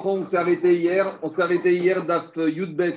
reprend, 0.00 0.14
on 0.14 0.24
s'est 0.24 0.36
arrêté 0.36 0.76
hier. 0.76 1.18
On 1.22 1.30
s'est 1.30 1.42
arrêté 1.42 1.74
hier 1.74 2.04
d'Af 2.06 2.34
Yudbet 2.36 2.94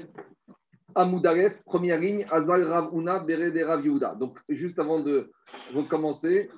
Amoudaref, 0.96 1.62
première 1.66 2.00
ligne, 2.00 2.26
Azal 2.32 2.64
Rav 2.64 2.90
Una, 2.94 3.20
Bere 3.20 3.52
Rav. 3.66 4.18
Donc, 4.18 4.38
juste 4.48 4.80
avant 4.80 5.00
de 5.00 5.32
recommencer, 5.74 6.50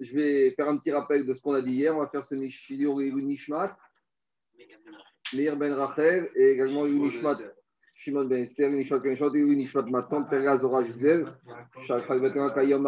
je 0.00 0.14
vais 0.14 0.50
faire 0.52 0.68
un 0.68 0.78
petit 0.78 0.90
rappel 0.90 1.26
de 1.26 1.34
ce 1.34 1.40
qu'on 1.40 1.54
a 1.54 1.62
dit 1.62 1.74
hier. 1.74 1.94
On 1.94 2.00
va 2.00 2.08
faire 2.08 2.26
ce 2.26 2.34
Nishmat, 2.34 3.76
Meir 5.34 5.56
Ben 5.56 5.72
Rachel 5.74 6.30
et 6.34 6.52
également 6.52 6.86
Nishmat 6.86 7.38
Shimon 7.94 8.24
Ben 8.24 8.42
Esther, 8.42 8.70
Nishmat 8.70 9.14
Shot, 9.14 9.30
Nishmat 9.30 9.82
Matan, 9.82 10.24
Pera 10.24 10.58
Zora 10.58 10.82
Gisèle, 10.82 11.26
Shachal 11.86 12.20
Ben 12.20 12.32
Kayom 12.54 12.84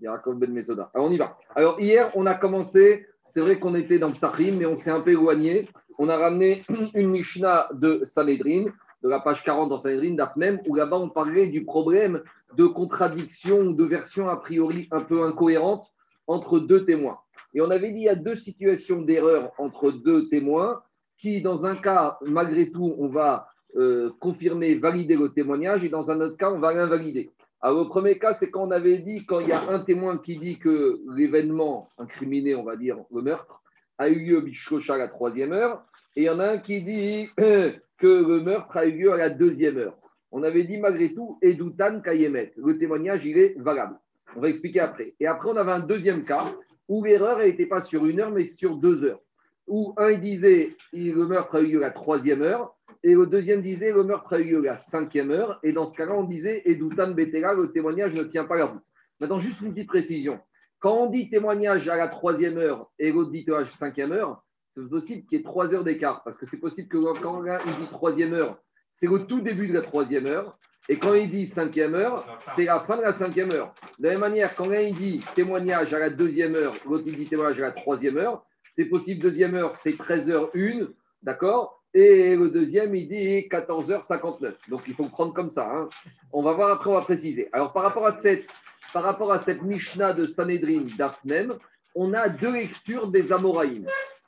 Yaakov 0.00 0.38
Ben 0.38 0.52
Mesoda. 0.52 0.90
Alors, 0.94 1.08
on 1.08 1.12
y 1.12 1.18
va. 1.18 1.36
Alors, 1.54 1.80
hier, 1.80 2.10
on 2.16 2.26
a 2.26 2.34
commencé, 2.34 3.06
c'est 3.28 3.40
vrai 3.40 3.58
qu'on 3.58 3.74
était 3.74 3.98
dans 3.98 4.12
Psachim, 4.12 4.56
mais 4.58 4.66
on 4.66 4.76
s'est 4.76 4.90
un 4.90 5.00
peu 5.00 5.10
éloigné. 5.10 5.68
On 5.98 6.08
a 6.08 6.16
ramené 6.16 6.64
une 6.94 7.10
Mishnah 7.10 7.68
de 7.72 8.00
Sanhedrin 8.04 8.66
de 9.02 9.08
la 9.08 9.20
page 9.20 9.44
40 9.44 9.68
dans 9.68 9.78
Sanhedrin, 9.78 10.14
d'Apnem, 10.14 10.60
où 10.66 10.74
là-bas 10.74 10.98
on 10.98 11.10
parlait 11.10 11.48
du 11.48 11.64
problème 11.64 12.22
de 12.56 12.66
contradiction 12.66 13.58
ou 13.58 13.72
de 13.72 13.84
version 13.84 14.28
a 14.28 14.36
priori 14.36 14.88
un 14.90 15.00
peu 15.00 15.22
incohérente 15.22 15.92
entre 16.26 16.58
deux 16.58 16.84
témoins. 16.84 17.18
Et 17.54 17.60
on 17.60 17.70
avait 17.70 17.92
dit 17.92 18.00
il 18.00 18.04
y 18.04 18.08
a 18.08 18.16
deux 18.16 18.36
situations 18.36 19.02
d'erreur 19.02 19.52
entre 19.58 19.90
deux 19.90 20.26
témoins 20.28 20.82
qui, 21.18 21.40
dans 21.40 21.66
un 21.66 21.76
cas, 21.76 22.18
malgré 22.22 22.70
tout, 22.70 22.94
on 22.98 23.08
va 23.08 23.48
euh, 23.76 24.10
confirmer, 24.20 24.74
valider 24.76 25.16
le 25.16 25.30
témoignage, 25.30 25.84
et 25.84 25.88
dans 25.88 26.10
un 26.10 26.20
autre 26.20 26.36
cas, 26.36 26.50
on 26.50 26.58
va 26.58 26.72
l'invalider. 26.72 27.30
Alors, 27.66 27.82
le 27.82 27.88
premier 27.88 28.16
cas, 28.16 28.32
c'est 28.32 28.48
quand 28.48 28.68
on 28.68 28.70
avait 28.70 28.98
dit, 28.98 29.26
quand 29.26 29.40
il 29.40 29.48
y 29.48 29.52
a 29.52 29.68
un 29.70 29.80
témoin 29.80 30.18
qui 30.18 30.36
dit 30.36 30.56
que 30.56 31.00
l'événement 31.16 31.88
incriminé, 31.98 32.54
on 32.54 32.62
va 32.62 32.76
dire, 32.76 32.96
le 33.12 33.22
meurtre, 33.22 33.60
a 33.98 34.08
eu 34.08 34.20
lieu 34.20 34.44
à 34.88 34.96
la 34.96 35.08
troisième 35.08 35.52
heure, 35.52 35.84
et 36.14 36.20
il 36.20 36.24
y 36.26 36.30
en 36.30 36.38
a 36.38 36.46
un 36.46 36.58
qui 36.58 36.80
dit 36.80 37.28
que 37.36 37.80
le 38.06 38.40
meurtre 38.40 38.76
a 38.76 38.86
eu 38.86 38.92
lieu 38.92 39.12
à 39.12 39.16
la 39.16 39.30
deuxième 39.30 39.78
heure. 39.78 39.96
On 40.30 40.44
avait 40.44 40.62
dit 40.62 40.78
malgré 40.78 41.12
tout, 41.12 41.40
Edoutan 41.42 42.02
Kayemet. 42.02 42.52
Le 42.56 42.78
témoignage, 42.78 43.26
il 43.26 43.36
est 43.36 43.58
valable. 43.58 43.98
On 44.36 44.40
va 44.40 44.48
expliquer 44.48 44.78
après. 44.78 45.14
Et 45.18 45.26
après, 45.26 45.50
on 45.50 45.56
avait 45.56 45.72
un 45.72 45.80
deuxième 45.80 46.24
cas 46.24 46.54
où 46.88 47.02
l'erreur 47.02 47.40
n'était 47.40 47.66
pas 47.66 47.80
sur 47.80 48.06
une 48.06 48.20
heure, 48.20 48.30
mais 48.30 48.44
sur 48.44 48.76
deux 48.76 49.02
heures. 49.02 49.22
Où 49.66 49.92
un 49.96 50.12
disait 50.12 50.68
le 50.92 51.26
meurtre 51.26 51.56
a 51.56 51.60
eu 51.62 51.66
lieu 51.66 51.78
à 51.78 51.88
la 51.88 51.90
troisième 51.90 52.42
heure, 52.42 52.75
et 53.06 53.14
le 53.14 53.24
deuxième 53.24 53.62
disait 53.62 53.92
le 53.92 54.02
meurtre 54.02 54.32
a 54.32 54.40
eu 54.40 54.50
lieu 54.50 54.60
la 54.60 54.76
cinquième 54.76 55.30
heure. 55.30 55.60
Et 55.62 55.70
dans 55.70 55.86
ce 55.86 55.94
cas-là, 55.94 56.12
on 56.12 56.24
disait 56.24 56.62
Edoutan 56.64 57.12
Betela, 57.12 57.54
le 57.54 57.70
témoignage 57.70 58.16
ne 58.16 58.24
tient 58.24 58.44
pas 58.44 58.56
la 58.56 58.64
route. 58.64 58.82
Maintenant, 59.20 59.38
juste 59.38 59.60
une 59.60 59.72
petite 59.72 59.86
précision. 59.86 60.40
Quand 60.80 60.92
on 60.92 61.10
dit 61.10 61.30
témoignage 61.30 61.88
à 61.88 61.94
la 61.94 62.08
troisième 62.08 62.58
heure 62.58 62.90
et 62.98 63.12
l'autre 63.12 63.30
dit 63.30 63.44
la 63.46 63.64
cinquième 63.64 64.10
heure, 64.10 64.42
c'est 64.74 64.88
possible 64.88 65.24
qu'il 65.28 65.38
y 65.38 65.40
ait 65.40 65.44
trois 65.44 65.72
heures 65.72 65.84
d'écart, 65.84 66.24
parce 66.24 66.36
que 66.36 66.46
c'est 66.46 66.58
possible 66.58 66.88
que 66.88 67.20
quand 67.20 67.44
il 67.44 67.72
dit 67.80 67.88
troisième 67.92 68.34
heure, 68.34 68.58
c'est 68.92 69.06
au 69.06 69.20
tout 69.20 69.40
début 69.40 69.68
de 69.68 69.74
la 69.74 69.82
troisième 69.82 70.26
heure, 70.26 70.58
et 70.88 70.98
quand 70.98 71.14
il 71.14 71.30
dit 71.30 71.46
cinquième 71.46 71.94
heure, 71.94 72.26
c'est 72.56 72.64
la 72.64 72.80
fin 72.80 72.96
de 72.96 73.02
la 73.02 73.12
cinquième 73.12 73.52
heure. 73.52 73.72
De 74.00 74.06
la 74.06 74.10
même 74.10 74.20
manière, 74.20 74.56
quand 74.56 74.72
il 74.72 74.96
dit 74.96 75.20
témoignage 75.36 75.94
à 75.94 76.00
la 76.00 76.10
deuxième 76.10 76.56
heure, 76.56 76.74
l'autre 76.84 77.04
dit 77.04 77.26
témoignage 77.26 77.60
à 77.60 77.66
la 77.66 77.72
troisième 77.72 78.16
heure, 78.16 78.44
c'est 78.72 78.86
possible, 78.86 79.22
deuxième 79.22 79.54
heure, 79.54 79.76
c'est 79.76 79.96
13h01, 79.96 80.88
d'accord? 81.22 81.84
Et 81.98 82.36
le 82.36 82.50
deuxième, 82.50 82.94
il 82.94 83.08
dit 83.08 83.48
14h59. 83.48 84.68
Donc 84.68 84.82
il 84.86 84.94
faut 84.94 85.08
prendre 85.08 85.32
comme 85.32 85.48
ça. 85.48 85.66
Hein. 85.74 85.88
On 86.32 86.42
va 86.42 86.52
voir 86.52 86.70
après, 86.70 86.90
on 86.90 86.94
va 86.94 87.00
préciser. 87.00 87.48
Alors 87.52 87.72
par 87.72 87.84
rapport 87.84 88.06
à 88.06 88.12
cette, 88.12 88.46
par 88.92 89.02
rapport 89.02 89.32
à 89.32 89.38
cette 89.38 89.62
Mishnah 89.62 90.12
de 90.12 90.24
Sanhedrin 90.24 90.84
d'Afnem, 90.98 91.54
on 91.94 92.12
a 92.12 92.28
deux 92.28 92.52
lectures 92.52 93.08
des 93.08 93.32
Amoraïm 93.32 93.86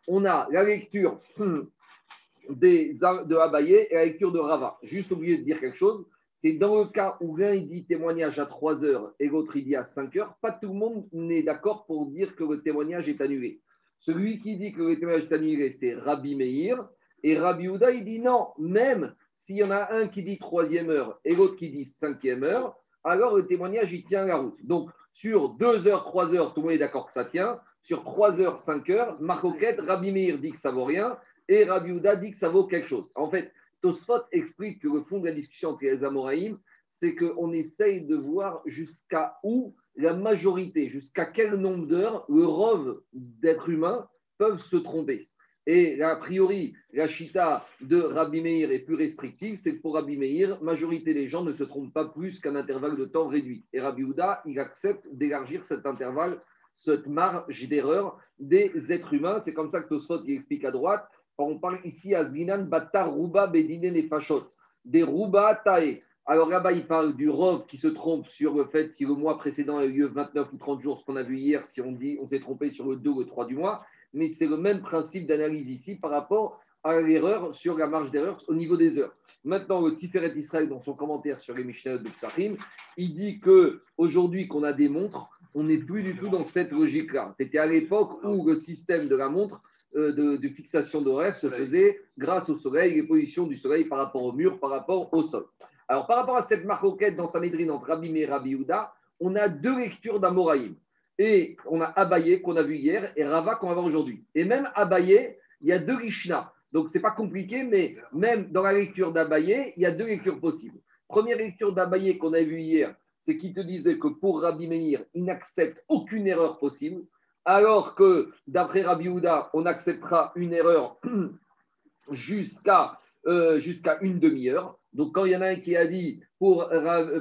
on 0.09 0.25
a 0.25 0.49
la 0.51 0.65
lecture 0.65 1.21
des, 2.51 2.95
de 2.95 3.37
Abaye 3.37 3.75
et 3.91 3.95
la 3.95 4.07
lecture 4.07 4.33
de 4.33 4.39
Rava. 4.39 4.79
Juste 4.83 5.13
oublié 5.13 5.37
de 5.37 5.45
dire 5.45 5.61
quelque 5.61 5.77
chose, 5.77 6.05
c'est 6.37 6.53
dans 6.53 6.79
le 6.79 6.87
cas 6.87 7.17
où 7.21 7.37
l'un 7.37 7.57
dit 7.57 7.85
témoignage 7.85 8.39
à 8.39 8.47
3 8.47 8.85
heures 8.85 9.13
et 9.21 9.29
l'autre 9.29 9.57
il 9.57 9.65
dit 9.65 9.77
à 9.77 9.85
5 9.85 10.17
heures, 10.17 10.35
pas 10.41 10.53
tout 10.53 10.69
le 10.69 10.75
monde 10.75 11.07
n'est 11.13 11.43
d'accord 11.43 11.85
pour 11.87 12.07
dire 12.07 12.35
que 12.35 12.45
le 12.45 12.63
témoignage 12.63 13.09
est 13.09 13.21
annulé. 13.21 13.61
Celui 14.01 14.41
qui 14.41 14.57
dit 14.57 14.73
que 14.73 14.83
le 14.83 14.99
témoignage 14.99 15.25
est 15.25 15.35
annulé, 15.35 15.73
c'est 15.73 15.95
Rabbi 15.95 16.35
Meir. 16.35 16.89
Et 17.23 17.39
Rabbi 17.39 17.69
Houda, 17.69 17.91
il 17.91 18.05
dit 18.05 18.21
non, 18.21 18.49
même 18.59 19.15
s'il 19.37 19.57
y 19.57 19.65
en 19.65 19.71
a 19.71 19.93
un 19.93 20.09
qui 20.09 20.23
dit 20.23 20.39
troisième 20.39 20.91
heure 20.91 21.19
et 21.25 21.35
l'autre 21.35 21.57
qui 21.57 21.71
dit 21.71 21.85
cinquième 21.85 22.43
heure, 22.43 22.77
alors 23.05 23.37
le 23.37 23.47
témoignage, 23.47 23.93
il 23.93 24.05
tient 24.05 24.27
la 24.27 24.37
route. 24.37 24.59
Donc, 24.65 24.91
sur 25.13 25.51
2 25.55 25.87
heures, 25.87 26.05
3 26.05 26.35
heures, 26.35 26.55
tout 26.55 26.61
le 26.61 26.67
monde 26.67 26.75
est 26.75 26.79
d'accord 26.79 27.07
que 27.07 27.13
ça 27.13 27.25
tient 27.25 27.61
sur 27.83 28.05
3 28.05 28.41
heures, 28.41 28.61
5 28.61 28.91
heures, 28.91 29.21
Marcoquette, 29.21 29.81
Rabbi 29.81 30.13
Meir 30.13 30.39
dit 30.39 30.53
que 30.53 30.61
ça 30.61 30.71
vaut 30.71 30.85
rien 30.85 31.19
et 31.49 31.65
Rabbi 31.65 31.93
Houda 31.93 32.17
dit 32.17 32.31
que 32.31 32.37
ça 32.37 32.51
vaut 32.51 32.65
quelque 32.65 32.89
chose. 32.89 33.09
En 33.15 33.31
fait, 33.31 33.51
Tosfot 33.81 34.25
explique 34.33 34.83
que 34.83 34.89
le 34.89 35.03
fond 35.03 35.21
de 35.21 35.27
la 35.27 35.33
discussion 35.33 35.71
entre 35.71 35.85
les 35.85 36.05
Amoraïm, 36.05 36.59
c'est 36.87 37.15
qu'on 37.15 37.53
essaye 37.53 38.05
de 38.05 38.17
voir 38.17 38.61
jusqu'à 38.67 39.39
où 39.43 39.75
la 39.97 40.15
majorité, 40.15 40.89
jusqu'à 40.89 41.27
quel 41.27 41.55
nombre 41.55 41.87
d'heures 41.87 42.27
le 42.29 42.45
rove 42.45 43.01
d'êtres 43.13 43.71
humains 43.71 44.07
peuvent 44.37 44.61
se 44.61 44.77
tromper. 44.77 45.28
Et 45.71 46.03
a 46.03 46.17
priori, 46.17 46.73
la 46.95 47.07
chita 47.07 47.67
de 47.83 48.01
Rabbi 48.01 48.41
Meir 48.41 48.71
est 48.71 48.79
plus 48.79 48.95
restrictive, 48.95 49.59
c'est 49.63 49.77
que 49.77 49.83
pour 49.83 49.97
Rabbi 49.97 50.17
Meir, 50.17 50.63
majorité 50.63 51.13
des 51.13 51.29
gens 51.29 51.45
ne 51.45 51.53
se 51.53 51.63
trompent 51.63 51.93
pas 51.93 52.07
plus 52.07 52.41
qu'un 52.41 52.57
intervalle 52.57 52.97
de 52.97 53.05
temps 53.05 53.29
réduit. 53.29 53.67
Et 53.75 53.81
Rabbi 53.81 54.03
Houda, 54.03 54.41
il 54.47 54.59
accepte 54.59 55.07
d'élargir 55.13 55.67
cet 55.67 55.85
intervalle 55.85 56.41
cette 56.79 57.07
marge 57.07 57.69
d'erreur 57.69 58.19
des 58.39 58.73
êtres 58.91 59.13
humains. 59.13 59.41
C'est 59.43 59.53
comme 59.53 59.71
ça 59.71 59.83
que 59.83 59.89
Tosfot 59.89 60.25
explique 60.25 60.65
à 60.65 60.71
droite. 60.71 61.07
On 61.37 61.59
parle 61.59 61.81
ici 61.85 62.15
à 62.15 62.25
Zinan 62.25 62.63
Batar 62.65 63.15
Ruba 63.15 63.47
Bedine 63.47 63.93
Nefashot, 63.93 64.47
des 64.87 65.03
Ruba 65.03 65.61
Tae. 65.63 66.01
Alors 66.25 66.49
là-bas, 66.49 66.73
il 66.73 66.87
parle 66.87 67.15
du 67.15 67.29
Rov 67.29 67.67
qui 67.67 67.77
se 67.77 67.89
trompe 67.89 68.27
sur 68.29 68.55
le 68.55 68.65
fait 68.65 68.93
si 68.93 69.05
le 69.05 69.15
mois 69.15 69.39
précédent 69.39 69.77
a 69.77 69.85
eu 69.85 69.93
lieu 69.93 70.07
29 70.07 70.53
ou 70.53 70.57
30 70.57 70.81
jours, 70.81 70.99
ce 70.99 71.05
qu'on 71.05 71.17
a 71.17 71.23
vu 71.23 71.39
hier, 71.39 71.67
si 71.67 71.81
on 71.81 71.93
dit 71.93 72.17
on 72.23 72.27
s'est 72.27 72.41
trompé 72.41 72.71
sur 72.71 72.89
le 72.89 72.97
2 72.97 73.11
ou 73.11 73.21
le 73.21 73.27
3 73.27 73.47
du 73.47 73.55
mois. 73.55 73.85
Mais 74.13 74.29
c'est 74.29 74.47
le 74.47 74.57
même 74.57 74.81
principe 74.81 75.27
d'analyse 75.27 75.71
ici 75.71 75.97
par 75.97 76.11
rapport 76.11 76.61
à 76.85 77.01
l'erreur 77.01 77.55
sur 77.55 77.77
la 77.77 77.87
marge 77.87 78.11
d'erreur 78.11 78.43
au 78.49 78.55
niveau 78.55 78.77
des 78.77 78.99
heures. 78.99 79.15
Maintenant, 79.45 79.81
le 79.81 79.95
Tiferet 79.95 80.33
Israël, 80.37 80.69
dans 80.69 80.81
son 80.81 80.95
commentaire 80.95 81.41
sur 81.41 81.55
les 81.55 81.65
Mishnah 81.65 81.99
de 81.99 82.09
Psachim, 82.11 82.57
il 82.97 83.15
dit 83.15 83.41
que 83.41 83.83
aujourd'hui 83.97 84.49
qu'on 84.49 84.63
a 84.63 84.73
des 84.73 84.89
montres, 84.89 85.31
on 85.55 85.65
n'est 85.65 85.79
plus 85.79 86.03
du 86.03 86.17
tout 86.17 86.29
dans 86.29 86.45
cette 86.45 86.73
logique-là. 86.73 87.35
C'était 87.39 87.59
à 87.59 87.67
l'époque 87.67 88.23
où 88.25 88.47
le 88.47 88.57
système 88.57 89.09
de 89.09 89.17
la 89.17 89.29
montre 89.29 89.61
euh, 89.97 90.39
de, 90.39 90.49
fixation 90.49 91.01
d'horaire 91.01 91.37
se 91.37 91.49
faisait 91.49 92.01
grâce 92.19 92.51
au 92.51 92.57
soleil, 92.57 92.95
les 92.95 93.05
positions 93.05 93.47
du 93.47 93.57
soleil 93.57 93.85
par 93.85 93.99
rapport 93.99 94.23
au 94.23 94.33
mur, 94.33 94.59
par 94.59 94.71
rapport 94.71 95.13
au 95.15 95.23
sol. 95.23 95.47
Alors, 95.89 96.07
par 96.07 96.19
rapport 96.19 96.37
à 96.37 96.43
cette 96.43 96.65
marquette 96.65 97.17
dans 97.17 97.29
Sanhedrin 97.29 97.71
entre 97.71 97.87
Rabbi 97.87 98.15
et 98.19 98.27
Rabbi 98.27 98.55
Houda, 98.55 98.93
on 99.21 99.35
a 99.35 99.49
deux 99.49 99.79
lectures 99.79 100.21
d'Amoraïm. 100.21 100.75
Et 101.19 101.57
on 101.67 101.81
a 101.81 101.87
Abaye 101.87 102.41
qu'on 102.43 102.57
a 102.57 102.63
vu 102.63 102.77
hier 102.77 103.13
et 103.17 103.25
Rava 103.25 103.57
qu'on 103.57 103.69
va 103.69 103.75
voir 103.75 103.87
aujourd'hui. 103.87 104.25
Et 104.35 104.45
même 104.45 104.69
Abaye, 104.75 105.37
il 105.61 105.69
y 105.69 105.73
a 105.73 105.79
deux 105.79 105.97
Rishna. 105.97 106.53
Donc, 106.73 106.89
ce 106.89 106.99
n'est 106.99 107.03
pas 107.03 107.11
compliqué, 107.11 107.65
mais 107.65 107.97
même 108.13 108.51
dans 108.53 108.63
la 108.63 108.73
lecture 108.73 109.13
d'Abaye, 109.13 109.73
il 109.77 109.83
y 109.83 109.87
a 109.87 109.91
deux 109.91 110.07
lectures 110.07 110.39
possibles. 110.39 110.79
Première 111.09 111.39
lecture 111.39 111.73
d'Abaye 111.73 112.19
qu'on 112.19 112.35
a 112.35 112.43
vue 112.43 112.61
hier, 112.61 112.95
c'est 113.21 113.37
qu'il 113.37 113.55
te 113.55 113.61
disait 113.61 113.99
que 113.99 114.09
pour 114.09 114.43
Rabbi 114.43 114.69
Meir, 114.69 115.05
il 115.15 115.25
n'accepte 115.25 115.83
aucune 115.89 116.27
erreur 116.27 116.59
possible, 116.59 117.03
alors 117.45 117.95
que 117.95 118.31
d'après 118.47 118.83
Rabbi 118.83 119.09
Houda, 119.09 119.51
on 119.55 119.65
acceptera 119.65 120.33
une 120.37 120.53
erreur 120.53 121.01
jusqu'à 122.13 122.99
euh, 123.27 123.59
jusqu'à 123.59 123.99
une 124.01 124.19
demi-heure. 124.19 124.78
Donc, 124.93 125.15
quand 125.15 125.25
il 125.25 125.33
y 125.33 125.37
en 125.37 125.43
a 125.43 125.49
un 125.49 125.57
qui 125.57 125.77
a 125.77 125.87
dit 125.87 126.21
pour, 126.39 126.71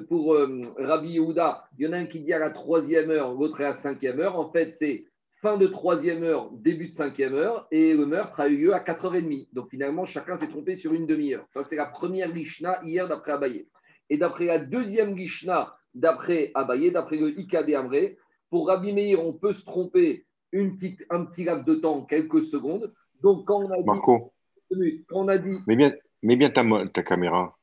pour 0.07 0.33
euh, 0.33 0.61
Rabbi 0.77 1.09
Yehuda, 1.09 1.65
il 1.77 1.85
y 1.85 1.87
en 1.87 1.93
a 1.93 1.97
un 1.97 2.05
qui 2.05 2.21
dit 2.21 2.33
à 2.33 2.39
la 2.39 2.51
troisième 2.51 3.09
heure, 3.09 3.33
l'autre 3.33 3.59
à 3.61 3.65
la 3.65 3.73
cinquième 3.73 4.19
heure, 4.19 4.39
en 4.39 4.49
fait, 4.51 4.73
c'est 4.73 5.05
fin 5.41 5.57
de 5.57 5.67
troisième 5.67 6.23
heure, 6.23 6.49
début 6.51 6.87
de 6.87 6.93
cinquième 6.93 7.33
heure, 7.33 7.67
et 7.71 7.93
le 7.93 8.05
meurtre 8.05 8.39
a 8.39 8.47
eu 8.47 8.57
lieu 8.57 8.73
à 8.73 8.79
4h30. 8.79 9.49
Donc, 9.53 9.69
finalement, 9.69 10.05
chacun 10.05 10.37
s'est 10.37 10.47
trompé 10.47 10.75
sur 10.77 10.93
une 10.93 11.05
demi-heure. 11.05 11.45
Ça, 11.49 11.63
c'est 11.63 11.75
la 11.75 11.85
première 11.85 12.33
Gishna 12.33 12.81
hier 12.83 13.07
d'après 13.07 13.33
Abaye. 13.33 13.67
Et 14.09 14.17
d'après 14.17 14.45
la 14.45 14.59
deuxième 14.59 15.17
Gishna 15.17 15.75
d'après 15.93 16.51
Abaye, 16.55 16.91
d'après 16.91 17.17
le 17.17 17.37
Ikade 17.39 17.69
Amré. 17.71 18.17
Pour 18.49 18.67
Rabbi 18.67 18.93
Meir, 18.93 19.23
on 19.23 19.33
peut 19.33 19.53
se 19.53 19.65
tromper 19.65 20.25
une 20.51 20.75
petite, 20.75 21.05
un 21.09 21.25
petit 21.25 21.43
laps 21.43 21.65
de 21.65 21.75
temps, 21.75 22.05
quelques 22.05 22.43
secondes. 22.43 22.93
Donc, 23.21 23.45
quand 23.45 23.59
on 23.63 23.71
a 23.71 23.77
dit. 23.77 23.85
Marco. 23.85 24.33
Quand 24.69 25.19
on 25.19 25.27
a 25.27 25.37
dit. 25.37 25.57
Mais 25.67 25.75
bien, 25.75 25.93
mais 26.23 26.35
bien 26.35 26.49
ta, 26.49 26.63
ta 26.93 27.03
caméra. 27.03 27.56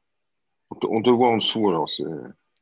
On 0.89 1.03
te, 1.03 1.11
voit 1.11 1.29
en 1.29 1.37
dessous, 1.37 1.69
alors 1.69 1.89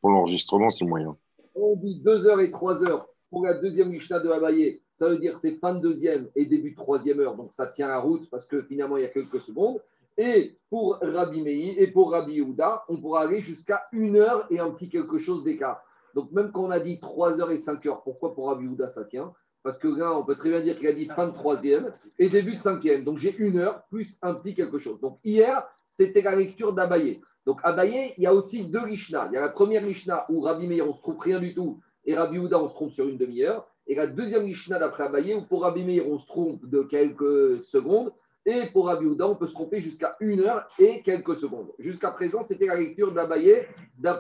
pour 0.01 0.11
l'enregistrement, 0.11 0.71
c'est 0.71 0.85
moyen. 0.85 1.17
On 1.55 1.77
dit 1.77 2.01
2 2.01 2.27
heures 2.27 2.41
et 2.41 2.51
3 2.51 2.85
heures 2.85 3.09
pour 3.31 3.45
la 3.45 3.55
deuxième 3.55 3.91
Mishnah 3.91 4.21
de 4.21 4.29
Abaye. 4.29 4.81
Ça 4.95 5.09
veut 5.09 5.19
dire 5.19 5.39
c'est 5.39 5.59
fin 5.59 5.75
de 5.75 5.81
deuxième 5.81 6.29
et 6.35 6.47
début 6.47 6.73
de 6.73 6.77
troisième 6.77 7.21
heure. 7.21 7.37
Donc, 7.37 7.53
ça 7.53 7.67
tient 7.67 7.89
la 7.89 8.01
route 8.01 8.29
parce 8.31 8.47
que 8.47 8.63
finalement, 8.63 8.97
il 8.97 9.03
y 9.03 9.07
a 9.07 9.11
quelques 9.11 9.41
secondes. 9.41 9.81
Et 10.19 10.59
pour 10.69 10.99
Rabbi 11.01 11.43
Meir 11.43 11.75
et 11.79 11.87
pour 11.87 12.13
Rabbi 12.13 12.35
Yehuda, 12.35 12.85
on 12.89 12.99
pourra 12.99 13.23
aller 13.23 13.41
jusqu'à 13.41 13.85
une 13.93 14.17
heure 14.17 14.47
et 14.51 14.59
un 14.59 14.71
petit 14.71 14.91
quelque 14.91 15.19
chose 15.19 15.43
d'écart. 15.43 15.83
Donc 16.15 16.31
même 16.33 16.53
quand 16.53 16.65
on 16.65 16.71
a 16.71 16.81
dit 16.81 17.01
3 17.01 17.41
heures 17.41 17.51
et 17.51 17.57
5 17.57 17.87
heures, 17.87 18.03
pourquoi 18.03 18.35
pour 18.35 18.49
Rabbi 18.49 18.65
Yehuda 18.65 18.89
ça 18.89 19.05
tient? 19.05 19.33
Parce 19.63 19.79
que 19.79 19.89
là, 19.89 20.13
on 20.19 20.25
peut 20.25 20.35
très 20.35 20.51
bien 20.51 20.61
dire 20.61 20.77
qu'il 20.77 20.89
a 20.89 20.93
dit 20.93 21.07
fin 21.07 21.29
de 21.29 21.33
troisième 21.33 21.93
et 22.19 22.29
début 22.29 22.57
de 22.57 22.61
cinquième. 22.61 23.05
Donc 23.05 23.19
j'ai 23.19 23.35
une 23.37 23.59
heure 23.59 23.85
plus 23.91 24.19
un 24.23 24.35
petit 24.35 24.55
quelque 24.55 24.79
chose. 24.79 25.01
Donc 25.01 25.19
hier, 25.23 25.67
c'était 25.89 26.23
la 26.23 26.35
lecture 26.35 26.73
d'Abaye. 26.73 27.21
Donc 27.47 27.61
Abaye, 27.65 28.15
il 28.17 28.25
y 28.25 28.27
a 28.27 28.35
aussi 28.35 28.67
deux 28.69 28.87
Lishna. 28.87 29.27
Il 29.31 29.35
y 29.35 29.37
a 29.37 29.41
la 29.41 29.49
première 29.49 29.85
Lishna 29.85 30.27
où 30.29 30.41
Rabbi 30.41 30.67
Meir, 30.69 30.89
on 30.89 30.93
se 30.93 31.01
trouve 31.01 31.19
rien 31.19 31.41
du 31.41 31.55
tout, 31.55 31.81
et 32.05 32.15
Rabbi 32.15 32.39
Houda, 32.39 32.61
on 32.61 32.69
se 32.69 32.75
trompe 32.75 32.93
sur 32.93 33.09
une 33.09 33.17
demi-heure. 33.17 33.67
Et 33.87 33.95
la 33.95 34.07
deuxième 34.07 34.47
Lishna 34.47 34.79
d'après 34.79 35.05
Abaye, 35.05 35.35
où 35.35 35.43
pour 35.43 35.63
Rabbi 35.63 35.85
Meir, 35.85 36.09
on 36.09 36.19
se 36.19 36.27
trompe 36.27 36.65
de 36.67 36.83
quelques 36.83 37.61
secondes. 37.61 38.13
Et 38.45 38.67
pour 38.73 38.87
Rabbi 38.87 39.07
Houda, 39.07 39.29
on 39.29 39.37
peut 39.37 39.47
se 39.47 39.53
tromper 39.53 39.81
jusqu'à 39.81 40.17
une 40.21 40.41
heure 40.41 40.67
et 40.79 41.03
quelques 41.03 41.37
secondes. 41.37 41.73
Jusqu'à 41.79 42.11
présent, 42.11 42.43
c'était 42.43 42.67
la 42.67 42.77
lecture 42.77 43.13
d'Abaye 43.13 43.67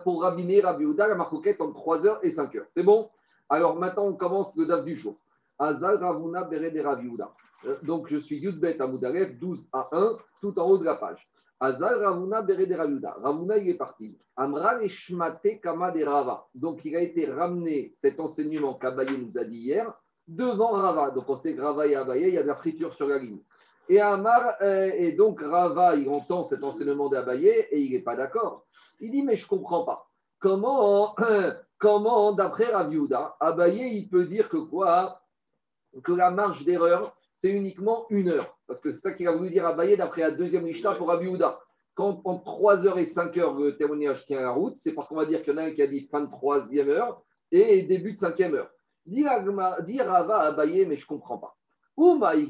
pour 0.04 0.22
Rabbi 0.22 0.44
Meir, 0.44 0.64
Rabbi 0.64 0.84
Houda, 0.84 1.08
la 1.08 1.16
marcoquette 1.16 1.60
entre 1.60 1.74
3 1.74 2.06
heures 2.06 2.20
et 2.22 2.30
5 2.30 2.54
heures. 2.54 2.66
C'est 2.70 2.84
bon? 2.84 3.08
Alors 3.48 3.78
maintenant, 3.78 4.06
on 4.06 4.14
commence 4.14 4.56
le 4.56 4.66
DAF 4.66 4.84
du 4.84 4.96
jour. 4.96 5.16
Azal 5.58 5.96
Ravuna 5.96 6.44
Bere 6.44 6.72
de 6.72 6.80
Rabbi 6.80 7.08
Houda. 7.08 7.32
Euh, 7.66 7.76
donc, 7.82 8.08
je 8.08 8.16
suis 8.16 8.38
Yudbet 8.38 8.80
à 8.80 8.86
12 8.86 9.68
à 9.72 9.88
1, 9.92 10.16
tout 10.40 10.58
en 10.58 10.68
haut 10.68 10.78
de 10.78 10.84
la 10.84 10.94
page. 10.94 11.28
Azal 11.62 12.02
Ravuna 12.02 12.42
Bere 12.42 12.66
de 12.66 12.74
Rabbi 12.74 12.94
Houda. 12.94 13.14
Ravuna, 13.22 13.56
il 13.56 13.68
est 13.68 13.74
parti. 13.74 14.18
Amra 14.36 14.82
Eshmate 14.82 15.60
Kama 15.62 15.92
Rava. 16.04 16.48
Donc, 16.56 16.84
il 16.84 16.96
a 16.96 17.00
été 17.00 17.30
ramené, 17.30 17.92
cet 17.94 18.18
enseignement 18.18 18.74
qu'Abaye 18.74 19.16
nous 19.16 19.38
a 19.38 19.44
dit 19.44 19.58
hier, 19.58 19.94
devant 20.26 20.72
Rava. 20.72 21.12
Donc, 21.12 21.28
on 21.28 21.36
sait 21.36 21.54
que 21.54 21.60
Rava 21.60 21.86
et 21.86 21.94
Abaye, 21.94 22.24
il 22.30 22.34
y 22.34 22.38
a 22.38 22.42
de 22.42 22.48
la 22.48 22.56
friture 22.56 22.92
sur 22.94 23.06
la 23.06 23.18
ligne. 23.18 23.38
Et 23.88 24.00
Amar, 24.00 24.56
euh, 24.60 24.90
et 24.92 25.12
donc 25.12 25.40
Rava, 25.40 25.94
il 25.94 26.08
entend 26.08 26.42
cet 26.42 26.64
enseignement 26.64 27.08
d'Abaye 27.08 27.46
et 27.46 27.80
il 27.80 27.92
n'est 27.92 28.02
pas 28.02 28.16
d'accord. 28.16 28.66
Il 28.98 29.12
dit, 29.12 29.22
mais 29.22 29.36
je 29.36 29.44
ne 29.44 29.48
comprends 29.48 29.84
pas. 29.84 30.10
Comment, 30.40 31.14
comment 31.78 32.32
d'après 32.32 32.72
Raviuda, 32.72 33.36
Abaye, 33.38 33.98
il 33.98 34.08
peut 34.08 34.26
dire 34.26 34.48
que 34.48 34.56
quoi? 34.56 35.22
Que 36.02 36.12
la 36.12 36.32
marge 36.32 36.64
d'erreur, 36.64 37.16
c'est 37.32 37.50
uniquement 37.50 38.06
une 38.10 38.30
heure. 38.30 38.58
Parce 38.72 38.80
que 38.80 38.90
c'est 38.90 39.00
ça 39.00 39.12
qu'il 39.12 39.28
a 39.28 39.32
voulu 39.32 39.50
dire 39.50 39.66
Abaye 39.66 39.98
d'après 39.98 40.22
la 40.22 40.30
deuxième 40.30 40.64
Mishnah 40.64 40.94
pour 40.94 41.08
Raviuda. 41.08 41.60
Quand 41.94 42.22
en 42.24 42.38
3 42.38 42.86
heures 42.86 42.98
et 42.98 43.04
5 43.04 43.36
heures, 43.36 43.54
le 43.54 43.76
témoignage 43.76 44.24
tient 44.24 44.40
la 44.40 44.50
route, 44.50 44.76
c'est 44.78 44.94
parce 44.94 45.08
qu'on 45.08 45.16
va 45.16 45.26
dire 45.26 45.42
qu'il 45.42 45.52
y 45.52 45.56
en 45.56 45.58
a 45.58 45.64
un 45.64 45.72
qui 45.72 45.82
a 45.82 45.86
dit 45.86 46.08
fin 46.10 46.22
de 46.22 46.30
troisième 46.30 46.88
heure 46.88 47.22
et 47.50 47.82
début 47.82 48.14
de 48.14 48.18
cinquième 48.18 48.54
heure. 48.54 48.70
Dit 49.04 49.26
Rava 49.26 50.38
Abaye, 50.38 50.86
mais 50.86 50.96
je 50.96 51.02
ne 51.02 51.06
comprends 51.06 51.36
pas. 51.36 51.54
Mais 51.98 52.46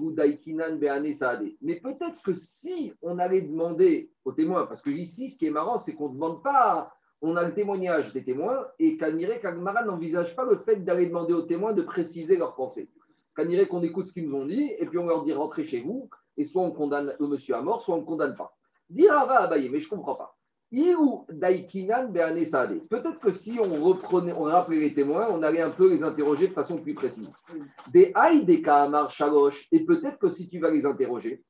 peut-être 1.81 2.23
que 2.25 2.35
si 2.35 2.95
on 3.03 3.19
allait 3.19 3.43
demander 3.43 4.13
aux 4.25 4.31
témoins, 4.31 4.67
parce 4.67 4.81
que 4.81 4.91
ici, 4.91 5.29
ce 5.29 5.39
qui 5.39 5.47
est 5.47 5.51
marrant, 5.51 5.79
c'est 5.79 5.95
qu'on 5.95 6.11
ne 6.11 6.15
demande 6.15 6.41
pas, 6.45 6.95
on 7.21 7.35
a 7.35 7.45
le 7.45 7.53
témoignage 7.53 8.13
des 8.13 8.23
témoins, 8.23 8.65
et 8.79 8.97
Kanire 8.97 9.41
Kagmara 9.41 9.83
n'envisage 9.83 10.37
pas 10.37 10.45
le 10.45 10.59
fait 10.59 10.85
d'aller 10.85 11.07
demander 11.07 11.33
aux 11.33 11.43
témoins 11.43 11.73
de 11.73 11.83
préciser 11.83 12.37
leurs 12.37 12.55
pensées. 12.55 12.89
Kanire 13.35 13.69
qu'on 13.69 13.83
écoute 13.83 14.09
ce 14.09 14.13
qu'ils 14.13 14.29
nous 14.29 14.37
ont 14.37 14.47
dit, 14.47 14.73
et 14.79 14.87
puis 14.87 14.99
on 14.99 15.07
leur 15.07 15.25
dit 15.25 15.33
rentrez 15.33 15.65
chez 15.65 15.81
vous, 15.81 16.09
et 16.37 16.45
soit 16.45 16.63
on 16.63 16.73
condamne 16.73 17.15
le 17.19 17.27
monsieur 17.27 17.55
à 17.55 17.63
mort, 17.63 17.83
soit 17.83 17.95
on 17.95 18.01
ne 18.01 18.07
condamne 18.07 18.35
pas. 18.35 18.55
Dire 18.91 19.13
Ava 19.13 19.41
Abaye, 19.41 19.69
mais 19.71 19.81
je 19.81 19.87
ne 19.87 19.91
comprends 19.91 20.15
pas. 20.15 20.37
Peut-être 22.89 23.21
que 23.21 23.33
si 23.33 23.59
on 23.61 23.85
reprenait, 23.85 24.33
on 24.33 24.45
rappelait 24.45 24.81
les 24.81 24.95
témoins, 24.95 25.29
on 25.31 25.43
allait 25.43 25.61
un 25.61 25.71
peu 25.71 25.91
les 25.91 26.03
interroger 26.03 26.49
de 26.49 26.55
façon 26.55 26.79
plus 26.79 26.95
précise. 26.95 27.29
Des 27.93 28.11
Haï, 28.15 28.45
des 28.47 28.63
Kahamar, 28.63 29.11
Shalosh, 29.11 29.69
et 29.71 29.85
peut-être 29.85 30.19
que 30.19 30.31
si 30.31 30.49
tu 30.49 30.59
vas 30.61 30.71
les 30.71 30.87
interroger, 30.87 31.45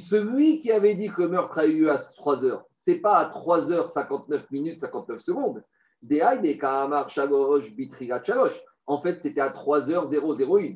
celui 0.00 0.60
qui 0.60 0.72
avait 0.72 0.96
dit 0.96 1.08
que 1.08 1.22
le 1.22 1.28
meurtre 1.28 1.58
a 1.58 1.66
eu 1.66 1.82
lieu 1.82 1.90
à 1.90 1.98
3 1.98 2.44
heures, 2.44 2.64
c'est 2.76 2.96
pas 2.96 3.18
à 3.18 3.26
3 3.26 3.70
heures 3.70 3.90
59 3.90 4.50
minutes 4.50 4.80
59 4.80 5.20
secondes. 5.20 5.62
Des 6.02 6.20
Haï, 6.20 6.40
des 6.40 6.58
Kahamar, 6.58 7.10
Shalosh, 7.10 7.70
Bitrigat, 7.70 8.24
Shalosh. 8.24 8.60
En 8.86 9.00
fait, 9.00 9.20
c'était 9.20 9.40
à 9.40 9.50
3 9.50 9.88
heures 9.92 10.08
001. 10.10 10.74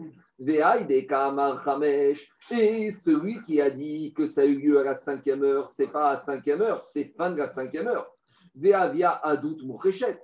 Et 2.50 2.90
celui 2.90 3.42
qui 3.44 3.60
a 3.60 3.70
dit 3.70 4.12
que 4.14 4.26
ça 4.26 4.42
a 4.42 4.44
eu 4.44 4.58
lieu 4.58 4.80
à 4.80 4.84
la 4.84 4.94
cinquième 4.94 5.44
heure, 5.44 5.70
c'est 5.70 5.86
pas 5.86 6.10
à 6.10 6.16
cinquième 6.16 6.62
heure, 6.62 6.84
c'est 6.84 7.12
fin 7.16 7.30
de 7.30 7.36
la 7.36 7.46
cinquième 7.46 7.86
heure. 7.86 8.10
via 8.54 9.10
Adout 9.22 9.58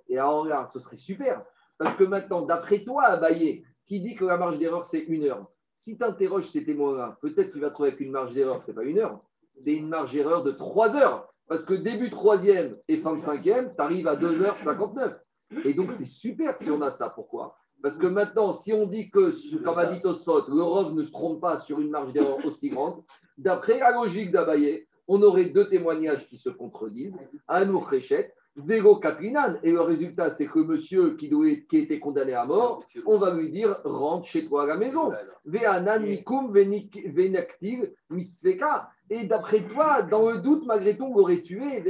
Et 0.08 0.18
alors 0.18 0.46
là, 0.46 0.68
ce 0.72 0.80
serait 0.80 0.96
super. 0.96 1.44
Parce 1.78 1.94
que 1.94 2.04
maintenant, 2.04 2.42
d'après 2.42 2.82
toi, 2.82 3.04
Abaye, 3.04 3.64
qui 3.86 4.00
dit 4.00 4.16
que 4.16 4.24
la 4.24 4.36
marge 4.36 4.58
d'erreur, 4.58 4.84
c'est 4.84 5.04
une 5.04 5.24
heure, 5.24 5.48
si 5.76 5.96
tu 5.96 6.04
interroges 6.04 6.48
ces 6.48 6.64
témoins-là, 6.64 7.18
peut-être 7.22 7.52
qu'il 7.52 7.60
va 7.60 7.70
trouver 7.70 7.94
qu'une 7.94 8.10
marge 8.10 8.34
d'erreur, 8.34 8.62
c'est 8.64 8.74
pas 8.74 8.82
une 8.82 8.98
heure, 8.98 9.20
c'est 9.54 9.74
une 9.74 9.88
marge 9.88 10.12
d'erreur 10.12 10.42
de 10.42 10.50
trois 10.50 10.96
heures. 10.96 11.32
Parce 11.46 11.62
que 11.62 11.72
début 11.72 12.10
troisième 12.10 12.76
et 12.88 12.98
fin 12.98 13.14
de 13.14 13.20
cinquième, 13.20 13.74
tu 13.74 13.80
arrives 13.80 14.06
à 14.06 14.16
2h59. 14.16 15.18
Et 15.64 15.72
donc, 15.72 15.92
c'est 15.92 16.04
super 16.04 16.58
si 16.60 16.70
on 16.70 16.82
a 16.82 16.90
ça. 16.90 17.08
Pourquoi? 17.08 17.56
Parce 17.82 17.96
que 17.96 18.06
maintenant, 18.06 18.52
si 18.52 18.72
on 18.72 18.86
dit 18.86 19.10
que, 19.10 19.30
comme 19.62 19.78
a 19.78 19.86
dit 19.86 20.00
Tosfot, 20.00 20.48
le 20.48 20.62
Rov 20.62 20.94
ne 20.94 21.04
se 21.04 21.12
trompe 21.12 21.40
pas 21.40 21.58
sur 21.58 21.80
une 21.80 21.90
marge 21.90 22.12
d'erreur 22.12 22.44
aussi 22.44 22.70
grande, 22.70 23.02
d'après 23.36 23.78
la 23.78 23.92
logique 23.92 24.32
d'Abaye, 24.32 24.86
on 25.06 25.22
aurait 25.22 25.46
deux 25.46 25.68
témoignages 25.68 26.26
qui 26.28 26.36
se 26.36 26.50
contredisent, 26.50 27.16
Anour 27.46 27.88
Rechet, 27.88 28.34
Vego 28.56 28.96
Kaplinan. 28.96 29.54
Et 29.62 29.70
le 29.70 29.80
résultat, 29.80 30.30
c'est 30.30 30.46
que 30.46 30.58
monsieur 30.58 31.14
qui, 31.14 31.28
doit, 31.28 31.54
qui 31.68 31.78
était 31.78 32.00
condamné 32.00 32.34
à 32.34 32.44
mort, 32.44 32.84
on 33.06 33.18
va 33.18 33.32
lui 33.32 33.50
dire 33.50 33.78
rentre 33.84 34.26
chez 34.26 34.46
toi 34.46 34.64
à 34.64 34.66
la 34.66 34.76
maison. 34.76 35.12
Ve'anan 35.46 36.00
mikum 36.00 36.52
venaktil 36.52 37.94
misfeka. 38.10 38.90
Et 39.10 39.24
d'après 39.24 39.62
toi, 39.62 40.02
dans 40.02 40.28
le 40.28 40.38
doute, 40.38 40.66
malgré 40.66 40.96
tout, 40.96 41.04
on 41.04 41.16
l'aurait 41.16 41.42
tué. 41.42 41.82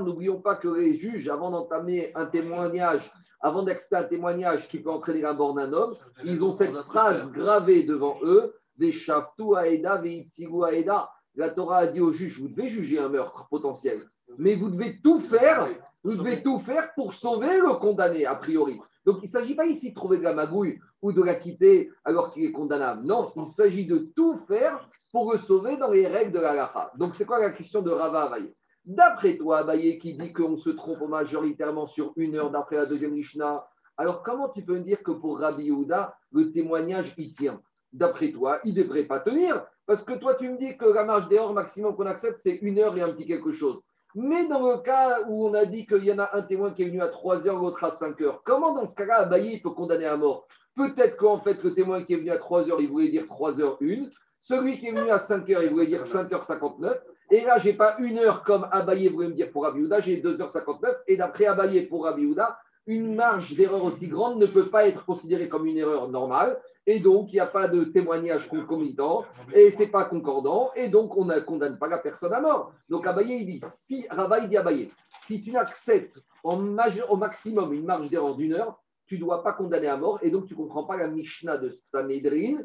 N'oublions 0.00 0.40
pas 0.40 0.56
que 0.56 0.68
les 0.68 0.94
juges, 1.00 1.28
avant 1.28 1.50
d'entamer 1.50 2.12
un 2.14 2.26
témoignage, 2.26 3.10
avant 3.42 3.64
d'accepter 3.64 3.96
un 3.96 4.04
témoignage 4.04 4.68
qui 4.68 4.78
peut 4.78 4.90
entraîner 4.90 5.20
la 5.20 5.32
mort 5.34 5.54
d'un 5.54 5.72
homme, 5.72 5.96
ils 6.24 6.42
ont 6.42 6.52
cette 6.52 6.76
phrase 6.82 7.30
gravée 7.32 7.82
devant 7.82 8.18
eux 8.22 8.54
Aeda, 8.80 10.02
Aeda. 10.04 11.10
La 11.34 11.50
Torah 11.50 11.78
a 11.78 11.86
dit 11.86 12.00
aux 12.00 12.12
juges 12.12 12.40
Vous 12.40 12.48
devez 12.48 12.68
juger 12.68 12.98
un 12.98 13.08
meurtre 13.08 13.46
potentiel, 13.48 14.02
mais 14.38 14.54
vous 14.54 14.70
devez 14.70 15.00
tout 15.02 15.18
faire, 15.18 15.68
vous 16.04 16.16
devez 16.16 16.42
tout 16.42 16.58
faire 16.58 16.92
pour 16.94 17.14
sauver 17.14 17.58
le 17.58 17.74
condamné, 17.74 18.26
a 18.26 18.34
priori. 18.34 18.80
Donc 19.04 19.18
il 19.22 19.26
ne 19.26 19.30
s'agit 19.30 19.54
pas 19.54 19.66
ici 19.66 19.90
de 19.90 19.94
trouver 19.94 20.18
de 20.18 20.22
la 20.22 20.34
magouille 20.34 20.78
ou 21.00 21.12
de 21.12 21.22
la 21.22 21.34
quitter 21.34 21.90
alors 22.04 22.32
qu'il 22.32 22.44
est 22.44 22.52
condamnable. 22.52 23.04
Non, 23.04 23.28
il 23.34 23.46
s'agit 23.46 23.86
de 23.86 24.10
tout 24.14 24.38
faire 24.46 24.88
pour 25.10 25.32
le 25.32 25.38
sauver 25.38 25.76
dans 25.76 25.90
les 25.90 26.06
règles 26.06 26.32
de 26.32 26.40
la 26.40 26.54
lacha. 26.54 26.92
Donc 26.96 27.14
c'est 27.14 27.24
quoi 27.24 27.40
la 27.40 27.50
question 27.50 27.82
de 27.82 27.90
Rava 27.90 28.24
Avaye 28.24 28.52
D'après 28.84 29.36
toi, 29.36 29.58
Abaye, 29.58 29.98
qui 29.98 30.14
dit 30.14 30.32
qu'on 30.32 30.56
se 30.56 30.70
trompe 30.70 31.08
majoritairement 31.08 31.86
sur 31.86 32.12
une 32.16 32.34
heure 32.34 32.50
d'après 32.50 32.76
la 32.76 32.86
deuxième 32.86 33.12
Mishnah, 33.12 33.64
alors 33.96 34.22
comment 34.22 34.48
tu 34.48 34.64
peux 34.64 34.74
me 34.74 34.80
dire 34.80 35.02
que 35.02 35.12
pour 35.12 35.38
Rabbi 35.38 35.64
Yehuda, 35.64 36.16
le 36.32 36.50
témoignage 36.50 37.14
y 37.16 37.32
tient? 37.32 37.60
D'après 37.92 38.32
toi, 38.32 38.58
il 38.64 38.74
ne 38.74 38.82
devrait 38.82 39.04
pas 39.04 39.20
tenir, 39.20 39.64
parce 39.86 40.02
que 40.02 40.14
toi, 40.14 40.34
tu 40.34 40.48
me 40.48 40.58
dis 40.58 40.76
que 40.76 40.86
la 40.86 41.04
marge 41.04 41.28
d'erreur 41.28 41.52
maximum 41.52 41.94
qu'on 41.94 42.06
accepte, 42.06 42.40
c'est 42.40 42.56
une 42.62 42.78
heure 42.78 42.96
et 42.96 43.02
un 43.02 43.12
petit 43.12 43.26
quelque 43.26 43.52
chose. 43.52 43.80
Mais 44.14 44.46
dans 44.46 44.66
le 44.66 44.78
cas 44.78 45.20
où 45.28 45.46
on 45.46 45.54
a 45.54 45.64
dit 45.64 45.86
qu'il 45.86 46.04
y 46.04 46.12
en 46.12 46.18
a 46.18 46.30
un 46.36 46.42
témoin 46.42 46.72
qui 46.72 46.82
est 46.82 46.86
venu 46.86 47.00
à 47.00 47.08
3 47.08 47.46
heures, 47.46 47.58
l'autre 47.58 47.84
à 47.84 47.90
5 47.90 48.20
heures, 48.20 48.42
comment 48.44 48.74
dans 48.74 48.86
ce 48.86 48.94
cas-là, 48.94 49.20
Abaye 49.20 49.60
peut 49.60 49.70
condamner 49.70 50.06
à 50.06 50.16
mort? 50.16 50.46
Peut-être 50.74 51.16
qu'en 51.16 51.38
fait, 51.38 51.62
le 51.62 51.74
témoin 51.74 52.02
qui 52.02 52.14
est 52.14 52.16
venu 52.16 52.30
à 52.30 52.38
3 52.38 52.70
heures, 52.70 52.80
il 52.80 52.88
voulait 52.88 53.10
dire 53.10 53.26
3 53.26 53.60
heures 53.60 53.78
1. 53.80 54.06
Celui 54.40 54.78
qui 54.78 54.88
est 54.88 54.92
venu 54.92 55.10
à 55.10 55.18
5 55.18 55.48
heures, 55.50 55.62
il 55.62 55.70
voulait 55.70 55.86
dire 55.86 56.02
5h59. 56.02 56.98
Et 57.32 57.40
là, 57.40 57.56
je 57.56 57.70
n'ai 57.70 57.72
pas 57.72 57.96
une 57.98 58.18
heure 58.18 58.42
comme 58.42 58.68
Abaye 58.70 59.08
voulait 59.08 59.28
me 59.28 59.32
dire 59.32 59.50
pour 59.50 59.64
Abiouda, 59.64 60.00
j'ai 60.02 60.20
2h59. 60.20 60.98
Et 61.08 61.16
d'après 61.16 61.46
Abaye 61.46 61.86
pour 61.86 62.06
Abiouda, 62.06 62.58
une 62.86 63.14
marge 63.14 63.56
d'erreur 63.56 63.82
aussi 63.84 64.06
grande 64.08 64.38
ne 64.38 64.44
peut 64.44 64.68
pas 64.68 64.86
être 64.86 65.06
considérée 65.06 65.48
comme 65.48 65.64
une 65.64 65.78
erreur 65.78 66.10
normale. 66.10 66.60
Et 66.86 67.00
donc, 67.00 67.32
il 67.32 67.36
n'y 67.36 67.40
a 67.40 67.46
pas 67.46 67.68
de 67.68 67.84
témoignage 67.84 68.48
concomitant, 68.48 69.24
et 69.54 69.70
ce 69.70 69.78
n'est 69.78 69.86
pas 69.86 70.04
concordant, 70.04 70.72
et 70.74 70.88
donc 70.88 71.16
on 71.16 71.24
ne 71.24 71.40
condamne 71.40 71.78
pas 71.78 71.86
la 71.86 71.98
personne 71.98 72.34
à 72.34 72.40
mort. 72.40 72.74
Donc 72.90 73.06
Abaye, 73.06 73.38
il 73.40 73.46
dit, 73.46 73.60
si, 73.66 74.06
dit 74.48 74.90
si 75.22 75.40
tu 75.40 75.56
acceptes 75.56 76.18
au 76.44 77.16
maximum 77.16 77.72
une 77.72 77.86
marge 77.86 78.10
d'erreur 78.10 78.36
d'une 78.36 78.52
heure, 78.52 78.78
tu 79.06 79.14
ne 79.14 79.20
dois 79.20 79.42
pas 79.42 79.54
condamner 79.54 79.86
à 79.86 79.96
mort, 79.96 80.18
et 80.20 80.30
donc 80.30 80.46
tu 80.48 80.52
ne 80.52 80.58
comprends 80.58 80.84
pas 80.84 80.98
la 80.98 81.06
Mishnah 81.06 81.56
de 81.56 81.70
Sanhedrin, 81.70 82.58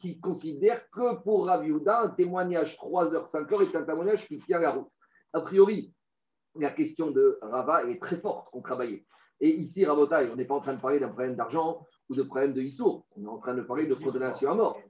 qui 0.00 0.20
considère 0.20 0.88
que 0.90 1.22
pour 1.22 1.46
Raviuda, 1.46 2.02
un 2.02 2.10
témoignage 2.10 2.76
3 2.76 3.14
heures, 3.14 3.28
5 3.28 3.52
heures 3.52 3.62
est 3.62 3.74
un 3.74 3.82
témoignage 3.82 4.26
qui 4.26 4.38
tient 4.38 4.60
la 4.60 4.70
route. 4.70 4.88
A 5.32 5.40
priori, 5.40 5.92
la 6.54 6.70
question 6.70 7.10
de 7.10 7.38
Rava 7.42 7.84
est 7.84 8.00
très 8.00 8.16
forte 8.18 8.50
contre 8.50 8.72
Abaye. 8.72 9.04
Et 9.40 9.50
ici, 9.50 9.84
Rabotaï, 9.84 10.30
on 10.32 10.36
n'est 10.36 10.46
pas 10.46 10.54
en 10.54 10.60
train 10.60 10.74
de 10.74 10.80
parler 10.80 10.98
d'un 10.98 11.08
problème 11.08 11.34
d'argent 11.34 11.84
ou 12.08 12.14
de 12.14 12.22
problème 12.22 12.54
de 12.54 12.62
Issour. 12.62 13.04
On 13.16 13.24
est 13.24 13.28
en 13.28 13.38
train 13.38 13.54
de 13.54 13.62
parler 13.62 13.86
de 13.86 13.94
condamnation 13.94 14.50
à 14.50 14.54
mort. 14.54 14.80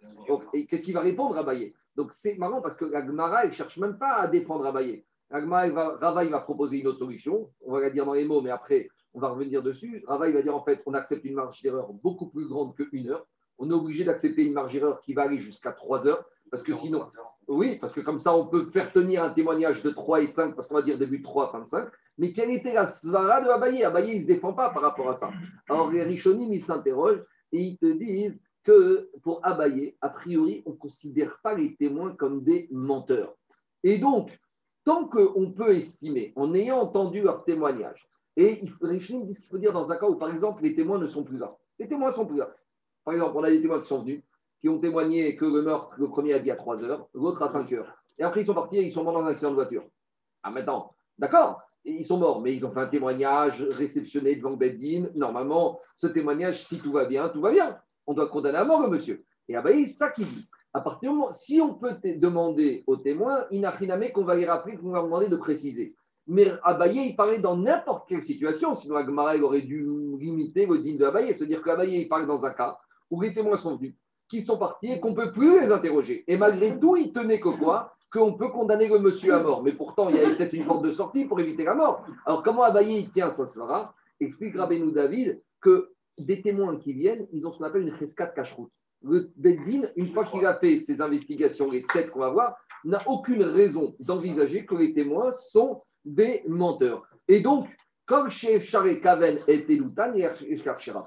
Et 0.53 0.67
qu'est-ce 0.67 0.85
qu'il 0.85 0.95
va 0.95 1.01
répondre 1.01 1.37
Abaye? 1.37 1.75
Donc, 1.97 2.13
c'est 2.13 2.37
marrant 2.37 2.61
parce 2.61 2.77
que 2.77 2.85
la 2.85 3.05
Gemara, 3.05 3.45
elle 3.45 3.51
ne 3.51 3.55
cherche 3.55 3.79
même 3.79 3.99
pas 3.99 4.17
à 4.17 4.29
défendre 4.29 4.67
Abaye. 4.67 5.05
La 5.31 5.41
va, 5.41 5.97
Rava, 5.97 6.25
il 6.25 6.31
va 6.31 6.41
proposer 6.41 6.79
une 6.79 6.87
autre 6.87 6.99
solution. 6.99 7.51
On 7.63 7.73
va 7.73 7.81
la 7.81 7.91
dire 7.91 8.07
dans 8.07 8.13
les 8.13 8.25
mots, 8.25 8.43
mais 8.43 8.51
après, 8.51 8.89
on 9.15 9.19
va 9.19 9.31
revenir 9.31 9.63
dessus. 9.63 10.05
Rava, 10.07 10.29
il 10.29 10.35
va 10.35 10.43
dire 10.43 10.55
en 10.55 10.63
fait, 10.63 10.83
on 10.87 10.95
accepte 10.95 11.25
une 11.25 11.35
marge 11.35 11.61
d'erreur 11.63 11.93
beaucoup 11.93 12.29
plus 12.29 12.47
grande 12.47 12.77
qu'une 12.77 13.09
heure 13.09 13.27
on 13.59 13.71
est 13.71 13.75
obligé 13.75 14.05
d'accepter 14.05 14.45
une 14.45 14.53
marge 14.53 14.73
d'erreur 14.73 15.01
qui 15.01 15.15
va 15.15 15.23
aller 15.23 15.39
jusqu'à 15.39 15.73
3 15.73 16.07
heures, 16.07 16.25
parce 16.51 16.63
que 16.63 16.73
sinon, 16.73 17.07
oui, 17.49 17.79
parce 17.81 17.93
que 17.93 18.01
comme 18.01 18.19
ça, 18.19 18.37
on 18.37 18.49
peut 18.49 18.67
faire 18.71 18.93
tenir 18.93 19.23
un 19.23 19.31
témoignage 19.31 19.83
de 19.83 19.91
3 19.91 20.23
et 20.23 20.27
5, 20.27 20.55
parce 20.55 20.69
qu'on 20.69 20.75
va 20.75 20.83
dire 20.83 20.99
début 20.99 21.19
de 21.19 21.25
3, 21.25 21.51
fin 21.51 21.61
de 21.61 21.67
5. 21.67 21.89
Mais 22.19 22.33
quelle 22.33 22.51
était 22.51 22.73
la 22.73 22.87
svara 22.87 23.43
de 23.43 23.49
Abaye? 23.49 23.85
Abaye, 23.85 24.13
il 24.13 24.17
ne 24.17 24.23
se 24.23 24.27
défend 24.27 24.53
pas 24.53 24.71
par 24.71 24.83
rapport 24.83 25.11
à 25.11 25.17
ça. 25.17 25.31
Alors, 25.69 25.91
les 25.91 26.03
Rishonim, 26.03 26.53
ils 26.53 26.61
s'interrogent, 26.61 27.23
et 27.53 27.61
ils 27.61 27.79
te 27.79 27.87
disent 27.87 28.39
que 28.65 29.11
pour 29.23 29.45
Abaye, 29.45 29.97
a 30.01 30.09
priori, 30.09 30.63
on 30.67 30.71
ne 30.71 30.77
considère 30.77 31.39
pas 31.43 31.55
les 31.55 31.77
témoins 31.77 32.15
comme 32.15 32.43
des 32.43 32.69
menteurs. 32.71 33.37
Et 33.83 33.99
donc, 33.99 34.31
tant 34.85 35.07
qu'on 35.07 35.53
peut 35.53 35.75
estimer, 35.75 36.33
en 36.37 36.55
ayant 36.55 36.79
entendu 36.79 37.23
leur 37.23 37.45
témoignage, 37.45 38.09
et 38.37 38.61
les 38.83 38.99
disent 38.99 39.39
qu'il 39.41 39.49
faut 39.49 39.59
dire 39.59 39.73
dans 39.73 39.91
un 39.91 39.97
cas 39.97 40.07
où, 40.07 40.17
par 40.17 40.31
exemple, 40.31 40.63
les 40.63 40.75
témoins 40.75 40.99
ne 40.99 41.07
sont 41.07 41.25
plus 41.25 41.39
là. 41.39 41.57
Les 41.79 41.89
témoins 41.89 42.13
sont 42.13 42.27
plus 42.27 42.39
là. 42.39 42.55
Par 43.07 43.15
exemple, 43.15 43.37
on 43.37 43.45
a 43.45 43.51
des 43.51 43.63
témoins 43.63 43.81
qui 43.81 43.87
sont 43.87 44.01
venus, 44.01 44.21
qui 44.61 44.69
ont 44.69 44.81
témoigné 44.81 45.37
que 45.37 45.45
le 45.45 45.63
meurtre, 45.63 45.95
le 45.97 46.09
premier 46.09 46.35
a 46.35 46.41
dit 46.41 46.51
à 46.51 46.57
3 46.57 46.83
heures, 46.83 47.09
l'autre 47.15 47.41
à 47.41 47.47
5 47.47 47.73
heures. 47.73 47.95
Et 48.19 48.25
après, 48.25 48.41
ils 48.41 48.47
sont 48.47 48.55
partis 48.55 48.79
et 48.79 48.83
ils 48.83 48.91
sont 48.91 49.05
morts 49.05 49.15
dans 49.15 49.25
un 49.25 49.29
accident 49.29 49.51
de 49.51 49.55
voiture. 49.55 49.85
Ah, 50.43 50.51
maintenant, 50.51 50.93
d'accord, 51.17 51.63
ils 51.85 52.05
sont 52.05 52.19
morts, 52.19 52.43
mais 52.43 52.57
ils 52.57 52.67
ont 52.67 52.73
fait 52.73 52.81
un 52.81 52.89
témoignage 52.89 53.63
réceptionné 53.63 54.35
devant 54.35 54.57
Beddin. 54.57 55.07
Normalement, 55.15 55.81
ce 55.95 56.09
témoignage, 56.09 56.65
si 56.67 56.81
tout 56.81 56.91
va 56.91 57.05
bien, 57.05 57.29
tout 57.29 57.41
va 57.41 57.53
bien. 57.53 57.79
On 58.09 58.15
doit 58.15 58.29
condamner 58.29 58.59
à 58.59 58.65
mort 58.65 58.83
le 58.83 58.89
monsieur. 58.89 59.25
Et 59.49 59.55
c'est 59.55 59.87
ça 59.87 60.11
qu'il 60.11 60.27
dit. 60.27 60.49
À 60.75 60.81
partir 60.81 61.11
du 61.11 61.17
moment, 61.17 61.31
si 61.31 61.61
on 61.61 61.75
peut 61.75 61.97
demander 62.17 62.85
il 63.53 63.61
n'a 63.61 63.71
rien 63.71 64.11
qu'on 64.11 64.25
va 64.25 64.35
les 64.35 64.47
rappeler, 64.47 64.77
qu'on 64.77 64.91
va 64.91 65.03
demander 65.03 65.29
de 65.29 65.37
préciser. 65.37 65.95
Mais 66.27 66.51
Abaye, 66.65 67.11
il 67.11 67.15
parlait 67.15 67.39
dans 67.39 67.57
n'importe 67.57 68.09
quelle 68.09 68.23
situation, 68.23 68.75
sinon 68.75 68.97
Agmara, 68.97 69.37
aurait 69.37 69.63
dû 69.63 69.87
limiter 70.19 70.67
le 70.67 70.79
digne 70.79 70.99
de 70.99 71.05
Abaye, 71.05 71.33
c'est-à-dire 71.33 71.63
qu'Abaye, 71.63 72.01
il 72.01 72.09
parle 72.09 72.27
dans 72.27 72.45
un 72.45 72.51
cas 72.51 72.77
où 73.11 73.21
les 73.21 73.35
témoins 73.35 73.57
sont 73.57 73.77
venus, 73.77 73.95
qui 74.29 74.41
sont 74.41 74.59
partis 74.59 74.93
et 74.93 75.01
qu'on 75.01 75.11
ne 75.11 75.17
peut 75.17 75.33
plus 75.33 75.61
les 75.61 75.71
interroger. 75.71 76.25
Et 76.27 76.37
malgré 76.37 76.79
tout, 76.79 76.97
il 76.97 77.13
tenait 77.13 77.41
que 77.41 77.49
quoi? 77.49 77.95
Qu'on 78.13 78.35
peut 78.35 78.49
condamner 78.49 78.89
le 78.89 78.99
monsieur 78.99 79.35
à 79.35 79.43
mort. 79.43 79.63
Mais 79.63 79.73
pourtant, 79.73 80.09
il 80.09 80.17
y 80.17 80.19
avait 80.19 80.37
peut-être 80.37 80.53
une 80.53 80.67
porte 80.67 80.85
de 80.85 80.93
sortie 80.93 81.25
pour 81.25 81.41
éviter 81.41 81.65
la 81.65 81.75
mort. 81.75 82.07
Alors, 82.25 82.43
comment 82.43 82.63
Abaye, 82.63 83.11
tient, 83.11 83.31
ça 83.31 83.47
sera 83.47 83.95
Explique 84.21 84.57
Rabbeinu 84.57 84.93
David 84.93 85.41
que 85.61 85.91
des 86.19 86.41
témoins 86.41 86.77
qui 86.77 86.93
viennent, 86.95 87.27
ils 87.33 87.47
ont 87.47 87.53
ce 87.53 87.59
qu'on 87.59 87.65
appelle 87.65 87.83
une 87.83 87.95
rescate 87.95 88.35
cache-route. 88.35 88.71
Le 89.03 89.31
Beddin, 89.37 89.83
une 89.97 90.09
fois 90.09 90.25
qu'il 90.25 90.47
a 90.47 90.55
fait 90.55 90.79
ses 90.79 91.03
investigations, 91.03 91.71
les 91.71 91.83
sept 91.83 92.11
qu'on 92.11 92.21
va 92.21 92.31
voir, 92.31 92.57
n'a 92.85 92.99
aucune 93.07 93.43
raison 93.43 93.95
d'envisager 94.01 94.65
que 94.65 94.75
les 94.75 94.95
témoins 94.95 95.33
sont 95.33 95.83
des 96.05 96.43
menteurs. 96.47 97.07
Et 97.29 97.41
donc, 97.41 97.69
comme 98.07 98.31
chez 98.31 98.61
Charé 98.61 99.01
Kaven 99.01 99.41
et 99.49 99.67
Teloutan 99.67 100.13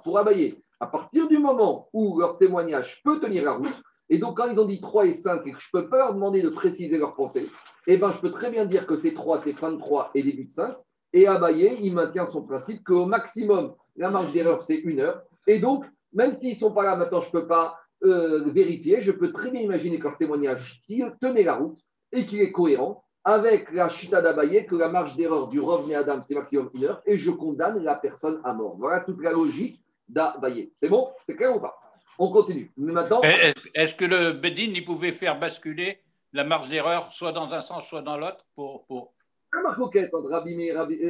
pour 0.03 0.20
Abaye, 0.20 0.62
à 0.79 0.88
partir 0.88 1.27
du 1.27 1.38
moment 1.38 1.89
où 1.93 2.19
leur 2.19 2.38
témoignage 2.38 3.01
peut 3.03 3.19
tenir 3.19 3.43
la 3.43 3.53
route, 3.53 3.81
et 4.09 4.17
donc 4.17 4.38
quand 4.38 4.50
ils 4.50 4.59
ont 4.59 4.65
dit 4.65 4.81
3 4.81 5.05
et 5.05 5.12
5 5.12 5.45
et 5.45 5.51
que 5.51 5.59
je 5.59 5.69
ne 5.74 5.81
peux 5.81 5.89
pas 5.89 5.98
leur 5.98 6.13
demander 6.13 6.41
de 6.41 6.50
préciser 6.50 6.98
leur 6.98 7.15
pensée, 7.15 7.50
eh 7.88 7.98
ben, 7.98 8.12
je 8.12 8.19
peux 8.19 8.31
très 8.31 8.50
bien 8.50 8.65
dire 8.65 8.88
que 8.88 8.95
c'est 8.95 9.13
3, 9.13 9.39
c'est 9.39 9.53
fin 9.53 9.71
de 9.71 9.77
3 9.77 10.12
et 10.15 10.24
début 10.24 10.45
de 10.45 10.51
5. 10.51 10.75
Et 11.13 11.27
Abaye, 11.27 11.77
il 11.81 11.93
maintient 11.93 12.29
son 12.29 12.43
principe 12.43 12.83
qu'au 12.83 13.05
maximum, 13.05 13.75
la 13.95 14.09
marge 14.09 14.31
d'erreur, 14.31 14.63
c'est 14.63 14.77
une 14.77 15.00
heure. 15.00 15.21
Et 15.48 15.59
donc, 15.59 15.86
même 16.13 16.33
s'ils 16.33 16.51
ne 16.51 16.55
sont 16.55 16.71
pas 16.71 16.83
là 16.83 16.95
maintenant, 16.95 17.21
je 17.21 17.27
ne 17.27 17.31
peux 17.31 17.48
pas 17.48 17.77
euh, 18.03 18.50
vérifier, 18.51 19.01
je 19.01 19.12
peux 19.12 19.31
très 19.31 19.51
bien 19.51 19.62
imaginer 19.62 20.00
que 20.00 20.05
leur 20.05 20.17
témoignage 20.17 20.81
tenait 21.21 21.43
la 21.43 21.55
route 21.55 21.77
et 22.12 22.25
qu'il 22.25 22.41
est 22.41 22.51
cohérent 22.51 23.03
avec 23.24 23.71
la 23.71 23.89
chita 23.89 24.21
d'Abaye 24.21 24.65
que 24.65 24.75
la 24.75 24.89
marge 24.89 25.15
d'erreur 25.15 25.50
du 25.50 25.59
Rov 25.59 25.91
Adam, 25.91 26.21
c'est 26.21 26.36
maximum 26.36 26.69
une 26.74 26.86
heure, 26.86 27.01
et 27.05 27.17
je 27.17 27.29
condamne 27.29 27.83
la 27.83 27.95
personne 27.95 28.39
à 28.43 28.53
mort. 28.53 28.77
Voilà 28.77 29.01
toute 29.01 29.21
la 29.21 29.31
logique 29.31 29.83
d'Abaye. 30.10 30.72
C'est 30.75 30.89
bon? 30.89 31.10
C'est 31.24 31.36
clair 31.36 31.56
ou 31.56 31.60
pas? 31.60 31.80
On 32.18 32.32
continue. 32.32 32.72
Mais 32.78 32.92
maintenant. 32.92 33.22
Est-ce 33.22 33.96
que 33.96 34.06
le 34.06 34.34
Bedin, 34.34 34.74
il 34.75 34.84
pouvait 34.84 35.13
faire 35.13 35.39
basculer 35.39 36.00
la 36.34 36.44
marge 36.44 36.70
d'erreur 36.70 37.12
soit 37.13 37.32
dans 37.32 37.54
un 37.54 37.62
sens, 37.62 37.88
soit 37.88 38.01
dans 38.01 38.18
l'autre 38.18 38.46
pour, 38.56 38.86
pour... 38.86 39.13
La 39.54 39.70
entre, 39.70 39.82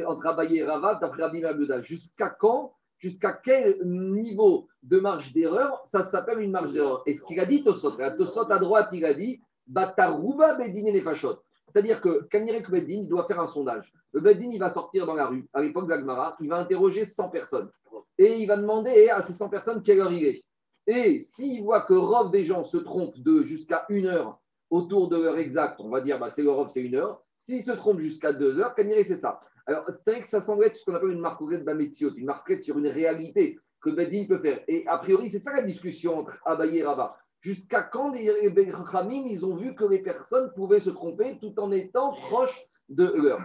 entre 0.06 0.26
Abaye 0.26 0.58
et 0.58 0.64
Rava, 0.64 0.94
d'après 0.94 1.24
Rabbi 1.24 1.42
jusqu'à 1.82 2.30
quand 2.30 2.74
Jusqu'à 3.00 3.32
quel 3.32 3.78
niveau 3.82 4.68
de 4.82 5.00
marge 5.00 5.32
d'erreur 5.32 5.80
ça 5.86 6.02
s'appelle 6.02 6.40
une 6.40 6.50
marge 6.50 6.72
d'erreur? 6.74 7.02
Et 7.06 7.14
ce 7.14 7.24
qu'il 7.24 7.40
a 7.40 7.46
dit, 7.46 7.64
Tosot, 7.64 7.96
Tosot 8.18 8.52
à 8.52 8.58
droite, 8.58 8.90
il 8.92 9.06
a 9.06 9.14
dit 9.14 9.40
Batarouba 9.66 10.56
Bedin 10.56 10.84
et 10.84 10.92
Nefashot. 10.92 11.38
C'est-à-dire 11.66 12.02
que 12.02 12.24
Kanirek 12.24 12.68
Beddin, 12.68 13.00
il 13.02 13.08
doit 13.08 13.26
faire 13.26 13.40
un 13.40 13.46
sondage. 13.46 13.90
Le 14.12 14.20
Beddin, 14.20 14.50
il 14.50 14.58
va 14.58 14.70
sortir 14.70 15.06
dans 15.06 15.14
la 15.14 15.26
rue, 15.26 15.46
à 15.52 15.62
l'époque 15.62 15.88
d'Agmara, 15.88 16.34
il 16.40 16.48
va 16.48 16.58
interroger 16.58 17.04
100 17.04 17.30
personnes. 17.30 17.70
Et 18.18 18.40
il 18.40 18.46
va 18.46 18.56
demander 18.56 19.08
à 19.08 19.22
ces 19.22 19.32
100 19.32 19.48
personnes 19.48 19.82
quelle 19.82 20.00
heure 20.00 20.12
il 20.12 20.24
est. 20.24 20.44
Et 20.86 21.20
s'il 21.20 21.62
voit 21.62 21.82
que 21.82 21.94
Rov 21.94 22.30
des 22.30 22.44
gens 22.44 22.64
se 22.64 22.76
trompent 22.76 23.18
de 23.18 23.42
jusqu'à 23.42 23.86
une 23.88 24.06
heure 24.06 24.40
autour 24.70 25.08
de 25.08 25.16
l'heure 25.16 25.38
exacte, 25.38 25.80
on 25.80 25.88
va 25.88 26.00
dire 26.00 26.18
bah, 26.18 26.30
c'est 26.30 26.42
le 26.42 26.50
c'est 26.68 26.82
une 26.82 26.96
heure. 26.96 27.22
S'il 27.36 27.62
se 27.62 27.72
trompe 27.72 28.00
jusqu'à 28.00 28.32
deux 28.32 28.58
heures, 28.58 28.74
Kanirek, 28.74 29.06
c'est 29.06 29.16
ça. 29.16 29.40
Alors, 29.66 29.84
c'est 29.98 30.12
vrai 30.12 30.22
que 30.22 30.28
ça 30.28 30.40
semble 30.40 30.64
être 30.64 30.76
ce 30.76 30.84
qu'on 30.84 30.94
appelle 30.94 31.10
une 31.10 31.20
marque 31.20 31.42
de 31.48 31.58
Bametziot, 31.58 32.14
une 32.16 32.26
marque 32.26 32.60
sur 32.60 32.78
une 32.78 32.88
réalité 32.88 33.58
que 33.80 33.90
Beddin 33.90 34.26
peut 34.26 34.38
faire. 34.38 34.62
Et 34.68 34.84
a 34.86 34.98
priori, 34.98 35.30
c'est 35.30 35.38
ça 35.38 35.52
la 35.52 35.62
discussion 35.62 36.18
entre 36.18 36.36
Abaye 36.44 36.78
et 36.78 36.84
Rabat. 36.84 37.16
Jusqu'à 37.40 37.82
quand 37.82 38.12
les 38.12 38.50
Bechamim, 38.50 39.26
ils 39.26 39.44
ont 39.44 39.56
vu 39.56 39.74
que 39.74 39.84
les 39.84 40.00
personnes 40.00 40.52
pouvaient 40.54 40.80
se 40.80 40.90
tromper 40.90 41.38
tout 41.38 41.54
en 41.58 41.72
étant 41.72 42.12
proches 42.28 42.66
de 42.90 43.04
l'heure. 43.04 43.40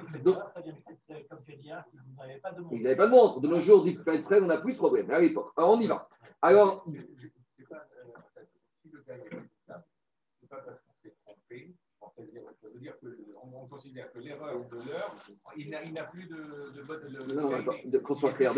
Ils 2.71 2.81
n'avaient 2.81 2.95
pas 2.95 3.05
de 3.05 3.11
montre. 3.11 3.39
De 3.39 3.47
nos 3.47 3.59
jours, 3.59 3.83
dit 3.83 3.97
on 4.07 4.45
n'a 4.45 4.57
plus 4.57 4.73
de 4.73 4.77
problème. 4.77 5.09
À 5.11 5.19
l'époque. 5.19 5.51
Alors, 5.55 5.71
on 5.71 5.79
y 5.79 5.87
va. 5.87 6.09
Alors. 6.41 6.83
Si 6.87 6.97
le 8.91 9.01
gars 9.07 9.23
c'est 10.41 10.49
pas 10.49 10.57
parce 10.57 10.79
qu'on 10.81 10.93
s'est 11.01 11.15
trompé. 11.23 11.73
Ça 12.61 12.67
veut 12.73 12.79
dire 12.79 12.93
qu'on 12.99 13.67
considère 13.67 14.11
que 14.11 14.19
l'erreur 14.19 14.67
de 14.69 14.75
l'heure, 14.77 15.15
il 15.55 15.69
n'a 15.69 16.03
plus 16.05 16.25
de. 16.25 16.35
de, 16.35 16.81
de, 17.25 17.33
non, 17.33 17.99
qu'on 18.03 18.15
soit 18.15 18.33
clair. 18.33 18.53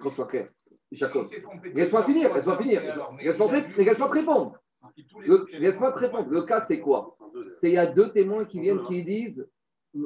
Qu'on 0.00 0.10
soit 0.10 0.26
clair. 0.26 0.48
Jacob. 0.92 1.26
Laisse-moi 1.74 2.04
finir, 2.04 2.32
laisse-moi 2.32 2.56
finir. 2.58 2.82
Laisse-moi 3.20 4.08
te 4.08 4.12
répondre. 4.12 4.58
Laisse-moi 5.52 5.92
te 5.92 5.98
répondre. 5.98 6.30
Le 6.30 6.42
cas, 6.42 6.60
c'est 6.60 6.80
quoi? 6.80 7.16
C'est 7.56 7.70
il 7.70 7.74
y 7.74 7.78
a 7.78 7.86
deux 7.86 8.12
témoins 8.12 8.44
qui 8.44 8.60
viennent 8.60 8.84
qui 8.84 9.02
disent 9.04 9.48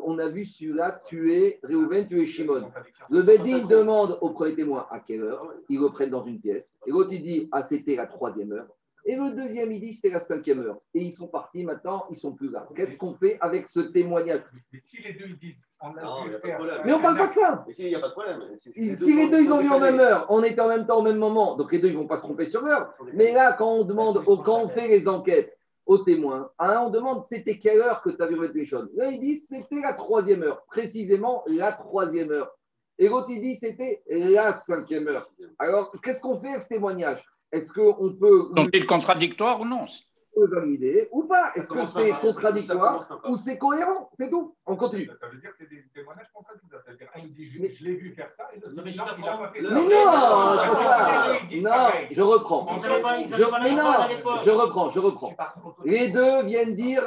on 0.03 0.19
a 0.19 0.29
vu 0.29 0.45
celui-là 0.45 1.03
tuer 1.07 1.59
Réhouven, 1.63 2.09
tuer 2.09 2.27
Shimon. 2.27 2.71
Le 3.11 3.23
Bedin 3.23 3.67
demande 3.67 4.19
au 4.21 4.31
premier 4.31 4.55
témoin 4.55 4.87
à 4.91 5.01
quelle 5.01 5.23
heure, 5.23 5.53
ils 5.69 5.81
le 5.81 5.89
prennent 5.89 6.11
dans 6.11 6.25
une 6.25 6.41
pièce. 6.41 6.75
Et 6.87 6.91
l'autre, 6.91 7.13
il 7.13 7.23
dit 7.23 7.49
ah, 7.53 7.63
c'était 7.63 7.97
la 7.97 8.07
troisième 8.07 8.53
heure. 8.53 8.69
Et 9.05 9.17
le 9.17 9.31
deuxième, 9.31 9.73
il 9.73 9.81
dit 9.81 9.95
c'était 9.95 10.11
la 10.11 10.21
cinquième 10.21 10.61
heure. 10.61 10.79
Et 10.93 11.01
ils 11.01 11.13
sont 11.13 11.29
partis 11.29 11.65
maintenant, 11.65 12.05
ils 12.11 12.17
sont 12.17 12.35
plus 12.35 12.51
là. 12.51 12.69
Qu'est-ce 12.77 12.99
qu'on 12.99 13.15
fait 13.15 13.39
avec 13.41 13.67
ce 13.67 13.81
témoignage? 13.81 14.43
Mais 14.73 14.79
si 14.81 15.03
les 15.03 15.15
deux 15.15 15.27
ils 15.29 15.39
disent 15.39 15.63
on 15.81 15.97
a 15.97 16.03
non, 16.03 16.25
Mais 16.85 16.93
on 16.93 17.01
parle 17.01 17.17
pas 17.17 17.29
de 17.29 17.33
ça. 17.33 17.65
Mais 17.67 17.75
il 17.79 17.89
n'y 17.89 17.95
a 17.95 18.01
pas 18.01 18.09
de 18.09 18.13
problème. 18.13 18.43
Si, 18.61 19.15
les 19.15 19.31
deux 19.31 19.41
ils 19.41 19.53
ont 19.53 19.61
vu 19.61 19.71
en 19.71 19.81
même 19.81 20.01
heure, 20.01 20.27
on 20.29 20.43
était 20.43 20.61
en 20.61 20.69
même 20.69 20.87
temps 20.87 20.99
au 20.99 21.03
même 21.03 21.19
moment, 21.19 21.57
donc 21.57 21.73
les 21.73 21.79
deux 21.79 21.89
ils 21.89 21.97
vont 21.97 22.07
pas 22.07 22.17
se 22.17 22.23
tromper 22.23 22.45
sur 22.45 22.63
l'heure. 22.63 22.93
Mais 23.15 23.33
là, 23.33 23.55
quand 23.55 23.71
on 23.71 23.85
demande, 23.85 24.23
quand 24.25 24.63
on 24.63 24.69
fait 24.69 24.89
les 24.89 25.09
enquêtes 25.09 25.58
aux 25.89 25.99
témoins, 25.99 26.51
hein, 26.59 26.83
on 26.85 26.91
demande 26.91 27.25
c'était 27.25 27.59
quelle 27.59 27.81
heure 27.81 28.03
que 28.03 28.11
tu 28.11 28.23
as 28.23 28.27
vu 28.27 28.39
les 28.55 28.67
choses. 28.67 28.91
Là, 28.95 29.11
ils 29.11 29.19
disent 29.19 29.49
c'était 29.49 29.81
la 29.81 29.95
troisième 29.95 30.43
heure, 30.43 30.63
précisément 30.67 31.43
la 31.47 31.73
troisième 31.73 32.31
heure. 32.31 32.55
Et 32.99 33.09
l'autre, 33.09 33.29
il 33.31 33.41
dit 33.41 33.57
c'était 33.57 34.03
la 34.07 34.53
cinquième 34.53 35.09
heure. 35.09 35.31
Alors, 35.59 35.91
qu'est-ce 36.03 36.21
qu'on 36.21 36.39
fait 36.41 36.51
avec 36.51 36.63
ce 36.63 36.69
témoignage? 36.69 37.25
Est-ce 37.51 37.73
qu'on 37.73 38.13
peut. 38.13 38.51
Sont-ils 38.55 38.87
contradictoires 38.87 39.63
ou 39.63 39.65
non? 39.65 39.87
Valider 40.47 41.09
ou 41.13 41.25
pas 41.25 41.53
Est-ce 41.55 41.71
que 41.71 41.85
c'est 41.87 42.11
contradictoire 42.21 43.21
ou 43.29 43.37
c'est 43.37 43.59
cohérent? 43.59 44.09
C'est 44.13 44.31
tout. 44.31 44.55
On 44.67 44.77
continue. 44.77 45.11
Ça 45.21 45.29
veut 45.29 45.39
dire 45.39 45.51
que 45.51 45.57
c'est 45.59 45.69
des 45.69 45.85
témoignages 45.95 46.31
contradictoires. 46.33 46.83
Ça 46.85 46.93
veut 46.93 46.97
dire 46.97 47.09
un 47.15 47.21
dit 47.27 47.51
je, 47.51 47.85
l'ai 47.85 47.97
vu 47.97 48.15
faire 48.15 48.31
ça 48.31 48.49
et 48.55 48.61
l'autre 48.61 48.83
dit 48.83 48.97
non, 48.97 49.05
il 49.17 49.25
n'a 49.25 49.37
pas 49.39 49.53
fait 49.53 49.61
ça. 49.61 49.71
Mais 49.71 49.89
non, 49.89 51.49
c'est 51.49 51.61
ça. 51.61 51.71
Non, 51.71 51.91
je 52.11 52.23
reprends. 52.23 52.77
Je, 52.79 53.63
mais 53.63 53.75
non, 53.75 54.39
je 54.45 54.51
reprends, 54.51 54.91
je 54.91 55.01
reprends. 55.01 55.35
Les 55.85 56.11
deux 56.11 56.45
viennent 56.45 56.73
dire 56.73 57.03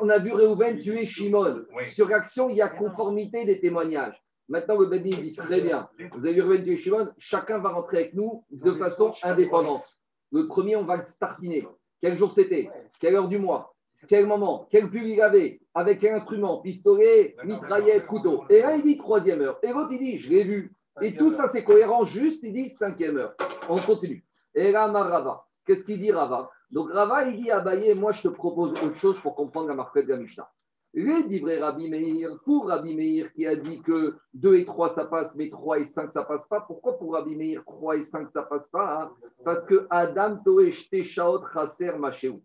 on 0.00 0.08
a 0.08 0.18
vu 0.18 0.32
Réhouven 0.32 0.80
tuer 0.80 1.04
Shimon. 1.04 1.64
Sur 1.84 2.08
l'action, 2.08 2.48
il 2.48 2.56
y 2.56 2.62
a 2.62 2.68
conformité 2.68 3.44
des 3.44 3.60
témoignages. 3.60 4.24
Maintenant, 4.48 4.78
le 4.78 4.86
Bedi 4.86 5.10
dit 5.10 5.34
très 5.34 5.62
bien, 5.62 5.88
vous 6.12 6.26
avez 6.26 6.34
vu 6.34 6.42
Reuven 6.42 6.68
et 6.68 6.76
Shimon, 6.76 7.08
chacun 7.18 7.58
va 7.58 7.70
rentrer 7.70 7.96
avec 7.98 8.14
nous 8.14 8.44
de 8.50 8.74
façon 8.74 9.12
indépendante. 9.22 9.84
Le 10.32 10.46
premier, 10.46 10.76
on 10.76 10.84
va 10.84 10.98
le 10.98 11.04
startiner. 11.04 11.66
Quel 12.04 12.18
jour 12.18 12.34
c'était 12.34 12.68
Quelle 13.00 13.14
heure 13.14 13.28
du 13.28 13.38
mois 13.38 13.74
Quel 14.08 14.26
moment 14.26 14.68
Quel 14.70 14.90
pull 14.90 15.06
il 15.06 15.22
avait 15.22 15.58
Avec 15.72 16.00
quel 16.00 16.12
instrument 16.12 16.58
Pistolet, 16.58 17.34
mitraillette, 17.44 18.04
couteau. 18.04 18.44
Et 18.50 18.60
là, 18.60 18.76
il 18.76 18.82
dit 18.82 18.98
troisième 18.98 19.40
heure. 19.40 19.58
Et 19.62 19.68
l'autre, 19.68 19.88
il 19.92 20.00
dit, 20.00 20.18
je 20.18 20.28
l'ai 20.28 20.44
vu. 20.44 20.74
Et 21.00 21.16
tout 21.16 21.30
ça, 21.30 21.48
c'est 21.48 21.64
cohérent, 21.64 22.04
juste, 22.04 22.42
il 22.42 22.52
dit 22.52 22.68
cinquième 22.68 23.16
heure. 23.16 23.34
On 23.70 23.78
continue. 23.78 24.22
Et 24.54 24.70
là, 24.70 24.86
Rava. 24.86 25.46
Qu'est-ce 25.64 25.82
qu'il 25.86 25.98
dit 25.98 26.12
Rava? 26.12 26.50
Donc 26.70 26.92
Rava, 26.92 27.24
il 27.24 27.42
dit 27.42 27.50
à 27.50 27.64
moi, 27.94 28.12
je 28.12 28.20
te 28.20 28.28
propose 28.28 28.72
autre 28.72 28.96
chose 28.96 29.16
pour 29.22 29.34
comprendre 29.34 29.68
la 29.68 29.74
marque 29.74 29.98
de 29.98 30.06
la 30.06 30.18
Mishnah. 30.18 30.50
Les 30.96 31.58
Rabbi 31.58 31.90
Meir, 31.90 32.38
pour 32.44 32.68
Rabbi 32.68 32.94
Meir 32.94 33.32
qui 33.32 33.44
a 33.46 33.56
dit 33.56 33.82
que 33.82 34.14
2 34.34 34.56
et 34.58 34.64
3 34.64 34.90
ça 34.90 35.06
passe, 35.06 35.34
mais 35.34 35.50
3 35.50 35.80
et 35.80 35.84
5 35.84 36.12
ça 36.12 36.22
passe 36.22 36.46
pas, 36.46 36.60
pourquoi 36.60 36.96
pour 36.98 37.14
Rabbi 37.14 37.34
Meir 37.34 37.64
3 37.66 37.96
et 37.96 38.02
5 38.04 38.30
ça 38.30 38.42
passe 38.42 38.68
pas 38.68 39.02
hein? 39.02 39.10
Parce 39.44 39.64
que 39.64 39.88
Adam 39.90 40.36
Toesh 40.44 40.88
Teshaot 40.90 41.42
Chaser 41.52 41.98
Machéou. 41.98 42.40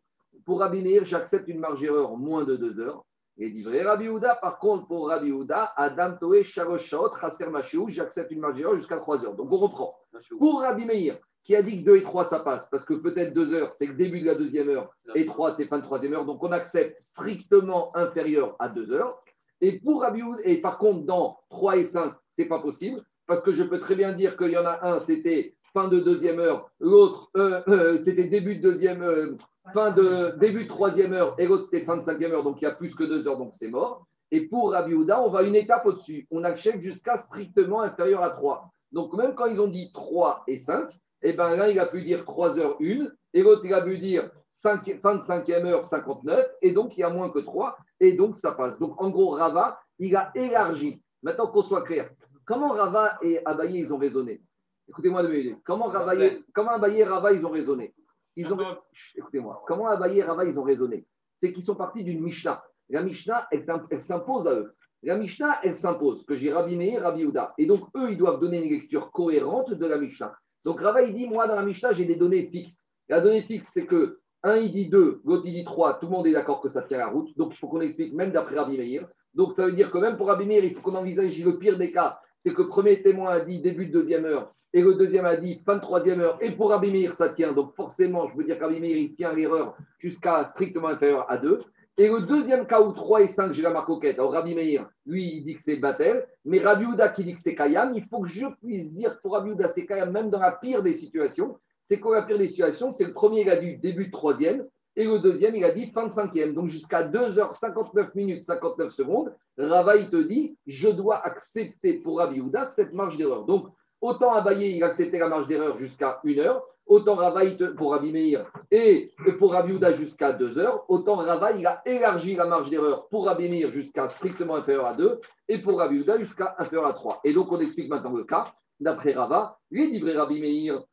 Pour 0.46 0.62
Rabbi 0.62 0.82
Meir, 0.82 1.06
j'accepte 1.06 1.48
une 1.48 1.60
marge 1.60 1.84
erreur 1.84 2.18
moins 2.18 2.44
de 2.44 2.56
2 2.56 2.80
heures. 2.80 3.06
Et 3.38 3.52
divrei 3.52 3.84
Rabbi 3.84 4.10
Houda, 4.10 4.36
par 4.36 4.58
contre, 4.58 4.88
pour 4.88 5.10
Rabbi 5.10 5.32
Houda, 5.32 5.72
Adam 5.78 6.18
Toesh 6.20 6.52
Shaot 6.52 7.16
Chaser 7.22 7.50
Machéou, 7.52 7.88
j'accepte 7.88 8.32
une 8.32 8.40
marge 8.40 8.60
erreur 8.60 8.76
jusqu'à 8.76 8.98
3 8.98 9.26
heures. 9.26 9.36
Donc 9.36 9.52
on 9.52 9.58
reprend. 9.58 9.96
Pour 10.40 10.62
Rabbi 10.62 10.86
Meir, 10.86 11.20
qui 11.50 11.56
a 11.56 11.64
dit 11.64 11.80
que 11.80 11.86
2 11.86 11.96
et 11.96 12.04
3, 12.04 12.26
ça 12.26 12.42
passe 12.42 12.70
Parce 12.70 12.86
que 12.86 12.94
peut-être 12.94 13.34
2 13.34 13.56
heures, 13.56 13.74
c'est 13.74 13.88
le 13.88 13.96
début 13.96 14.22
de 14.22 14.28
la 14.28 14.36
deuxième 14.36 14.70
heure, 14.70 14.96
et 15.16 15.26
3, 15.26 15.54
c'est 15.54 15.66
fin 15.66 15.80
de 15.80 15.84
troisième 15.84 16.14
heure. 16.14 16.24
Donc, 16.24 16.44
on 16.44 16.52
accepte 16.52 17.02
strictement 17.02 17.90
inférieur 17.98 18.56
à 18.60 18.70
2 18.70 18.92
heures. 18.92 19.20
Et 19.60 19.80
pour 19.80 20.04
Rabbi 20.04 20.22
et 20.44 20.62
par 20.62 20.78
contre, 20.78 21.08
dans 21.08 21.40
3 21.50 21.78
et 21.78 21.84
5, 21.84 22.14
c'est 22.30 22.46
pas 22.46 22.60
possible, 22.60 23.02
parce 23.26 23.42
que 23.42 23.52
je 23.52 23.64
peux 23.64 23.80
très 23.80 23.96
bien 23.96 24.14
dire 24.14 24.38
qu'il 24.38 24.52
y 24.52 24.60
en 24.60 24.66
a 24.66 24.88
un, 24.88 25.00
c'était 25.00 25.56
fin 25.74 25.88
de 25.88 26.00
deuxième 26.00 26.38
heure, 26.38 26.70
l'autre, 26.80 27.32
euh, 27.36 27.64
euh, 27.68 27.98
c'était 28.04 28.26
début 28.26 28.58
de 28.58 28.62
deuxième, 28.62 29.02
euh, 29.02 29.36
fin 29.74 29.90
de 29.90 30.36
début 30.38 30.66
de 30.66 30.70
troisième 30.70 31.14
heure, 31.14 31.34
et 31.40 31.48
l'autre, 31.48 31.64
c'était 31.64 31.84
fin 31.84 31.98
de 31.98 32.04
cinquième 32.04 32.32
heure, 32.32 32.44
donc 32.44 32.62
il 32.62 32.66
y 32.66 32.68
a 32.68 32.76
plus 32.76 32.94
que 32.94 33.04
2 33.04 33.28
heures, 33.28 33.40
donc 33.40 33.56
c'est 33.56 33.70
mort. 33.70 34.06
Et 34.30 34.42
pour 34.42 34.74
Rabbi 34.74 34.92
Yehuda, 34.92 35.20
on 35.20 35.32
va 35.32 35.42
une 35.42 35.56
étape 35.56 35.88
au-dessus. 35.88 36.28
On 36.30 36.44
accepte 36.44 36.82
jusqu'à 36.82 37.18
strictement 37.18 37.82
inférieur 37.82 38.22
à 38.22 38.30
3. 38.30 38.70
Donc, 38.92 39.16
même 39.16 39.34
quand 39.34 39.48
ils 39.48 39.60
ont 39.60 39.68
dit 39.68 39.92
3 39.92 40.44
et 40.46 40.60
5, 40.60 40.92
et 41.22 41.34
ben 41.34 41.56
là, 41.56 41.70
il 41.70 41.80
a 41.80 41.86
pu 41.86 42.02
dire 42.04 42.24
3 42.26 42.60
heures 42.60 42.78
1, 42.82 43.08
et 43.34 43.42
l'autre, 43.44 43.62
il 43.66 43.74
a 43.74 43.82
pu 43.82 43.98
dire 43.98 44.30
5, 44.50 45.00
fin 45.02 45.16
de 45.16 45.24
cinquième 45.24 45.66
heure 45.68 45.86
59, 45.86 46.48
et 46.62 46.72
donc 46.72 46.98
il 46.98 47.02
y 47.02 47.04
a 47.04 47.10
moins 47.10 47.30
que 47.30 47.40
3, 47.40 47.78
et 48.00 48.14
donc 48.14 48.36
ça 48.36 48.54
passe. 48.54 48.78
Donc, 48.80 49.02
en 49.02 49.10
gros, 49.10 49.32
Rava, 49.32 49.80
il 50.00 50.16
a 50.16 50.32
élargi. 50.36 51.02
Maintenant 51.22 51.48
qu'on 51.48 51.62
soit 51.62 51.84
clair, 51.84 52.10
comment 52.46 52.70
Rava 52.70 53.18
et 53.22 53.42
Abaye, 53.46 53.80
ils 53.80 53.94
ont 53.94 53.98
raisonné? 53.98 54.42
Écoutez-moi 54.88 55.22
deux 55.24 55.30
minutes. 55.30 55.60
Comment, 55.66 55.88
Ravaillé- 55.88 56.44
comment 56.54 56.72
Abaye 56.72 57.02
et 57.02 57.04
Rava, 57.04 57.32
ils 57.34 57.46
ont 57.46 57.52
raisonné? 57.52 57.94
Ils 58.36 58.52
ont... 58.52 58.58
Chut, 58.94 59.18
Écoutez-moi. 59.18 59.62
Comment 59.68 59.88
Abaye 59.88 60.20
et 60.20 60.24
Rava, 60.24 60.46
ils 60.46 60.58
ont 60.58 60.64
raisonné? 60.64 61.06
C'est 61.42 61.54
qu'ils 61.54 61.64
sont 61.64 61.76
partis 61.76 62.04
d'une 62.04 62.22
Mishnah. 62.22 62.64
La 62.90 63.04
Mishnah, 63.04 63.48
elle, 63.52 64.02
s'impose 64.02 64.48
à 64.48 64.56
eux. 64.56 64.74
La 65.04 65.16
Mishnah, 65.18 65.60
elle 65.64 65.76
s'impose, 65.76 66.26
que 66.26 66.36
j'ai 66.36 66.52
Rabbi 66.52 66.76
Meir, 66.76 67.04
Rabbi 67.04 67.22
Yehuda. 67.22 67.54
Et 67.58 67.66
donc, 67.68 67.88
eux, 67.96 68.12
ils 68.12 68.18
doivent 68.18 68.40
donner 68.40 68.64
une 68.64 68.72
lecture 68.72 69.12
cohérente 69.12 69.72
de 69.74 69.86
la 69.86 69.98
Mishnah. 70.00 70.36
Donc, 70.66 70.82
Rava, 70.82 71.02
il 71.04 71.14
dit, 71.14 71.28
moi, 71.28 71.48
dans 71.48 71.56
la 71.56 71.64
Mishnah, 71.64 71.94
j'ai 71.94 72.06
des 72.06 72.16
données 72.16 72.48
fixes. 72.52 72.86
La 73.08 73.22
donnée 73.22 73.44
fixe, 73.44 73.70
c'est 73.74 73.86
que 73.86 74.20
un, 74.44 74.56
il 74.56 74.72
dit 74.72 74.88
2, 74.88 75.22
l'autre, 75.26 75.44
il 75.46 75.54
dit 75.54 75.66
3. 75.66 76.00
Tout 76.00 76.06
le 76.06 76.12
monde 76.12 76.28
est 76.28 76.32
d'accord 76.32 76.62
que 76.62 76.70
ça 76.70 76.82
tient 76.82 76.98
la 76.98 77.08
route. 77.08 77.36
Donc, 77.38 77.54
il 77.54 77.58
faut 77.58 77.68
qu'on 77.68 77.82
explique, 77.82 78.14
même 78.14 78.32
d'après 78.32 78.56
Rabbi 78.56 78.78
Meir. 78.78 79.08
Donc, 79.34 79.56
ça 79.56 79.66
veut 79.66 79.74
dire 79.74 79.92
que 79.92 79.98
même 79.98 80.18
pour 80.18 80.28
Rabbi 80.28 80.46
il 80.46 80.76
faut 80.76 80.82
qu'on 80.82 80.96
envisage 80.96 81.38
le 81.38 81.58
pire 81.58 81.78
des 81.78 81.92
cas. 81.92 82.20
C'est 82.40 82.54
que 82.54 82.62
le 82.62 82.70
premier 82.70 83.02
témoin 83.02 83.32
a 83.32 83.40
dit 83.42 83.62
début 83.62 83.88
de 83.88 83.92
deuxième 83.92 84.26
heure 84.26 84.54
et 84.72 84.82
le 84.82 84.96
deuxième 84.96 85.26
a 85.26 85.36
dit 85.36 85.62
fin 85.66 85.76
de 85.76 85.82
troisième 85.82 86.22
heure. 86.22 86.38
Et 86.42 86.52
pour 86.52 86.70
Rabbi 86.70 87.08
ça 87.12 87.30
tient. 87.30 87.54
Donc, 87.54 87.76
forcément, 87.76 88.30
je 88.30 88.38
veux 88.38 88.44
dire 88.44 88.58
que 88.58 88.64
Rabbi 88.64 88.80
Meir, 88.80 88.98
il 88.98 89.16
tient 89.16 89.34
l'erreur 89.34 89.76
jusqu'à 90.00 90.46
strictement 90.46 90.88
inférieur 90.88 91.30
à 91.30 91.38
2. 91.38 91.60
Et 92.00 92.08
le 92.08 92.22
deuxième 92.22 92.66
cas 92.66 92.80
où 92.80 92.94
3 92.94 93.24
et 93.24 93.28
5, 93.28 93.52
j'ai 93.52 93.62
la 93.62 93.72
marque 93.72 93.90
au 93.90 94.00
quête. 94.00 94.18
Alors, 94.20 94.32
Rabbi 94.32 94.56
Meir, 94.56 94.90
lui, 95.06 95.36
il 95.36 95.44
dit 95.44 95.58
que 95.58 95.62
c'est 95.62 95.76
Batel. 95.76 96.26
Mais 96.46 96.60
Rabbi 96.60 96.86
Houda 96.86 97.10
qui 97.10 97.26
dit 97.26 97.36
que 97.36 97.42
c'est 97.42 97.56
Kayam, 97.56 97.92
il 97.94 98.06
faut 98.06 98.22
que 98.22 98.30
je 98.30 98.46
puisse 98.62 98.90
dire 98.90 99.20
pour 99.20 99.34
Rabbi 99.34 99.50
Houda, 99.50 99.68
c'est 99.68 99.86
Kayam, 99.86 100.14
même 100.14 100.30
dans 100.30 100.40
la 100.40 100.54
pire 100.54 100.82
des 100.82 100.94
situations. 100.94 101.58
C'est 101.84 102.00
quoi 102.00 102.22
la 102.22 102.26
pire 102.26 102.38
des 102.38 102.48
situations? 102.48 102.94
C'est 102.94 103.04
le 103.04 103.12
premier, 103.12 103.42
il 103.42 103.50
a 103.50 103.58
dit 103.58 103.76
début 103.80 104.08
de 104.08 104.12
troisième. 104.12 104.66
Et 104.96 105.04
le 105.04 105.20
deuxième, 105.20 105.58
il 105.58 105.66
a 105.66 105.74
dit 105.74 105.88
fin 105.88 106.08
de 106.08 106.12
cinquième. 106.14 106.54
Donc, 106.54 106.70
jusqu'à 106.70 107.06
2h59 107.06 108.12
minutes 108.16 108.46
59 108.46 108.92
secondes, 108.92 109.36
Rava, 109.58 109.98
il 109.98 110.10
te 110.10 110.16
dit, 110.16 110.56
je 110.68 110.88
dois 110.88 111.18
accepter 111.26 111.96
pour 111.96 112.20
Rabbi 112.20 112.40
Houda 112.40 112.64
cette 112.64 112.94
marge 112.94 113.18
d'erreur. 113.18 113.44
Donc, 113.44 113.68
autant 114.00 114.32
Abaye, 114.32 114.78
il 114.78 114.84
a 114.84 114.86
accepté 114.86 115.20
la 115.20 115.28
marge 115.28 115.50
d'erreur 115.50 115.78
jusqu'à 115.78 116.22
1 116.26 116.38
heure, 116.38 116.64
autant 116.90 117.16
Rava, 117.16 117.42
pour 117.78 117.92
Rabbi 117.92 118.12
Meir 118.12 118.52
et 118.72 119.14
pour 119.38 119.54
Rabbi 119.54 119.74
Houda 119.74 119.96
jusqu'à 119.96 120.34
2 120.34 120.58
heures, 120.58 120.84
autant 120.90 121.16
Rava, 121.16 121.52
il 121.54 121.66
a 121.66 121.82
élargi 121.86 122.36
la 122.36 122.46
marge 122.46 122.70
d'erreur 122.70 123.08
pour 123.08 123.26
Rabbi 123.26 123.48
Meir 123.48 123.72
jusqu'à 123.72 124.08
strictement 124.10 124.56
inférieur 124.56 124.88
à 124.88 124.96
2 124.96 125.22
et 125.48 125.60
pour 125.60 125.78
Rabbi 125.78 126.00
Houda 126.00 126.20
jusqu'à 126.20 126.56
inférieur 126.58 126.88
à 126.88 126.94
3. 126.94 127.22
Et 127.24 127.32
donc, 127.32 127.52
on 127.52 127.60
explique 127.60 127.90
maintenant 127.90 128.14
le 128.14 128.26
cas, 128.26 128.54
d'après 128.80 129.14
Rava, 129.14 129.58
les 129.72 129.86
livrés 129.86 130.18
Rabbi 130.18 130.42
Meir, 130.42 130.84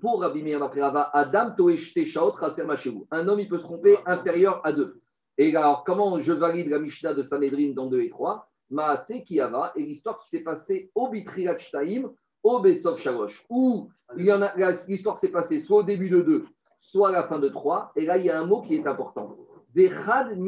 pour 0.00 0.20
Rabbi 0.20 0.42
Meir, 0.42 0.60
d'après 0.60 0.80
Rava, 0.80 1.10
Adam. 1.12 1.54
Un 3.10 3.28
homme, 3.28 3.40
il 3.40 3.48
peut 3.48 3.58
se 3.58 3.64
tromper 3.64 3.98
inférieur 4.06 4.60
à 4.64 4.72
2. 4.72 5.00
Et 5.38 5.54
alors, 5.54 5.84
comment 5.84 6.18
je 6.20 6.32
valide 6.32 6.68
la 6.70 6.78
Mishnah 6.78 7.14
de 7.14 7.22
Sanhedrin 7.22 7.72
dans 7.74 7.86
2 7.86 8.00
et 8.00 8.08
3 8.08 8.48
Maasé 8.70 9.22
Kiava 9.22 9.72
et 9.76 9.82
l'histoire 9.82 10.18
qui 10.18 10.28
s'est 10.28 10.42
passée 10.42 10.90
au 10.94 11.08
Bitriat 11.08 11.56
Shtaim, 11.58 12.10
au 12.46 12.62
où 13.50 13.90
l'histoire 14.14 15.18
s'est 15.18 15.32
passée 15.32 15.60
soit 15.60 15.78
au 15.78 15.82
début 15.82 16.08
de 16.08 16.20
2, 16.20 16.44
soit 16.78 17.08
à 17.08 17.12
la 17.12 17.24
fin 17.24 17.38
de 17.38 17.48
3. 17.48 17.92
Et 17.96 18.06
là, 18.06 18.18
il 18.18 18.26
y 18.26 18.30
a 18.30 18.40
un 18.40 18.46
mot 18.46 18.62
qui 18.62 18.76
est 18.76 18.86
important. 18.86 19.36
Vechad. 19.74 20.38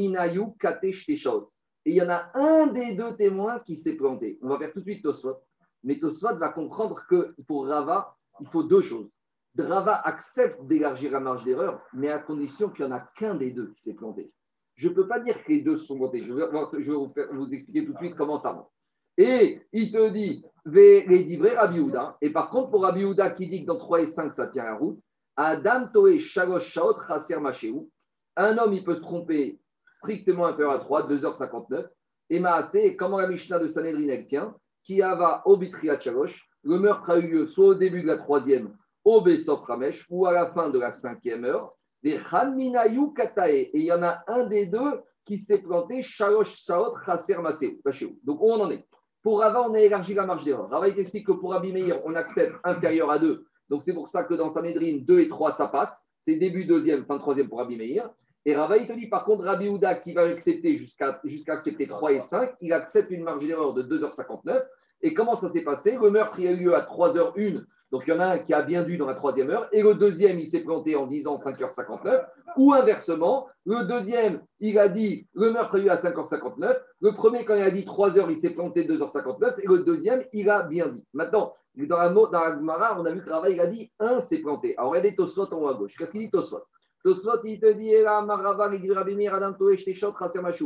Et 1.85 1.91
il 1.91 1.97
y 1.97 2.03
en 2.03 2.09
a 2.09 2.31
un 2.35 2.67
des 2.69 2.95
deux 2.95 3.17
témoins 3.17 3.61
qui 3.61 3.77
s'est 3.77 3.97
planté. 3.97 4.39
On 4.43 4.49
va 4.49 4.59
faire 4.59 4.73
tout 4.73 4.81
de 4.81 4.85
suite 4.85 5.03
Tosfot. 5.03 5.37
Mais 5.85 5.99
Tosfot 5.99 6.37
va 6.37 6.51
comprendre 6.51 7.03
que 7.09 7.35
pour 7.47 7.67
Rava, 7.67 8.17
il 8.41 8.47
faut 8.49 8.63
deux 8.63 8.83
choses. 8.83 9.11
Rava 9.59 10.01
accepte 10.05 10.63
d'élargir 10.67 11.11
la 11.13 11.21
marge 11.21 11.45
d'erreur, 11.45 11.83
mais 11.93 12.11
à 12.11 12.19
condition 12.19 12.69
qu'il 12.69 12.85
n'y 12.85 12.93
en 12.93 12.97
a 12.97 13.01
qu'un 13.17 13.35
des 13.35 13.51
deux 13.51 13.73
qui 13.73 13.83
s'est 13.83 13.95
planté. 13.95 14.33
Je 14.77 14.89
ne 14.89 14.95
peux 14.95 15.09
pas 15.09 15.19
dire 15.19 15.43
que 15.43 15.51
les 15.51 15.63
deux 15.63 15.77
sont 15.77 15.97
plantés. 15.97 16.23
Je 16.25 16.33
vais, 16.33 16.95
vous, 16.95 17.13
vous 17.33 17.53
expliquer 17.53 17.85
tout 17.85 17.93
de 17.93 17.99
suite 17.99 18.15
comment 18.15 18.39
ça 18.39 18.53
marche. 18.53 18.78
Et 19.21 19.61
il 19.73 19.91
te 19.91 20.11
dit, 20.11 20.45
les 20.65 21.25
divrei 21.25 21.57
Rabbi. 21.57 21.81
Et 22.21 22.31
par 22.33 22.51
contre, 22.51 22.71
pour 22.71 22.83
Rabbi 22.83 23.01
Yehuda 23.01 23.31
qui 23.31 23.49
dit 23.49 23.63
que 23.63 23.67
dans 23.67 23.79
3 23.79 24.03
et 24.03 24.07
5, 24.07 24.33
ça 24.33 24.47
tient 24.47 24.63
la 24.63 24.77
route, 24.77 25.01
Adam 25.37 25.89
Toe 25.93 26.19
Shalosh 26.19 26.69
Shaot 26.69 27.01
Chaser 27.07 27.41
Machéou. 27.41 27.91
Un 28.37 28.57
homme, 28.59 28.73
il 28.75 28.85
peut 28.85 28.95
se 28.95 29.01
tromper 29.01 29.59
strictement 29.91 30.47
inférieur 30.47 30.73
à 30.73 30.79
3, 30.79 31.09
2h59. 31.09 31.89
Et 32.31 32.39
Maasé, 32.39 32.95
comment 32.95 33.19
la 33.19 33.27
Mishnah 33.27 33.59
de 33.59 33.67
Sanhedrin 33.67 34.23
tient, 34.23 34.55
qui 34.85 35.03
ava 35.03 35.43
obitriat 35.47 35.99
Shalosh. 35.99 36.49
Le 36.63 36.79
meurtre 36.79 37.11
a 37.11 37.19
eu 37.19 37.29
lieu 37.29 37.47
soit 37.49 37.67
au 37.67 37.75
début 37.75 38.03
de 38.03 38.07
la 38.07 38.19
troisième, 38.19 38.77
au 39.05 39.21
Bessof 39.21 39.65
Ramesh, 39.65 40.07
ou 40.11 40.27
à 40.27 40.33
la 40.33 40.53
fin 40.53 40.71
de 40.71 40.79
la 40.79 40.93
cinquième 40.93 41.45
heure. 41.45 41.75
Des 42.05 42.21
Hanminayu 42.31 43.13
Katae. 43.15 43.51
Et 43.51 43.79
il 43.81 43.85
y 43.85 43.93
en 43.93 44.05
a 44.05 44.23
un 44.29 44.47
des 44.47 44.67
deux 44.67 45.01
qui 45.25 45.39
s'est 45.39 45.59
planté, 45.59 46.03
Shalosh 46.03 46.55
Shaot 46.55 46.95
Chaser 47.05 47.39
Machéou. 47.39 48.17
Donc, 48.23 48.41
où 48.41 48.47
on 48.53 48.61
en 48.61 48.71
est 48.71 48.87
pour 49.29 49.41
Rava, 49.41 49.61
on 49.69 49.75
a 49.75 49.81
élargi 49.81 50.15
la 50.15 50.25
marge 50.25 50.45
d'erreur. 50.45 50.71
Rava, 50.71 50.89
il 50.89 50.95
t'explique 50.95 51.27
que 51.27 51.33
pour 51.33 51.53
Rabbi 51.53 51.71
Meir, 51.71 52.01
on 52.07 52.15
accepte 52.15 52.57
inférieur 52.65 53.11
à 53.11 53.19
2. 53.19 53.45
Donc, 53.69 53.83
c'est 53.83 53.93
pour 53.93 54.09
ça 54.09 54.25
que 54.25 54.33
dans 54.33 54.49
Sanhedrin, 54.49 55.01
2 55.03 55.21
et 55.21 55.29
3, 55.29 55.53
ça 55.53 55.69
passe. 55.69 56.03
C'est 56.23 56.37
début 56.37 56.65
deuxième, 56.65 57.05
fin 57.05 57.19
troisième 57.19 57.47
pour 57.47 57.59
Rabbi 57.59 57.77
Meir. 57.77 58.09
Et 58.47 58.57
Rava, 58.57 58.79
te 58.79 58.93
dit, 58.95 59.07
par 59.07 59.27
contre, 59.27 59.45
Rabbi 59.45 59.69
Houda, 59.69 59.97
qui 59.97 60.15
va 60.15 60.23
accepter 60.23 60.79
jusqu'à 60.79 61.21
accepter 61.49 61.87
3 61.87 62.13
et 62.15 62.23
5, 62.23 62.55
il 62.63 62.73
accepte 62.73 63.11
une 63.11 63.23
marge 63.23 63.47
d'erreur 63.47 63.75
de 63.75 63.83
2h59. 63.83 64.65
Et 65.03 65.13
comment 65.13 65.35
ça 65.35 65.51
s'est 65.51 65.61
passé? 65.61 65.99
Le 66.01 66.11
meurtre, 66.11 66.39
a 66.39 66.51
eu 66.51 66.57
lieu 66.57 66.75
à 66.75 66.81
3h01. 66.81 67.67
Donc, 67.91 68.05
il 68.07 68.13
y 68.13 68.17
en 68.17 68.21
a 68.21 68.27
un 68.27 68.39
qui 68.39 68.53
a 68.53 68.63
bien 68.63 68.83
dû 68.83 68.99
dans 68.99 69.07
la 69.07 69.15
troisième 69.15 69.51
heure. 69.51 69.69
Et 69.73 69.83
le 69.83 69.95
deuxième, 69.95 70.39
il 70.39 70.47
s'est 70.47 70.61
planté 70.61 70.95
en 70.95 71.07
disant 71.07 71.37
5h59. 71.37 72.25
Ou 72.57 72.75
inversement, 72.75 73.47
le 73.65 73.85
deuxième, 73.85 74.43
il 74.61 74.79
a 74.79 74.89
dit 74.89 75.27
le 75.35 75.53
meurtre 75.53 75.77
a 75.77 75.79
eu 75.79 75.89
à 75.89 75.97
5h59. 75.97 76.77
Le 77.01 77.13
premier, 77.13 77.45
quand 77.45 77.55
il 77.55 77.63
a 77.63 77.71
dit 77.71 77.85
3h, 77.85 78.27
il 78.31 78.37
s'est 78.37 78.51
planté 78.51 78.87
2h59. 78.87 79.61
Et 79.63 79.67
le 79.67 79.79
deuxième, 79.79 80.25
il 80.33 80.51
a 80.51 80.63
bien 80.63 80.89
dit. 80.89 81.07
Maintenant, 81.15 81.55
dans 81.77 81.97
la, 81.97 82.09
dans 82.11 82.31
la 82.31 82.97
on 82.99 83.05
a 83.05 83.11
vu 83.11 83.23
que 83.23 83.31
Rava, 83.31 83.49
il 83.49 83.61
a 83.61 83.67
dit 83.67 83.91
1 84.01 84.21
s'est 84.21 84.39
planté. 84.39 84.77
Alors, 84.77 84.91
regardez 84.91 85.15
Tosfot 85.15 85.53
en 85.53 85.57
haut 85.57 85.69
à 85.69 85.75
gauche. 85.75 85.95
Qu'est-ce 85.97 86.13
qu'il 86.13 86.23
dit 86.23 86.31
Tosfot? 86.31 86.63
Tosfot, 87.05 87.43
il 87.45 87.61
te 87.61 87.73
dit. 87.73 87.93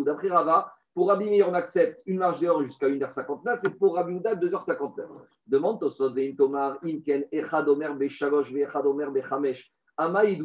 D'après 0.05 0.29
Rava, 0.29 0.73
pour 0.95 1.09
Rabbi 1.09 1.31
Meir, 1.31 1.49
on 1.49 1.55
accepte 1.55 2.03
une 2.07 2.19
marge 2.19 2.41
d'erreur 2.41 2.63
jusqu'à 2.63 2.89
1h59 2.89 3.61
et 3.65 3.71
pour 3.71 3.95
Rabbi 3.95 4.15
Houda, 4.15 4.35
2h59. 4.35 5.07
Demande 5.47 5.81
Tosfot, 5.81 6.11
Veim 6.11 6.35
Tomar, 6.37 6.79
Imken, 6.85 7.25
Echadomer, 7.33 7.89
Bechamesh, 7.95 9.73
Amaïd. 9.97 10.43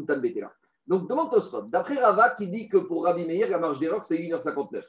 Donc, 0.87 1.09
demande. 1.09 1.69
D'après 1.69 1.95
Rava, 1.95 2.29
qui 2.31 2.47
dit 2.47 2.69
que 2.69 2.77
pour 2.77 3.03
Rabbi 3.05 3.25
Meir, 3.25 3.49
la 3.49 3.57
marge 3.57 3.79
d'erreur, 3.79 4.05
c'est 4.05 4.17
1h59. 4.17 4.83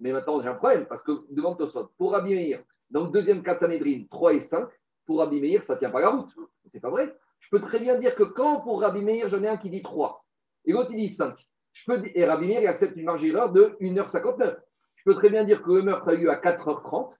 Mais 0.00 0.12
maintenant, 0.12 0.40
j'ai 0.42 0.48
un 0.48 0.54
problème 0.54 0.86
parce 0.86 1.02
que 1.02 1.12
demande 1.30 1.58
Tosfot. 1.58 1.90
Pour 1.96 2.12
Rabbi 2.12 2.34
Meir, 2.34 2.62
le 2.90 3.10
deuxième 3.10 3.42
cas 3.42 3.54
de 3.54 3.60
Sanhedrin, 3.60 4.04
3 4.10 4.34
et 4.34 4.40
5, 4.40 4.68
pour 5.06 5.18
Rabbi 5.20 5.40
Meir, 5.40 5.62
ça 5.62 5.74
ne 5.74 5.78
tient 5.78 5.90
pas 5.90 6.00
la 6.00 6.10
route. 6.10 6.30
C'est 6.72 6.80
pas 6.80 6.90
vrai. 6.90 7.16
Je 7.38 7.48
peux 7.50 7.60
très 7.60 7.80
bien 7.80 7.98
dire 7.98 8.14
que 8.14 8.22
quand 8.24 8.60
pour 8.60 8.80
Rabbi 8.82 9.00
Meir, 9.00 9.28
j'en 9.30 9.42
ai 9.42 9.48
un 9.48 9.56
qui 9.56 9.70
dit 9.70 9.82
3 9.82 10.24
et 10.66 10.72
l'autre 10.72 10.90
il 10.90 10.96
dit 10.96 11.08
5. 11.08 11.34
Je 11.72 11.90
peux, 11.90 11.98
dire- 11.98 12.12
et 12.14 12.24
Rabbi 12.24 12.46
Meir, 12.46 12.60
il 12.60 12.66
accepte 12.66 12.96
une 12.96 13.04
marge 13.04 13.22
d'erreur 13.22 13.50
de 13.50 13.76
1h59. 13.80 14.56
Je 15.00 15.10
peux 15.10 15.16
très 15.16 15.30
bien 15.30 15.44
dire 15.44 15.62
que 15.62 15.72
le 15.72 15.82
meurtre 15.82 16.08
a 16.08 16.14
eu 16.14 16.18
lieu 16.18 16.30
à 16.30 16.36
4h30 16.36 17.10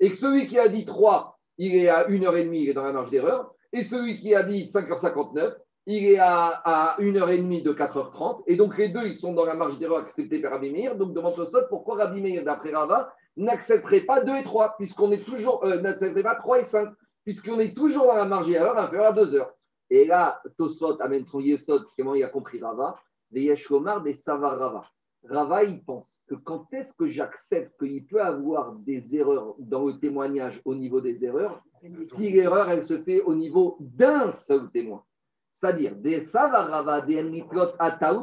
et 0.00 0.10
que 0.10 0.16
celui 0.16 0.48
qui 0.48 0.58
a 0.58 0.68
dit 0.68 0.84
3, 0.84 1.38
il 1.58 1.76
est 1.76 1.88
à 1.88 2.08
1h30, 2.08 2.52
il 2.52 2.68
est 2.68 2.74
dans 2.74 2.82
la 2.82 2.92
marge 2.92 3.10
d'erreur. 3.10 3.54
Et 3.72 3.84
celui 3.84 4.18
qui 4.18 4.34
a 4.34 4.42
dit 4.42 4.64
5h59, 4.64 5.54
il 5.86 6.04
est 6.06 6.18
à, 6.18 6.46
à 6.64 7.00
1h30 7.00 7.62
de 7.62 7.72
4h30. 7.72 8.42
Et 8.48 8.56
donc 8.56 8.76
les 8.76 8.88
deux, 8.88 9.06
ils 9.06 9.14
sont 9.14 9.34
dans 9.34 9.44
la 9.44 9.54
marge 9.54 9.78
d'erreur 9.78 9.98
acceptée 9.98 10.40
par 10.40 10.52
Rabbi 10.52 10.70
Meir. 10.70 10.96
Donc 10.96 11.12
demande 11.12 11.36
Tosot 11.36 11.66
pourquoi 11.68 11.96
Rabbi 11.96 12.20
Meir, 12.20 12.44
d'après 12.44 12.72
Rava, 12.72 13.12
n'accepterait 13.36 14.00
pas 14.00 14.22
2 14.24 14.36
et 14.36 14.42
3, 14.42 14.74
puisqu'on 14.76 15.12
est 15.12 15.24
toujours, 15.24 15.64
euh, 15.64 15.80
n'accepterait 15.80 16.24
pas 16.24 16.34
3 16.34 16.60
et 16.60 16.64
5, 16.64 16.88
puisqu'on 17.24 17.60
est 17.60 17.76
toujours 17.76 18.06
dans 18.06 18.16
la 18.16 18.24
marge 18.24 18.48
d'erreur 18.48 18.76
inférieure 18.76 19.10
à 19.10 19.12
2 19.12 19.36
heures. 19.36 19.52
Et 19.90 20.04
là, 20.04 20.42
Tosot 20.56 21.00
amène 21.00 21.24
son 21.24 21.40
Yesod, 21.40 21.84
comment 21.96 22.14
il 22.14 22.24
a 22.24 22.28
compris 22.28 22.60
Rava, 22.60 22.94
des 23.30 23.42
Yeshomar, 23.42 24.02
des 24.02 24.14
Savar 24.14 24.58
Rava. 24.58 24.82
Rava, 25.24 25.64
il 25.64 25.82
pense 25.84 26.20
que 26.28 26.34
quand 26.34 26.66
est-ce 26.72 26.94
que 26.94 27.06
j'accepte 27.06 27.78
qu'il 27.78 28.06
peut 28.06 28.22
avoir 28.22 28.74
des 28.74 29.16
erreurs 29.16 29.54
dans 29.58 29.86
le 29.86 29.98
témoignage 29.98 30.60
au 30.64 30.74
niveau 30.74 31.00
des 31.00 31.24
erreurs, 31.24 31.62
si 31.98 32.30
l'erreur, 32.30 32.70
elle 32.70 32.84
se 32.84 32.98
fait 33.02 33.20
au 33.22 33.34
niveau 33.34 33.76
d'un 33.80 34.30
seul 34.30 34.70
témoin. 34.70 35.04
C'est-à-dire, 35.54 35.96
des 35.96 36.24
Savarava, 36.24 37.00
des 37.02 37.22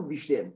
Bishtem. 0.08 0.54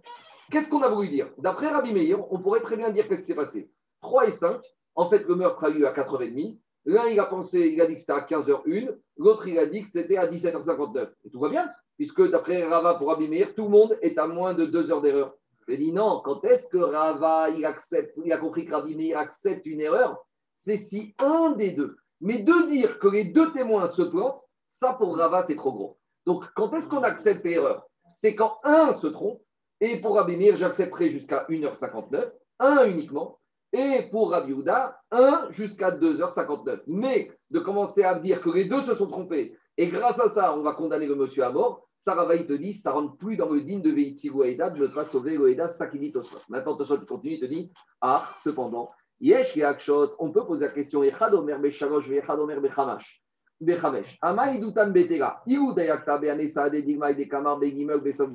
Qu'est-ce 0.49 0.69
qu'on 0.69 0.82
a 0.82 0.89
voulu 0.89 1.10
dire? 1.10 1.30
D'après 1.38 1.67
Rabbi 1.67 1.93
Meir, 1.93 2.19
on 2.32 2.39
pourrait 2.39 2.62
très 2.62 2.78
bien 2.78 2.89
dire 2.91 3.08
qu'est-ce 3.08 3.21
qui 3.21 3.28
s'est 3.28 3.36
passé. 3.36 3.69
3 4.02 4.28
et 4.28 4.32
5, 4.32 4.62
en 4.95 5.10
fait, 5.10 5.28
le 5.28 5.36
meurtre 5.36 5.63
a 5.65 5.69
eu 5.69 5.86
à 5.86 5.93
4h30. 5.93 6.58
L'un, 6.86 7.08
il 7.08 7.19
a 7.19 7.25
pensé, 7.25 7.69
il 7.71 7.82
a 7.82 7.86
dit 7.86 7.95
que 7.95 7.99
c'était 7.99 8.13
à 8.13 8.21
15h01, 8.21 8.95
l'autre, 9.17 9.47
il 9.47 9.60
a 9.60 9.67
dit 9.67 9.84
que 9.84 9.89
c'était 9.89 10.17
à 10.17 10.32
17h59. 10.32 11.12
Et 11.25 11.30
tout 11.30 11.39
va 11.39 11.49
bien, 11.49 11.69
puisque 11.97 12.28
d'après 12.32 12.63
Rava 12.63 12.95
pour 12.95 13.10
Rabbi 13.10 13.28
Meir, 13.28 13.54
tout 13.54 13.65
le 13.65 13.69
monde 13.69 13.97
est 14.02 14.17
à 14.17 14.25
moins 14.25 14.54
de 14.54 14.65
2 14.65 14.91
heures 14.91 15.02
d'erreur. 15.02 15.36
Je 15.70 15.76
dit 15.76 15.94
non, 15.94 16.22
quand 16.24 16.44
est-ce 16.46 16.68
que 16.68 16.80
Rava, 16.80 17.50
il, 17.52 17.64
accepte, 17.64 18.18
il 18.26 18.34
a 18.34 18.40
compris 18.40 18.66
que 18.66 18.74
Rabbi 18.74 18.96
Meir 18.96 19.20
accepte 19.20 19.68
une 19.68 19.82
erreur? 19.82 20.18
C'est 20.56 20.78
si 20.78 21.14
un 21.20 21.52
des 21.52 21.74
deux. 21.74 21.96
Mais 22.22 22.40
de 22.40 22.68
dire 22.70 22.98
que 22.98 23.08
les 23.08 23.26
deux 23.26 23.54
témoins 23.54 23.88
se 23.88 24.02
plantent, 24.02 24.42
ça 24.68 24.94
pour 24.94 25.16
Rava, 25.16 25.44
c'est 25.46 25.56
trop 25.56 25.72
gros. 25.72 26.00
Donc, 26.26 26.46
quand 26.56 26.74
est-ce 26.74 26.88
qu'on 26.88 27.04
accepte 27.04 27.46
l'erreur? 27.46 27.88
C'est 28.16 28.34
quand 28.34 28.58
un 28.64 28.94
se 28.94 29.06
trompe, 29.06 29.42
et 29.80 30.02
pour 30.02 30.16
Rabbi 30.16 30.38
Meir, 30.38 30.58
j'accepterai 30.58 31.12
jusqu'à 31.12 31.46
1h59, 31.48 32.32
un 32.58 32.86
uniquement, 32.86 33.40
et 33.72 34.10
pour 34.10 34.32
Rabbi 34.32 34.54
Houda, 34.54 35.00
1 35.12 35.50
jusqu'à 35.52 35.92
2h59. 35.92 36.82
Mais 36.88 37.32
de 37.52 37.60
commencer 37.60 38.04
à 38.04 38.16
dire 38.16 38.42
que 38.42 38.50
les 38.50 38.66
deux 38.66 38.82
se 38.82 38.96
sont 38.96 39.08
trompés 39.08 39.56
et 39.80 39.88
grâce 39.88 40.20
à 40.20 40.28
ça, 40.28 40.58
on 40.58 40.62
va 40.62 40.74
condamner 40.74 41.08
le 41.08 41.16
monsieur 41.16 41.46
à 41.46 41.54
mort, 41.54 41.88
Sarah 42.00 42.34
il 42.34 42.48
te 42.48 42.54
dit, 42.54 42.74
ça 42.74 42.94
rentre 42.94 43.18
plus 43.18 43.36
dans 43.36 43.50
le 43.50 43.62
digne 43.62 43.82
de 43.82 43.92
Veitivu 43.92 44.42
Aïda 44.44 44.70
de 44.70 44.80
ne 44.80 44.88
pas 44.88 45.06
sauver 45.06 45.38
le 45.38 45.46
Aïda, 45.46 45.74
ça 45.74 45.88
qui 45.88 46.00
dit 46.00 46.12
Tosfot. 46.12 46.40
Maintenant, 46.48 46.78
Tosfot 46.78 47.06
continue, 47.06 47.34
il 47.34 47.40
te 47.42 47.46
dit, 47.46 47.72
ah, 48.00 48.28
cependant, 48.44 48.90
Yesh 49.20 49.56
Yakshot, 49.58 50.16
on 50.18 50.32
peut 50.32 50.46
poser 50.46 50.66
la 50.66 50.72
question, 50.72 51.04
Echadomer 51.04 51.58
Beshalosh, 51.60 52.10
Echadomer 52.10 52.60
Bechamash. 52.62 53.22
Bechamesh. 53.60 54.18
Ama 54.22 54.54
Idutan 54.54 54.92
Betera, 54.92 55.44
Iuda 55.46 55.84
Yakta 55.84 56.18
Beanesa, 56.18 56.70
Digma, 56.70 57.14
Kamar, 57.14 57.60
Begimel, 57.60 58.00
Besov 58.00 58.32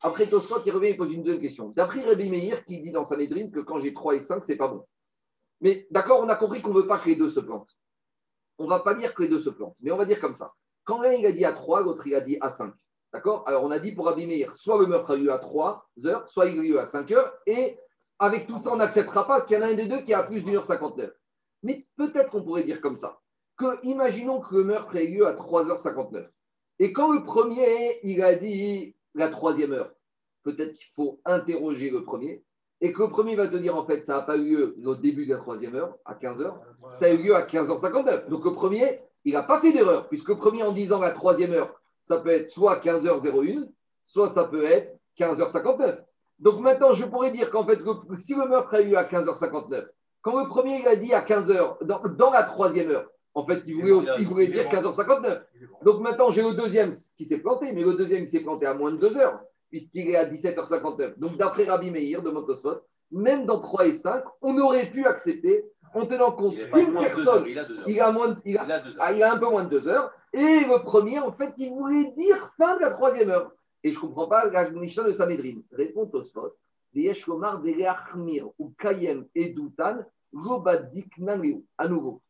après 0.00 0.26
Tosfot, 0.26 0.62
il 0.64 0.72
revient 0.72 0.90
et 0.90 0.96
pose 0.96 1.12
une 1.12 1.22
deuxième 1.22 1.42
question. 1.42 1.68
D'après 1.70 2.04
Rabbi 2.04 2.30
Meir, 2.30 2.64
qui 2.64 2.80
dit 2.80 2.92
dans 2.92 3.04
sa 3.04 3.16
Sanhedrin 3.16 3.50
que 3.50 3.60
quand 3.60 3.80
j'ai 3.80 3.92
3 3.92 4.14
et 4.14 4.20
5, 4.20 4.44
c'est 4.44 4.56
pas 4.56 4.68
bon. 4.68 4.84
Mais 5.60 5.88
d'accord, 5.90 6.20
on 6.22 6.28
a 6.28 6.36
compris 6.36 6.62
qu'on 6.62 6.72
ne 6.72 6.80
veut 6.80 6.86
pas 6.86 7.00
que 7.00 7.08
les 7.08 7.16
deux 7.16 7.30
se 7.30 7.40
plantent. 7.40 7.76
On 8.58 8.64
ne 8.64 8.68
va 8.68 8.80
pas 8.80 8.94
dire 8.94 9.12
que 9.12 9.22
les 9.22 9.28
deux 9.28 9.40
se 9.40 9.50
plantent, 9.50 9.76
mais 9.80 9.90
on 9.90 9.96
va 9.96 10.04
dire 10.04 10.20
comme 10.20 10.34
ça. 10.34 10.52
Quand 10.88 11.02
l'un 11.02 11.12
il 11.12 11.26
a 11.26 11.32
dit 11.32 11.44
à 11.44 11.52
3, 11.52 11.82
l'autre 11.82 12.06
il 12.06 12.14
a 12.14 12.22
dit 12.22 12.38
à 12.40 12.48
5. 12.48 12.72
D'accord? 13.12 13.44
Alors 13.46 13.62
on 13.62 13.70
a 13.70 13.78
dit 13.78 13.92
pour 13.92 14.06
Rabbi 14.06 14.26
Meir, 14.26 14.54
soit 14.56 14.78
le 14.78 14.86
meurtre 14.86 15.12
a 15.12 15.16
eu 15.16 15.28
à 15.28 15.38
3 15.38 15.86
heures, 16.06 16.26
soit 16.30 16.46
il 16.46 16.58
a 16.58 16.62
eu 16.62 16.78
à 16.78 16.86
5 16.86 17.10
heures, 17.10 17.30
et 17.46 17.78
avec 18.18 18.46
tout 18.46 18.56
ça, 18.56 18.72
on 18.72 18.76
n'acceptera 18.76 19.26
pas 19.26 19.34
parce 19.34 19.46
qu'il 19.46 19.58
y 19.58 19.60
en 19.60 19.64
a 19.64 19.68
un 19.68 19.74
des 19.74 19.86
deux 19.86 20.00
qui 20.00 20.14
a 20.14 20.22
plus 20.22 20.42
d'une 20.42 20.56
heure 20.56 20.64
59. 20.64 21.10
Mais 21.62 21.86
peut-être 21.98 22.30
qu'on 22.30 22.42
pourrait 22.42 22.64
dire 22.64 22.80
comme 22.80 22.96
ça, 22.96 23.20
que 23.58 23.84
imaginons 23.86 24.40
que 24.40 24.56
le 24.56 24.64
meurtre 24.64 24.96
ait 24.96 25.08
lieu 25.08 25.26
à 25.26 25.34
3h59. 25.34 26.26
Et 26.78 26.94
quand 26.94 27.12
le 27.12 27.22
premier, 27.22 28.00
il 28.02 28.22
a 28.22 28.34
dit 28.34 28.96
la 29.14 29.28
troisième 29.28 29.72
heure. 29.72 29.92
Peut-être 30.42 30.72
qu'il 30.72 30.86
faut 30.96 31.20
interroger 31.26 31.90
le 31.90 32.02
premier 32.02 32.42
et 32.80 32.92
que 32.94 33.02
le 33.02 33.10
premier 33.10 33.36
va 33.36 33.46
te 33.48 33.56
dire 33.56 33.76
en 33.76 33.84
fait, 33.84 34.06
ça 34.06 34.14
n'a 34.14 34.22
pas 34.22 34.38
eu 34.38 34.56
lieu 34.56 34.76
au 34.86 34.94
début 34.94 35.26
de 35.26 35.34
la 35.34 35.40
troisième 35.40 35.74
heure, 35.74 35.98
à 36.06 36.14
15h, 36.14 36.54
ça 36.98 37.06
a 37.06 37.10
eu 37.10 37.18
lieu 37.18 37.34
à 37.34 37.42
15h59. 37.42 38.28
Donc 38.28 38.44
le 38.44 38.54
premier, 38.54 39.02
il 39.24 39.34
n'a 39.34 39.42
pas 39.42 39.60
fait 39.60 39.72
d'erreur, 39.72 40.08
puisque 40.08 40.28
le 40.28 40.36
premier 40.36 40.62
en 40.62 40.72
disant 40.72 41.00
la 41.00 41.12
troisième 41.12 41.52
heure, 41.52 41.80
ça 42.02 42.20
peut 42.20 42.30
être 42.30 42.50
soit 42.50 42.80
15h01, 42.80 43.68
soit 44.02 44.32
ça 44.32 44.44
peut 44.44 44.64
être 44.64 44.98
15h59. 45.18 45.98
Donc 46.38 46.60
maintenant, 46.60 46.92
je 46.92 47.04
pourrais 47.04 47.30
dire 47.30 47.50
qu'en 47.50 47.64
fait, 47.64 47.78
si 48.16 48.34
le 48.34 48.46
meurtre 48.46 48.74
a 48.74 48.80
eu 48.80 48.94
à 48.94 49.04
15h59, 49.04 49.86
quand 50.22 50.42
le 50.42 50.48
premier 50.48 50.80
il 50.80 50.88
a 50.88 50.96
dit 50.96 51.12
à 51.12 51.22
15h, 51.24 51.84
dans 52.16 52.30
la 52.30 52.42
troisième 52.44 52.90
heure, 52.90 53.08
en 53.34 53.46
fait, 53.46 53.62
il 53.66 53.76
voulait, 53.76 54.48
dire 54.48 54.68
15h59. 54.68 55.42
Donc 55.84 56.00
maintenant, 56.00 56.30
j'ai 56.30 56.42
le 56.42 56.54
deuxième 56.54 56.92
qui 57.16 57.24
s'est 57.24 57.38
planté, 57.38 57.72
mais 57.72 57.82
le 57.82 57.94
deuxième 57.94 58.26
s'est 58.26 58.40
planté 58.40 58.66
à 58.66 58.74
moins 58.74 58.90
de 58.92 58.98
2 58.98 59.16
heures, 59.16 59.40
puisqu'il 59.70 60.08
est 60.08 60.16
à 60.16 60.28
17h59. 60.28 61.18
Donc 61.18 61.36
d'après 61.36 61.64
Rabbi 61.64 61.90
Meir 61.90 62.22
de 62.22 62.30
Montosot, 62.30 62.80
même 63.10 63.46
dans 63.46 63.60
3 63.60 63.86
et 63.86 63.92
5, 63.92 64.24
on 64.42 64.58
aurait 64.58 64.90
pu 64.90 65.06
accepter 65.06 65.64
en 65.94 66.06
tenant 66.06 66.32
compte 66.32 66.54
qu'une 66.54 66.92
personne, 66.92 67.44
il, 67.86 68.00
a 68.00 68.12
moins 68.12 68.38
il, 68.44 68.58
a, 68.58 68.82
ah, 69.00 69.12
il 69.12 69.22
a 69.22 69.32
un 69.32 69.38
peu 69.38 69.48
moins 69.48 69.64
de 69.64 69.70
2 69.70 69.88
heures, 69.88 70.12
et 70.32 70.60
le 70.60 70.82
premier, 70.82 71.18
en 71.18 71.32
fait, 71.32 71.52
il 71.56 71.70
voulait 71.70 72.10
dire 72.12 72.36
fin 72.58 72.76
de 72.76 72.82
la 72.82 72.90
troisième 72.90 73.30
heure. 73.30 73.52
Et 73.82 73.92
je 73.92 73.96
ne 73.96 74.02
comprends 74.02 74.28
pas 74.28 74.50
la 74.50 74.68
Mishnah 74.70 75.04
de 75.04 75.12
Sanhedrin. 75.12 75.62
Répond 75.72 76.06
Tosfot. 76.06 76.52
ou 78.58 78.74
Kayem 78.78 79.26
et 79.34 79.50
Doutan, 79.50 80.00
à 81.78 81.88
nouveau 81.88 82.22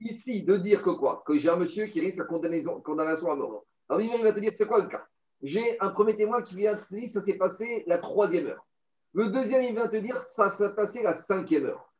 ici 0.00 0.42
de 0.42 0.56
dire 0.56 0.82
que 0.82 0.90
quoi? 0.90 1.22
Que 1.26 1.38
j'ai 1.38 1.48
un 1.48 1.56
monsieur 1.56 1.86
qui 1.86 2.00
risque 2.00 2.18
la 2.18 2.24
condamnation, 2.24 3.30
à 3.30 3.34
mort. 3.34 3.64
Alors 3.88 4.00
il 4.00 4.22
va 4.22 4.32
te 4.32 4.40
dire, 4.40 4.52
c'est 4.54 4.66
quoi 4.66 4.82
le 4.82 4.88
cas? 4.88 5.06
J'ai 5.42 5.80
un 5.80 5.90
premier 5.90 6.16
témoin 6.16 6.42
qui 6.42 6.56
vient 6.56 6.76
te 6.76 6.94
dire, 6.94 7.08
ça 7.08 7.22
s'est 7.22 7.34
passé 7.36 7.84
la 7.86 7.98
troisième 7.98 8.46
heure. 8.46 8.66
Le 9.16 9.28
deuxième, 9.30 9.62
il 9.62 9.72
vient 9.72 9.88
te 9.88 9.96
dire, 9.96 10.20
ça 10.20 10.52
s'est 10.52 10.74
passé 10.74 11.02
la 11.02 11.14
cinquième 11.14 11.64
heure. 11.64 11.90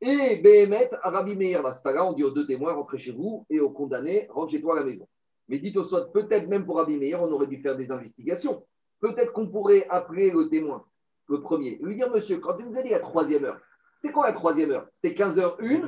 Et 0.00 0.38
Béhémet, 0.42 0.90
Arabi 1.04 1.36
Meir, 1.36 1.62
là, 1.62 1.72
c'est 1.72 1.98
on 2.00 2.12
dit 2.14 2.24
aux 2.24 2.32
deux 2.32 2.48
témoins, 2.48 2.72
rentrez 2.72 2.98
chez 2.98 3.12
vous, 3.12 3.46
et 3.48 3.60
aux 3.60 3.70
condamnés, 3.70 4.26
rentre 4.28 4.50
chez 4.50 4.60
toi 4.60 4.74
à 4.74 4.80
la 4.80 4.84
maison. 4.84 5.06
Mais 5.46 5.60
dites 5.60 5.76
au 5.76 5.84
soit, 5.84 6.12
peut-être 6.12 6.48
même 6.48 6.66
pour 6.66 6.80
Arabi 6.80 6.96
Meir, 6.96 7.22
on 7.22 7.30
aurait 7.30 7.46
dû 7.46 7.58
faire 7.58 7.76
des 7.76 7.92
investigations. 7.92 8.66
Peut-être 8.98 9.32
qu'on 9.32 9.46
pourrait 9.46 9.86
appeler 9.88 10.32
le 10.32 10.48
témoin, 10.48 10.84
le 11.28 11.40
premier, 11.40 11.78
lui 11.80 11.94
dire, 11.94 12.10
monsieur, 12.10 12.38
quand 12.38 12.60
vous 12.60 12.76
allez 12.76 12.92
à 12.92 12.98
la 12.98 13.04
troisième 13.04 13.44
heure, 13.44 13.60
c'était 13.94 14.12
quoi 14.12 14.26
la 14.26 14.32
troisième 14.32 14.72
heure? 14.72 14.88
C'était 14.94 15.14
15h01 15.14 15.80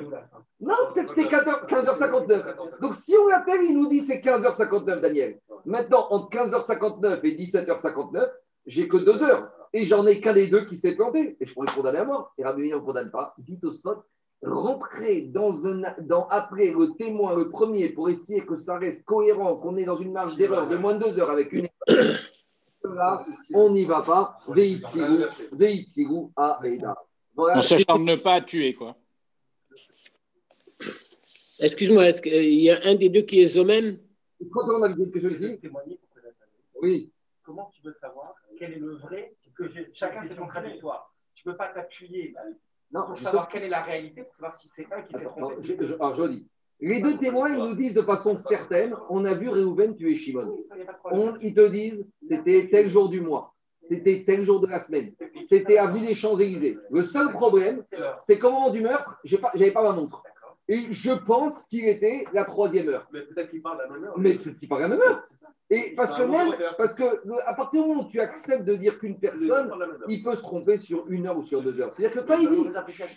Non, 0.60 0.76
c'était 0.90 1.24
15h59. 1.24 2.80
Donc 2.80 2.94
si 2.94 3.12
on 3.16 3.26
l'appelle, 3.26 3.64
il 3.64 3.76
nous 3.76 3.88
dit 3.88 4.02
c'est 4.02 4.20
15h59, 4.20 5.00
Daniel. 5.00 5.40
Maintenant, 5.64 6.06
entre 6.10 6.30
15h59 6.30 7.20
et 7.24 7.36
17h59, 7.36 8.30
j'ai 8.66 8.86
que 8.86 8.98
deux 8.98 9.20
heures. 9.24 9.50
Et 9.72 9.84
j'en 9.84 10.06
ai 10.06 10.20
qu'un 10.20 10.32
des 10.32 10.46
deux 10.46 10.64
qui 10.66 10.76
s'est 10.76 10.94
planté. 10.94 11.36
Et 11.40 11.46
je 11.46 11.52
pourrais 11.52 11.66
condamner 11.66 11.98
à 11.98 12.04
mort. 12.04 12.32
Et 12.38 12.44
Rabbi 12.44 12.72
on 12.74 12.80
ne 12.80 12.84
condamne 12.84 13.10
pas. 13.10 13.34
Dites 13.38 13.64
au 13.64 13.72
spot, 13.72 14.04
rentrer 14.42 15.22
dans 15.22 15.66
un, 15.66 15.82
dans, 16.00 16.28
après 16.28 16.72
le 16.72 16.96
témoin, 16.96 17.36
le 17.36 17.50
premier, 17.50 17.88
pour 17.88 18.08
essayer 18.08 18.44
que 18.44 18.56
ça 18.56 18.78
reste 18.78 19.04
cohérent, 19.04 19.56
qu'on 19.56 19.76
est 19.76 19.84
dans 19.84 19.96
une 19.96 20.12
marge 20.12 20.36
d'erreur 20.36 20.68
de 20.68 20.76
moins 20.76 20.94
de 20.94 21.04
deux 21.04 21.18
heures 21.18 21.30
avec 21.30 21.52
une 21.52 21.68
Là, 22.84 23.24
on 23.52 23.70
n'y 23.70 23.84
va 23.84 24.02
pas. 24.02 24.38
Veitsigu 24.48 26.28
à 26.36 26.60
Eda. 26.64 26.96
On 27.36 27.60
s'acharne 27.60 28.16
pas 28.18 28.34
à 28.34 28.40
tuer, 28.40 28.74
quoi. 28.74 28.96
Excuse-moi, 31.58 32.06
est-ce 32.06 32.22
qu'il 32.22 32.60
y 32.60 32.70
a 32.70 32.78
un 32.84 32.94
des 32.94 33.08
deux 33.08 33.22
qui 33.22 33.40
est 33.40 33.46
Zomen? 33.46 33.98
Quand 34.50 34.68
on 34.68 34.82
a 34.82 34.88
une 34.88 35.10
question 35.10 35.30
ici. 35.30 35.58
Oui. 36.80 37.10
Comment 37.42 37.70
tu 37.74 37.82
veux 37.82 37.92
savoir 37.92 38.34
quel 38.58 38.72
est 38.72 38.78
le 38.78 38.96
vrai 38.96 39.35
Que 39.56 39.64
chacun 39.92 40.22
c'est 40.22 40.36
contradictoire. 40.36 41.12
Tu 41.34 41.46
ne 41.46 41.52
peux 41.52 41.58
pas 41.58 41.68
t'appuyer 41.68 42.34
non, 42.92 43.04
pour 43.06 43.18
savoir 43.18 43.48
quelle 43.48 43.64
est 43.64 43.68
la 43.68 43.82
réalité, 43.82 44.22
pour 44.22 44.34
savoir 44.34 44.52
si 44.54 44.68
c'est 44.68 44.86
un 44.92 45.02
qui 45.02 45.14
s'est 45.14 45.24
trompé. 45.24 45.56
Alors, 46.00 46.14
je 46.14 46.24
dis. 46.28 46.48
Les 46.78 47.00
deux 47.00 47.16
témoins, 47.18 47.48
ils 47.48 47.58
nous 47.58 47.74
disent 47.74 47.94
de 47.94 48.02
façon 48.02 48.36
certaine 48.36 48.94
on 49.08 49.24
a 49.24 49.34
vu 49.34 49.48
Réhouven 49.48 49.96
tuer 49.96 50.14
Shimon. 50.14 50.56
ils 51.40 51.54
te 51.54 51.68
disent 51.68 52.06
c'était 52.22 52.68
tel 52.70 52.88
jour 52.88 53.08
du 53.08 53.20
mois 53.20 53.56
c'était 53.86 54.24
tel 54.26 54.42
jour 54.42 54.60
de 54.60 54.66
la 54.66 54.78
semaine. 54.80 55.12
C'était 55.48 55.78
avenue 55.78 56.06
des 56.06 56.14
Champs-Élysées. 56.14 56.78
Le 56.90 57.02
seul 57.04 57.30
problème, 57.30 57.84
c'est 58.20 58.38
qu'au 58.38 58.50
moment 58.50 58.70
du 58.70 58.80
meurtre, 58.80 59.18
je 59.24 59.36
n'avais 59.36 59.70
pas 59.70 59.82
ma 59.82 59.92
montre. 59.92 60.22
Et 60.68 60.92
je 60.92 61.12
pense 61.12 61.64
qu'il 61.66 61.86
était 61.86 62.24
la 62.32 62.44
troisième 62.44 62.88
heure. 62.88 63.08
Mais 63.12 63.22
peut-être 63.22 63.50
qu'il 63.50 63.62
parle 63.62 63.80
à 63.80 63.84
la 63.84 63.90
même 63.90 64.04
heure. 64.04 64.18
Mais 64.18 64.34
peut-être 64.34 64.58
qu'il 64.58 64.68
parle 64.68 64.82
à 64.84 64.88
la 64.88 64.96
même 64.96 65.00
heure. 65.00 65.22
Et 65.70 65.94
parce 65.96 66.14
que 66.14 66.22
même, 66.22 66.54
parce 66.76 66.94
que 66.94 67.04
à 67.46 67.54
partir 67.54 67.82
du 67.82 67.88
moment 67.88 68.02
où 68.02 68.08
tu 68.08 68.20
acceptes 68.20 68.64
de 68.64 68.74
dire 68.74 68.98
qu'une 68.98 69.18
personne, 69.18 69.70
il 70.08 70.22
peut 70.22 70.34
se 70.34 70.42
tromper 70.42 70.76
sur 70.76 71.08
une 71.08 71.26
heure 71.26 71.38
ou 71.38 71.44
sur 71.44 71.62
deux 71.62 71.80
heures. 71.80 71.92
C'est-à-dire 71.94 72.22
que 72.22 72.26
quand 72.26 72.38
il 72.38 72.50
dit, 72.50 72.68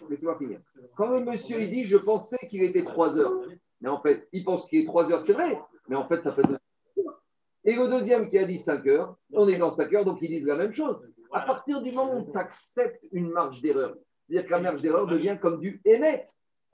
laissez-moi 0.09 0.37
finir. 0.37 0.59
Quand 0.95 1.09
le 1.09 1.21
monsieur 1.21 1.61
il 1.61 1.71
dit, 1.71 1.85
je 1.85 1.97
pensais 1.97 2.37
qu'il 2.49 2.63
était 2.63 2.83
trois 2.83 3.17
heures, 3.17 3.33
mais 3.81 3.89
en 3.89 4.01
fait, 4.01 4.27
il 4.31 4.43
pense 4.43 4.67
qu'il 4.67 4.81
est 4.81 4.85
trois 4.85 5.11
heures, 5.11 5.21
c'est 5.21 5.33
vrai, 5.33 5.59
mais 5.87 5.95
en 5.95 6.07
fait, 6.07 6.21
ça 6.21 6.31
peut 6.31 6.41
être 6.41 6.59
et 7.65 7.75
le 7.75 7.87
deuxième 7.87 8.29
qui 8.29 8.37
a 8.37 8.45
dit 8.45 8.57
5 8.57 8.87
heures, 8.87 9.15
on 9.33 9.47
est 9.47 9.57
dans 9.57 9.69
5 9.69 9.93
heures, 9.93 10.05
donc 10.05 10.19
ils 10.21 10.29
disent 10.29 10.45
la 10.45 10.57
même 10.57 10.71
chose. 10.71 10.97
À 11.31 11.41
partir 11.41 11.81
du 11.81 11.91
moment 11.91 12.19
où 12.19 12.31
tu 12.31 12.37
acceptes 12.37 13.03
une 13.11 13.29
marge 13.29 13.61
d'erreur, 13.61 13.95
c'est-à-dire 14.27 14.47
que 14.47 14.51
la 14.51 14.59
marge 14.59 14.81
d'erreur 14.81 15.07
devient 15.07 15.37
comme 15.39 15.59
du 15.59 15.81
émet. 15.85 16.25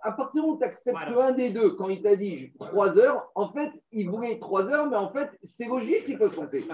À 0.02 0.12
partir 0.12 0.34
du 0.34 0.42
moment 0.42 0.54
où 0.56 0.60
tu 0.60 0.66
acceptes 0.66 0.98
un 0.98 1.32
des 1.32 1.50
deux, 1.50 1.72
quand 1.72 1.90
il 1.90 2.02
t'a 2.02 2.16
dit 2.16 2.52
3 2.60 3.00
heures, 3.00 3.32
en 3.34 3.52
fait, 3.52 3.72
il 3.92 4.10
voulait 4.10 4.38
3 4.38 4.70
heures, 4.70 4.90
mais 4.90 4.98
en 4.98 5.12
fait, 5.12 5.32
c'est 5.44 5.68
logique 5.68 6.06
qu'il 6.06 6.18
peut 6.18 6.30
se 6.30 6.36
penser. 6.36 6.66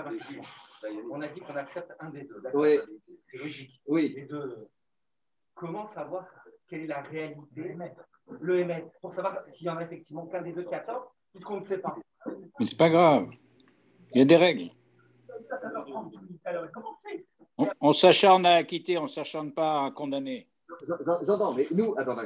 On 1.11 1.21
a 1.21 1.27
dit 1.27 1.39
qu'on 1.39 1.55
accepte 1.55 1.93
un 1.99 2.09
des 2.09 2.23
deux. 2.23 2.41
Oui. 2.53 2.79
C'est 3.23 3.37
logique. 3.37 3.81
Oui. 3.87 4.13
Les 4.15 4.25
deux. 4.25 4.67
Comment 5.53 5.85
savoir 5.85 6.25
quelle 6.67 6.81
est 6.81 6.87
la 6.87 7.01
réalité 7.01 7.75
Le 8.39 8.59
émet. 8.59 8.85
Pour 9.01 9.13
savoir 9.13 9.45
s'il 9.45 9.67
y 9.67 9.69
en 9.69 9.77
a 9.77 9.83
effectivement 9.83 10.25
qu'un 10.25 10.41
des 10.41 10.53
deux 10.53 10.63
qui 10.63 10.73
a 10.73 10.79
tort, 10.79 11.15
puisqu'on 11.31 11.57
ne 11.57 11.63
sait 11.63 11.79
pas. 11.79 11.95
Mais 12.59 12.65
c'est 12.65 12.77
pas 12.77 12.89
grave. 12.89 13.29
Il 14.13 14.19
y 14.19 14.21
a 14.21 14.25
des 14.25 14.35
règles. 14.35 14.71
On, 17.79 17.93
s'acharne 17.93 18.45
à 18.45 18.55
acquitter, 18.55 18.97
on 18.97 19.03
ne 19.03 19.07
s'acharne 19.07 19.51
pas 19.51 19.85
à 19.85 19.91
condamner. 19.91 20.47
J'entends, 21.25 21.53
mais 21.53 21.67
nous, 21.71 21.93
attends, 21.97 22.17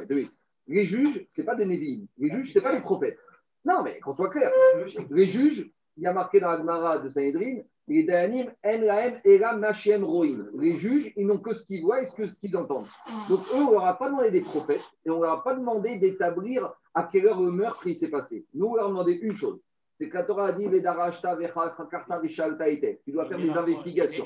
les 0.67 0.83
juges, 0.83 1.25
ce 1.29 1.41
n'est 1.41 1.45
pas 1.45 1.55
des 1.55 1.65
Névim. 1.65 2.05
Les 2.17 2.29
juges, 2.29 2.51
ce 2.53 2.59
n'est 2.59 2.63
pas 2.63 2.73
les 2.73 2.81
prophètes. 2.81 3.17
Non, 3.63 3.83
mais 3.83 3.99
qu'on 3.99 4.13
soit 4.13 4.29
clair, 4.29 4.51
les 5.09 5.27
juges, 5.27 5.69
il 5.97 6.03
y 6.03 6.07
a 6.07 6.13
marqué 6.13 6.39
dans 6.39 6.49
la 6.51 6.57
Gemara 6.57 6.99
de 6.99 7.09
Sanhedrin, 7.09 7.61
les 7.87 8.03
Dayanim, 8.03 8.51
Lahem, 8.63 9.19
Elam, 9.23 9.59
Machem, 9.59 10.03
Roim. 10.03 10.47
Les 10.57 10.75
juges, 10.75 11.13
ils 11.15 11.25
n'ont 11.25 11.37
que 11.37 11.53
ce 11.53 11.65
qu'ils 11.65 11.83
voient 11.83 12.01
et 12.01 12.05
ce 12.05 12.15
que- 12.15 12.25
ce 12.25 12.39
qu'ils 12.39 12.55
entendent. 12.57 12.87
Donc, 13.29 13.41
eux, 13.53 13.57
on 13.57 13.67
ne 13.67 13.71
leur 13.73 13.85
a 13.85 13.97
pas 13.97 14.07
demandé 14.09 14.31
des 14.31 14.41
prophètes 14.41 14.81
et 15.05 15.09
on 15.09 15.17
ne 15.17 15.21
leur 15.23 15.33
a 15.33 15.43
pas 15.43 15.55
demandé 15.55 15.97
d'établir 15.97 16.73
à 16.93 17.03
quelle 17.03 17.27
heure 17.27 17.41
le 17.41 17.51
meurtre 17.51 17.89
s'est 17.91 18.09
passé. 18.09 18.45
Nous, 18.53 18.65
on 18.65 18.75
leur 18.75 18.85
a 18.85 18.89
demandé 18.89 19.13
une 19.13 19.35
chose 19.35 19.59
c'est 19.97 20.09
que 20.09 20.15
la 20.15 20.23
Torah 20.23 20.47
a 20.47 20.51
dit. 20.51 20.65
Tu 23.05 23.11
dois 23.11 23.25
faire 23.29 23.39
des 23.39 23.49
investigations. 23.49 24.25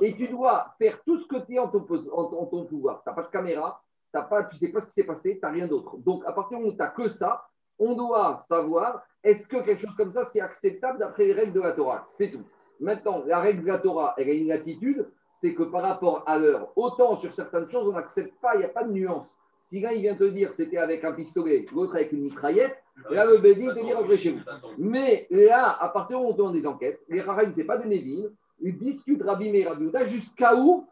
Et 0.00 0.14
tu 0.14 0.28
dois 0.28 0.72
faire 0.78 1.02
tout 1.04 1.16
ce 1.16 1.26
que 1.26 1.44
tu 1.44 1.54
es 1.54 1.58
en 1.58 1.68
ton, 1.68 1.84
en 2.12 2.46
ton 2.46 2.64
pouvoir. 2.64 3.02
Tu 3.02 3.08
n'as 3.10 3.14
pas 3.16 3.22
de 3.22 3.28
caméra, 3.28 3.82
pas, 4.12 4.44
tu 4.44 4.54
ne 4.54 4.58
sais 4.58 4.68
pas 4.68 4.80
ce 4.80 4.86
qui 4.86 4.94
s'est 4.94 5.04
passé, 5.04 5.34
tu 5.34 5.40
n'as 5.42 5.52
rien 5.52 5.66
d'autre. 5.66 5.96
Donc, 5.98 6.22
à 6.26 6.32
partir 6.32 6.58
du 6.58 6.64
moment 6.64 6.74
où 6.74 6.76
tu 6.76 6.82
n'as 6.82 6.88
que 6.88 7.08
ça, 7.08 7.44
on 7.78 7.94
doit 7.94 8.38
savoir 8.46 9.02
est-ce 9.22 9.48
que 9.48 9.56
quelque 9.58 9.80
chose 9.80 9.94
comme 9.96 10.10
ça, 10.10 10.24
c'est 10.24 10.40
acceptable 10.40 10.98
d'après 10.98 11.26
les 11.26 11.32
règles 11.32 11.52
de 11.52 11.60
la 11.60 11.72
Torah? 11.72 12.04
C'est 12.08 12.30
tout. 12.30 12.44
Maintenant, 12.78 13.22
la 13.26 13.40
règle 13.40 13.62
de 13.62 13.68
la 13.68 13.78
Torah, 13.78 14.14
elle 14.16 14.30
a 14.30 14.32
une 14.32 14.52
attitude, 14.52 15.06
c'est 15.32 15.54
que 15.54 15.62
par 15.62 15.82
rapport 15.82 16.24
à 16.26 16.38
l'heure, 16.38 16.72
autant 16.76 17.16
sur 17.16 17.32
certaines 17.32 17.68
choses, 17.68 17.88
on 17.88 17.92
n'accepte 17.92 18.34
pas, 18.40 18.54
il 18.54 18.58
n'y 18.58 18.64
a 18.64 18.70
pas 18.70 18.84
de 18.84 18.92
nuance. 18.92 19.38
Si 19.58 19.80
l'un, 19.80 19.90
il 19.90 20.00
vient 20.00 20.16
te 20.16 20.24
dire 20.24 20.54
c'était 20.54 20.78
avec 20.78 21.04
un 21.04 21.12
pistolet, 21.12 21.66
l'autre 21.74 21.94
avec 21.94 22.12
une 22.12 22.22
mitraillette, 22.22 22.76
là, 23.10 23.26
le 23.26 23.38
Bédine 23.38 23.74
te 23.74 23.80
dit 23.80 24.18
chez 24.18 24.32
vous. 24.32 24.40
Mais 24.78 25.26
là, 25.30 25.76
à 25.78 25.88
partir 25.90 26.16
du 26.16 26.22
moment 26.22 26.30
où 26.30 26.32
on 26.32 26.36
tourne 26.36 26.52
des 26.54 26.66
enquêtes, 26.66 27.00
les 27.08 27.20
Rahim, 27.20 27.52
ce 27.52 27.58
n'est 27.58 27.64
pas 27.64 27.76
des 27.76 27.88
Névin, 27.88 28.28
ils 28.62 28.76
discutent 28.76 29.22
Rabbi 29.22 29.50
Meir 29.50 29.76
jusqu'à 30.06 30.54
où 30.56 30.86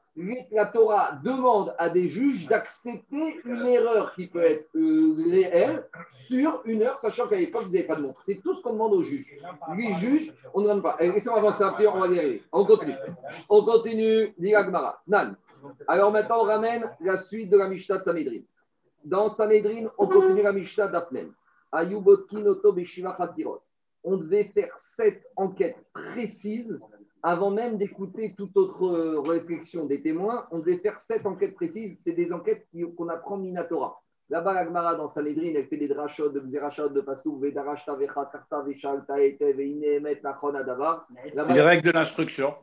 la 0.50 0.66
Torah 0.66 1.20
demande 1.22 1.74
à 1.78 1.90
des 1.90 2.08
juges 2.08 2.46
d'accepter 2.48 3.40
une 3.44 3.66
erreur 3.66 4.14
qui 4.14 4.26
peut 4.26 4.42
être 4.42 4.68
euh, 4.74 5.14
réelle 5.30 5.86
sur 6.10 6.62
une 6.64 6.82
heure, 6.82 6.98
sachant 6.98 7.28
qu'à 7.28 7.36
l'époque, 7.36 7.64
vous 7.64 7.72
n'avez 7.72 7.86
pas 7.86 7.96
de 7.96 8.02
montre. 8.02 8.22
C'est 8.22 8.40
tout 8.42 8.54
ce 8.54 8.62
qu'on 8.62 8.72
demande 8.72 8.94
aux 8.94 9.02
juges. 9.02 9.36
Les 9.76 9.94
juges, 9.94 10.32
on 10.54 10.60
ne 10.60 10.68
demande 10.68 10.82
pas. 10.82 10.96
Eh, 11.00 11.12
Laissez-moi 11.12 11.38
avancer 11.38 11.62
un 11.62 11.72
peu, 11.72 11.86
on 11.88 12.00
va 12.00 12.08
y 12.08 12.18
arriver. 12.18 12.42
On 12.52 12.64
continue. 12.64 12.96
On 13.48 13.64
continue, 13.64 14.34
dit. 14.38 14.54
Nan. 15.06 15.36
Alors 15.86 16.12
maintenant, 16.12 16.40
on 16.40 16.44
ramène 16.44 16.90
la 17.00 17.16
suite 17.16 17.50
de 17.50 17.56
la 17.56 17.68
Mishnah 17.68 17.98
de 17.98 18.04
Sanhedrin. 18.04 18.42
Dans 19.04 19.28
Sanhedrin, 19.28 19.88
on 19.98 20.06
continue 20.08 20.42
la 20.42 20.52
Mishnah 20.52 20.88
d'Apnem. 20.88 21.32
Ayubotkin 21.70 22.44
Oto 22.46 22.72
Beshiva. 22.72 23.16
On 24.04 24.16
devait 24.16 24.44
faire 24.44 24.72
sept 24.78 25.22
enquêtes 25.36 25.76
précises 25.92 26.80
avant 27.22 27.50
même 27.50 27.78
d'écouter 27.78 28.34
toute 28.36 28.56
autre 28.56 28.84
euh, 28.84 29.20
réflexion 29.20 29.86
des 29.86 30.02
témoins. 30.02 30.46
On 30.50 30.58
devait 30.58 30.78
faire 30.78 30.98
sept 30.98 31.26
enquêtes 31.26 31.54
précises. 31.54 32.00
C'est 32.02 32.12
des 32.12 32.32
enquêtes 32.32 32.66
qu'on 32.96 33.08
apprend 33.08 33.36
Minatora. 33.36 34.00
Là-bas, 34.30 34.52
la 34.52 34.66
Gemara, 34.66 34.94
dans 34.94 35.08
Sanhedrin, 35.08 35.52
elle 35.56 35.66
fait 35.68 35.78
des 35.78 35.88
drachot, 35.88 36.28
de 36.28 36.42
Zerachot, 36.50 36.90
de 36.90 37.00
Pasou, 37.00 37.38
Vedarashta, 37.38 37.94
Vecha, 37.96 38.28
Karta, 38.30 38.62
Veshalta, 38.62 39.18
Ete, 39.24 39.40
Veinemet, 39.56 40.20
Nachon, 40.22 40.54
Adavar. 40.54 41.08
Là-bas, 41.32 41.54
Les 41.54 41.62
règles 41.62 41.86
de 41.86 41.92
l'instruction. 41.92 42.54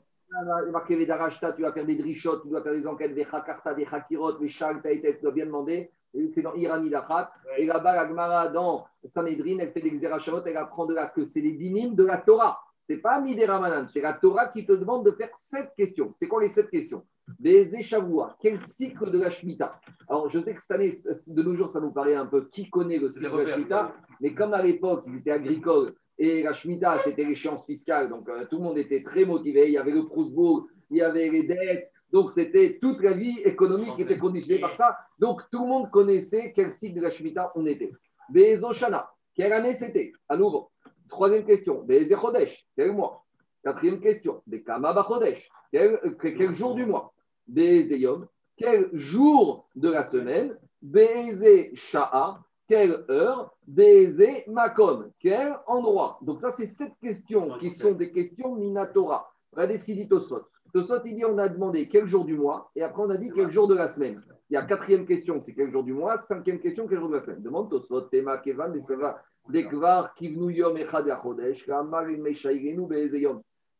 marqué 0.71 0.95
Vedarashta, 0.95 1.53
tu 1.53 1.63
vas 1.63 1.73
faire 1.73 1.85
des 1.87 1.95
drichot, 1.95 2.41
tu 2.41 2.49
dois 2.49 2.61
faire 2.61 2.73
des 2.73 2.85
enquêtes, 2.85 3.13
Vecha, 3.13 3.41
Karta, 3.41 3.73
Vecha, 3.73 3.99
Kirot, 4.01 4.37
Veshalta, 4.37 4.91
Ete, 4.91 5.17
tu 5.17 5.23
dois 5.23 5.31
bien 5.31 5.47
demander. 5.47 5.91
C'est 6.33 6.43
dans 6.43 6.53
Irani 6.53 6.89
Lachat. 6.89 7.31
Et 7.57 7.65
là-bas, 7.65 7.95
la 7.95 8.07
Gemara, 8.07 8.47
dans 8.49 8.85
Sanhedrin, 9.03 9.57
elle 9.59 9.71
fait 9.71 9.81
des 9.81 9.91
Xerachot, 9.91 10.45
elle 10.45 10.57
apprend 10.57 10.85
de 10.85 10.93
là 10.93 11.07
que 11.07 11.25
c'est 11.25 11.41
les 11.41 11.53
dynimes 11.53 11.95
de 11.95 12.05
la 12.05 12.17
Torah. 12.17 12.59
C'est 12.85 12.97
pas 12.97 13.19
Midéramanan, 13.19 13.89
c'est 13.91 14.01
la 14.01 14.13
Torah 14.13 14.47
qui 14.49 14.63
te 14.63 14.71
demande 14.71 15.05
de 15.05 15.11
faire 15.11 15.31
sept 15.35 15.71
questions. 15.75 16.13
C'est 16.17 16.27
quoi 16.27 16.41
les 16.43 16.49
sept 16.49 16.69
questions? 16.69 17.03
Des 17.39 17.75
Échavua, 17.75 18.37
quel 18.39 18.61
cycle 18.61 19.09
de 19.09 19.19
la 19.19 19.31
Shemitah? 19.31 19.81
Alors, 20.07 20.29
je 20.29 20.39
sais 20.39 20.53
que 20.53 20.61
cette 20.61 20.71
année, 20.71 20.93
de 21.25 21.43
nos 21.43 21.55
jours, 21.55 21.71
ça 21.71 21.81
nous 21.81 21.91
paraît 21.91 22.13
un 22.13 22.27
peu 22.27 22.47
qui 22.47 22.69
connaît 22.69 22.99
le 22.99 23.09
cycle 23.09 23.31
de 23.31 23.37
la 23.41 23.55
Shemitah, 23.55 23.95
mais 24.21 24.35
comme 24.35 24.53
à 24.53 24.61
l'époque, 24.61 25.03
ils 25.07 25.17
étaient 25.17 25.31
agricoles 25.31 25.95
et 26.19 26.43
la 26.43 26.53
Shemitah, 26.53 26.99
c'était 26.99 27.25
l'échéance 27.25 27.65
fiscale, 27.65 28.09
donc 28.09 28.29
euh, 28.29 28.45
tout 28.45 28.57
le 28.57 28.63
monde 28.63 28.77
était 28.77 29.03
très 29.03 29.25
motivé. 29.25 29.65
Il 29.67 29.73
y 29.73 29.77
avait 29.77 29.91
le 29.91 30.05
Proustbourg, 30.05 30.67
il 30.91 30.97
y 30.97 31.01
avait 31.01 31.29
les 31.29 31.47
dettes, 31.47 31.91
donc 32.11 32.31
c'était 32.31 32.77
toute 32.79 33.01
la 33.01 33.13
vie 33.13 33.39
économique 33.43 33.95
qui 33.95 34.03
était 34.03 34.19
conditionnée 34.19 34.61
par 34.61 34.75
ça. 34.75 34.97
Donc 35.17 35.41
tout 35.51 35.63
le 35.63 35.67
monde 35.67 35.89
connaissait 35.89 36.53
quel 36.55 36.71
cycle 36.71 36.95
de 36.97 37.01
la 37.01 37.09
Shemitah 37.09 37.51
on 37.55 37.65
était. 37.65 37.91
Des 38.29 38.63
Oshana, 38.63 39.09
quelle 39.35 39.53
année 39.53 39.73
c'était? 39.73 40.13
À 40.29 40.37
nouveau. 40.37 40.69
Troisième 41.09 41.45
question, 41.45 41.83
des 41.83 42.09
Chodesh, 42.09 42.65
quel 42.75 42.91
mois 42.93 43.23
Quatrième 43.63 43.99
question, 43.99 44.41
des 44.45 44.63
Kama 44.63 44.93
Bachodesh, 44.93 45.49
quel, 45.71 45.99
quel 46.19 46.53
jour 46.53 46.75
du 46.75 46.85
mois? 46.85 47.13
Des 47.47 47.93
Eyom, 47.93 48.27
quel 48.57 48.89
jour 48.93 49.67
de 49.75 49.89
la 49.89 50.03
semaine? 50.03 50.57
Beze 50.81 51.73
Sha'a, 51.73 52.41
quelle 52.67 53.05
heure? 53.09 53.55
Beze 53.67 54.45
Makom, 54.47 55.11
quel 55.19 55.57
endroit? 55.67 56.19
Donc 56.21 56.39
ça, 56.39 56.51
c'est 56.51 56.67
sept 56.67 56.93
questions 57.01 57.57
qui 57.57 57.71
sont 57.71 57.93
des 57.93 58.11
questions 58.11 58.55
Minatora. 58.55 59.31
Regardez 59.51 59.77
ce 59.77 59.85
qu'il 59.85 59.95
dit 59.95 60.07
Tosot. 60.07 60.43
Tosot, 60.73 61.03
il 61.05 61.15
dit 61.15 61.25
on 61.25 61.37
a 61.37 61.47
demandé 61.47 61.87
quel 61.87 62.05
jour 62.05 62.25
du 62.25 62.37
mois, 62.37 62.69
et 62.75 62.83
après 62.83 63.01
on 63.01 63.09
a 63.09 63.17
dit 63.17 63.31
quel 63.33 63.49
jour 63.49 63.67
de 63.67 63.75
la 63.75 63.87
semaine. 63.87 64.21
Il 64.49 64.53
y 64.53 64.57
a 64.57 64.65
quatrième 64.65 65.05
question, 65.05 65.41
c'est 65.41 65.53
quel 65.53 65.71
jour 65.71 65.83
du 65.83 65.93
mois? 65.93 66.17
Cinquième 66.17 66.59
question, 66.59 66.87
quel 66.87 66.99
jour 66.99 67.09
de 67.09 67.15
la 67.15 67.21
semaine? 67.21 67.41
Demande 67.41 67.69
Tosot, 67.69 68.01
Tema, 68.09 68.37
Kevan, 68.39 68.71
Desava, 68.73 69.23
Dekvar, 69.49 70.13
Kivnu 70.15 70.51
Yom, 70.53 70.77
Echad, 70.77 71.07
Yachodesh. 71.07 71.65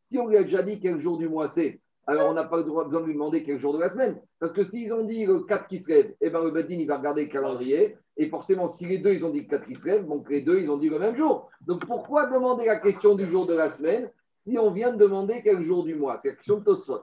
Si 0.00 0.18
on 0.18 0.26
lui 0.28 0.36
a 0.36 0.44
déjà 0.44 0.62
dit 0.62 0.78
quel 0.78 1.00
jour 1.00 1.18
du 1.18 1.28
mois 1.28 1.48
c'est, 1.48 1.80
alors 2.06 2.30
on 2.30 2.34
n'a 2.34 2.44
pas 2.44 2.58
besoin 2.58 2.86
de 2.86 2.98
lui 2.98 3.14
demander 3.14 3.42
quel 3.42 3.58
jour 3.58 3.74
de 3.74 3.80
la 3.80 3.88
semaine. 3.88 4.20
Parce 4.38 4.52
que 4.52 4.62
s'ils 4.62 4.92
ont 4.92 5.04
dit 5.04 5.26
le 5.26 5.40
4 5.40 5.66
qui 5.66 5.80
se 5.80 5.92
eh 6.20 6.30
ben, 6.30 6.44
le 6.44 6.52
Badin, 6.52 6.76
il 6.76 6.86
va 6.86 6.98
regarder 6.98 7.24
le 7.24 7.30
calendrier. 7.30 7.96
Et 8.16 8.28
forcément, 8.28 8.68
si 8.68 8.86
les 8.86 8.98
deux, 8.98 9.14
ils 9.14 9.24
ont 9.24 9.30
dit 9.30 9.40
le 9.40 9.46
4 9.46 9.66
qui 9.66 9.74
se 9.74 10.02
donc 10.02 10.30
les 10.30 10.42
deux, 10.42 10.60
ils 10.60 10.70
ont 10.70 10.78
dit 10.78 10.88
le 10.88 11.00
même 11.00 11.16
jour. 11.16 11.50
Donc 11.62 11.84
pourquoi 11.84 12.26
demander 12.26 12.66
la 12.66 12.78
question 12.78 13.16
du 13.16 13.28
jour 13.28 13.46
de 13.46 13.54
la 13.54 13.70
semaine 13.70 14.08
si 14.34 14.56
on 14.58 14.70
vient 14.70 14.92
de 14.92 14.98
demander 14.98 15.42
quel 15.42 15.64
jour 15.64 15.82
du 15.82 15.96
mois? 15.96 16.18
C'est 16.18 16.28
la 16.28 16.34
question 16.36 16.58
de 16.58 16.64
Tosfot. 16.64 17.02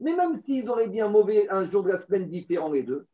Mais 0.00 0.16
même 0.16 0.36
s'ils 0.36 0.68
auraient 0.70 0.88
bien 0.88 1.08
mauvais 1.08 1.48
un 1.50 1.68
jour 1.68 1.82
de 1.82 1.90
la 1.90 1.98
semaine 1.98 2.28
différent 2.28 2.72
les 2.72 2.82
deux, 2.82 3.06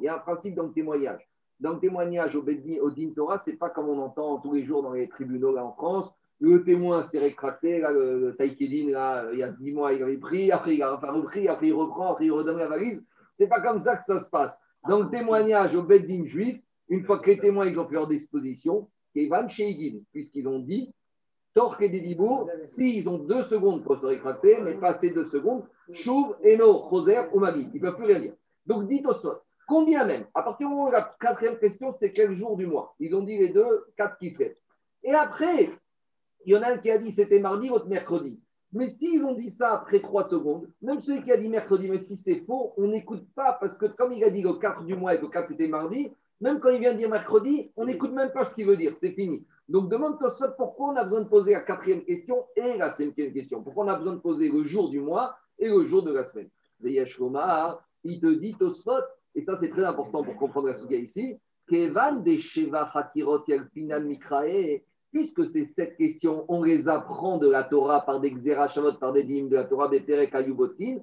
Il 0.00 0.04
y 0.04 0.08
a 0.08 0.14
un 0.14 0.18
principe 0.18 0.54
dans 0.54 0.66
le 0.66 0.72
témoignage. 0.72 1.28
Dans 1.60 1.72
le 1.72 1.78
témoignage 1.78 2.36
au, 2.36 2.40
au 2.42 2.90
Din 2.90 3.10
Torah, 3.14 3.38
c'est 3.38 3.56
pas 3.56 3.70
comme 3.70 3.88
on 3.88 3.98
entend 3.98 4.38
tous 4.38 4.52
les 4.52 4.64
jours 4.64 4.82
dans 4.82 4.92
les 4.92 5.08
tribunaux 5.08 5.54
là 5.54 5.64
en 5.64 5.72
France. 5.72 6.12
Le 6.40 6.64
témoin 6.64 7.02
s'est 7.02 7.20
rétracté, 7.20 7.78
là, 7.78 7.92
le, 7.92 8.18
le 8.18 8.36
il 8.40 9.38
y 9.38 9.42
a 9.42 9.52
10 9.52 9.72
mois, 9.72 9.92
il 9.92 10.02
avait 10.02 10.18
pris, 10.18 10.50
après 10.50 10.74
il 10.74 10.82
a 10.82 10.92
enfin 10.94 11.12
repris, 11.12 11.46
après 11.46 11.68
il 11.68 11.72
reprend, 11.72 12.12
après 12.12 12.26
il 12.26 12.32
redonne 12.32 12.58
la 12.58 12.66
valise. 12.68 13.02
C'est 13.36 13.46
pas 13.46 13.60
comme 13.60 13.78
ça 13.78 13.96
que 13.96 14.02
ça 14.04 14.18
se 14.18 14.28
passe. 14.28 14.60
Dans 14.88 14.98
le 14.98 15.08
témoignage 15.08 15.76
au 15.76 15.84
Beddin 15.84 16.24
juif, 16.24 16.60
une 16.88 17.04
fois 17.04 17.20
que 17.20 17.30
les 17.30 17.38
témoins 17.38 17.66
ils 17.66 17.78
ont 17.78 17.86
fait 17.86 17.94
leur 17.94 18.08
disposition, 18.08 18.88
Evan 19.14 19.48
Sheigin, 19.48 20.00
puisqu'ils 20.10 20.48
ont 20.48 20.58
dit, 20.58 20.92
Torque 21.54 21.82
et 21.82 21.88
Didibourg, 21.88 22.48
s'ils 22.60 23.08
ont 23.08 23.18
deux 23.18 23.44
secondes 23.44 23.84
pour 23.84 23.98
se 23.98 24.06
rétracter, 24.06 24.58
mais 24.62 24.74
pas 24.74 24.98
ces 24.98 25.10
deux 25.10 25.26
secondes, 25.26 25.62
Chouv, 25.92 26.36
Eno, 26.44 26.72
Roser 26.72 27.20
ou 27.32 27.40
Magi. 27.40 27.70
Ils 27.72 27.80
ne 27.80 27.80
peuvent 27.80 27.96
plus 27.96 28.06
rien 28.06 28.20
dire. 28.20 28.34
Donc 28.66 28.88
dites 28.88 29.06
au 29.06 29.14
sol. 29.14 29.36
Combien 29.66 30.04
même 30.04 30.26
À 30.34 30.42
partir 30.42 30.66
du 30.66 30.74
moment 30.74 30.88
où 30.88 30.90
la 30.90 31.14
quatrième 31.20 31.58
question, 31.58 31.92
c'était 31.92 32.10
quel 32.10 32.34
jour 32.34 32.56
du 32.56 32.66
mois? 32.66 32.94
Ils 32.98 33.14
ont 33.14 33.22
dit 33.22 33.38
les 33.38 33.48
deux, 33.48 33.86
quatre 33.96 34.18
qui 34.18 34.30
sait. 34.30 34.56
Et 35.04 35.12
après, 35.12 35.70
il 36.44 36.52
y 36.52 36.56
en 36.56 36.62
a 36.62 36.72
un 36.72 36.78
qui 36.78 36.90
a 36.90 36.98
dit 36.98 37.10
c'était 37.10 37.40
mardi, 37.40 37.68
l'autre 37.68 37.88
mercredi. 37.88 38.40
Mais 38.72 38.86
s'ils 38.86 39.22
ont 39.24 39.34
dit 39.34 39.50
ça 39.50 39.74
après 39.74 40.00
trois 40.00 40.26
secondes, 40.26 40.68
même 40.80 41.00
celui 41.00 41.22
qui 41.22 41.30
a 41.30 41.36
dit 41.36 41.48
mercredi, 41.48 41.90
mais 41.90 41.98
si 41.98 42.16
c'est 42.16 42.40
faux, 42.46 42.72
on 42.78 42.88
n'écoute 42.88 43.26
pas 43.34 43.58
parce 43.60 43.76
que 43.76 43.86
comme 43.86 44.12
il 44.12 44.24
a 44.24 44.30
dit 44.30 44.42
le 44.42 44.54
4 44.54 44.84
du 44.84 44.94
mois 44.94 45.14
et 45.14 45.18
que 45.18 45.22
le 45.22 45.28
4 45.28 45.48
c'était 45.48 45.68
mardi, 45.68 46.10
même 46.40 46.58
quand 46.58 46.70
il 46.70 46.80
vient 46.80 46.92
de 46.92 46.98
dire 46.98 47.10
mercredi, 47.10 47.70
on 47.76 47.84
n'écoute 47.84 48.12
même 48.12 48.32
pas 48.32 48.44
ce 48.44 48.54
qu'il 48.54 48.66
veut 48.66 48.78
dire, 48.78 48.96
c'est 48.96 49.12
fini. 49.12 49.46
Donc 49.68 49.90
demande-toi 49.90 50.30
ça 50.30 50.48
pourquoi 50.48 50.88
on 50.88 50.96
a 50.96 51.04
besoin 51.04 51.20
de 51.20 51.28
poser 51.28 51.52
la 51.52 51.60
quatrième 51.60 52.02
question 52.02 52.46
et 52.56 52.78
la 52.78 52.90
cinquième 52.90 53.32
question. 53.32 53.62
Pourquoi 53.62 53.84
on 53.84 53.88
a 53.88 53.96
besoin 53.96 54.14
de 54.14 54.20
poser 54.20 54.48
le 54.48 54.64
jour 54.64 54.88
du 54.88 55.00
mois 55.00 55.36
et 55.58 55.68
le 55.68 55.84
jour 55.84 56.02
de 56.02 56.12
la 56.12 56.24
semaine 56.24 56.50
il 58.04 58.20
te 58.20 58.26
dit 58.34 58.54
Tosfot, 58.54 58.92
et 59.34 59.40
ça 59.40 59.56
c'est 59.56 59.70
très 59.70 59.84
important 59.84 60.24
pour 60.24 60.36
comprendre 60.36 60.68
la 60.68 60.74
souga 60.74 60.96
ici, 60.96 61.36
Kevan 61.68 62.24
Sheva 62.38 62.90
Hakirot 62.92 63.44
Yalpinan 63.46 64.04
Mikrae, 64.04 64.82
puisque 65.12 65.46
ces 65.46 65.64
sept 65.64 65.96
questions, 65.96 66.44
on 66.48 66.62
les 66.62 66.88
apprend 66.88 67.38
de 67.38 67.48
la 67.48 67.64
Torah 67.64 68.04
par 68.04 68.20
des 68.20 68.32
Xerashavot, 68.32 68.94
par 68.94 69.12
des 69.12 69.24
dîmes 69.24 69.48
de 69.48 69.56
la 69.56 69.64
Torah, 69.64 69.90
Ayubotkin, 69.92 70.98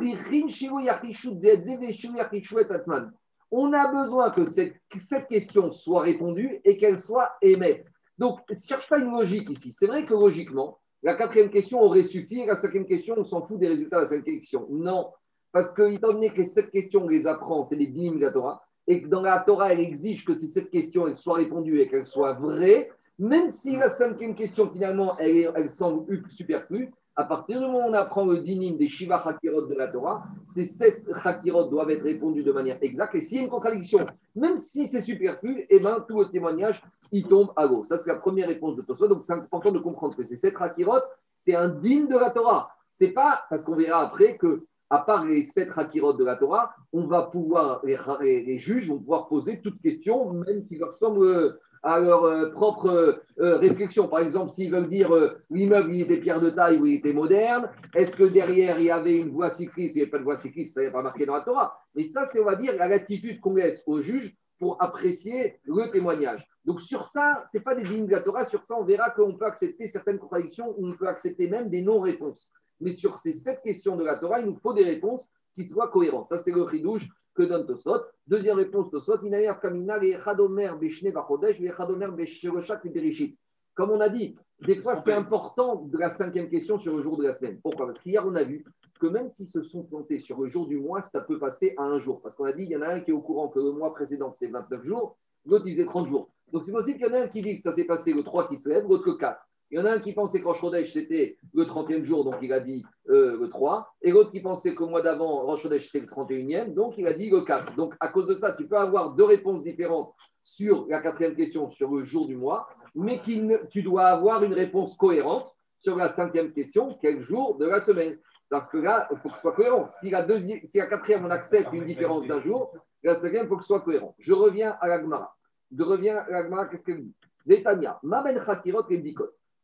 Yachishu 0.00 1.32
Et 1.42 2.72
Atman. 2.72 3.12
On 3.50 3.72
a 3.72 3.92
besoin 3.92 4.30
que 4.30 4.44
cette, 4.44 4.74
cette 4.98 5.26
question 5.28 5.70
soit 5.70 6.02
répondue 6.02 6.60
et 6.64 6.76
qu'elle 6.76 6.98
soit 6.98 7.32
émette. 7.40 7.86
Donc, 8.18 8.40
ne 8.50 8.54
cherche 8.54 8.88
pas 8.88 8.98
une 8.98 9.10
logique 9.10 9.48
ici. 9.50 9.72
C'est 9.72 9.86
vrai 9.86 10.04
que 10.04 10.14
logiquement, 10.14 10.78
la 11.06 11.14
quatrième 11.14 11.50
question 11.50 11.80
aurait 11.82 12.02
suffi 12.02 12.44
la 12.46 12.56
cinquième 12.56 12.84
question, 12.84 13.14
on 13.16 13.24
s'en 13.24 13.46
fout 13.46 13.60
des 13.60 13.68
résultats 13.68 13.98
de 13.98 14.02
la 14.02 14.08
cinquième 14.08 14.40
question. 14.40 14.66
Non, 14.70 15.12
parce 15.52 15.72
que, 15.72 15.92
étant 15.92 16.12
donné 16.12 16.30
que 16.30 16.42
cette 16.42 16.72
question, 16.72 17.04
on 17.04 17.08
les 17.08 17.28
apprend, 17.28 17.64
c'est 17.64 17.76
les 17.76 17.86
dîmes 17.86 18.16
de 18.16 18.24
la 18.24 18.32
Torah, 18.32 18.60
et 18.88 19.00
que 19.00 19.06
dans 19.06 19.22
la 19.22 19.38
Torah, 19.38 19.72
elle 19.72 19.78
exige 19.78 20.24
que 20.24 20.34
si 20.34 20.48
cette 20.48 20.68
question 20.68 21.06
elle 21.06 21.14
soit 21.14 21.36
répondue 21.36 21.78
et 21.78 21.86
qu'elle 21.86 22.06
soit 22.06 22.32
vraie, 22.32 22.90
même 23.20 23.48
si 23.48 23.76
la 23.76 23.88
cinquième 23.88 24.34
question, 24.34 24.68
finalement, 24.68 25.16
elle 25.18 25.70
semble 25.70 26.28
superflue, 26.28 26.92
À 27.18 27.24
partir 27.24 27.58
du 27.60 27.66
moment 27.66 27.86
où 27.86 27.90
on 27.90 27.94
apprend 27.94 28.26
le 28.26 28.38
dinim 28.38 28.76
des 28.76 28.88
Shiva 28.88 29.16
Hakirot 29.16 29.62
de 29.66 29.74
la 29.74 29.88
Torah, 29.88 30.24
ces 30.44 30.66
sept 30.66 31.02
Hakirot 31.24 31.68
doivent 31.68 31.88
être 31.90 32.02
répondus 32.02 32.42
de 32.42 32.52
manière 32.52 32.76
exacte. 32.82 33.14
Et 33.14 33.22
s'il 33.22 33.38
y 33.38 33.40
a 33.40 33.44
une 33.44 33.48
contradiction, 33.50 34.04
même 34.34 34.58
si 34.58 34.86
c'est 34.86 35.00
superflu, 35.00 35.64
eh 35.70 35.80
ben, 35.80 36.04
tout 36.06 36.20
le 36.20 36.28
témoignage, 36.28 36.82
il 37.12 37.26
tombe 37.26 37.52
à 37.56 37.64
l'eau. 37.66 37.84
Ça, 37.86 37.96
c'est 37.96 38.10
la 38.10 38.16
première 38.16 38.48
réponse 38.48 38.76
de 38.76 38.82
Tosfot. 38.82 39.08
Donc, 39.08 39.24
c'est 39.24 39.32
important 39.32 39.72
de 39.72 39.78
comprendre 39.78 40.14
que 40.14 40.22
ces 40.24 40.36
sept 40.36 40.54
Hakirot, 40.60 41.00
c'est 41.34 41.54
un 41.54 41.70
digne 41.70 42.06
de 42.06 42.18
la 42.18 42.30
Torah. 42.30 42.70
C'est 42.92 43.08
pas, 43.12 43.44
parce 43.48 43.64
qu'on 43.64 43.76
verra 43.76 44.02
après 44.02 44.36
que, 44.36 44.64
à 44.90 44.98
part 44.98 45.24
les 45.24 45.46
sept 45.46 45.70
Hakirot 45.74 46.12
de 46.12 46.24
la 46.24 46.36
Torah, 46.36 46.74
on 46.92 47.04
va 47.06 47.22
pouvoir, 47.22 47.80
les, 47.82 47.96
les- 48.20 48.58
juges 48.58 48.88
vont 48.90 48.98
pouvoir 48.98 49.28
poser 49.28 49.60
toute 49.62 49.80
question, 49.80 50.32
même 50.34 50.66
qui 50.66 50.76
leur 50.76 50.94
semble 50.98 51.58
à 51.86 52.00
leur 52.00 52.24
euh, 52.24 52.50
propre 52.50 52.88
euh, 52.88 53.12
euh, 53.38 53.58
réflexion. 53.58 54.08
Par 54.08 54.18
exemple, 54.18 54.50
s'ils 54.50 54.72
veulent 54.72 54.88
dire 54.88 55.10
l'immeuble, 55.50 55.94
il 55.94 56.02
était 56.02 56.16
pierre 56.16 56.40
de 56.40 56.50
taille 56.50 56.78
ou 56.78 56.86
il 56.86 56.96
était 56.96 57.12
moderne, 57.12 57.70
est-ce 57.94 58.16
que 58.16 58.24
derrière, 58.24 58.78
il 58.80 58.86
y 58.86 58.90
avait 58.90 59.18
une 59.18 59.30
voie 59.30 59.50
cycliste? 59.50 59.94
Il 59.94 59.98
n'y 59.98 60.02
avait 60.02 60.10
pas 60.10 60.18
de 60.18 60.24
voie 60.24 60.38
cycliste, 60.38 60.74
ça 60.74 60.80
n'est 60.80 60.90
pas 60.90 61.02
marqué 61.02 61.26
dans 61.26 61.34
la 61.34 61.42
Torah. 61.42 61.78
Mais 61.94 62.02
ça, 62.02 62.26
c'est, 62.26 62.40
on 62.40 62.44
va 62.44 62.56
dire, 62.56 62.74
la 62.76 62.88
latitude 62.88 63.40
qu'on 63.40 63.54
laisse 63.54 63.84
au 63.86 64.02
juge 64.02 64.34
pour 64.58 64.82
apprécier 64.82 65.60
le 65.64 65.90
témoignage. 65.92 66.44
Donc, 66.64 66.82
sur 66.82 67.06
ça, 67.06 67.44
ce 67.52 67.58
n'est 67.58 67.62
pas 67.62 67.76
des 67.76 67.84
dignes 67.84 68.06
de 68.06 68.12
la 68.12 68.22
Torah. 68.22 68.44
Sur 68.44 68.64
ça, 68.64 68.74
on 68.76 68.84
verra 68.84 69.10
qu'on 69.10 69.36
peut 69.36 69.46
accepter 69.46 69.86
certaines 69.86 70.18
contradictions 70.18 70.74
ou 70.76 70.88
on 70.88 70.92
peut 70.92 71.06
accepter 71.06 71.48
même 71.48 71.68
des 71.68 71.82
non-réponses. 71.82 72.50
Mais 72.80 72.90
sur 72.90 73.18
ces 73.18 73.32
sept 73.32 73.60
questions 73.62 73.96
de 73.96 74.04
la 74.04 74.18
Torah, 74.18 74.40
il 74.40 74.46
nous 74.46 74.56
faut 74.56 74.74
des 74.74 74.84
réponses 74.84 75.30
qui 75.54 75.68
soient 75.68 75.88
cohérentes. 75.88 76.26
Ça, 76.26 76.38
c'est 76.38 76.52
le 76.52 76.62
ridouche 76.62 77.08
que 77.36 77.42
donne 77.42 77.66
Tosot. 77.66 78.02
Deuxième 78.26 78.56
réponse, 78.56 78.90
Tosot, 78.90 79.22
Inayer 79.22 79.52
Kamina, 79.60 79.98
les 79.98 80.18
Chadomer 80.18 80.72
Beshne 80.80 81.12
Bachodesh, 81.12 81.58
les 81.60 81.72
Chadomer 81.72 82.08
Besheroshak 82.08 82.90
Bereshit. 82.92 83.38
Comme 83.74 83.90
on 83.90 84.00
a 84.00 84.08
dit, 84.08 84.36
des 84.66 84.76
fois, 84.76 84.96
c'est 84.96 85.12
important 85.12 85.82
de 85.82 85.98
la 85.98 86.08
cinquième 86.08 86.48
question 86.48 86.78
sur 86.78 86.96
le 86.96 87.02
jour 87.02 87.18
de 87.18 87.24
la 87.24 87.34
semaine. 87.34 87.60
Pourquoi? 87.62 87.86
Parce 87.86 88.00
qu'hier, 88.00 88.24
on 88.26 88.34
a 88.34 88.42
vu 88.42 88.64
que 88.98 89.06
même 89.06 89.28
s'ils 89.28 89.48
se 89.48 89.62
sont 89.62 89.84
plantés 89.84 90.18
sur 90.18 90.40
le 90.40 90.48
jour 90.48 90.66
du 90.66 90.78
mois, 90.78 91.02
ça 91.02 91.20
peut 91.20 91.38
passer 91.38 91.74
à 91.76 91.82
un 91.82 91.98
jour. 91.98 92.22
Parce 92.22 92.34
qu'on 92.34 92.46
a 92.46 92.52
dit, 92.54 92.62
il 92.62 92.70
y 92.70 92.76
en 92.76 92.80
a 92.80 92.88
un 92.88 93.00
qui 93.00 93.10
est 93.10 93.14
au 93.14 93.20
courant 93.20 93.48
que 93.48 93.60
le 93.60 93.72
mois 93.72 93.92
précédent, 93.92 94.32
c'est 94.32 94.48
29 94.48 94.82
jours, 94.82 95.18
l'autre, 95.44 95.66
il 95.66 95.74
faisait 95.74 95.84
30 95.84 96.08
jours. 96.08 96.30
Donc, 96.52 96.64
c'est 96.64 96.72
possible 96.72 96.98
qu'il 96.98 97.06
y 97.06 97.10
en 97.10 97.14
ait 97.14 97.22
un 97.24 97.28
qui 97.28 97.42
dit 97.42 97.54
que 97.54 97.60
ça 97.60 97.72
s'est 97.72 97.84
passé 97.84 98.14
le 98.14 98.22
3 98.22 98.48
qui 98.48 98.58
se 98.58 98.70
lève, 98.70 98.84
l'autre 98.88 99.06
le 99.06 99.16
4. 99.16 99.45
Il 99.70 99.78
y 99.78 99.82
en 99.82 99.84
a 99.84 99.90
un 99.90 99.98
qui 99.98 100.12
pensait 100.12 100.40
qu'en 100.40 100.54
Chodesh, 100.54 100.92
c'était 100.92 101.36
le 101.52 101.64
30e 101.64 102.02
jour, 102.04 102.24
donc 102.24 102.36
il 102.40 102.52
a 102.52 102.60
dit 102.60 102.84
euh, 103.08 103.36
le 103.40 103.48
3. 103.48 103.92
Et 104.02 104.12
l'autre 104.12 104.30
qui 104.30 104.40
pensait 104.40 104.74
qu'au 104.74 104.86
mois 104.86 105.02
d'avant, 105.02 105.44
Rosh 105.44 105.62
c'était 105.62 106.00
le 106.00 106.06
31e, 106.06 106.72
donc 106.72 106.94
il 106.98 107.06
a 107.06 107.14
dit 107.14 107.30
le 107.30 107.40
4. 107.40 107.74
Donc, 107.74 107.94
à 107.98 108.08
cause 108.08 108.26
de 108.26 108.34
ça, 108.34 108.52
tu 108.52 108.68
peux 108.68 108.78
avoir 108.78 109.14
deux 109.14 109.24
réponses 109.24 109.64
différentes 109.64 110.14
sur 110.42 110.86
la 110.88 111.00
quatrième 111.00 111.34
question, 111.34 111.70
sur 111.70 111.92
le 111.92 112.04
jour 112.04 112.26
du 112.28 112.36
mois, 112.36 112.68
mais 112.94 113.20
ne- 113.26 113.66
tu 113.68 113.82
dois 113.82 114.04
avoir 114.06 114.44
une 114.44 114.54
réponse 114.54 114.96
cohérente 114.96 115.52
sur 115.78 115.96
la 115.96 116.08
cinquième 116.08 116.52
question, 116.52 116.88
quel 117.02 117.20
jour 117.20 117.56
de 117.58 117.66
la 117.66 117.80
semaine. 117.80 118.18
Parce 118.48 118.70
que 118.70 118.78
là, 118.78 119.08
il 119.10 119.18
faut 119.18 119.28
que 119.28 119.34
ce 119.34 119.40
soit 119.40 119.52
cohérent. 119.52 119.86
Si 119.86 120.10
la, 120.10 120.22
deuxième, 120.22 120.60
si 120.66 120.78
la 120.78 120.86
quatrième, 120.86 121.24
on 121.24 121.30
accepte 121.30 121.72
une 121.72 121.84
différence 121.84 122.24
d'un 122.28 122.40
jour, 122.40 122.72
la 123.02 123.16
cinquième, 123.16 123.46
il 123.46 123.48
faut 123.48 123.56
que 123.56 123.62
ce 123.62 123.68
soit 123.68 123.80
cohérent. 123.80 124.14
Je 124.20 124.32
reviens 124.32 124.76
à 124.80 124.86
l'Agmara. 124.86 125.34
Je 125.76 125.82
reviens 125.82 126.18
à 126.18 126.30
l'Agmara, 126.30 126.66
qu'est-ce 126.66 126.84
qu'elle 126.84 127.02
dit? 127.02 127.14
Netanya, 127.44 127.98
Maben 128.04 128.40
Chakirot 128.42 128.84
et. 128.90 129.02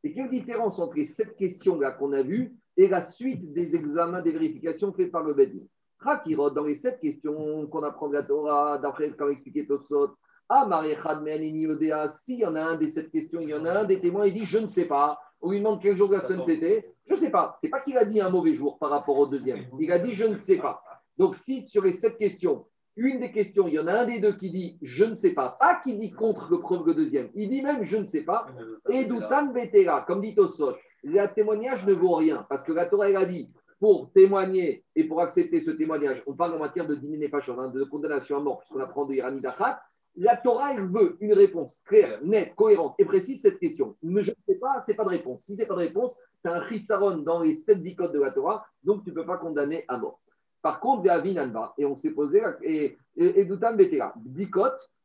Et 0.04 0.12
quelle 0.12 0.30
différence 0.30 0.78
entre 0.78 0.96
les 0.96 1.04
sept 1.04 1.36
questions-là 1.36 1.92
qu'on 1.92 2.12
a 2.12 2.22
vues 2.22 2.56
et 2.76 2.88
la 2.88 3.00
suite 3.00 3.52
des 3.52 3.74
examens, 3.74 4.22
des 4.22 4.32
vérifications 4.32 4.92
faits 4.92 5.12
par 5.12 5.22
le 5.22 5.34
Bedin 5.34 5.64
Chakirot, 6.02 6.50
dans 6.50 6.64
les 6.64 6.74
sept 6.74 6.98
questions 7.00 7.66
qu'on 7.68 7.82
apprend 7.82 8.08
de 8.08 8.14
la 8.14 8.24
Torah, 8.24 8.78
d'après, 8.78 9.12
comme 9.12 9.30
expliqué 9.30 9.66
Totsot, 9.66 10.16
ah, 10.48 10.66
Mariechad 10.66 11.22
Me'anini 11.22 11.66
Odea, 11.66 12.08
s'il 12.08 12.40
y 12.40 12.46
en 12.46 12.56
a 12.56 12.62
un 12.62 12.76
des 12.76 12.88
sept 12.88 13.10
questions, 13.10 13.40
il 13.40 13.50
y 13.50 13.54
en 13.54 13.64
a 13.64 13.72
un 13.72 13.84
des 13.84 14.00
témoins, 14.00 14.26
il 14.26 14.34
dit 14.34 14.44
Je 14.44 14.58
ne 14.58 14.66
sais 14.66 14.84
pas. 14.84 15.18
On 15.40 15.50
lui 15.50 15.58
demande 15.58 15.80
quel 15.80 15.96
jour 15.96 16.08
de 16.08 16.14
la 16.14 16.20
semaine 16.20 16.42
c'était. 16.42 16.92
Je 17.06 17.14
ne 17.14 17.18
sais 17.18 17.30
pas. 17.30 17.56
C'est 17.60 17.68
pas 17.68 17.80
qu'il 17.80 17.96
a 17.96 18.04
dit 18.04 18.20
un 18.20 18.30
mauvais 18.30 18.54
jour 18.54 18.78
par 18.78 18.90
rapport 18.90 19.18
au 19.18 19.26
deuxième. 19.26 19.66
Il 19.80 19.90
a 19.90 19.98
dit 19.98 20.14
Je 20.14 20.24
ne 20.24 20.36
sais 20.36 20.58
pas. 20.58 20.82
Donc, 21.16 21.36
si 21.36 21.62
sur 21.62 21.82
les 21.82 21.92
sept 21.92 22.16
questions, 22.16 22.66
une 22.96 23.20
des 23.20 23.32
questions, 23.32 23.68
il 23.68 23.74
y 23.74 23.78
en 23.78 23.86
a 23.86 23.92
un 23.92 24.06
des 24.06 24.20
deux 24.20 24.32
qui 24.32 24.50
dit 24.50 24.78
Je 24.82 25.04
ne 25.04 25.14
sais 25.14 25.32
pas, 25.32 25.56
pas 25.58 25.80
qui 25.82 25.96
dit 25.96 26.12
contre 26.12 26.50
le 26.50 26.60
premier 26.60 26.84
le 26.86 26.94
deuxième, 26.94 27.30
il 27.34 27.48
dit 27.48 27.62
même 27.62 27.84
Je 27.84 27.96
ne 27.96 28.06
sais 28.06 28.22
pas. 28.22 28.46
Et 28.90 29.04
Doutan 29.04 29.46
Betera, 29.46 30.02
comme 30.02 30.20
dit 30.20 30.34
Tosot, 30.34 30.74
le 31.04 31.26
témoignage 31.34 31.84
ne 31.86 31.92
vaut 31.92 32.14
rien 32.14 32.46
parce 32.48 32.62
que 32.62 32.72
la 32.72 32.86
Torah 32.86 33.08
elle 33.08 33.16
a 33.16 33.24
dit 33.24 33.50
pour 33.82 34.12
témoigner 34.12 34.84
et 34.94 35.02
pour 35.02 35.20
accepter 35.20 35.60
ce 35.60 35.72
témoignage, 35.72 36.22
on 36.28 36.34
parle 36.34 36.54
en 36.54 36.60
matière 36.60 36.86
de 36.86 36.94
dîner 36.94 37.28
Pachon, 37.28 37.58
hein, 37.58 37.70
de 37.70 37.82
condamnation 37.82 38.36
à 38.36 38.40
mort, 38.40 38.58
puisqu'on 38.58 38.78
apprend 38.78 39.06
de 39.06 39.14
Irani 39.14 39.40
Dachat. 39.40 39.82
La 40.14 40.36
Torah, 40.36 40.74
elle 40.74 40.86
veut 40.86 41.16
une 41.20 41.32
réponse 41.32 41.82
claire, 41.84 42.20
nette, 42.22 42.54
cohérente 42.54 42.94
et 43.00 43.04
précise 43.04 43.42
cette 43.42 43.58
question. 43.58 43.96
Mais 44.04 44.22
je 44.22 44.30
ne 44.30 44.36
sais 44.46 44.60
pas, 44.60 44.80
c'est 44.86 44.94
pas 44.94 45.02
de 45.02 45.08
réponse. 45.08 45.42
Si 45.42 45.56
c'est 45.56 45.66
pas 45.66 45.74
de 45.74 45.80
réponse, 45.80 46.16
tu 46.44 46.50
as 46.50 46.54
un 46.54 46.62
chisaron 46.64 47.16
dans 47.18 47.42
les 47.42 47.54
sept 47.54 47.82
dicotes 47.82 48.12
de 48.12 48.20
la 48.20 48.30
Torah, 48.30 48.64
donc 48.84 49.02
tu 49.02 49.10
ne 49.10 49.16
peux 49.16 49.26
pas 49.26 49.38
condamner 49.38 49.84
à 49.88 49.98
mort. 49.98 50.20
Par 50.62 50.80
contre, 50.80 51.08
Anba, 51.10 51.74
et 51.76 51.84
on 51.84 51.96
s'est 51.96 52.12
posé, 52.12 52.40
et, 52.62 52.96
et, 53.16 53.44
Betera, 53.44 54.14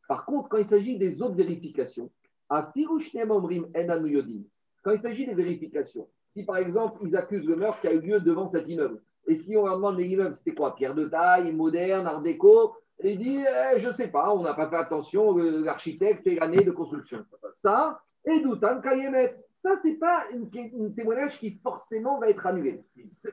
par 0.08 0.26
contre, 0.26 0.50
quand 0.50 0.58
il 0.58 0.66
s'agit 0.68 0.98
des 0.98 1.22
autres 1.22 1.36
vérifications, 1.36 2.10
à 2.50 2.72
Omrim 3.30 3.68
quand 4.84 4.92
il 4.92 5.00
s'agit 5.00 5.26
des 5.26 5.34
vérifications, 5.34 6.08
si 6.30 6.46
par 6.46 6.58
exemple 6.58 7.00
ils 7.04 7.16
accusent 7.16 7.46
le 7.48 7.56
meurtre 7.58 7.82
qui 7.82 7.88
a 7.88 7.94
eu 7.94 8.00
lieu 8.00 8.20
devant 8.22 8.48
cet 8.48 8.70
immeuble, 8.70 9.02
et 9.28 9.36
si 9.36 9.58
on 9.58 9.66
leur 9.66 9.76
demande 9.78 10.00
l'immeuble, 10.00 10.36
c'était 10.36 10.54
quoi 10.54 10.76
Pierre 10.76 10.96
de 10.96 11.08
taille, 11.10 11.52
moderne, 11.54 12.08
art 12.08 12.22
déco 12.22 12.76
Et 13.00 13.12
il 13.12 13.18
dit 13.18 13.40
eh, 13.40 13.80
je 13.80 13.88
ne 13.88 13.94
sais 13.94 14.08
pas, 14.08 14.34
on 14.34 14.44
n'a 14.44 14.54
pas 14.54 14.70
fait 14.70 14.78
attention, 14.78 15.34
le- 15.36 15.64
l'architecte 15.64 16.26
et 16.28 16.36
l'année 16.36 16.64
de 16.64 16.72
construction. 16.72 17.26
Ça, 17.56 18.00
et 18.26 18.42
Doutan 18.42 18.80
Kayemet. 18.82 19.36
Ça, 19.54 19.76
c'est 19.76 19.96
pas 19.96 20.26
une 20.32 20.50
témoignage 20.94 21.40
qui 21.40 21.60
forcément 21.64 22.20
va 22.20 22.30
être 22.30 22.46
annulé. 22.46 22.82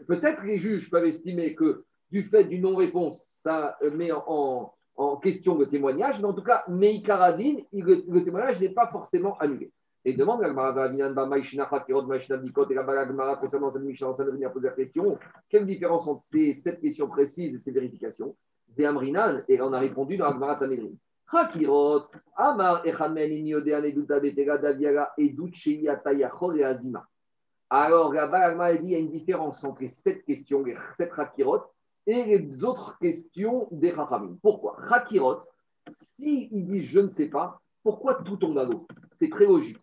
Peut-être 0.07 0.43
les 0.45 0.59
juges 0.59 0.91
peuvent 0.91 1.05
estimer 1.05 1.55
que 1.55 1.85
du 2.15 2.23
fait 2.23 2.45
d'une 2.45 2.63
non-réponse, 2.63 3.21
ça 3.43 3.77
euh, 3.83 3.91
met 3.91 4.13
en, 4.13 4.73
en- 4.97 5.17
question 5.17 5.59
le 5.59 5.69
témoignage, 5.69 6.21
mais 6.21 6.29
en 6.29 6.33
tout 6.33 6.45
cas, 6.45 6.63
Meikaradin, 6.69 7.57
le, 7.73 8.05
le 8.09 8.25
témoignage 8.25 8.61
n'est 8.61 8.69
pas 8.81 8.87
forcément 8.87 9.37
annulé. 9.39 9.73
Et 10.05 10.13
demande 10.13 10.43
la 10.43 10.49
Gemara, 10.51 10.73
concernant 13.37 13.73
cette 13.73 13.83
Mishnah, 13.83 14.13
ça 14.15 14.25
venir 14.25 14.53
poser 14.53 14.69
la 14.69 14.75
question 14.75 15.19
quelle 15.49 15.67
différence 15.67 16.07
entre 16.07 16.23
ces 16.23 16.55
sept 16.55 16.81
questions 16.81 17.09
précises 17.09 17.57
et 17.57 17.59
ces 17.59 17.73
vérifications? 17.73 18.37
Des 18.77 18.85
Amrinan, 18.85 19.43
et 19.49 19.61
on 19.61 19.73
a 19.73 19.81
répondu 19.81 20.17
dans 20.17 20.27
la 20.27 20.33
Gemara 20.35 20.59
Sanhedrin. 20.59 20.93
Hakirot, 21.33 22.03
Amar, 22.37 22.87
Echamen, 22.87 23.33
Inyodean, 23.33 23.83
Eduta, 23.83 24.21
Betega, 24.21 24.59
Daviara, 24.59 25.13
Edut, 25.19 25.53
Sheiata, 25.53 26.13
Yachor 26.13 26.55
et 26.55 26.65
Azima. 26.65 27.05
Alors 27.71 28.13
la 28.13 28.27
Gemara 28.53 28.75
dit 28.75 28.89
il 28.89 28.91
y 28.93 28.95
a 28.95 28.99
une 28.99 29.11
différence 29.11 29.65
entre 29.65 29.81
les 29.83 29.89
sept 29.89 30.23
questions, 30.25 30.63
les 30.63 30.77
sept 30.97 31.11
Hakirot, 31.17 31.63
et 32.07 32.25
les 32.25 32.65
autres 32.65 32.99
questions 32.99 33.69
des 33.71 33.91
Rachamim. 33.91 34.37
Pourquoi? 34.43 34.77
Hakirot, 34.91 35.39
si 35.89 36.49
il 36.53 36.67
dit 36.67 36.85
je 36.85 37.01
ne 37.01 37.09
sais 37.09 37.29
pas, 37.29 37.61
pourquoi 37.83 38.15
tout 38.15 38.37
tombe 38.37 38.59
à 38.59 38.65
l'eau? 38.65 38.87
C'est 39.15 39.31
très 39.31 39.47
logique. 39.47 39.79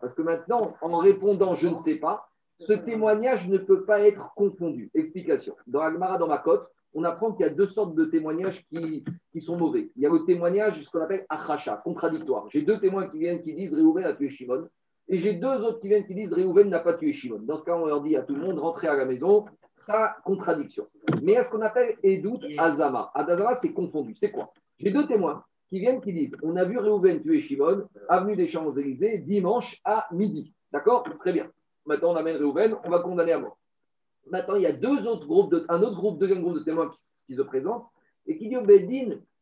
Parce 0.00 0.14
que 0.14 0.22
maintenant, 0.22 0.74
en 0.80 0.98
répondant 0.98 1.56
je 1.56 1.68
ne 1.68 1.76
sais 1.76 1.96
pas, 1.96 2.28
ce 2.58 2.72
témoignage 2.72 3.48
ne 3.48 3.58
peut 3.58 3.84
pas 3.84 4.00
être 4.00 4.32
confondu. 4.34 4.90
Explication. 4.94 5.56
Dans 5.66 5.80
Agmara, 5.80 6.18
dans 6.18 6.28
ma 6.28 6.38
cote, 6.38 6.68
on 6.94 7.04
apprend 7.04 7.32
qu'il 7.32 7.46
y 7.46 7.48
a 7.48 7.52
deux 7.52 7.66
sortes 7.66 7.94
de 7.94 8.04
témoignages 8.04 8.64
qui, 8.68 9.04
qui 9.32 9.40
sont 9.40 9.56
mauvais. 9.56 9.90
Il 9.96 10.02
y 10.02 10.06
a 10.06 10.10
le 10.10 10.24
témoignage, 10.24 10.82
ce 10.82 10.90
qu'on 10.90 11.00
appelle 11.00 11.24
achacha, 11.28 11.80
contradictoire. 11.82 12.48
J'ai 12.50 12.62
deux 12.62 12.78
témoins 12.78 13.08
qui 13.08 13.18
viennent 13.18 13.42
qui 13.42 13.54
disent 13.54 13.74
Réhouven 13.74 14.04
a 14.04 14.14
tué 14.14 14.28
Shimon. 14.28 14.68
Et 15.08 15.18
j'ai 15.18 15.34
deux 15.34 15.64
autres 15.64 15.80
qui 15.80 15.88
viennent 15.88 16.06
qui 16.06 16.14
disent 16.14 16.32
Réhouven 16.32 16.68
n'a 16.70 16.80
pas 16.80 16.94
tué 16.94 17.12
Shimon. 17.12 17.40
Dans 17.42 17.58
ce 17.58 17.64
cas, 17.64 17.76
on 17.76 17.86
leur 17.86 18.02
dit 18.02 18.16
à 18.16 18.22
tout 18.22 18.34
le 18.34 18.40
monde 18.40 18.58
rentrez 18.58 18.88
à 18.88 18.94
la 18.94 19.04
maison. 19.04 19.44
Ça, 19.76 20.16
contradiction. 20.24 20.86
Mais 21.22 21.36
a 21.36 21.42
ce 21.42 21.50
qu'on 21.50 21.60
appelle 21.60 21.96
Edout 22.02 22.40
Azama. 22.58 23.10
Azama, 23.14 23.54
c'est 23.54 23.72
confondu. 23.72 24.14
C'est 24.14 24.30
quoi? 24.30 24.52
J'ai 24.78 24.90
deux 24.90 25.06
témoins 25.06 25.44
qui 25.68 25.80
viennent 25.80 26.00
qui 26.00 26.12
disent 26.12 26.36
On 26.42 26.56
a 26.56 26.64
vu 26.64 26.78
Réhouven 26.78 27.20
tuer 27.20 27.40
Shimon, 27.40 27.88
avenue 28.08 28.36
des 28.36 28.46
Champs-Élysées, 28.46 29.18
dimanche 29.18 29.80
à 29.84 30.06
midi. 30.12 30.52
D'accord? 30.72 31.04
Très 31.18 31.32
bien. 31.32 31.50
Maintenant, 31.84 32.12
on 32.12 32.16
amène 32.16 32.36
Réhouven, 32.36 32.76
on 32.84 32.90
va 32.90 33.00
condamner 33.00 33.32
à 33.32 33.38
mort. 33.38 33.58
Maintenant, 34.30 34.56
il 34.56 34.62
y 34.62 34.66
a 34.66 34.72
deux 34.72 35.06
autres 35.06 35.26
groupes, 35.26 35.54
un 35.68 35.82
autre 35.82 35.96
groupe, 35.96 36.18
deuxième 36.18 36.42
groupe 36.42 36.54
de 36.54 36.62
témoins 36.62 36.90
qui, 37.26 37.34
se 37.34 37.42
présentent 37.42 37.86
et 38.26 38.36
qui 38.36 38.48
dit 38.48 38.56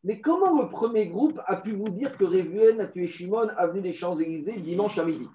Mais 0.02 0.20
comment 0.20 0.60
le 0.60 0.68
premier 0.68 1.08
groupe 1.08 1.38
a 1.46 1.56
pu 1.56 1.72
vous 1.72 1.90
dire 1.90 2.16
que 2.16 2.24
Réhouven 2.24 2.80
a 2.80 2.86
tué 2.86 3.06
Shimon, 3.06 3.48
avenue 3.56 3.82
des 3.82 3.92
Champs-Élysées, 3.92 4.60
dimanche 4.60 4.98
à 4.98 5.04
midi 5.04 5.28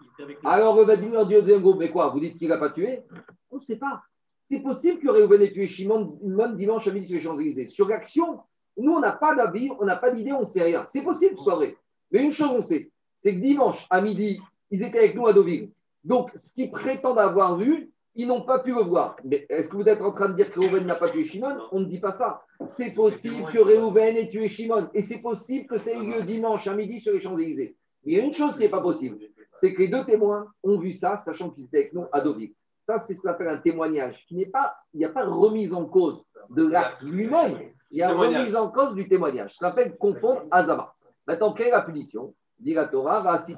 Alors, 0.43 0.75
le 0.77 0.85
leur 1.11 1.27
dit 1.27 1.35
au 1.35 1.41
deuxième 1.41 1.61
groupe 1.61 1.77
Mais 1.77 1.91
quoi 1.91 2.09
Vous 2.09 2.19
dites 2.19 2.37
qu'il 2.37 2.49
n'a 2.49 2.57
pas 2.57 2.71
tué? 2.71 3.03
On 3.51 3.57
ne 3.57 3.61
sait 3.61 3.77
pas. 3.77 4.01
C'est 4.41 4.61
possible 4.61 4.99
que 4.99 5.09
Réhouven 5.09 5.41
ait 5.41 5.51
tué 5.51 5.67
Shimon 5.67 6.17
dimanche 6.55 6.87
à 6.87 6.91
midi 6.91 7.07
sur 7.07 7.17
les 7.17 7.21
Champs-Élysées. 7.21 7.67
Sur 7.67 7.87
l'action, 7.87 8.39
nous, 8.77 8.93
on 8.93 8.99
n'a 8.99 9.11
pas 9.11 9.35
d'avis, 9.35 9.69
on 9.79 9.85
n'a 9.85 9.95
pas 9.97 10.11
d'idée, 10.11 10.33
on 10.33 10.41
ne 10.41 10.45
sait 10.45 10.63
rien. 10.63 10.85
C'est 10.87 11.03
possible 11.03 11.37
soit 11.37 11.55
vrai. 11.55 11.77
Mais 12.11 12.23
une 12.23 12.31
chose, 12.31 12.49
on 12.51 12.61
sait, 12.61 12.91
c'est 13.15 13.35
que 13.35 13.41
dimanche 13.41 13.85
à 13.89 14.01
midi, 14.01 14.39
ils 14.71 14.83
étaient 14.83 14.99
avec 14.99 15.15
nous 15.15 15.27
à 15.27 15.33
Deauville. 15.33 15.71
Donc, 16.03 16.31
ce 16.35 16.53
qu'ils 16.53 16.71
prétendent 16.71 17.19
avoir 17.19 17.57
vu, 17.57 17.91
ils 18.15 18.27
n'ont 18.27 18.41
pas 18.41 18.59
pu 18.59 18.73
le 18.73 18.81
voir. 18.81 19.17
Mais 19.23 19.45
est-ce 19.49 19.69
que 19.69 19.75
vous 19.75 19.87
êtes 19.87 20.01
en 20.01 20.13
train 20.13 20.29
de 20.29 20.35
dire 20.35 20.51
que 20.51 20.59
Réhouven 20.59 20.85
n'a 20.85 20.95
pas 20.95 21.09
tué 21.09 21.25
Shimon? 21.25 21.57
On 21.71 21.81
ne 21.81 21.85
dit 21.85 21.99
pas 21.99 22.11
ça. 22.11 22.41
C'est 22.67 22.91
possible 22.91 23.49
que 23.51 23.59
Réhouven 23.59 24.15
ait 24.15 24.29
tué 24.29 24.47
Shimon. 24.47 24.89
Et 24.93 25.01
c'est 25.01 25.21
possible 25.21 25.67
que 25.67 25.77
ça 25.77 25.91
ait 25.91 25.97
eu 25.97 26.13
lieu 26.13 26.21
dimanche 26.23 26.65
à 26.67 26.75
midi 26.75 27.01
sur 27.01 27.13
les 27.13 27.21
Champs-Élysées. 27.21 27.75
Mais 28.05 28.13
il 28.13 28.17
y 28.17 28.21
a 28.21 28.23
une 28.23 28.33
chose 28.33 28.53
qui 28.53 28.59
n'est 28.59 28.69
pas 28.69 28.81
possible. 28.81 29.17
c'est 29.57 29.73
que 29.73 29.81
les 29.81 29.87
deux 29.87 30.05
témoins 30.05 30.47
ont 30.63 30.77
vu 30.77 30.93
ça, 30.93 31.17
sachant 31.17 31.49
qu'ils 31.49 31.65
étaient 31.65 31.77
avec 31.77 31.93
nous 31.93 32.05
à 32.11 32.21
Deauville. 32.21 32.53
Ça, 32.81 32.99
c'est 32.99 33.15
ce 33.15 33.21
qu'on 33.21 33.29
appelle 33.29 33.47
un 33.47 33.59
témoignage 33.59 34.23
qui 34.27 34.35
n'est 34.35 34.45
pas, 34.45 34.75
il 34.93 34.99
n'y 34.99 35.05
a 35.05 35.09
pas 35.09 35.25
remise 35.25 35.73
en 35.73 35.85
cause 35.85 36.21
de 36.51 36.67
l'acte 36.67 37.01
lui-même, 37.01 37.57
il 37.89 37.97
y 37.97 38.03
a 38.03 38.13
remise 38.13 38.55
en 38.55 38.69
cause 38.69 38.93
du 38.95 39.07
témoignage. 39.07 39.55
Ça 39.57 39.69
s'appelle 39.69 39.97
confondre 39.97 40.43
Azama. 40.51 40.93
Maintenant, 41.27 41.53
quelle 41.53 41.67
est 41.67 41.71
la 41.71 41.81
punition? 41.81 42.35
Dit 42.59 42.73
la 42.73 42.87
Torah, 42.87 43.21
Reasot. 43.21 43.57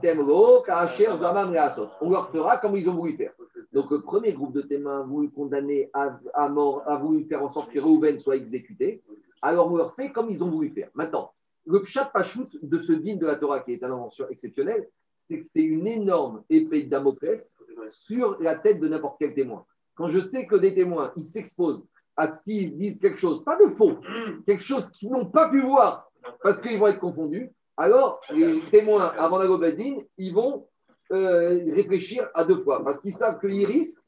On 2.01 2.09
leur 2.09 2.31
fera 2.31 2.57
comme 2.57 2.75
ils 2.75 2.89
ont 2.89 2.95
voulu 2.95 3.15
faire. 3.15 3.31
Donc, 3.71 3.91
le 3.91 4.01
premier 4.01 4.33
groupe 4.33 4.53
de 4.53 4.61
témoins 4.61 5.01
a 5.01 5.03
voulu 5.03 5.29
condamner 5.29 5.89
à, 5.93 6.19
à 6.33 6.49
mort, 6.49 6.83
a 6.87 6.97
voulu 6.97 7.25
faire 7.25 7.43
en 7.43 7.49
sorte 7.49 7.71
que 7.71 7.79
Reuven 7.79 8.19
soit 8.19 8.37
exécuté. 8.37 9.03
Alors, 9.41 9.71
on 9.71 9.77
leur 9.77 9.93
fait 9.93 10.11
comme 10.11 10.29
ils 10.29 10.43
ont 10.43 10.49
voulu 10.49 10.69
faire. 10.69 10.89
Maintenant, 10.95 11.31
le 11.65 11.81
pshat 11.81 12.05
pachout 12.05 12.49
de 12.61 12.79
ce 12.79 12.93
digne 12.93 13.19
de 13.19 13.27
la 13.27 13.35
Torah, 13.35 13.59
qui 13.59 13.73
est 13.73 13.77
une 13.77 13.85
invention 13.85 14.27
exceptionnelle, 14.29 14.87
c'est 15.19 15.39
que 15.39 15.45
c'est 15.45 15.61
une 15.61 15.85
énorme 15.85 16.43
épée 16.49 16.83
de 16.83 16.89
Damoclès 16.89 17.55
sur 17.91 18.41
la 18.41 18.57
tête 18.57 18.79
de 18.79 18.87
n'importe 18.87 19.17
quel 19.19 19.33
témoin. 19.33 19.65
Quand 19.95 20.07
je 20.07 20.19
sais 20.19 20.47
que 20.47 20.55
des 20.55 20.73
témoins, 20.73 21.11
ils 21.15 21.25
s'exposent 21.25 21.83
à 22.15 22.27
ce 22.27 22.41
qu'ils 22.41 22.77
disent 22.77 22.99
quelque 22.99 23.19
chose, 23.19 23.43
pas 23.43 23.57
de 23.57 23.69
faux, 23.69 23.97
quelque 24.45 24.63
chose 24.63 24.89
qu'ils 24.91 25.11
n'ont 25.11 25.25
pas 25.25 25.49
pu 25.49 25.61
voir 25.61 26.09
parce 26.41 26.61
qu'ils 26.61 26.79
vont 26.79 26.87
être 26.87 26.99
confondus, 26.99 27.51
alors 27.77 28.19
les 28.33 28.59
témoins, 28.71 29.13
avant 29.17 29.37
la 29.37 29.57
Bedin, 29.57 29.97
ils 30.17 30.33
vont 30.33 30.67
euh, 31.11 31.59
réfléchir 31.73 32.27
à 32.33 32.43
deux 32.43 32.57
fois 32.63 32.83
parce 32.83 32.99
qu'ils 32.99 33.13
savent 33.13 33.39
qu'ils 33.39 33.65
risquent 33.65 34.01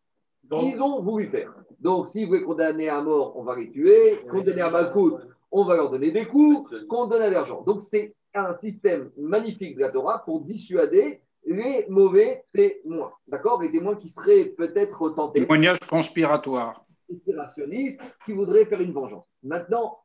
ce 0.44 0.60
qu'ils 0.60 0.82
ont 0.82 1.02
voulu 1.02 1.28
faire. 1.28 1.54
Donc, 1.80 2.10
s'ils 2.10 2.28
voulaient 2.28 2.44
condamner 2.44 2.90
à 2.90 3.02
mort, 3.02 3.38
on 3.38 3.44
va 3.44 3.56
les 3.56 3.70
tuer, 3.70 4.20
condamner 4.30 4.62
à 4.62 4.70
Malkout, 4.70 5.20
on 5.52 5.64
va 5.64 5.76
leur 5.76 5.90
donner 5.90 6.12
des 6.12 6.26
coups, 6.26 6.70
condamner 6.88 7.26
à 7.26 7.30
l'argent. 7.30 7.62
Donc, 7.62 7.82
c'est 7.82 8.14
un 8.34 8.54
système 8.56 9.12
magnifique 9.18 9.76
de 9.76 9.82
la 9.82 9.92
Torah 9.92 10.24
pour 10.26 10.42
dissuader 10.42 11.22
les 11.46 11.86
mauvais 11.90 12.44
témoins. 12.54 13.14
D'accord? 13.28 13.62
Les 13.62 13.72
témoins 13.72 13.96
qui 13.96 14.10
seraient 14.10 14.46
peut-être 14.46 15.10
tentés. 15.12 15.42
Témoignage 15.42 15.80
conspiratoire. 15.80 16.86
Conspirationnistes 17.08 18.02
qui 18.26 18.34
voudraient 18.34 18.66
faire 18.66 18.82
une 18.82 18.92
vengeance. 18.92 19.26
Maintenant, 19.42 20.00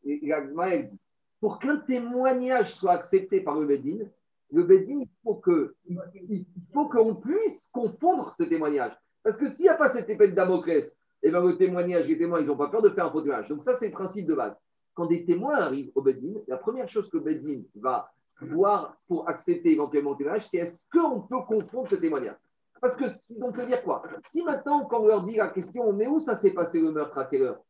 Maël 0.55 0.91
dit 0.91 0.99
pour 1.45 1.59
qu'un 1.59 1.77
témoignage 1.77 2.75
soit 2.75 2.93
accepté 2.93 3.43
par 3.43 3.61
le 3.61 3.67
Bédine, 3.67 4.11
le 4.51 4.63
Bédine, 4.63 5.03
il 5.03 5.11
faut 5.23 6.89
qu'on 6.89 7.15
puisse 7.17 7.69
confondre 7.71 8.33
ce 8.33 8.45
témoignage. 8.45 8.93
Parce 9.23 9.37
que 9.37 9.47
s'il 9.47 9.65
n'y 9.65 9.69
a 9.69 9.75
pas 9.75 9.91
cette 9.91 10.09
épée 10.09 10.29
de 10.29 10.35
Damoclès, 10.35 10.97
eh 11.23 11.31
bien, 11.31 11.43
le 11.45 11.59
témoignage, 11.59 12.07
les 12.09 12.17
témoins, 12.17 12.41
ils 12.41 12.47
n'ont 12.47 12.57
pas 12.57 12.71
peur 12.71 12.81
de 12.81 12.89
faire 12.89 13.05
un 13.05 13.11
faux 13.11 13.21
témoignage. 13.21 13.51
Donc, 13.51 13.63
ça, 13.63 13.75
c'est 13.75 13.89
le 13.89 13.93
principe 13.93 14.27
de 14.27 14.35
base. 14.35 14.59
Quand 14.95 15.05
des 15.05 15.27
témoins 15.27 15.57
arrivent 15.57 15.93
au 15.95 16.01
Bédine, 16.01 16.41
la 16.49 16.57
première 16.57 16.89
chose 16.89 17.11
que 17.11 17.19
Bédine 17.19 17.67
va 17.75 18.11
voir 18.41 18.97
pour 19.07 19.29
accepter 19.29 19.73
éventuellement 19.73 20.13
le 20.13 20.17
témoignage, 20.17 20.49
c'est 20.49 20.57
est-ce 20.57 20.89
qu'on 20.91 21.21
peut 21.21 21.43
confondre 21.47 21.91
ce 21.91 21.97
témoignage? 21.97 22.39
Parce 22.81 22.97
que, 22.97 23.05
donc, 23.39 23.55
ça 23.55 23.65
veut 23.65 23.69
dire 23.69 23.83
quoi? 23.83 24.03
Si 24.25 24.43
maintenant, 24.43 24.87
quand 24.87 25.01
on 25.01 25.09
leur 25.09 25.27
dit 25.27 25.37
la 25.37 25.51
question, 25.51 25.93
mais 25.93 26.07
où 26.07 26.21
ça 26.21 26.37
s'est 26.37 26.55
passé 26.55 26.81
le 26.81 26.91
meurtre, 26.91 27.19
à 27.19 27.27
quelle 27.27 27.43
heure? 27.43 27.61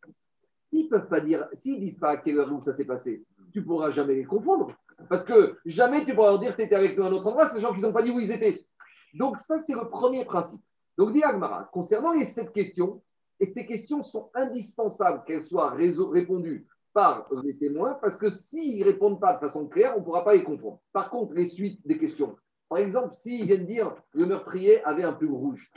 S'ils 0.66 0.88
peuvent 0.88 1.08
pas 1.08 1.20
dire, 1.20 1.48
s'ils 1.52 1.78
disent 1.80 1.98
pas 1.98 2.10
à 2.10 2.16
quelle 2.16 2.38
heure 2.38 2.52
où 2.52 2.62
ça 2.62 2.72
s'est 2.72 2.86
passé, 2.86 3.22
tu 3.54 3.62
pourras 3.62 3.90
jamais 3.90 4.16
les 4.16 4.24
confondre. 4.24 4.66
Parce 5.08 5.24
que 5.24 5.56
jamais 5.64 6.04
tu 6.04 6.14
pourras 6.14 6.30
leur 6.30 6.40
dire 6.40 6.50
que 6.52 6.56
tu 6.56 6.66
étais 6.66 6.74
avec 6.74 6.98
nous 6.98 7.04
à 7.04 7.06
un 7.06 7.12
autre 7.12 7.28
endroit, 7.28 7.48
ces 7.48 7.60
gens 7.60 7.72
qui 7.72 7.80
n'ont 7.80 7.92
pas 7.92 8.02
dit 8.02 8.10
où 8.10 8.18
ils 8.18 8.32
étaient. 8.32 8.66
Donc, 9.14 9.38
ça, 9.38 9.58
c'est 9.58 9.74
le 9.74 9.88
premier 9.88 10.24
principe. 10.24 10.60
Donc, 10.98 11.12
dit 11.12 11.22
Agmara, 11.22 11.70
concernant 11.72 12.12
les 12.12 12.24
sept 12.24 12.50
questions, 12.52 13.00
et 13.38 13.46
ces 13.46 13.64
questions 13.64 14.02
sont 14.02 14.30
indispensables 14.34 15.22
qu'elles 15.24 15.42
soient 15.42 15.70
répondues 15.70 16.66
par 16.92 17.28
les 17.44 17.56
témoins, 17.56 17.96
parce 18.00 18.18
que 18.18 18.28
s'ils 18.28 18.80
ne 18.80 18.84
répondent 18.84 19.20
pas 19.20 19.34
de 19.34 19.40
façon 19.40 19.66
claire, 19.68 19.94
on 19.96 20.00
ne 20.00 20.04
pourra 20.04 20.24
pas 20.24 20.34
les 20.34 20.42
confondre. 20.42 20.80
Par 20.92 21.10
contre, 21.10 21.34
les 21.34 21.44
suites 21.44 21.80
des 21.86 21.98
questions, 21.98 22.36
par 22.68 22.78
exemple, 22.78 23.14
s'ils 23.14 23.46
viennent 23.46 23.66
dire 23.66 23.94
le 24.12 24.26
meurtrier 24.26 24.82
avait 24.84 25.04
un 25.04 25.12
pull 25.12 25.30
rouge, 25.30 25.72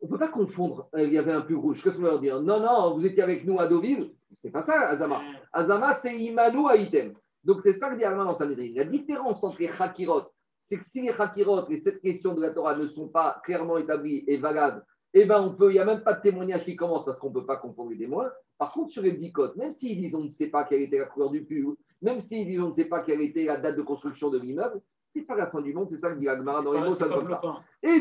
on 0.00 0.06
ne 0.06 0.10
peut 0.10 0.18
pas 0.18 0.28
confondre, 0.28 0.88
il 0.96 1.12
y 1.12 1.18
avait 1.18 1.32
un 1.32 1.40
pull 1.40 1.56
rouge. 1.56 1.82
Qu'est-ce 1.82 1.96
qu'on 1.96 2.02
va 2.02 2.10
leur 2.10 2.20
dire? 2.20 2.40
Non, 2.40 2.60
non, 2.60 2.94
vous 2.94 3.06
étiez 3.06 3.22
avec 3.22 3.44
nous 3.44 3.58
à 3.58 3.66
Deauville, 3.66 4.12
c'est 4.34 4.50
pas 4.50 4.62
ça, 4.62 4.88
Azama. 4.88 5.22
Azama, 5.52 5.92
c'est 5.92 6.14
Imanu 6.16 6.68
Haïtem. 6.68 7.14
Donc, 7.44 7.62
c'est 7.62 7.72
ça 7.72 7.90
que 7.90 7.96
dit 7.96 8.04
Alma 8.04 8.24
dans 8.24 8.34
Sanhedrin. 8.34 8.72
La 8.74 8.84
différence 8.84 9.42
entre 9.42 9.60
les 9.60 9.70
Hakirot, 9.70 10.22
c'est 10.62 10.78
que 10.78 10.84
si 10.84 11.00
les 11.00 11.12
Hakirot, 11.16 11.68
les 11.68 11.78
sept 11.78 12.00
questions 12.00 12.34
de 12.34 12.42
la 12.42 12.52
Torah 12.52 12.76
ne 12.76 12.86
sont 12.88 13.08
pas 13.08 13.40
clairement 13.44 13.78
établies 13.78 14.24
et 14.26 14.36
valables, 14.36 14.84
eh 15.14 15.24
ben, 15.24 15.40
on 15.40 15.54
peut, 15.54 15.70
il 15.70 15.74
n'y 15.74 15.78
a 15.78 15.84
même 15.84 16.02
pas 16.02 16.14
de 16.14 16.20
témoignage 16.20 16.64
qui 16.64 16.76
commence 16.76 17.04
parce 17.04 17.20
qu'on 17.20 17.28
ne 17.28 17.34
peut 17.34 17.46
pas 17.46 17.56
confondre 17.56 17.90
les 17.90 17.98
témoins. 17.98 18.30
Par 18.58 18.72
contre, 18.72 18.90
sur 18.90 19.02
les 19.02 19.12
dicotes, 19.12 19.56
même 19.56 19.72
s'ils 19.72 19.98
disent 19.98 20.14
on 20.14 20.24
ne 20.24 20.30
sait 20.30 20.48
pas 20.48 20.64
quelle 20.64 20.82
était 20.82 20.98
la 20.98 21.06
couleur 21.06 21.30
du 21.30 21.44
pull, 21.44 21.76
même 22.02 22.20
s'ils 22.20 22.46
disent 22.46 22.60
on 22.60 22.68
ne 22.68 22.72
sait 22.72 22.86
pas 22.86 23.02
quelle 23.02 23.20
était 23.20 23.44
la 23.44 23.58
date 23.58 23.76
de 23.76 23.82
construction 23.82 24.28
de 24.28 24.38
l'immeuble, 24.38 24.80
c'est 25.16 25.26
pas 25.26 25.36
la 25.36 25.46
fin 25.46 25.62
du 25.62 25.72
monde, 25.72 25.88
c'est 25.90 25.98
ça 25.98 26.10
que 26.10 26.18
dit 26.18 26.28
Agmara 26.28 26.62
dans 26.62 26.72
les 26.72 26.80
mots, 26.80 26.94
ça 26.94 27.08
comme 27.08 27.26
ça. 27.26 27.40
Et 27.82 28.00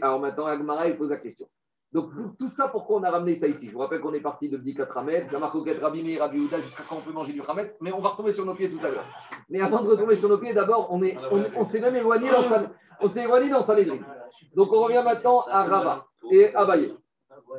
alors 0.00 0.20
maintenant, 0.20 0.46
Agmara, 0.46 0.88
il 0.88 0.96
pose 0.96 1.10
la 1.10 1.18
question. 1.18 1.48
Donc, 1.92 2.10
tout 2.38 2.48
ça, 2.48 2.68
pourquoi 2.68 2.98
on 2.98 3.02
a 3.04 3.10
ramené 3.10 3.34
ça 3.34 3.46
ici? 3.46 3.68
Je 3.68 3.72
vous 3.72 3.78
rappelle 3.78 4.00
qu'on 4.00 4.12
est 4.12 4.20
parti 4.20 4.48
de 4.48 4.56
Bdikat 4.58 4.86
Rametz, 4.90 5.30
ça 5.30 5.38
marque 5.38 5.54
au 5.54 5.64
Rabbi 5.64 6.02
Meir, 6.02 6.20
Rabbi 6.20 6.40
Houda, 6.40 6.60
jusqu'à 6.60 6.82
quand 6.88 6.96
on 6.96 7.00
peut 7.00 7.12
manger 7.12 7.32
du 7.32 7.40
Rametz, 7.40 7.76
mais 7.80 7.92
on 7.92 8.00
va 8.00 8.10
retomber 8.10 8.32
sur 8.32 8.44
nos 8.44 8.54
pieds 8.54 8.70
tout 8.70 8.84
à 8.84 8.90
l'heure. 8.90 9.04
Mais 9.48 9.60
avant 9.60 9.82
de 9.82 9.88
retomber 9.88 10.16
sur 10.16 10.28
nos 10.28 10.38
pieds, 10.38 10.52
d'abord, 10.52 10.88
on, 10.90 11.02
est, 11.02 11.16
on, 11.56 11.64
s'est 11.64 11.80
même 11.80 11.96
éloigné 11.96 12.30
dans 12.30 12.42
sa, 12.42 12.70
on 13.00 13.08
s'est 13.08 13.22
éloigné 13.22 13.48
dans 13.48 13.60
Donc, 14.54 14.72
on 14.72 14.82
revient 14.82 15.02
maintenant 15.04 15.40
à 15.48 15.64
Rava 15.64 16.06
et 16.30 16.54
Abaye. 16.54 16.92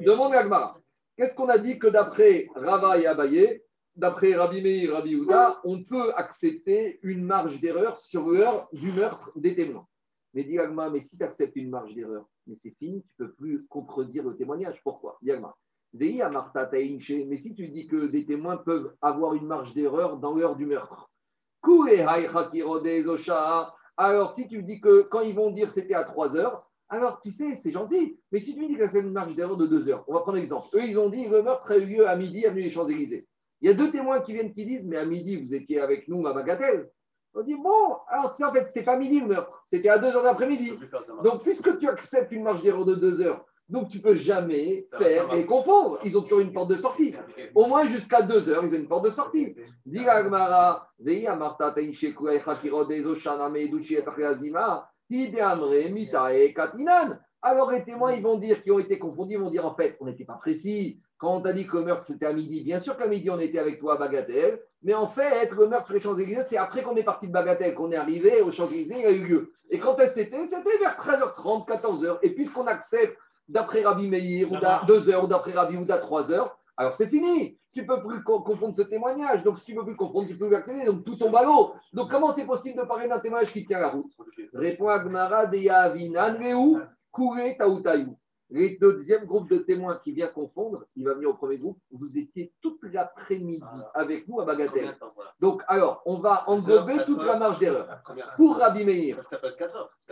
Demande 0.01 0.33
à 0.33 0.39
Agmara. 0.39 0.77
Qu'est-ce 1.17 1.35
qu'on 1.35 1.49
a 1.49 1.57
dit 1.57 1.79
que 1.79 1.87
d'après 1.87 2.47
Rava 2.55 2.99
et 2.99 3.07
Abaye, 3.07 3.61
d'après 3.97 4.33
Rabbi 4.35 4.61
Meir, 4.61 4.93
Rabbi 4.93 5.15
Houda, 5.15 5.59
on 5.65 5.83
peut 5.83 6.13
accepter 6.15 6.99
une 7.03 7.25
marge 7.25 7.59
d'erreur 7.59 7.97
sur 7.97 8.29
l'heure 8.29 8.69
du 8.71 8.93
meurtre 8.93 9.31
des 9.35 9.55
témoins 9.55 9.85
mais 10.37 10.43
dit 10.43 10.57
mais 10.91 10.99
si 10.99 11.17
tu 11.17 11.23
acceptes 11.23 11.55
une 11.55 11.71
marge 11.71 11.95
d'erreur, 11.95 12.25
mais 12.45 12.53
c'est 12.53 12.75
fini, 12.77 13.03
tu 13.03 13.23
ne 13.23 13.25
peux 13.25 13.33
plus 13.33 13.65
contredire 13.67 14.23
le 14.23 14.35
témoignage. 14.35 14.79
Pourquoi? 14.83 15.17
Dit 15.93 16.21
mais 17.27 17.37
si 17.37 17.55
tu 17.55 17.69
dis 17.69 17.87
que 17.87 18.05
des 18.05 18.23
témoins 18.23 18.57
peuvent 18.57 18.93
avoir 19.01 19.33
une 19.33 19.47
marge 19.47 19.73
d'erreur 19.73 20.17
dans 20.17 20.35
l'heure 20.35 20.55
du 20.55 20.67
meurtre, 20.67 21.09
alors 23.97 24.31
si 24.31 24.47
tu 24.47 24.61
dis 24.61 24.79
que 24.79 25.01
quand 25.01 25.21
ils 25.21 25.33
vont 25.33 25.49
dire 25.49 25.71
c'était 25.71 25.95
à 25.95 26.03
3 26.03 26.35
heures, 26.35 26.69
alors 26.89 27.19
tu 27.19 27.31
sais, 27.31 27.55
c'est 27.55 27.71
gentil. 27.71 28.19
Mais 28.31 28.39
si 28.39 28.53
tu 28.55 28.67
dis 28.67 28.77
que 28.77 28.87
c'est 28.87 28.99
une 28.99 29.11
marge 29.11 29.35
d'erreur 29.35 29.57
de 29.57 29.65
2 29.65 29.89
heures, 29.89 30.05
on 30.07 30.13
va 30.13 30.19
prendre 30.19 30.37
l'exemple. 30.37 30.67
Eux, 30.75 30.83
ils 30.85 30.99
ont 30.99 31.09
dit 31.09 31.27
le 31.27 31.41
meurtre 31.41 31.71
a 31.71 31.77
eu 31.77 31.85
lieu 31.85 32.07
à 32.07 32.15
midi, 32.15 32.45
avenue 32.45 32.63
des 32.63 32.69
Champs-Élysées. 32.69 33.27
Il 33.61 33.67
y 33.67 33.71
a 33.71 33.73
deux 33.73 33.91
témoins 33.91 34.21
qui 34.21 34.33
viennent 34.33 34.53
qui 34.53 34.65
disent, 34.65 34.85
mais 34.85 34.97
à 34.97 35.05
midi, 35.05 35.35
vous 35.35 35.53
étiez 35.53 35.79
avec 35.79 36.07
nous 36.07 36.25
à 36.27 36.33
Bagatelle. 36.33 36.89
On 37.33 37.43
dit, 37.43 37.55
bon, 37.55 37.97
alors 38.07 38.31
tu 38.31 38.37
sais, 38.37 38.45
en 38.45 38.53
fait, 38.53 38.65
c'était 38.65 38.83
pas 38.83 38.97
midi 38.97 39.19
le 39.19 39.27
meurtre, 39.27 39.63
c'était 39.67 39.89
à 39.89 39.99
2 39.99 40.07
heures 40.07 40.23
d'après-midi. 40.23 40.73
Donc, 41.23 41.43
puisque 41.43 41.77
tu 41.77 41.87
acceptes 41.87 42.31
une 42.31 42.43
marge 42.43 42.63
d'erreur 42.63 42.85
de 42.85 42.95
2 42.95 43.21
heures, 43.21 43.45
donc 43.69 43.89
tu 43.89 43.99
peux 43.99 44.15
jamais 44.15 44.87
faire 44.97 45.33
et 45.33 45.45
confondre. 45.45 45.99
Ils 46.03 46.17
ont 46.17 46.21
toujours 46.21 46.39
une 46.39 46.53
porte 46.53 46.69
de 46.69 46.77
sortie. 46.77 47.13
Au 47.53 47.67
moins 47.67 47.85
jusqu'à 47.85 48.21
2 48.21 48.49
heures, 48.49 48.63
ils 48.63 48.73
ont 48.73 48.77
une 48.77 48.87
porte 48.87 49.05
de 49.05 49.09
sortie. 49.11 49.55
Alors 57.41 57.71
les 57.71 57.83
témoins, 57.83 58.13
ils 58.13 58.23
vont 58.23 58.37
dire, 58.39 58.63
qui 58.63 58.71
ont 58.71 58.79
été 58.79 58.97
confondus, 58.97 59.33
ils 59.35 59.39
vont 59.39 59.51
dire 59.51 59.65
en 59.65 59.75
fait, 59.75 59.95
on 59.99 60.05
n'était 60.05 60.25
pas 60.25 60.37
précis. 60.37 61.01
Quand 61.17 61.35
on 61.37 61.41
t'a 61.41 61.53
dit 61.53 61.65
que 61.65 61.77
le 61.77 61.83
meurtre 61.83 62.05
c'était 62.05 62.27
à 62.27 62.33
midi, 62.33 62.61
bien 62.61 62.79
sûr 62.79 62.95
qu'à 62.95 63.07
midi 63.07 63.29
on 63.29 63.39
était 63.39 63.59
avec 63.59 63.79
toi 63.79 63.95
à 63.95 63.97
Bagatelle, 63.97 64.61
mais 64.83 64.93
en 64.93 65.07
fait, 65.07 65.51
le 65.51 65.67
meurtre 65.67 65.87
sur 65.87 65.95
les 65.95 66.01
Champs-Élysées, 66.01 66.43
c'est 66.43 66.57
après 66.57 66.83
qu'on 66.83 66.95
est 66.95 67.03
parti 67.03 67.27
de 67.27 67.31
Bagatelle, 67.31 67.73
qu'on 67.73 67.91
est 67.91 67.95
arrivé 67.95 68.41
aux 68.41 68.51
Champs-Élysées, 68.51 68.99
il 68.99 69.05
a 69.05 69.11
eu 69.11 69.25
lieu. 69.25 69.53
Et 69.69 69.79
quand 69.79 69.95
elle 69.99 70.09
c'était 70.09 70.45
C'était 70.45 70.77
vers 70.77 70.95
13h30, 70.95 71.67
14h. 71.67 72.19
Et 72.21 72.29
puisqu'on 72.29 72.67
accepte 72.67 73.17
d'après 73.49 73.81
Rabbi 73.83 74.09
Meir, 74.09 74.51
ou 74.51 74.55
2h, 74.55 75.23
ou 75.23 75.27
d'après 75.27 75.51
Rabbi 75.53 75.77
Ouda, 75.77 75.99
3h, 75.99 76.51
alors 76.77 76.93
c'est 76.93 77.07
fini. 77.07 77.57
Tu 77.73 77.81
ne 77.81 77.87
peux 77.87 78.01
plus 78.01 78.23
confondre 78.23 78.75
ce 78.75 78.83
témoignage. 78.83 79.43
Donc 79.43 79.59
si 79.59 79.65
tu 79.65 79.73
ne 79.73 79.79
peux 79.79 79.85
plus 79.85 79.95
confondre, 79.95 80.27
tu 80.27 80.33
ne 80.33 80.39
peux 80.39 80.47
plus 80.47 80.55
accéder. 80.55 80.85
Donc 80.85 81.03
tout 81.03 81.15
tombe 81.15 81.35
à 81.35 81.43
l'eau. 81.43 81.73
Donc 81.93 82.09
comment 82.09 82.31
c'est 82.31 82.45
possible 82.45 82.79
de 82.79 82.85
parler 82.85 83.07
d'un 83.07 83.19
témoignage 83.19 83.51
qui 83.51 83.65
tient 83.65 83.79
la 83.79 83.89
route? 83.89 84.11
Répond 84.53 84.87
Agmara 84.87 85.47
de 85.47 85.57
Yavinan 85.57 86.37
Reu, 86.39 86.81
Kure. 87.13 88.15
Le 88.49 88.79
deuxième 88.79 89.25
groupe 89.25 89.49
de 89.49 89.57
témoins 89.57 89.99
qui 90.03 90.13
vient 90.13 90.27
confondre, 90.27 90.85
il 90.95 91.05
va 91.05 91.13
venir 91.13 91.29
au 91.29 91.33
premier 91.33 91.57
groupe. 91.57 91.77
Vous 91.91 92.17
étiez 92.17 92.53
toute 92.61 92.79
l'après-midi 92.83 93.61
avec 93.93 94.27
nous 94.27 94.39
à 94.39 94.45
Bagatelle. 94.45 94.95
Donc, 95.41 95.63
alors, 95.67 96.01
on 96.05 96.19
va 96.19 96.49
englober 96.49 96.95
toute 97.05 97.23
la 97.23 97.37
marge 97.37 97.59
d'erreur. 97.59 98.01
Pour 98.37 98.55
Rabbi 98.57 98.85
Meir, 98.85 99.19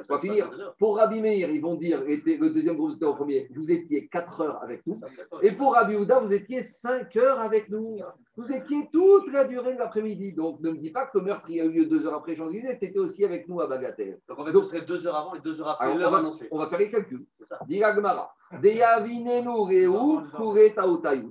pas 0.08 0.20
finir. 0.20 0.52
Pour 0.78 0.98
Rabbi 0.98 1.22
Meir, 1.22 1.50
ils 1.50 1.62
vont 1.62 1.76
dire, 1.76 2.04
le 2.06 2.50
deuxième 2.50 2.76
groupe 2.76 2.98
témoins 2.98 3.12
au 3.12 3.16
premier, 3.16 3.48
vous 3.56 3.72
étiez 3.72 4.08
4 4.08 4.42
heures 4.42 4.64
avec 4.64 4.86
nous. 4.86 5.00
Et 5.42 5.54
pour 5.54 5.74
Rabbi 5.74 5.96
Houda, 5.96 6.20
vous 6.20 6.34
étiez 6.34 6.62
5 6.62 7.16
heures 7.16 7.40
avec 7.40 7.70
nous. 7.70 7.94
Vous 8.36 8.52
étiez 8.52 8.90
toute 8.92 9.32
la 9.32 9.46
durée 9.46 9.76
de 9.76 9.80
l'après-midi. 9.80 10.34
Donc, 10.34 10.60
ne 10.60 10.72
me 10.72 10.78
dis 10.78 10.90
pas 10.90 11.06
que 11.06 11.18
le 11.20 11.24
meurtre 11.24 11.50
il 11.50 11.62
a 11.62 11.64
eu 11.64 11.70
lieu 11.72 11.86
2 11.86 12.06
heures 12.06 12.16
après 12.16 12.36
Champs-Élysées, 12.36 12.78
tu 12.80 12.86
étais 12.86 13.00
aussi 13.00 13.24
avec 13.24 13.48
nous 13.48 13.62
à 13.62 13.68
Bagatelle. 13.68 14.20
Donc, 14.28 14.40
en 14.40 14.46
fait, 14.46 14.52
ce 14.52 14.66
serait 14.66 14.82
2 14.82 15.08
heures 15.08 15.16
avant 15.16 15.36
et 15.36 15.40
2 15.40 15.62
heures 15.62 15.70
après 15.70 15.88
on, 15.94 15.98
va, 15.98 16.22
on 16.52 16.58
va 16.58 16.68
faire 16.68 16.80
les 16.80 16.90
calculs. 16.90 17.26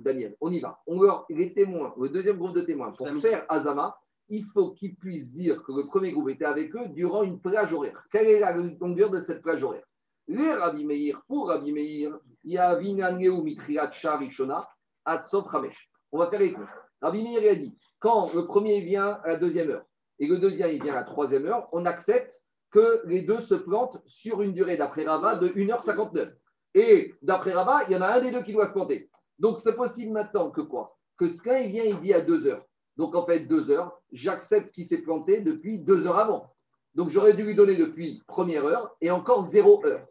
Daniel, 0.01 0.35
on 0.41 0.51
y 0.51 0.59
va. 0.59 0.79
On 0.87 1.01
leur, 1.01 1.25
les 1.29 1.53
témoins, 1.53 1.93
le 1.99 2.09
deuxième 2.09 2.37
groupe 2.37 2.53
de 2.53 2.61
témoins, 2.61 2.91
pour 2.91 3.07
faire 3.19 3.45
Azama, 3.49 3.97
il 4.29 4.45
faut 4.45 4.71
qu'ils 4.71 4.95
puissent 4.95 5.33
dire 5.33 5.63
que 5.63 5.71
le 5.71 5.85
premier 5.85 6.11
groupe 6.11 6.29
était 6.29 6.45
avec 6.45 6.75
eux 6.75 6.87
durant 6.89 7.23
une 7.23 7.39
plage 7.39 7.73
horaire. 7.73 8.03
Quelle 8.11 8.27
est 8.27 8.39
la 8.39 8.55
longueur 8.55 9.11
de 9.11 9.21
cette 9.21 9.41
plage 9.41 9.63
horaire? 9.63 9.85
Les 10.27 10.51
Rabbi 10.51 10.85
Meir, 10.85 11.21
pour 11.27 11.49
Rabbi 11.49 11.71
Meir, 11.71 12.17
il 12.43 12.53
y 12.53 12.57
a 12.57 12.75
Vinaneu 12.75 13.41
Mitriat 13.41 13.91
Sharishona, 13.91 14.67
Atsof 15.05 15.45
Ramesh. 15.47 15.89
On 16.11 16.17
va 16.17 16.29
faire 16.29 16.39
les 16.39 16.53
comptes. 16.53 16.65
Rabbi 17.01 17.23
Meir 17.23 17.51
a 17.51 17.55
dit 17.55 17.77
quand 17.99 18.33
le 18.33 18.45
premier 18.45 18.81
vient 18.81 19.19
à 19.23 19.29
la 19.29 19.35
deuxième 19.37 19.69
heure 19.69 19.85
et 20.19 20.27
le 20.27 20.37
deuxième 20.37 20.71
il 20.71 20.83
vient 20.83 20.93
à 20.93 20.97
la 20.97 21.03
troisième 21.03 21.45
heure, 21.45 21.67
on 21.71 21.85
accepte 21.85 22.41
que 22.71 23.01
les 23.05 23.21
deux 23.21 23.39
se 23.39 23.55
plantent 23.55 24.01
sur 24.05 24.41
une 24.41 24.53
durée 24.53 24.77
d'après 24.77 25.05
Rava 25.05 25.35
de 25.35 25.49
1h59. 25.49 26.33
Et 26.75 27.15
d'après 27.21 27.53
Rabat, 27.53 27.85
il 27.87 27.93
y 27.93 27.95
en 27.95 28.01
a 28.01 28.07
un 28.07 28.21
des 28.21 28.31
deux 28.31 28.43
qui 28.43 28.53
doit 28.53 28.67
se 28.67 28.73
planter. 28.73 29.09
Donc 29.39 29.59
c'est 29.59 29.75
possible 29.75 30.11
maintenant 30.11 30.51
que 30.51 30.61
quoi? 30.61 30.97
Que 31.17 31.29
ce 31.29 31.63
il 31.63 31.71
vient, 31.71 31.85
il 31.85 31.99
dit 32.01 32.13
à 32.13 32.21
2 32.21 32.47
heures. 32.47 32.65
Donc 32.97 33.15
en 33.15 33.25
fait, 33.25 33.47
2 33.47 33.71
heures, 33.71 33.97
j'accepte 34.11 34.71
qu'il 34.73 34.85
s'est 34.85 35.01
planté 35.01 35.39
depuis 35.39 35.79
2 35.79 36.05
heures 36.05 36.19
avant. 36.19 36.53
Donc 36.93 37.09
j'aurais 37.09 37.33
dû 37.33 37.43
lui 37.43 37.55
donner 37.55 37.77
depuis 37.77 38.21
première 38.27 38.65
heure 38.65 38.95
et 38.99 39.09
encore 39.09 39.43
0 39.43 39.85
heure. 39.85 40.05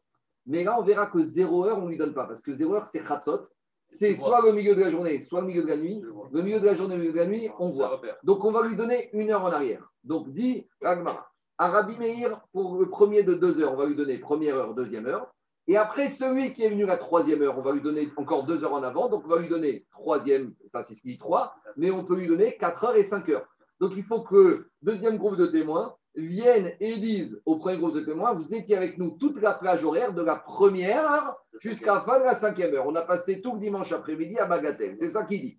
Mais 0.47 0.65
là, 0.65 0.79
on 0.79 0.83
verra 0.83 1.07
que 1.07 1.23
0 1.23 1.67
heure, 1.67 1.79
on 1.79 1.83
ne 1.83 1.91
lui 1.91 1.99
donne 1.99 2.15
pas 2.15 2.25
parce 2.25 2.43
que 2.43 2.53
0 2.53 2.75
heure, 2.75 2.87
c'est 2.87 3.05
khatsot. 3.05 3.47
C'est 3.91 4.15
soit 4.17 4.43
le 4.43 4.53
milieu 4.53 4.75
de 4.75 4.81
la 4.81 4.91
journée, 4.91 5.21
soit 5.21 5.43
le 5.43 5.47
milieu 5.47 5.63
de 5.63 5.69
la 5.69 5.77
nuit. 5.77 6.03
Le 6.33 6.43
milieu 6.43 6.61
de 6.61 6.67
la 6.67 6.75
journée, 6.75 6.97
le 6.97 7.03
milieu 7.03 7.13
de 7.13 7.19
la 7.19 7.27
nuit, 7.27 7.51
on 7.59 7.71
voit. 7.71 8.01
Donc 8.23 8.45
on 8.45 8.51
va 8.51 8.67
lui 8.67 8.77
donner 8.77 9.11
une 9.13 9.31
heure 9.31 9.45
en 9.45 9.53
arrière. 9.53 9.93
Donc 10.03 10.31
dit 10.33 10.67
Ragmara. 10.81 11.31
Arabi 11.59 11.97
Meir, 11.99 12.41
pour 12.53 12.77
le 12.77 12.89
premier 12.89 13.23
de 13.23 13.35
2 13.35 13.61
heures, 13.61 13.73
on 13.73 13.77
va 13.77 13.87
lui 13.87 13.95
donner 13.95 14.19
première 14.19 14.57
heure, 14.57 14.75
deuxième 14.75 15.07
heure. 15.07 15.33
Et 15.67 15.77
après, 15.77 16.09
celui 16.09 16.53
qui 16.53 16.63
est 16.63 16.69
venu 16.69 16.85
la 16.85 16.99
troisième 16.99 17.43
heure, 17.43 17.59
on 17.59 17.63
va 17.63 17.73
lui 17.73 17.81
donner 17.81 18.09
encore 18.17 18.45
deux 18.45 18.65
heures 18.65 18.75
en 18.75 18.83
avant. 18.83 19.09
Donc, 19.09 19.23
on 19.25 19.29
va 19.29 19.39
lui 19.39 19.49
donner 19.49 19.87
troisième, 19.91 20.55
ça 20.67 20.83
c'est 20.83 20.95
ce 20.95 21.01
qu'il 21.01 21.13
dit 21.13 21.19
trois, 21.19 21.55
mais 21.77 21.91
on 21.91 22.05
peut 22.05 22.17
lui 22.17 22.27
donner 22.27 22.57
quatre 22.57 22.85
heures 22.85 22.97
et 22.97 23.05
cinq 23.05 23.29
heures. 23.31 23.47
Donc, 23.81 23.93
il 23.97 24.05
faut 24.05 24.21
que 24.21 24.37
le 24.37 24.71
deuxième 24.83 25.17
groupe 25.17 25.37
de 25.37 25.47
témoins 25.47 25.97
vienne 26.15 26.73
et 26.81 26.97
dise 26.99 27.41
au 27.45 27.57
premier 27.57 27.79
groupe 27.79 27.95
de 27.95 28.01
témoins 28.01 28.35
Vous 28.35 28.55
étiez 28.55 28.77
avec 28.77 28.99
nous 28.99 29.17
toute 29.19 29.41
la 29.41 29.55
plage 29.55 29.85
horaire 29.85 30.13
de 30.13 30.23
la 30.23 30.37
première 30.37 31.11
heure 31.11 31.37
jusqu'à 31.61 31.95
la 31.95 32.01
fin 32.03 32.21
de 32.21 32.25
la 32.25 32.35
cinquième 32.35 32.75
heure. 32.75 32.87
On 32.87 32.95
a 32.95 33.03
passé 33.03 33.41
tout 33.41 33.55
le 33.55 33.59
dimanche 33.59 33.93
après-midi 33.93 34.39
à 34.39 34.47
Bagatelle. 34.47 34.97
C'est 34.99 35.11
ça 35.11 35.25
qu'il 35.25 35.41
dit. 35.41 35.59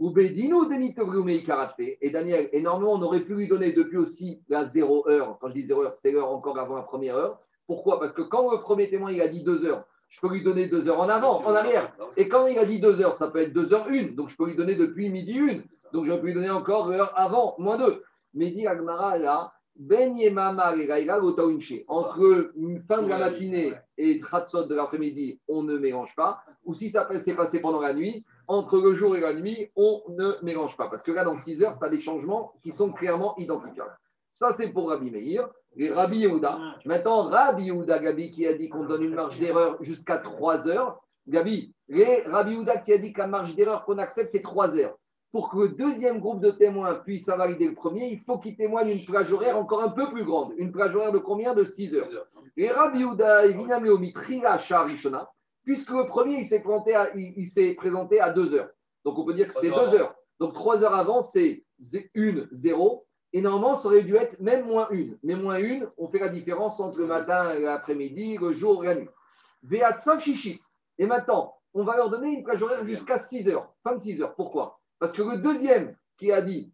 Et 0.00 0.04
Daniel, 2.10 2.48
et 2.52 2.60
normalement, 2.60 2.92
on 2.92 3.02
aurait 3.02 3.24
pu 3.24 3.34
lui 3.34 3.48
donner 3.48 3.72
depuis 3.72 3.96
aussi 3.96 4.42
la 4.48 4.64
zéro 4.64 5.08
heure. 5.08 5.38
Quand 5.40 5.48
je 5.48 5.54
dis 5.54 5.66
zéro 5.66 5.82
heure, 5.82 5.94
c'est 5.94 6.12
l'heure 6.12 6.30
encore 6.30 6.58
avant 6.58 6.76
la 6.76 6.82
première 6.82 7.16
heure. 7.16 7.40
Pourquoi? 7.66 7.98
Parce 7.98 8.12
que 8.12 8.22
quand 8.22 8.50
le 8.50 8.60
premier 8.60 8.88
témoin 8.88 9.12
il 9.12 9.20
a 9.20 9.28
dit 9.28 9.42
deux 9.42 9.64
heures, 9.64 9.84
je 10.08 10.20
peux 10.20 10.28
lui 10.28 10.42
donner 10.42 10.66
deux 10.66 10.88
heures 10.88 11.00
en 11.00 11.08
avant, 11.08 11.42
en 11.44 11.54
arrière. 11.54 11.94
Et 12.16 12.28
quand 12.28 12.46
il 12.46 12.58
a 12.58 12.64
dit 12.64 12.80
deux 12.80 13.00
heures, 13.00 13.16
ça 13.16 13.28
peut 13.28 13.40
être 13.40 13.52
deux 13.52 13.74
heures 13.74 13.88
une. 13.88 14.14
Donc 14.14 14.30
je 14.30 14.36
peux 14.36 14.46
lui 14.46 14.56
donner 14.56 14.74
depuis 14.74 15.10
midi 15.10 15.34
une. 15.34 15.62
Donc 15.92 16.06
j'aurais 16.06 16.20
pu 16.20 16.28
lui 16.28 16.34
donner 16.34 16.50
encore 16.50 16.88
l'heure 16.88 17.12
avant, 17.16 17.54
moins 17.58 17.76
deux. 17.76 18.02
Mais 18.34 18.50
dit 18.50 18.66
Agmara 18.66 19.18
là, 19.18 19.52
Ben 19.76 20.14
entre 21.88 22.52
fin 22.88 23.02
de 23.02 23.08
la 23.08 23.18
matinée 23.18 23.74
et 23.96 24.20
Tratsot 24.20 24.66
de 24.66 24.74
l'après-midi, 24.74 25.40
on 25.46 25.62
ne 25.62 25.78
mélange 25.78 26.14
pas. 26.16 26.40
Ou 26.64 26.74
si 26.74 26.90
ça 26.90 27.08
s'est 27.18 27.34
passé 27.34 27.60
pendant 27.60 27.80
la 27.80 27.94
nuit, 27.94 28.24
entre 28.48 28.78
le 28.78 28.94
jour 28.94 29.14
et 29.16 29.20
la 29.20 29.34
nuit, 29.34 29.70
on 29.76 30.02
ne 30.08 30.32
mélange 30.42 30.76
pas. 30.76 30.88
Parce 30.88 31.02
que 31.02 31.12
là, 31.12 31.24
dans 31.24 31.36
6 31.36 31.62
heures, 31.62 31.78
tu 31.78 31.84
as 31.86 31.90
des 31.90 32.00
changements 32.00 32.54
qui 32.62 32.70
sont 32.70 32.90
clairement 32.90 33.36
identifiables. 33.36 33.96
Ça, 34.34 34.52
c'est 34.52 34.68
pour 34.68 34.88
Rabbi 34.88 35.10
Meir. 35.10 35.48
Et 35.76 35.90
Rabbi 35.90 36.20
Yehuda. 36.20 36.58
Maintenant, 36.86 37.24
Rabbi 37.24 37.64
Yehuda, 37.64 37.98
Gabi, 37.98 38.30
qui 38.30 38.46
a 38.46 38.54
dit 38.54 38.68
qu'on 38.68 38.84
donne 38.84 39.02
une 39.02 39.14
marge 39.14 39.38
d'erreur 39.38 39.76
jusqu'à 39.82 40.18
3 40.18 40.66
heures. 40.66 40.98
Gabi, 41.28 41.74
et 41.90 42.22
Rabbi 42.26 42.52
Yehuda 42.52 42.78
qui 42.78 42.92
a 42.92 42.98
dit 42.98 43.12
qu'à 43.12 43.26
marge 43.26 43.54
d'erreur 43.54 43.84
qu'on 43.84 43.98
accepte, 43.98 44.30
c'est 44.32 44.42
3 44.42 44.76
heures. 44.76 44.96
Pour 45.30 45.50
que 45.50 45.58
le 45.58 45.68
deuxième 45.68 46.20
groupe 46.20 46.40
de 46.40 46.50
témoins 46.50 46.94
puisse 46.94 47.28
invalider 47.28 47.66
le 47.66 47.74
premier, 47.74 48.08
il 48.08 48.18
faut 48.20 48.38
qu'il 48.38 48.56
témoigne 48.56 48.88
une 48.88 49.04
plage 49.04 49.30
horaire 49.30 49.58
encore 49.58 49.82
un 49.82 49.90
peu 49.90 50.10
plus 50.10 50.24
grande. 50.24 50.54
Une 50.56 50.72
plage 50.72 50.96
horaire 50.96 51.12
de 51.12 51.18
combien? 51.18 51.54
De 51.54 51.64
6 51.64 51.96
heures. 51.96 52.08
Et 52.56 52.70
Rabbi 52.70 53.00
Yehuda, 53.00 53.44
évidemment, 53.44 53.98
Trila 54.14 54.56
Sharishona 54.56 55.30
puisque 55.68 55.90
le 55.90 56.06
premier, 56.06 56.38
il 56.38 56.46
s'est, 56.46 56.64
il, 57.14 57.46
s'est 57.46 57.74
présenté 57.74 58.20
à 58.20 58.32
2 58.32 58.54
heures. 58.54 58.70
Donc, 59.04 59.18
on 59.18 59.26
peut 59.26 59.34
dire 59.34 59.48
que 59.48 59.52
c'est 59.52 59.68
2 59.68 59.76
heures. 59.94 60.14
Donc, 60.40 60.54
3 60.54 60.82
heures 60.82 60.94
avant, 60.94 61.20
c'est 61.20 61.62
1, 62.16 62.46
0. 62.50 63.06
Et 63.34 63.42
normalement, 63.42 63.76
ça 63.76 63.88
aurait 63.88 64.02
dû 64.02 64.16
être 64.16 64.40
même 64.40 64.64
moins 64.66 64.88
1. 64.90 65.18
Mais 65.22 65.34
moins 65.34 65.62
1, 65.62 65.80
on 65.98 66.08
fait 66.08 66.20
la 66.20 66.30
différence 66.30 66.80
entre 66.80 66.96
le 66.96 67.04
matin 67.04 67.52
et 67.52 67.60
l'après-midi, 67.60 68.38
le 68.40 68.52
jour 68.52 68.82
et 68.82 68.86
la 68.86 68.94
nuit. 68.94 69.10
Veatsov 69.62 70.20
Shishit. 70.20 70.62
Et 70.96 71.04
maintenant, 71.04 71.54
on 71.74 71.84
va 71.84 71.96
leur 71.96 72.08
donner 72.08 72.28
une 72.28 72.44
plage 72.44 72.62
horaire 72.62 72.86
jusqu'à 72.86 73.18
6 73.18 73.50
heures. 73.50 73.70
Fin 73.84 73.94
de 73.94 74.00
6 74.00 74.22
heures. 74.22 74.34
Pourquoi? 74.36 74.80
Parce 74.98 75.12
que 75.12 75.20
le 75.20 75.36
deuxième 75.36 75.94
qui 76.16 76.32
a 76.32 76.40
dit, 76.40 76.72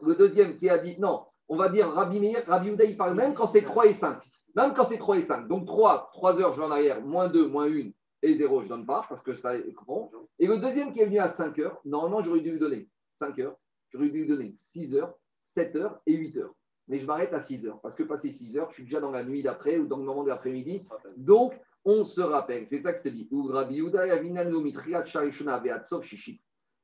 le 0.00 0.14
deuxième 0.14 0.56
qui 0.56 0.70
a 0.70 0.78
dit, 0.78 0.98
non, 0.98 1.26
on 1.50 1.56
va 1.58 1.68
dire 1.68 1.90
Rabbi 1.90 2.18
Meir, 2.18 2.44
Rabbi 2.46 2.74
il 2.82 2.96
parle 2.96 3.14
même 3.14 3.34
quand 3.34 3.46
c'est 3.46 3.60
3 3.60 3.88
et 3.88 3.92
5. 3.92 4.22
Même 4.54 4.72
quand 4.72 4.84
c'est 4.84 4.96
3 4.96 5.18
et 5.18 5.22
5. 5.22 5.48
Donc 5.48 5.66
3, 5.66 6.08
3 6.14 6.40
heures, 6.40 6.54
je 6.54 6.60
vais 6.60 6.66
en 6.66 6.70
arrière, 6.70 7.02
moins 7.02 7.28
2, 7.28 7.46
moins 7.46 7.68
1, 7.70 7.90
et 8.22 8.34
0, 8.34 8.60
je 8.60 8.64
ne 8.64 8.68
donne 8.68 8.86
pas 8.86 9.04
parce 9.08 9.22
que 9.22 9.34
ça 9.34 9.56
est 9.56 9.74
bon. 9.86 10.10
Et 10.38 10.46
le 10.46 10.58
deuxième 10.58 10.92
qui 10.92 11.00
est 11.00 11.06
venu 11.06 11.18
à 11.18 11.28
5 11.28 11.58
heures, 11.58 11.80
normalement, 11.84 12.22
j'aurais 12.22 12.40
dû 12.40 12.52
lui 12.52 12.58
donner 12.58 12.88
5 13.12 13.38
heures, 13.40 13.56
j'aurais 13.90 14.08
dû 14.10 14.20
lui 14.20 14.28
donner 14.28 14.54
6 14.56 14.94
heures, 14.94 15.14
7 15.40 15.76
heures 15.76 16.00
et 16.06 16.14
8 16.14 16.36
heures. 16.38 16.54
Mais 16.88 16.98
je 16.98 17.06
m'arrête 17.06 17.32
à 17.32 17.40
6 17.40 17.66
heures 17.66 17.80
parce 17.80 17.96
que 17.96 18.02
passé 18.04 18.30
6 18.30 18.56
heures, 18.56 18.70
je 18.70 18.74
suis 18.74 18.84
déjà 18.84 19.00
dans 19.00 19.10
la 19.10 19.24
nuit 19.24 19.42
d'après 19.42 19.78
ou 19.78 19.86
dans 19.86 19.98
le 19.98 20.04
moment 20.04 20.22
de 20.22 20.28
l'après-midi. 20.28 20.86
Donc, 21.16 21.52
on 21.84 22.04
se 22.04 22.20
rappelle. 22.20 22.66
C'est 22.68 22.80
ça 22.80 22.92
que 22.92 22.98
je 22.98 23.04
te 23.04 23.14
dis. 23.14 23.28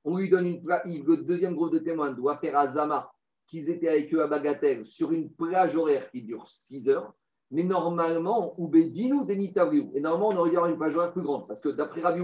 On 0.04 0.16
lui 0.16 0.30
donne 0.30 0.46
une 0.46 0.62
plage. 0.62 0.82
Le 0.84 1.16
deuxième 1.18 1.54
groupe 1.54 1.72
de 1.72 1.78
témoins 1.78 2.12
doit 2.12 2.38
faire 2.38 2.56
Azama 2.56 3.12
qu'ils 3.46 3.68
étaient 3.70 3.88
avec 3.88 4.12
eux 4.14 4.22
à 4.22 4.26
Bagatelle 4.26 4.86
sur 4.86 5.12
une 5.12 5.30
plage 5.30 5.76
horaire 5.76 6.10
qui 6.10 6.22
dure 6.22 6.46
6 6.46 6.88
heures. 6.88 7.14
Mais 7.52 7.62
normalement, 7.62 8.58
Oubedinu 8.58 9.24
Denitavriou. 9.24 9.92
Et 9.94 10.00
normalement, 10.00 10.30
on 10.30 10.36
aurait 10.36 10.50
dû 10.50 10.56
avoir 10.56 10.70
une 10.70 10.78
page 10.78 10.96
horaire 10.96 11.12
plus 11.12 11.22
grande. 11.22 11.46
Parce 11.46 11.60
que 11.60 11.68
d'après 11.68 12.00
Rabbi 12.00 12.22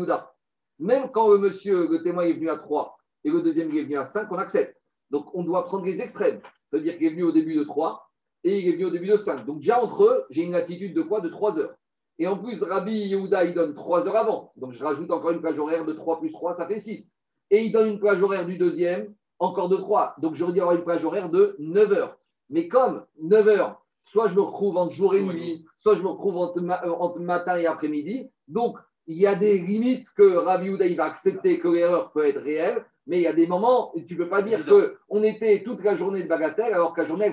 même 0.79 1.11
quand 1.13 1.29
le 1.29 1.39
monsieur, 1.39 1.89
le 1.89 2.03
témoin 2.03 2.25
est 2.25 2.33
venu 2.33 2.49
à 2.49 2.57
3 2.57 2.97
et 3.25 3.31
le 3.31 3.43
deuxième 3.43 3.69
est 3.77 3.83
venu 3.83 3.97
à 3.97 4.05
5, 4.05 4.31
on 4.31 4.37
accepte. 4.37 4.81
Donc 5.11 5.27
on 5.35 5.43
doit 5.43 5.67
prendre 5.67 5.85
les 5.85 6.01
extrêmes. 6.01 6.41
C'est-à-dire 6.71 6.97
qu'il 6.97 7.07
est 7.07 7.11
venu 7.11 7.25
au 7.25 7.33
début 7.33 7.57
de 7.57 7.65
3 7.65 8.09
et 8.45 8.61
il 8.61 8.69
est 8.69 8.73
venu 8.73 8.87
au 8.87 8.91
début 8.91 9.09
de 9.09 9.17
5. 9.17 9.45
Donc 9.45 9.59
déjà 9.59 9.83
entre 9.83 10.05
eux, 10.05 10.25
j'ai 10.31 10.45
une 10.45 10.55
attitude 10.55 10.95
de 10.95 11.03
quoi? 11.03 11.21
De 11.21 11.29
3 11.29 11.59
heures. 11.59 11.75
Et 12.21 12.27
en 12.27 12.39
plus, 12.39 12.63
Rabbi 12.63 12.93
Yehuda, 12.93 13.45
il 13.45 13.55
donne 13.55 13.75
3 13.75 14.09
heures 14.09 14.17
avant. 14.17 14.53
Donc 14.57 14.73
je 14.73 14.83
rajoute 14.83 15.11
encore 15.11 15.31
une 15.31 15.41
plage 15.41 15.59
horaire 15.59 15.85
de 15.85 15.93
3 15.93 16.21
plus 16.21 16.33
3, 16.33 16.55
ça 16.55 16.67
fait 16.67 16.81
6. 16.81 17.17
Et 17.51 17.65
il 17.65 17.73
donne 17.73 17.89
une 17.89 17.99
plage 17.99 18.23
horaire 18.23 18.47
du 18.47 18.57
deuxième, 18.57 19.13
encore 19.39 19.69
de 19.69 19.77
3. 19.77 20.15
Donc 20.19 20.35
j'aurais 20.35 20.53
dû 20.53 20.61
avoir 20.61 20.77
une 20.77 20.85
plage 20.85 21.05
horaire 21.05 21.31
de 21.31 21.57
9 21.59 21.93
heures. 21.93 22.19
Mais 22.51 22.69
comme 22.69 23.05
9 23.21 23.49
heures, 23.49 23.85
soit 24.11 24.29
je 24.29 24.35
me 24.35 24.41
retrouve 24.41 24.77
entre 24.77 24.95
jour 24.95 25.15
et 25.15 25.23
nuit, 25.23 25.65
soit 25.77 25.97
je 25.97 26.03
me 26.03 26.09
retrouve 26.09 26.37
euh, 26.37 26.91
entre, 26.99 27.21
matin 27.21 27.57
et 27.57 27.67
après-midi. 27.67 28.31
Donc, 28.47 28.79
il 29.07 29.19
y 29.19 29.27
a 29.27 29.35
des 29.35 29.59
limites 29.59 30.11
que 30.17 30.37
Rabbi 30.37 30.71
Houda, 30.71 30.87
va 30.95 31.05
accepter 31.05 31.59
que 31.59 31.69
l'erreur 31.69 32.13
peut 32.13 32.27
être 32.27 32.41
réelle, 32.41 32.85
mais 33.07 33.19
il 33.19 33.23
y 33.23 33.27
a 33.27 33.33
des 33.33 33.47
moments 33.47 33.93
tu 34.07 34.15
ne 34.15 34.19
peux 34.19 34.29
pas 34.29 34.43
dire 34.43 34.67
qu'on 34.67 35.23
était 35.23 35.63
toute 35.65 35.83
la 35.83 35.97
journée 35.97 36.23
de 36.23 36.29
bagatelle 36.29 36.75
alors 36.75 36.95
que 36.95 37.03
la 37.03 37.07
journée, 37.07 37.33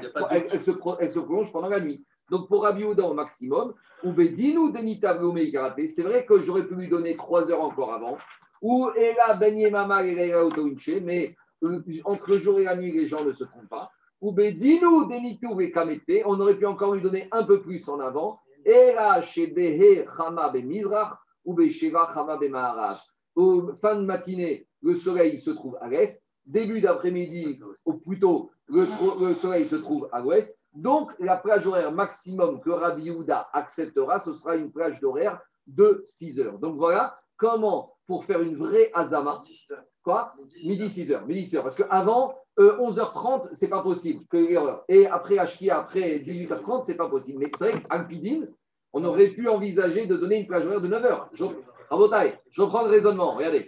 elle, 0.51 0.61
se, 0.61 0.71
prolonge 0.71 1.51
pendant 1.51 1.69
la 1.69 1.82
nuit. 1.82 2.05
Donc, 2.30 2.47
pour 2.47 2.63
Rabbi 2.63 2.84
Houda 2.84 3.03
au 3.03 3.13
maximum, 3.13 3.73
c'est 4.03 6.03
vrai 6.03 6.26
que 6.26 6.41
j'aurais 6.41 6.67
pu 6.67 6.76
lui 6.76 6.88
donner 6.88 7.17
trois 7.17 7.51
heures 7.51 7.63
encore 7.63 7.93
avant, 7.93 8.17
ou 8.61 8.89
Ela 8.95 9.36
Ben 9.36 9.71
Mama 9.71 10.03
mais 10.03 11.36
euh, 11.63 11.82
entre 12.03 12.32
le 12.32 12.38
jour 12.38 12.59
et 12.59 12.63
la 12.63 12.76
nuit, 12.76 12.91
les 12.91 13.07
gens 13.07 13.23
ne 13.23 13.34
se 13.34 13.43
trompent 13.43 13.69
pas 13.69 13.91
ou 14.22 14.32
Bedinu 14.32 15.07
Denitou 15.09 15.59
et 15.61 16.24
on 16.26 16.39
aurait 16.39 16.57
pu 16.57 16.66
encore 16.66 16.93
lui 16.93 17.01
donner 17.01 17.28
un 17.32 17.43
peu 17.43 17.61
plus 17.61 17.88
en 17.89 17.99
avant. 17.99 18.39
Era 18.66 19.22
Shebehe 19.22 20.05
Chama 20.18 20.51
Mizrach 20.53 21.18
ou 21.43 21.53
Besheva 21.53 22.11
Chama. 22.13 22.39
Au 23.36 23.74
fin 23.82 23.95
de 23.95 24.05
matinée, 24.05 24.68
le 24.82 24.95
soleil 24.95 25.39
se 25.39 25.51
trouve 25.51 25.78
à 25.82 25.89
l'est. 25.89 26.24
Début 26.45 26.80
d'après-midi, 26.80 27.59
ou 27.86 27.93
plutôt, 27.93 28.51
le, 28.68 28.86
soleil 29.41 29.66
se 29.66 29.76
trouve 29.76 30.07
à 30.11 30.22
l'ouest. 30.22 30.55
Donc, 30.74 31.13
la 31.20 31.38
plage 31.38 31.66
horaire 31.66 31.91
maximum 31.91 32.61
que 32.61 32.70
Rabbi 32.70 33.03
Yehuda 33.03 33.49
acceptera, 33.53 34.20
ce 34.20 34.34
sera 34.34 34.55
une 34.55 34.72
plage 34.72 34.99
d'horaire 34.99 35.39
de 35.68 36.01
6 36.05 36.39
heures. 36.39 36.59
Donc 36.59 36.78
voilà 36.78 37.18
comment, 37.38 37.95
pour 38.07 38.26
faire 38.26 38.41
une 38.41 38.57
vraie 38.57 38.91
azama, 38.93 39.43
quoi 40.06 40.34
Midi 40.64 40.89
6 40.89 41.12
heures. 41.12 41.26
Midi 41.26 41.43
6 41.45 41.58
heures. 41.58 41.64
Parce 41.64 41.76
qu'avant, 41.76 42.36
11h30, 42.58 43.47
euh, 43.47 43.49
c'est 43.51 43.68
pas 43.68 43.82
possible, 43.82 44.24
que 44.30 44.38
l'erreur. 44.38 44.86
Et 44.88 45.08
après 45.08 45.38
Ashkia, 45.38 45.80
après 45.80 46.20
18h30, 46.20 46.84
c'est 46.86 46.95
pas 46.95 47.10
possible. 47.10 47.39
Mais 47.39 47.51
c'est 47.58 47.72
vrai 47.72 47.82
qu'Alpidine, 47.82 48.47
on 48.93 49.03
aurait 49.03 49.30
pu 49.30 49.49
envisager 49.49 50.08
de 50.08 50.16
donner 50.16 50.39
une 50.39 50.47
plage 50.47 50.66
horaire 50.66 50.80
de 50.80 50.88
9h. 50.88 51.28
Je, 51.34 51.43
je 51.43 52.62
reprends 52.62 52.84
le 52.84 52.89
raisonnement, 52.89 53.36
regardez. 53.36 53.68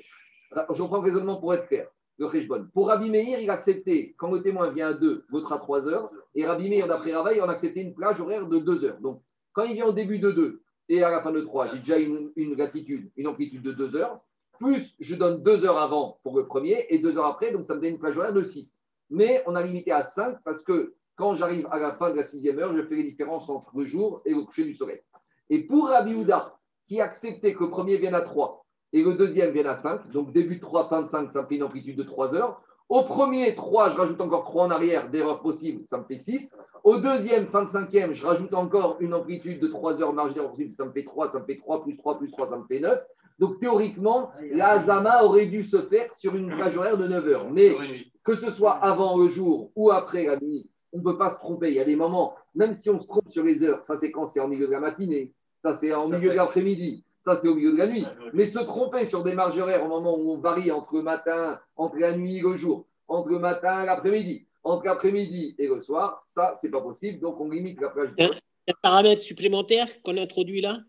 Je 0.73 0.81
reprends 0.81 0.97
le 0.97 1.03
raisonnement 1.03 1.37
pour 1.41 1.53
être 1.53 1.67
clair. 1.67 1.87
Le 2.19 2.71
Pour 2.71 2.87
Rabbi 2.87 3.11
Meir, 3.11 3.39
il 3.39 3.49
a 3.49 3.53
accepté, 3.53 4.15
quand 4.17 4.31
le 4.31 4.41
témoin 4.41 4.71
vient 4.71 4.87
à 4.87 4.93
2, 4.93 5.25
l'autre 5.29 5.51
à 5.53 5.59
3 5.59 5.87
heures. 5.87 6.09
Et 6.33 6.47
Rabbi 6.47 6.69
Meir, 6.69 6.87
d'après 6.87 7.13
Ravaï, 7.13 7.39
on 7.41 7.49
a 7.49 7.51
accepté 7.51 7.81
une 7.81 7.93
plage 7.93 8.19
horaire 8.19 8.47
de 8.47 8.57
2 8.57 8.85
heures. 8.85 8.99
Donc, 9.01 9.21
quand 9.53 9.63
il 9.63 9.73
vient 9.73 9.85
au 9.85 9.91
début 9.91 10.17
de 10.17 10.31
2 10.31 10.61
et 10.89 11.03
à 11.03 11.11
la 11.11 11.21
fin 11.21 11.31
de 11.31 11.41
3, 11.41 11.67
j'ai 11.67 11.79
déjà 11.79 11.97
une, 11.97 12.31
une 12.35 12.55
latitude, 12.55 13.11
une 13.17 13.27
amplitude 13.27 13.61
de 13.61 13.71
2 13.71 13.95
heures. 13.97 14.19
Plus 14.59 14.95
je 14.99 15.15
donne 15.15 15.43
deux 15.43 15.65
heures 15.65 15.79
avant 15.79 16.19
pour 16.23 16.37
le 16.37 16.47
premier 16.47 16.85
et 16.89 16.99
deux 16.99 17.17
heures 17.17 17.25
après, 17.25 17.51
donc 17.51 17.65
ça 17.65 17.75
me 17.75 17.81
donne 17.81 17.91
une 17.91 17.99
plage 17.99 18.17
horaire 18.17 18.33
de 18.33 18.43
6. 18.43 18.83
Mais 19.09 19.43
on 19.45 19.55
a 19.55 19.63
limité 19.63 19.91
à 19.91 20.03
5 20.03 20.37
parce 20.43 20.63
que 20.63 20.95
quand 21.15 21.35
j'arrive 21.35 21.67
à 21.71 21.79
la 21.79 21.93
fin 21.93 22.11
de 22.11 22.15
la 22.15 22.23
sixième 22.23 22.59
heure, 22.59 22.75
je 22.75 22.83
fais 22.83 22.95
les 22.95 23.03
différences 23.03 23.49
entre 23.49 23.71
le 23.75 23.85
jour 23.85 24.21
et 24.25 24.33
le 24.33 24.43
coucher 24.43 24.65
du 24.65 24.75
soleil. 24.75 25.01
Et 25.49 25.63
pour 25.63 25.87
Rabbi 25.87 26.13
Houda, 26.13 26.57
qui 26.87 27.01
acceptait 27.01 27.53
que 27.53 27.63
le 27.63 27.69
premier 27.69 27.97
vienne 27.97 28.15
à 28.15 28.21
3 28.21 28.65
et 28.93 29.03
le 29.03 29.15
deuxième 29.15 29.51
vienne 29.51 29.67
à 29.67 29.75
5, 29.75 30.11
donc 30.11 30.31
début 30.31 30.57
de 30.57 30.61
3, 30.61 30.89
fin 30.89 31.01
de 31.01 31.07
5, 31.07 31.31
ça 31.31 31.41
me 31.41 31.47
fait 31.47 31.55
une 31.55 31.63
amplitude 31.63 31.97
de 31.97 32.03
3 32.03 32.35
heures. 32.35 32.61
Au 32.89 33.03
premier 33.03 33.53
3, 33.53 33.89
je 33.89 33.97
rajoute 33.97 34.21
encore 34.21 34.45
3 34.45 34.65
en 34.65 34.71
arrière, 34.71 35.09
d'erreur 35.09 35.41
possible, 35.41 35.83
ça 35.87 35.97
me 35.97 36.05
fait 36.05 36.17
6. 36.17 36.55
Au 36.85 36.97
deuxième, 36.97 37.47
fin 37.47 37.65
de 37.65 37.69
cinquième, 37.69 38.13
je 38.13 38.25
rajoute 38.25 38.53
encore 38.53 38.95
une 39.01 39.13
amplitude 39.13 39.59
de 39.59 39.67
3 39.67 40.01
heures, 40.01 40.13
marge 40.13 40.33
d'erreur 40.33 40.51
possible, 40.51 40.71
ça 40.71 40.85
me 40.85 40.91
fait 40.91 41.03
3, 41.03 41.27
ça 41.27 41.41
me 41.41 41.45
fait 41.45 41.57
3, 41.57 41.83
plus 41.83 41.97
3, 41.97 42.17
plus 42.17 42.31
3, 42.31 42.47
ça 42.47 42.57
me 42.57 42.65
fait 42.65 42.79
9. 42.79 42.97
Donc 43.39 43.59
théoriquement, 43.59 44.31
la 44.51 44.69
Hazama 44.69 45.23
aurait 45.23 45.45
dû 45.45 45.63
se 45.63 45.81
faire 45.83 46.13
sur 46.17 46.35
une 46.35 46.47
plage 46.55 46.75
horaire 46.77 46.97
de 46.97 47.07
9 47.07 47.27
heures. 47.27 47.51
Mais 47.51 47.75
que 48.23 48.35
ce 48.35 48.51
soit 48.51 48.73
avant 48.73 49.17
le 49.17 49.29
jour 49.29 49.71
ou 49.75 49.91
après 49.91 50.25
la 50.25 50.39
nuit, 50.39 50.69
on 50.91 50.99
ne 50.99 51.03
peut 51.03 51.17
pas 51.17 51.29
se 51.29 51.39
tromper. 51.39 51.69
Il 51.69 51.75
y 51.75 51.79
a 51.79 51.85
des 51.85 51.95
moments, 51.95 52.35
même 52.55 52.73
si 52.73 52.89
on 52.89 52.99
se 52.99 53.07
trompe 53.07 53.29
sur 53.29 53.43
les 53.43 53.63
heures, 53.63 53.85
ça 53.85 53.97
c'est 53.97 54.11
quand 54.11 54.25
c'est 54.25 54.39
en 54.39 54.47
milieu 54.47 54.67
de 54.67 54.71
la 54.71 54.79
matinée, 54.79 55.33
ça 55.59 55.73
c'est 55.73 55.93
en 55.93 56.07
milieu 56.07 56.29
de 56.29 56.35
l'après-midi, 56.35 57.03
ça 57.23 57.35
c'est 57.35 57.47
au 57.47 57.55
milieu 57.55 57.73
de 57.73 57.77
la 57.77 57.87
nuit. 57.87 58.05
Mais 58.33 58.45
se 58.45 58.59
tromper 58.59 59.05
sur 59.05 59.23
des 59.23 59.33
marges 59.33 59.59
horaires 59.59 59.83
au 59.85 59.89
moment 59.89 60.17
où 60.17 60.31
on 60.31 60.37
varie 60.37 60.71
entre 60.71 60.95
le 60.95 61.03
matin, 61.03 61.59
entre 61.75 61.97
la 61.97 62.17
nuit 62.17 62.37
et 62.37 62.41
le 62.41 62.55
jour, 62.55 62.85
entre 63.07 63.29
le 63.29 63.39
matin 63.39 63.83
et 63.83 63.85
l'après-midi, 63.85 64.45
entre 64.63 64.85
l'après-midi 64.85 65.55
et 65.59 65.67
le 65.67 65.81
soir, 65.81 66.23
ça 66.25 66.55
c'est 66.59 66.71
pas 66.71 66.81
possible. 66.81 67.19
Donc 67.19 67.39
on 67.39 67.49
limite 67.49 67.79
la 67.79 67.89
plage. 67.89 68.09
Un, 68.19 68.31
un 68.31 68.73
paramètre 68.81 69.21
supplémentaire 69.21 69.87
qu'on 70.03 70.17
introduit 70.17 70.61
là? 70.61 70.79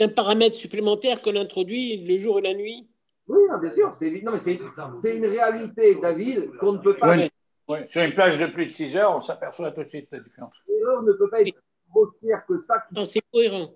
Un 0.00 0.08
paramètre 0.08 0.54
supplémentaire 0.54 1.20
qu'on 1.20 1.36
introduit 1.36 2.04
le 2.04 2.18
jour 2.18 2.38
et 2.38 2.42
la 2.42 2.54
nuit 2.54 2.88
Oui, 3.26 3.40
bien 3.60 3.70
sûr. 3.70 3.94
C'est, 3.94 4.10
non, 4.22 4.32
mais 4.32 4.38
c'est, 4.38 4.60
c'est 5.00 5.16
une 5.16 5.26
réalité, 5.26 5.96
David, 5.96 6.56
qu'on 6.58 6.72
ne 6.72 6.78
peut 6.78 6.96
pas. 6.96 7.16
Oui. 7.16 7.28
Oui, 7.68 7.80
Sur 7.88 8.02
une 8.02 8.14
plage 8.14 8.38
de 8.38 8.46
plus 8.46 8.64
de 8.66 8.70
6 8.70 8.96
heures, 8.96 9.14
on 9.14 9.20
s'aperçoit 9.20 9.70
tout 9.72 9.84
de 9.84 9.88
suite 9.88 10.08
la 10.10 10.20
différence. 10.20 10.54
L'erreur 10.66 11.02
ne 11.02 11.12
peut 11.12 11.28
pas 11.28 11.42
être 11.42 11.54
si 11.54 11.62
grossière 11.90 12.46
que 12.46 12.56
ça. 12.56 12.82
Non, 12.92 13.04
c'est 13.04 13.20
cohérent. 13.30 13.74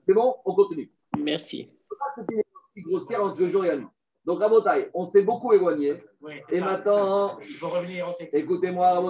C'est 0.00 0.14
bon, 0.14 0.36
on 0.44 0.54
continue. 0.54 0.92
Merci. 1.18 1.68
C'était 2.14 2.34
une 2.34 2.38
erreur 2.38 2.68
si 2.72 2.82
grossière 2.82 3.24
entre 3.24 3.40
le 3.40 3.48
jour 3.48 3.64
et 3.64 3.68
la 3.68 3.76
nuit. 3.78 3.86
Donc, 4.24 4.38
Rabotaï, 4.38 4.90
on 4.94 5.06
s'est 5.06 5.22
beaucoup 5.22 5.52
éloigné. 5.52 6.04
Oui, 6.20 6.34
Et 6.50 6.60
maintenant, 6.60 7.38
faut 7.58 7.68
revenir 7.68 8.14
écoutez-moi. 8.32 9.02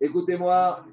Écoutez-moi, 0.00 0.84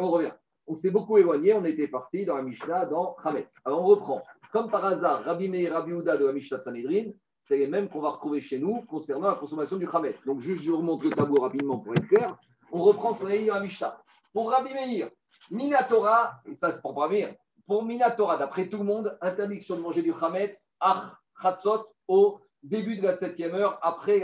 on 0.00 0.10
revient. 0.10 0.32
On 0.70 0.76
s'est 0.76 0.92
beaucoup 0.92 1.18
éloigné, 1.18 1.52
on 1.52 1.64
était 1.64 1.88
parti 1.88 2.24
dans 2.24 2.36
la 2.36 2.42
Mishnah, 2.44 2.86
dans 2.86 3.16
Hametz. 3.24 3.56
Alors 3.64 3.82
on 3.82 3.86
reprend. 3.86 4.22
Comme 4.52 4.70
par 4.70 4.84
hasard, 4.84 5.24
Rabbi 5.24 5.48
Meir 5.48 5.72
Rabbi 5.72 5.92
Houda 5.92 6.16
de 6.16 6.24
la 6.24 6.32
Mishnah 6.32 6.58
de 6.58 6.62
Sanhedrin, 6.62 7.10
c'est 7.42 7.56
les 7.56 7.66
mêmes 7.66 7.88
qu'on 7.88 8.00
va 8.00 8.10
retrouver 8.10 8.40
chez 8.40 8.60
nous 8.60 8.82
concernant 8.82 9.30
la 9.30 9.34
consommation 9.34 9.78
du 9.78 9.88
Hametz. 9.92 10.16
Donc 10.24 10.38
juste, 10.38 10.62
je 10.62 10.70
vous 10.70 10.76
remonte 10.76 11.02
le 11.02 11.10
tableau 11.10 11.42
rapidement 11.42 11.80
pour 11.80 11.92
être 11.94 12.06
clair. 12.06 12.38
On 12.70 12.84
reprend 12.84 13.14
ce 13.14 13.18
qu'on 13.18 13.26
a 13.26 13.36
dit 13.36 13.46
dans 13.46 13.54
la 13.56 13.62
Mishnah. 13.62 14.00
Pour 14.32 14.52
Rabbi 14.52 14.72
Meir, 14.72 15.10
Minatora, 15.50 16.34
et 16.46 16.54
ça 16.54 16.70
c'est 16.70 16.80
pour 16.80 16.94
Meir, 17.08 17.34
pour 17.66 17.82
Minatora, 17.82 18.36
d'après 18.36 18.68
tout 18.68 18.78
le 18.78 18.84
monde, 18.84 19.18
interdiction 19.20 19.74
de 19.74 19.80
manger 19.80 20.02
du 20.02 20.12
Hametz, 20.12 20.68
Ach, 20.78 21.16
Chatzot, 21.42 21.84
au 22.06 22.38
début 22.62 22.96
de 22.96 23.02
la 23.02 23.14
septième 23.14 23.56
heure, 23.56 23.80
après, 23.82 24.22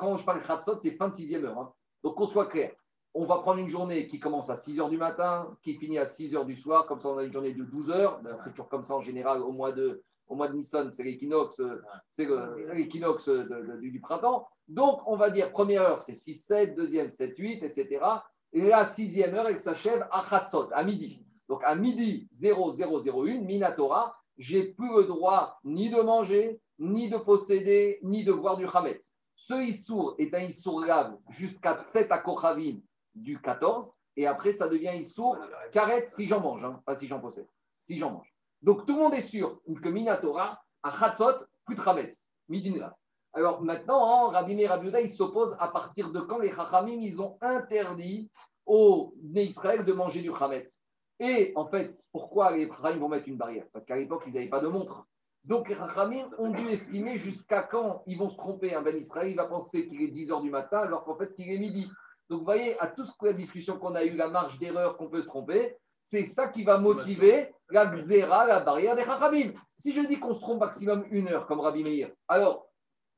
quand 0.00 0.16
je 0.16 0.24
parle 0.24 0.42
Chatzot, 0.46 0.80
c'est 0.80 0.92
fin 0.92 1.10
de 1.10 1.14
sixième 1.14 1.44
heure. 1.44 1.58
hein. 1.58 1.70
Donc 2.02 2.14
qu'on 2.14 2.26
soit 2.26 2.46
clair 2.46 2.72
on 3.14 3.26
va 3.26 3.38
prendre 3.38 3.58
une 3.60 3.68
journée 3.68 4.08
qui 4.08 4.18
commence 4.18 4.48
à 4.50 4.56
6 4.56 4.80
heures 4.80 4.88
du 4.88 4.96
matin, 4.96 5.54
qui 5.62 5.74
finit 5.74 5.98
à 5.98 6.06
6 6.06 6.34
heures 6.34 6.46
du 6.46 6.56
soir, 6.56 6.86
comme 6.86 7.00
ça 7.00 7.08
on 7.08 7.18
a 7.18 7.24
une 7.24 7.32
journée 7.32 7.52
de 7.52 7.64
12 7.64 7.90
heures. 7.90 8.20
D'ailleurs, 8.22 8.40
C'est 8.44 8.50
toujours 8.50 8.68
comme 8.68 8.84
ça 8.84 8.94
en 8.94 9.02
général 9.02 9.42
au 9.42 9.52
mois 9.52 9.72
de, 9.72 10.02
au 10.28 10.34
mois 10.34 10.48
de 10.48 10.54
Nissan, 10.54 10.90
c'est 10.92 11.02
l'équinoxe, 11.02 11.60
euh, 11.60 11.82
c'est 12.08 12.26
l'équinoxe 12.72 13.28
de- 13.28 13.78
du, 13.80 14.00
printemps. 14.00 14.46
Donc 14.68 15.00
on 15.06 15.16
va 15.16 15.30
dire 15.30 15.52
première 15.52 15.82
heure 15.82 16.00
c'est 16.02 16.14
6, 16.14 16.34
7, 16.34 16.74
deuxième 16.74 17.10
7, 17.10 17.36
8, 17.36 17.62
etc. 17.62 18.00
Et 18.54 18.62
la 18.62 18.86
sixième 18.86 19.34
heure 19.34 19.48
elle 19.48 19.60
s'achève 19.60 20.06
à 20.10 20.24
Khatsot, 20.28 20.68
à 20.72 20.82
midi. 20.82 21.22
Donc 21.48 21.60
à 21.64 21.74
midi 21.74 22.28
0001, 22.32 23.40
Minatora, 23.40 24.16
j'ai 24.38 24.64
plus 24.64 24.88
le 24.96 25.04
droit 25.04 25.58
ni 25.64 25.90
de 25.90 26.00
manger, 26.00 26.60
ni 26.78 27.10
de 27.10 27.18
posséder, 27.18 27.98
ni 28.02 28.24
de 28.24 28.32
boire 28.32 28.56
du 28.56 28.66
Hametz. 28.66 29.14
Ce 29.34 29.54
Issour 29.54 30.14
est 30.18 30.32
un 30.34 30.44
Issour 30.44 30.82
grave 30.82 31.14
jusqu'à 31.28 31.82
7 31.82 32.10
à 32.10 32.18
Kochavim 32.18 32.78
du 33.14 33.40
14, 33.40 33.90
et 34.16 34.26
après 34.26 34.52
ça 34.52 34.68
devient 34.68 34.92
Issour 34.98 35.36
Karet 35.72 36.06
si 36.08 36.26
j'en 36.26 36.40
mange, 36.40 36.64
hein, 36.64 36.80
pas 36.84 36.94
si 36.94 37.06
j'en 37.06 37.20
possède, 37.20 37.48
si 37.78 37.98
j'en 37.98 38.12
mange. 38.12 38.34
Donc 38.62 38.86
tout 38.86 38.94
le 38.94 39.00
monde 39.00 39.14
est 39.14 39.20
sûr 39.20 39.60
que 39.82 39.88
Minatora, 39.88 40.60
à 40.82 40.90
Chatzot, 40.98 41.44
plus 41.64 41.74
de 41.74 41.80
Hametz, 41.80 42.28
Midinra. 42.48 42.96
Alors 43.34 43.62
maintenant, 43.62 44.28
hein, 44.28 44.30
Rabbi 44.30 44.54
Meir 44.54 44.78
ils 45.00 45.10
s'opposent 45.10 45.56
à 45.58 45.68
partir 45.68 46.12
de 46.12 46.20
quand 46.20 46.38
les 46.38 46.52
Chachamim, 46.52 47.00
ils 47.00 47.22
ont 47.22 47.38
interdit 47.40 48.30
aux 48.66 49.14
Israël 49.34 49.84
de 49.84 49.92
manger 49.92 50.20
du 50.20 50.30
Hametz. 50.32 50.80
Et 51.18 51.52
en 51.56 51.66
fait, 51.66 51.96
pourquoi 52.12 52.52
les 52.52 52.68
Chachamim 52.68 52.98
vont 52.98 53.08
mettre 53.08 53.28
une 53.28 53.38
barrière? 53.38 53.66
Parce 53.72 53.84
qu'à 53.84 53.96
l'époque, 53.96 54.24
ils 54.26 54.34
n'avaient 54.34 54.50
pas 54.50 54.60
de 54.60 54.68
montre. 54.68 55.06
Donc 55.44 55.68
les 55.68 55.74
Chachamim 55.74 56.28
ont 56.38 56.50
dû 56.50 56.68
estimer 56.68 57.18
jusqu'à 57.18 57.62
quand 57.62 58.02
ils 58.06 58.18
vont 58.18 58.28
se 58.28 58.36
tromper. 58.36 58.74
Un 58.74 58.82
Ben 58.82 58.96
Israël, 58.96 59.30
il 59.30 59.36
va 59.36 59.46
penser 59.46 59.86
qu'il 59.86 60.02
est 60.02 60.08
10 60.08 60.30
heures 60.30 60.42
du 60.42 60.50
matin 60.50 60.80
alors 60.80 61.04
qu'en 61.04 61.16
fait 61.16 61.34
qu'il 61.34 61.50
est 61.50 61.58
midi. 61.58 61.90
Donc 62.28 62.40
vous 62.40 62.44
voyez, 62.44 62.78
à 62.80 62.86
toute 62.86 63.10
la 63.22 63.32
discussion 63.32 63.78
qu'on 63.78 63.94
a 63.94 64.04
eue, 64.04 64.16
la 64.16 64.28
marge 64.28 64.58
d'erreur 64.58 64.96
qu'on 64.96 65.08
peut 65.08 65.20
se 65.20 65.26
tromper, 65.26 65.76
c'est 66.00 66.24
ça 66.24 66.48
qui 66.48 66.64
va 66.64 66.78
motiver 66.78 67.54
la 67.70 67.86
xéra, 67.86 68.46
la 68.46 68.60
barrière 68.60 68.96
des 68.96 69.04
Chachamim. 69.04 69.52
Si 69.74 69.92
je 69.92 70.00
dis 70.06 70.18
qu'on 70.18 70.34
se 70.34 70.40
trompe 70.40 70.60
maximum 70.60 71.04
une 71.10 71.28
heure, 71.28 71.46
comme 71.46 71.60
Rabbi 71.60 71.84
Meir, 71.84 72.10
alors, 72.28 72.66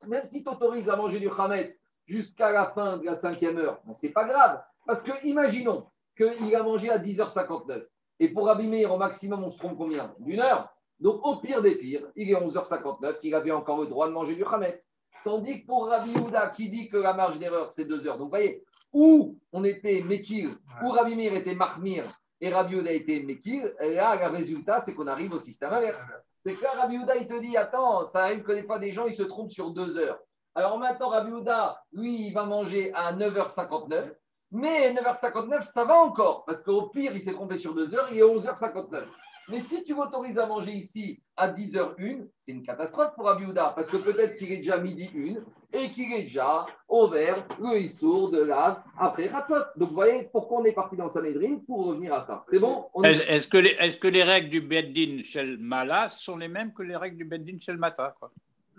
même 0.06 0.24
si 0.24 0.42
tu 0.42 0.50
autorises 0.50 0.90
à 0.90 0.96
manger 0.96 1.18
du 1.18 1.28
Hametz 1.30 1.80
jusqu'à 2.06 2.52
la 2.52 2.66
fin 2.66 2.98
de 2.98 3.06
la 3.06 3.16
cinquième 3.16 3.56
heure, 3.56 3.80
ben, 3.84 3.94
c'est 3.94 4.12
pas 4.12 4.24
grave. 4.24 4.62
Parce 4.86 5.02
que 5.02 5.12
imaginons 5.26 5.86
qu'il 6.16 6.54
a 6.54 6.62
mangé 6.62 6.90
à 6.90 6.98
10h59. 6.98 7.86
Et 8.20 8.28
pour 8.28 8.46
Rabbi 8.46 8.68
Meir, 8.68 8.92
au 8.92 8.98
maximum, 8.98 9.42
on 9.42 9.50
se 9.50 9.58
trompe 9.58 9.76
combien? 9.76 10.14
D'une 10.18 10.40
heure. 10.40 10.68
Donc, 11.00 11.26
au 11.26 11.36
pire 11.40 11.62
des 11.62 11.76
pires, 11.76 12.06
il 12.14 12.30
est 12.30 12.34
11h59, 12.34 13.16
il 13.22 13.34
avait 13.34 13.50
encore 13.50 13.80
le 13.80 13.86
droit 13.86 14.06
de 14.06 14.12
manger 14.12 14.36
du 14.36 14.44
Hametz. 14.44 14.88
Tandis 15.24 15.62
que 15.62 15.66
pour 15.66 15.88
Rabbi 15.88 16.14
Houda, 16.16 16.50
qui 16.50 16.68
dit 16.68 16.88
que 16.88 16.98
la 16.98 17.14
marge 17.14 17.38
d'erreur, 17.38 17.72
c'est 17.72 17.86
deux 17.86 18.06
heures. 18.06 18.18
Donc, 18.18 18.26
vous 18.26 18.30
voyez, 18.30 18.62
où 18.94 19.36
on 19.52 19.64
était 19.64 20.00
Mekir, 20.02 20.50
où 20.82 20.90
Rabbi 20.90 21.16
Meir 21.16 21.34
était 21.34 21.54
Mahmir 21.54 22.04
et 22.40 22.50
Rabbi 22.50 22.76
Houda 22.76 22.92
était 22.92 23.20
Mekir, 23.20 23.70
et 23.80 23.94
là, 23.94 24.16
le 24.16 24.34
résultat, 24.34 24.80
c'est 24.80 24.94
qu'on 24.94 25.06
arrive 25.06 25.32
au 25.32 25.38
système 25.38 25.72
inverse. 25.72 26.06
C'est 26.44 26.54
que 26.54 26.62
là, 26.62 26.70
Rabbi 26.72 26.96
il 27.20 27.26
te 27.26 27.40
dit, 27.40 27.56
attends, 27.56 28.06
ça 28.08 28.22
arrive 28.22 28.42
que 28.42 28.52
des 28.52 28.62
fois, 28.62 28.78
des 28.78 28.92
gens, 28.92 29.06
ils 29.06 29.14
se 29.14 29.22
trompent 29.22 29.50
sur 29.50 29.70
deux 29.70 29.96
heures. 29.98 30.18
Alors 30.54 30.78
maintenant, 30.78 31.08
Rabbi 31.08 31.32
Houda, 31.32 31.82
lui, 31.92 32.28
il 32.28 32.32
va 32.32 32.44
manger 32.44 32.92
à 32.94 33.12
9h59. 33.12 34.14
Mais 34.52 34.92
9h59, 34.94 35.62
ça 35.62 35.84
va 35.84 35.96
encore, 35.96 36.44
parce 36.44 36.62
qu'au 36.62 36.88
pire, 36.88 37.12
il 37.12 37.20
s'est 37.20 37.32
trompé 37.32 37.56
sur 37.56 37.74
2 37.74 37.92
heures, 37.94 38.08
il 38.12 38.18
est 38.18 38.22
11h59. 38.22 39.04
Mais 39.50 39.60
si 39.60 39.84
tu 39.84 39.94
m'autorises 39.94 40.38
à 40.38 40.46
manger 40.46 40.72
ici 40.72 41.20
à 41.36 41.48
10h01, 41.52 42.26
c'est 42.38 42.52
une 42.52 42.62
catastrophe 42.62 43.14
pour 43.14 43.28
Abiouda, 43.28 43.72
parce 43.76 43.88
que 43.90 43.98
peut-être 43.98 44.36
qu'il 44.38 44.50
est 44.52 44.58
déjà 44.58 44.78
midi 44.78 45.10
1 45.14 45.78
et 45.78 45.90
qu'il 45.90 46.10
est 46.12 46.22
déjà 46.22 46.64
au 46.88 47.08
vert, 47.08 47.44
le 47.60 47.78
Issour 47.78 48.30
de 48.30 48.42
lave 48.42 48.80
après 48.98 49.26
Ratzot. 49.28 49.56
Donc 49.76 49.88
vous 49.90 49.94
voyez 49.94 50.28
pourquoi 50.32 50.60
on 50.60 50.64
est 50.64 50.72
parti 50.72 50.96
dans 50.96 51.10
Sanhedrin 51.10 51.58
pour 51.66 51.86
revenir 51.86 52.14
à 52.14 52.22
ça. 52.22 52.44
C'est 52.48 52.58
bon? 52.58 52.86
On 52.94 53.02
est- 53.02 53.10
Est-ce 53.10 53.22
est-ce 53.22 53.48
que, 53.48 53.58
les- 53.58 53.76
est-ce 53.80 53.98
que 53.98 54.08
les 54.08 54.22
règles 54.22 54.48
du 54.48 54.60
Beddin 54.62 55.22
chez 55.24 55.42
le 55.42 55.58
Mala 55.58 56.08
sont 56.08 56.36
les 56.36 56.48
mêmes 56.48 56.72
que 56.72 56.82
les 56.82 56.96
règles 56.96 57.16
du 57.18 57.24
Beddin 57.24 57.58
chez 57.60 57.72
le 57.72 57.78
Mata 57.78 58.14
quoi? 58.18 58.30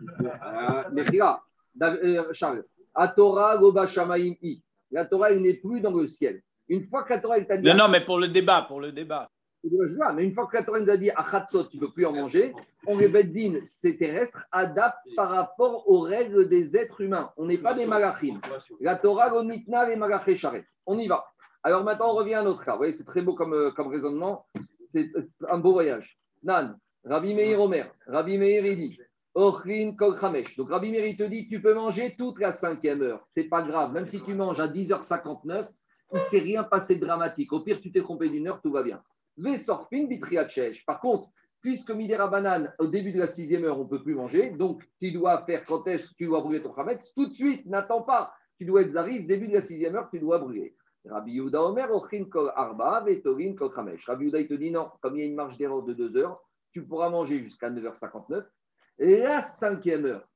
Euh, 0.01 0.83
mais 0.93 1.03
regarde, 1.03 1.39
euh, 1.81 2.33
Charles, 2.33 2.63
à 2.93 3.09
Torah, 3.09 3.57
Goba 3.57 3.85
Shamaim 3.87 4.33
I. 4.41 4.61
La 4.91 5.05
Torah, 5.05 5.31
elle 5.31 5.41
n'est 5.41 5.55
plus 5.55 5.81
dans 5.81 5.91
le 5.93 6.07
ciel. 6.07 6.41
Une 6.69 6.87
fois 6.87 7.03
que 7.03 7.13
la 7.13 7.19
Torah, 7.19 7.39
t'a 7.41 7.57
dit. 7.57 7.67
Non, 7.67 7.75
non, 7.75 7.87
mais 7.89 8.01
pour 8.01 8.17
le 8.17 8.27
débat, 8.29 8.63
pour 8.67 8.79
le 8.79 8.91
débat. 8.91 9.29
Mais 10.15 10.25
une 10.25 10.33
fois 10.33 10.47
que 10.47 10.57
la 10.57 10.63
Torah 10.63 10.79
nous 10.79 10.89
a 10.89 10.97
dit 10.97 11.09
à 11.09 11.45
tu 11.49 11.57
ne 11.57 11.79
peux 11.79 11.91
plus 11.91 12.05
en 12.05 12.13
manger, 12.13 12.53
on 12.85 12.97
les 12.97 13.07
beddin, 13.07 13.59
c'est 13.65 13.97
terrestre, 13.97 14.45
adapte 14.51 15.07
par 15.15 15.29
rapport 15.29 15.89
aux 15.89 16.01
règles 16.01 16.47
des 16.49 16.77
êtres 16.77 17.01
humains. 17.01 17.31
On 17.37 17.45
n'est 17.45 17.57
pas 17.57 17.73
des 17.73 17.85
malachim. 17.85 18.39
La 18.79 18.95
Torah, 18.95 19.29
l'onitna, 19.29 19.87
les 19.87 19.95
malachés 19.95 20.35
charret. 20.35 20.65
On 20.85 20.97
y 20.97 21.07
va. 21.07 21.25
Alors 21.63 21.83
maintenant, 21.83 22.11
on 22.11 22.15
revient 22.15 22.35
à 22.35 22.43
notre 22.43 22.63
cas. 22.63 22.73
Vous 22.73 22.77
voyez, 22.77 22.93
c'est 22.93 23.05
très 23.05 23.21
beau 23.21 23.33
comme, 23.33 23.53
euh, 23.53 23.71
raisonnement. 23.77 24.45
C'est 24.93 25.09
euh, 25.15 25.27
un 25.49 25.57
beau 25.57 25.73
voyage. 25.73 26.19
Nan, 26.43 26.77
Rabbi 27.03 27.33
Meir 27.33 27.59
Omer, 27.59 27.91
Rabbi 28.05 28.37
Meir 28.37 28.65
il 28.65 28.77
dit, 28.77 28.99
Ochrin 29.33 29.95
Kol 29.97 30.19
Chamesh. 30.19 30.55
Donc 30.57 30.69
Rabbi 30.69 30.91
Meir 30.91 31.07
il 31.07 31.17
te 31.17 31.23
dit, 31.23 31.47
tu 31.47 31.59
peux 31.59 31.73
manger 31.73 32.15
toute 32.17 32.39
la 32.39 32.51
cinquième 32.51 33.01
heure. 33.01 33.25
C'est 33.31 33.45
pas 33.45 33.63
grave. 33.63 33.93
Même 33.93 34.05
si 34.05 34.21
tu 34.21 34.35
manges 34.35 34.59
à 34.59 34.67
10h59, 34.67 35.67
il 36.13 36.17
ne 36.17 36.19
s'est 36.19 36.39
rien 36.39 36.63
passé 36.63 36.95
de 36.95 37.01
dramatique. 37.05 37.51
Au 37.51 37.61
pire, 37.61 37.81
tu 37.81 37.91
t'es 37.91 38.01
trompé 38.01 38.29
d'une 38.29 38.47
heure, 38.47 38.61
tout 38.61 38.71
va 38.71 38.83
bien. 38.83 39.01
Par 40.85 40.99
contre, 41.01 41.29
puisque 41.61 41.91
Midera 41.91 42.27
Banane, 42.27 42.73
au 42.77 42.87
début 42.87 43.11
de 43.11 43.19
la 43.19 43.27
sixième 43.27 43.63
heure, 43.63 43.79
on 43.79 43.85
ne 43.85 43.89
peut 43.89 44.03
plus 44.03 44.13
manger, 44.13 44.51
donc 44.51 44.83
tu 45.01 45.11
dois 45.11 45.43
faire 45.45 45.65
quand 45.65 45.87
est-ce 45.87 46.13
tu 46.15 46.25
dois 46.25 46.41
brûler 46.41 46.61
ton 46.61 46.75
chametz, 46.75 47.11
tout 47.13 47.27
de 47.27 47.33
suite, 47.33 47.65
n'attends 47.65 48.03
pas. 48.03 48.33
Tu 48.57 48.65
dois 48.65 48.83
être 48.83 48.91
zaris, 48.91 49.25
début 49.25 49.47
de 49.47 49.53
la 49.53 49.61
sixième 49.61 49.95
heure, 49.95 50.07
tu 50.11 50.19
dois 50.19 50.39
brûler. 50.39 50.75
Rabbi 51.09 51.33
Yehuda 51.33 51.63
Omer, 51.63 51.91
Ochin 51.91 52.25
Kol 52.25 52.51
Arba, 52.55 53.03
Vetorin 53.05 53.55
Kol 53.55 53.71
Chamesh. 53.73 54.05
Rabbi 54.05 54.25
Yehuda, 54.25 54.39
il 54.41 54.47
te 54.47 54.53
dit 54.53 54.71
non, 54.71 54.89
comme 55.01 55.17
il 55.17 55.21
y 55.21 55.23
a 55.23 55.25
une 55.25 55.35
marge 55.35 55.57
d'erreur 55.57 55.83
de 55.83 55.93
deux 55.93 56.15
heures, 56.17 56.39
tu 56.71 56.83
pourras 56.83 57.09
manger 57.09 57.39
jusqu'à 57.39 57.69
9h59. 57.69 58.43
Et 58.99 59.17
la 59.19 59.41
cinquième 59.41 60.05
heure, 60.05 60.27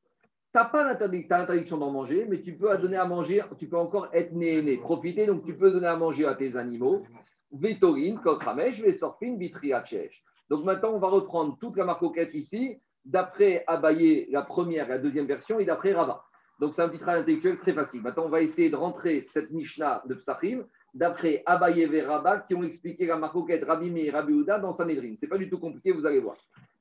tu 0.51 0.57
n'as 0.57 0.65
pas 0.65 0.83
l'interdiction 0.83 1.77
d'en 1.77 1.91
manger, 1.91 2.25
mais 2.27 2.41
tu 2.41 2.55
peux 2.55 2.75
donner 2.77 2.97
à 2.97 3.05
manger, 3.05 3.43
tu 3.57 3.67
peux 3.67 3.77
encore 3.77 4.09
être 4.13 4.33
né, 4.33 4.61
né 4.61 4.77
profiter, 4.77 5.25
donc 5.25 5.45
tu 5.45 5.55
peux 5.55 5.71
donner 5.71 5.87
à 5.87 5.95
manger 5.95 6.25
à 6.25 6.33
tes 6.33 6.55
animaux. 6.55 7.03
Vétorine, 7.51 8.19
Kokramesh, 8.19 8.81
Vesorfin, 8.81 9.35
Vitriachech. 9.37 10.23
Donc 10.49 10.63
maintenant, 10.63 10.91
on 10.93 10.99
va 10.99 11.07
reprendre 11.07 11.57
toute 11.59 11.77
la 11.77 11.85
marcoquette 11.85 12.33
ici, 12.33 12.79
d'après 13.05 13.63
Abaye, 13.67 14.27
la 14.31 14.41
première 14.41 14.85
et 14.85 14.89
la 14.89 14.99
deuxième 14.99 15.25
version, 15.25 15.59
et 15.59 15.65
d'après 15.65 15.93
Rava. 15.93 16.23
Donc 16.59 16.73
c'est 16.73 16.81
un 16.81 16.89
petit 16.89 16.99
travail 16.99 17.21
intellectuel 17.21 17.57
très 17.59 17.73
facile. 17.73 18.01
Maintenant, 18.01 18.25
on 18.25 18.29
va 18.29 18.41
essayer 18.41 18.69
de 18.69 18.75
rentrer 18.75 19.21
cette 19.21 19.51
Mishnah 19.51 20.03
de 20.05 20.13
Psachim 20.15 20.65
d'après 20.93 21.43
Abaye 21.45 21.81
et 21.81 22.01
Rava 22.01 22.39
qui 22.39 22.55
ont 22.55 22.63
expliqué 22.63 23.05
la 23.05 23.17
marcoquette 23.17 23.63
Rabbi 23.63 23.93
et 23.99 24.09
Rabbi 24.09 24.33
Houda 24.33 24.59
dans 24.59 24.73
Sanhedrin. 24.73 25.13
Ce 25.15 25.25
n'est 25.25 25.29
pas 25.29 25.37
du 25.37 25.49
tout 25.49 25.59
compliqué, 25.59 25.91
vous 25.91 26.05
allez 26.05 26.19
voir. 26.19 26.35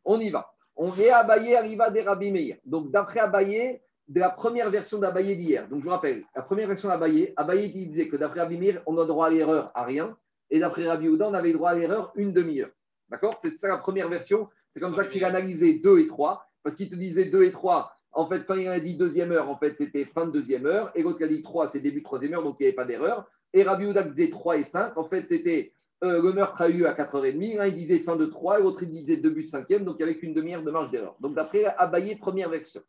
On 0.04 0.18
y 0.18 0.30
va. 0.30 0.50
On 0.76 0.94
est 0.96 1.10
Abaye 1.10 1.54
arriva 1.54 1.90
des 1.90 2.02
Rabbi 2.02 2.32
Meir. 2.32 2.56
Donc 2.64 2.90
d'après 2.90 3.20
Abaye, 3.20 3.80
de 4.08 4.20
la 4.20 4.30
première 4.30 4.70
version 4.70 4.98
d'Abaye 4.98 5.36
d'hier. 5.36 5.68
Donc 5.68 5.80
je 5.80 5.84
vous 5.84 5.90
rappelle, 5.90 6.24
la 6.34 6.42
première 6.42 6.66
version 6.66 6.88
d'Abaye, 6.88 7.32
Abaye 7.36 7.72
qui 7.72 7.86
disait 7.86 8.08
que 8.08 8.16
d'après 8.16 8.40
Rabbi 8.40 8.56
Meir, 8.56 8.82
on 8.86 8.96
a 8.98 9.04
droit 9.04 9.26
à 9.26 9.30
l'erreur 9.30 9.70
à 9.74 9.84
rien. 9.84 10.16
Et 10.50 10.58
d'après 10.58 10.86
Rabbi 10.86 11.08
Houda, 11.08 11.28
on 11.28 11.34
avait 11.34 11.52
droit 11.52 11.70
à 11.70 11.74
l'erreur 11.74 12.12
une 12.16 12.32
demi-heure. 12.32 12.70
D'accord? 13.08 13.36
C'est 13.38 13.56
ça 13.56 13.68
la 13.68 13.78
première 13.78 14.08
version. 14.08 14.48
C'est 14.68 14.80
comme 14.80 14.94
ça 14.94 15.04
qu'il 15.06 15.24
a 15.24 15.28
analysé 15.28 15.78
2 15.78 15.98
et 16.00 16.06
3. 16.06 16.44
Parce 16.62 16.76
qu'il 16.76 16.90
te 16.90 16.96
disait 16.96 17.26
2 17.26 17.44
et 17.44 17.52
3. 17.52 17.90
En 18.12 18.26
fait, 18.26 18.44
quand 18.46 18.54
il 18.54 18.68
a 18.68 18.80
dit 18.80 18.96
deuxième 18.96 19.32
heure, 19.32 19.48
en 19.48 19.56
fait, 19.56 19.76
c'était 19.78 20.04
fin 20.04 20.26
de 20.26 20.32
deuxième 20.32 20.66
heure. 20.66 20.90
Et 20.94 21.02
l'autre, 21.02 21.22
a 21.22 21.28
dit 21.28 21.42
3, 21.42 21.68
c'est 21.68 21.80
début 21.80 22.00
de 22.00 22.04
troisième 22.04 22.34
heure, 22.34 22.42
donc 22.42 22.56
il 22.58 22.64
n'y 22.64 22.68
avait 22.68 22.74
pas 22.76 22.84
d'erreur. 22.84 23.26
Et 23.52 23.62
Rabbi 23.62 23.86
Houda 23.86 24.02
disait 24.02 24.30
3 24.30 24.58
et 24.58 24.64
5. 24.64 24.96
En 24.96 25.04
fait, 25.04 25.26
c'était 25.28 25.72
euh, 26.04 26.22
le 26.22 26.32
meurtre 26.32 26.60
a 26.60 26.68
eu 26.68 26.84
à 26.86 26.94
4h30. 26.94 27.56
L'un, 27.56 27.66
il 27.66 27.74
disait 27.74 28.00
fin 28.00 28.16
de 28.16 28.26
3, 28.26 28.60
et 28.60 28.62
l'autre, 28.62 28.82
il 28.82 28.90
disait 28.90 29.16
début 29.18 29.44
de 29.44 29.48
5e. 29.48 29.84
Donc, 29.84 29.96
il 29.98 30.04
n'y 30.04 30.10
avait 30.10 30.18
qu'une 30.18 30.34
demi-heure 30.34 30.62
de 30.62 30.70
marge 30.70 30.90
d'erreur. 30.90 31.16
Donc, 31.20 31.34
d'après 31.34 31.64
Abaye, 31.64 32.16
première 32.16 32.50
version. 32.50 32.80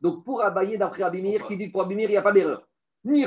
Donc, 0.00 0.24
pour 0.24 0.42
Abaye, 0.42 0.78
d'après 0.78 1.02
Rabbi 1.02 1.22
Meir, 1.22 1.46
qui 1.46 1.56
dit 1.56 1.66
que 1.66 1.72
pour 1.72 1.82
Rabbi 1.82 1.94
Meir, 1.94 2.08
il 2.08 2.12
n'y 2.12 2.16
a 2.16 2.22
pas 2.22 2.32
d'erreur. 2.32 2.66
Ni 3.04 3.26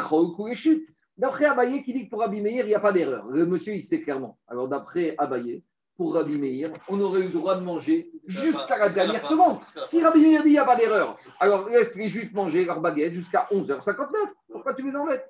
chute. 0.54 0.88
D'après 1.18 1.46
Abaye, 1.46 1.84
qui 1.84 1.94
dit 1.94 2.06
que 2.06 2.10
pour 2.10 2.22
Rabbi 2.22 2.38
il 2.38 2.66
n'y 2.66 2.74
a 2.74 2.80
pas 2.80 2.92
d'erreur. 2.92 3.28
Le 3.28 3.46
monsieur, 3.46 3.76
il 3.76 3.84
sait 3.84 4.02
clairement. 4.02 4.38
Alors, 4.48 4.68
d'après 4.68 5.14
Abaye, 5.20 5.64
pour 5.96 6.16
Rabbi 6.16 6.66
on 6.90 7.00
aurait 7.00 7.22
eu 7.22 7.26
le 7.26 7.30
droit 7.30 7.56
de 7.56 7.64
manger 7.64 8.12
jusqu'à 8.26 8.80
la 8.80 8.90
dernière 8.90 9.24
seconde. 9.26 9.58
Si 9.86 10.04
Rabbi 10.04 10.26
Meir 10.26 10.40
dit 10.40 10.46
qu'il 10.46 10.52
n'y 10.54 10.58
a 10.58 10.66
pas 10.66 10.76
d'erreur, 10.76 11.16
alors 11.40 11.70
laisse 11.70 11.96
les 11.96 12.10
juifs 12.10 12.34
manger 12.34 12.66
leur 12.66 12.82
baguette 12.82 13.14
jusqu'à 13.14 13.46
11h59. 13.52 14.08
Pourquoi 14.52 14.74
tu 14.74 14.82
les 14.90 14.96
embêtes? 14.96 15.30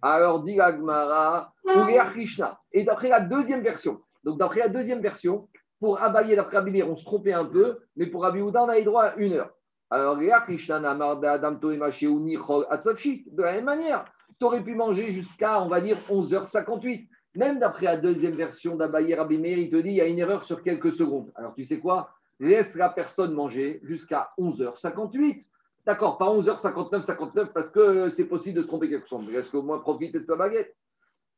Alors, 0.00 0.42
dit 0.42 0.58
Agmara. 0.58 1.52
Et 2.72 2.84
d'après 2.84 3.08
la 3.08 3.20
deuxième 3.20 3.60
version, 3.60 4.00
donc 4.24 4.38
d'après 4.38 4.60
la 4.60 4.68
deuxième 4.68 5.00
version, 5.00 5.48
pour 5.78 6.00
Abaye, 6.02 6.36
d'après 6.36 6.56
Rabbi 6.56 6.82
on 6.82 6.96
se 6.96 7.04
trompait 7.04 7.34
un 7.34 7.44
peu, 7.44 7.80
mais 7.96 8.06
pour 8.06 8.22
Rabbi 8.22 8.40
Houda, 8.40 8.64
on 8.64 8.68
avait 8.68 8.82
droit 8.82 9.04
à 9.04 9.16
une 9.16 9.34
heure. 9.34 9.52
Alors, 9.94 10.16
de 10.16 10.24
la 13.42 13.52
même 13.52 13.64
manière, 13.66 14.04
tu 14.38 14.46
aurais 14.46 14.64
pu 14.64 14.74
manger 14.74 15.12
jusqu'à, 15.12 15.60
on 15.60 15.68
va 15.68 15.82
dire, 15.82 15.98
11h58. 16.08 17.08
Même 17.34 17.58
d'après 17.58 17.84
la 17.84 17.98
deuxième 17.98 18.32
version 18.32 18.76
d'Abaye 18.76 19.14
Rabbi 19.14 19.36
Meir, 19.36 19.58
il 19.58 19.68
te 19.68 19.76
dit 19.76 19.90
il 19.90 19.96
y 19.96 20.00
a 20.00 20.06
une 20.06 20.18
erreur 20.18 20.44
sur 20.44 20.62
quelques 20.62 20.94
secondes. 20.94 21.30
Alors, 21.34 21.54
tu 21.54 21.66
sais 21.66 21.78
quoi? 21.78 22.08
Laisse 22.40 22.74
la 22.74 22.88
personne 22.88 23.34
manger 23.34 23.80
jusqu'à 23.82 24.30
11h58. 24.38 25.44
D'accord, 25.84 26.16
pas 26.16 26.26
11h59, 26.26 27.02
59, 27.02 27.52
parce 27.52 27.70
que 27.70 28.08
c'est 28.08 28.28
possible 28.28 28.56
de 28.56 28.62
se 28.62 28.68
tromper 28.68 28.88
quelque 28.88 29.06
chose. 29.06 29.30
Laisse 29.30 29.52
au 29.52 29.62
moins 29.62 29.80
profiter 29.80 30.20
de 30.20 30.24
sa 30.24 30.36
baguette. 30.36 30.74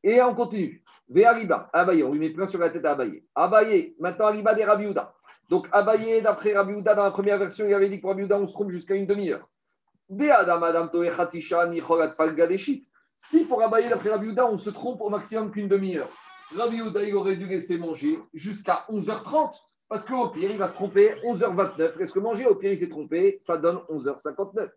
Et 0.04 0.22
on 0.22 0.32
continue. 0.32 0.84
Véariba, 1.08 1.70
Abaye, 1.72 2.04
on 2.04 2.12
lui 2.12 2.20
met 2.20 2.30
plein 2.30 2.46
sur 2.46 2.60
la 2.60 2.70
tête 2.70 2.84
à 2.84 2.92
Abaye. 2.92 3.24
Abaye, 3.34 3.96
maintenant 3.98 4.26
Ariba 4.26 4.54
des 4.54 4.64
Rabbi 4.64 4.86
Donc 5.50 5.68
Abaye, 5.72 6.22
d'après 6.22 6.54
Rabbi 6.54 6.82
dans 6.82 6.94
la 6.94 7.10
première 7.10 7.38
version, 7.38 7.66
il 7.66 7.74
avait 7.74 7.88
dit 7.88 7.96
que 7.96 8.02
pour 8.02 8.10
Rabbi 8.10 8.26
on 8.32 8.46
se 8.46 8.52
trompe 8.52 8.70
jusqu'à 8.70 8.94
une 8.94 9.06
demi-heure. 9.06 9.48
Si 13.16 13.44
pour 13.44 13.62
Abaye, 13.62 13.88
d'après 13.88 14.10
Rabbi 14.10 14.34
on 14.38 14.58
se 14.58 14.70
trompe 14.70 15.00
au 15.00 15.10
maximum 15.10 15.50
qu'une 15.50 15.68
demi-heure, 15.68 16.10
Rabbi 16.56 16.76
il 16.76 17.14
aurait 17.14 17.36
dû 17.36 17.46
laisser 17.46 17.78
manger 17.78 18.18
jusqu'à 18.32 18.84
11h30. 18.88 19.52
Parce 19.88 20.04
qu'au 20.04 20.28
pire, 20.30 20.50
il 20.50 20.56
va 20.56 20.66
se 20.66 20.74
tromper 20.74 21.10
11h29. 21.24 21.98
Qu'est-ce 21.98 22.12
que 22.12 22.18
manger 22.18 22.46
Au 22.46 22.54
pire, 22.54 22.72
il 22.72 22.78
s'est 22.78 22.88
trompé, 22.88 23.38
ça 23.42 23.58
donne 23.58 23.76
11h59. 23.90 24.70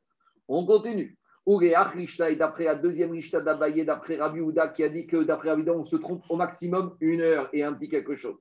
On 0.50 0.66
continue. 0.66 1.18
Et 1.50 2.36
d'après 2.36 2.66
la 2.66 2.76
deuxième 2.76 3.12
Rishta 3.12 3.40
d'Abaye, 3.40 3.86
d'après 3.86 4.18
Rabbi 4.18 4.42
Houda, 4.42 4.68
qui 4.68 4.84
a 4.84 4.90
dit 4.90 5.08
que 5.08 5.24
d'après 5.24 5.52
Rabbi 5.52 5.70
on 5.70 5.86
se 5.86 5.96
trompe 5.96 6.22
au 6.30 6.36
maximum 6.36 6.98
une 7.00 7.22
heure 7.22 7.50
et 7.54 7.64
un 7.64 7.74
petit 7.74 7.88
quelque 7.88 8.18
chose. 8.18 8.38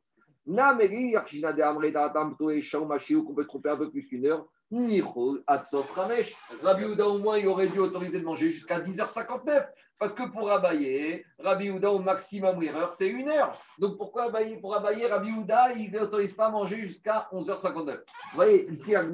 Qu'on 3.24 3.34
peut 3.34 3.46
tromper 3.46 3.70
un 3.70 3.76
peu 3.76 3.90
plus 3.90 4.06
qu'une 4.06 4.26
heure. 4.26 4.46
Rabbi 6.62 6.84
Houda, 6.84 7.06
au 7.06 7.18
moins, 7.18 7.38
il 7.38 7.46
aurait 7.46 7.68
dû 7.68 7.78
autoriser 7.78 8.20
de 8.20 8.24
manger 8.24 8.50
jusqu'à 8.50 8.80
10h59. 8.80 9.66
Parce 9.98 10.12
que 10.12 10.28
pour 10.28 10.50
abayer, 10.50 11.24
Rabbi 11.38 11.70
Houda, 11.70 11.90
au 11.90 12.00
maximum, 12.00 12.60
l'erreur, 12.60 12.92
c'est 12.92 13.08
une 13.08 13.28
heure. 13.28 13.58
Donc 13.78 13.96
pourquoi 13.96 14.24
abayer, 14.24 14.58
pour 14.58 14.74
abayer, 14.74 15.06
Rabbi 15.06 15.30
Houda, 15.30 15.72
il 15.72 15.90
n'autorise 15.90 16.34
pas 16.34 16.46
à 16.46 16.50
manger 16.50 16.80
jusqu'à 16.80 17.28
11h59 17.32 17.96
Vous 17.96 18.04
voyez, 18.34 18.70
ici, 18.70 18.94
à 18.94 19.04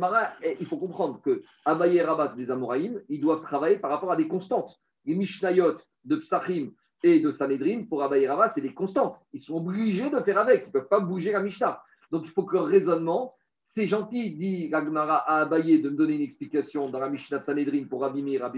eh, 0.43 0.57
il 0.59 0.67
faut 0.67 0.79
comprendre 0.79 1.21
que 1.23 1.41
abayer 1.65 2.01
et 2.01 2.03
Rabas 2.03 2.35
des 2.35 2.51
Amoraïm, 2.51 3.01
ils 3.09 3.21
doivent 3.21 3.43
travailler 3.43 3.79
par 3.79 3.91
rapport 3.91 4.11
à 4.11 4.17
des 4.17 4.27
constantes. 4.27 4.81
Les 5.05 5.15
Mishnayot 5.15 5.79
de 6.05 6.17
Psachim 6.17 6.73
et 7.03 7.21
de 7.21 7.31
Sanhedrin, 7.31 7.85
pour 7.85 8.03
abayer 8.03 8.27
et 8.27 8.49
c'est 8.55 8.61
des 8.61 8.75
constantes. 8.75 9.19
Ils 9.33 9.41
sont 9.41 9.57
obligés 9.57 10.11
de 10.11 10.21
faire 10.21 10.39
avec. 10.39 10.63
Ils 10.63 10.67
ne 10.69 10.73
peuvent 10.73 10.89
pas 10.89 11.01
bouger 11.01 11.33
la 11.33 11.43
Mishnah. 11.43 11.83
Donc 12.11 12.23
il 12.25 12.31
faut 12.31 12.45
que 12.45 12.57
le 12.57 12.63
raisonnement, 12.63 13.35
c'est 13.63 13.87
gentil, 13.87 14.35
dit 14.35 14.71
Ragmara 14.73 15.17
à 15.17 15.43
Abaye, 15.43 15.81
de 15.81 15.91
me 15.91 15.97
donner 15.97 16.15
une 16.15 16.23
explication 16.23 16.91
dans 16.91 16.99
la 16.99 17.09
Mishnah 17.09 17.39
de 17.39 17.45
Sanhedrin 17.45 17.85
pour 17.89 18.03
Rabbi 18.03 18.23
Meir 18.23 18.51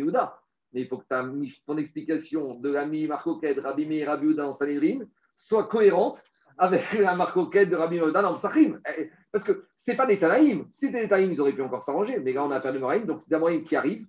mais 0.74 0.80
il 0.80 0.88
faut 0.88 0.98
que 0.98 1.04
ton 1.66 1.76
explication 1.78 2.56
de 2.56 2.68
l'ami 2.68 3.06
Marcoquet 3.06 3.54
de 3.54 3.60
Rabbi 3.60 3.86
Meir 3.86 4.08
Rabbi 4.08 4.40
en 4.40 4.52
Sanhedrin 4.52 5.04
soit 5.36 5.68
cohérente 5.68 6.22
avec 6.58 6.92
la 6.94 7.14
Marcoquet 7.14 7.66
de 7.66 7.76
Rabbi 7.76 7.96
Uda 7.98 8.28
en 8.28 8.34
Psachim. 8.34 8.80
Eh, 8.98 9.10
parce 9.30 9.44
que 9.44 9.66
ce 9.76 9.90
n'est 9.90 9.96
pas 9.96 10.06
des 10.06 10.18
Tanaïm. 10.18 10.66
Si 10.70 10.86
c'était 10.86 11.02
des 11.02 11.08
Tanaïm, 11.08 11.32
ils 11.32 11.40
auraient 11.40 11.52
pu 11.52 11.62
encore 11.62 11.82
s'arranger. 11.82 12.18
Mais 12.20 12.32
là, 12.32 12.44
on 12.44 12.50
a 12.50 12.60
perdu 12.60 12.78
Moraïm, 12.78 13.06
donc 13.06 13.20
c'est 13.22 13.36
des 13.36 13.62
qui 13.62 13.76
arrive. 13.76 14.06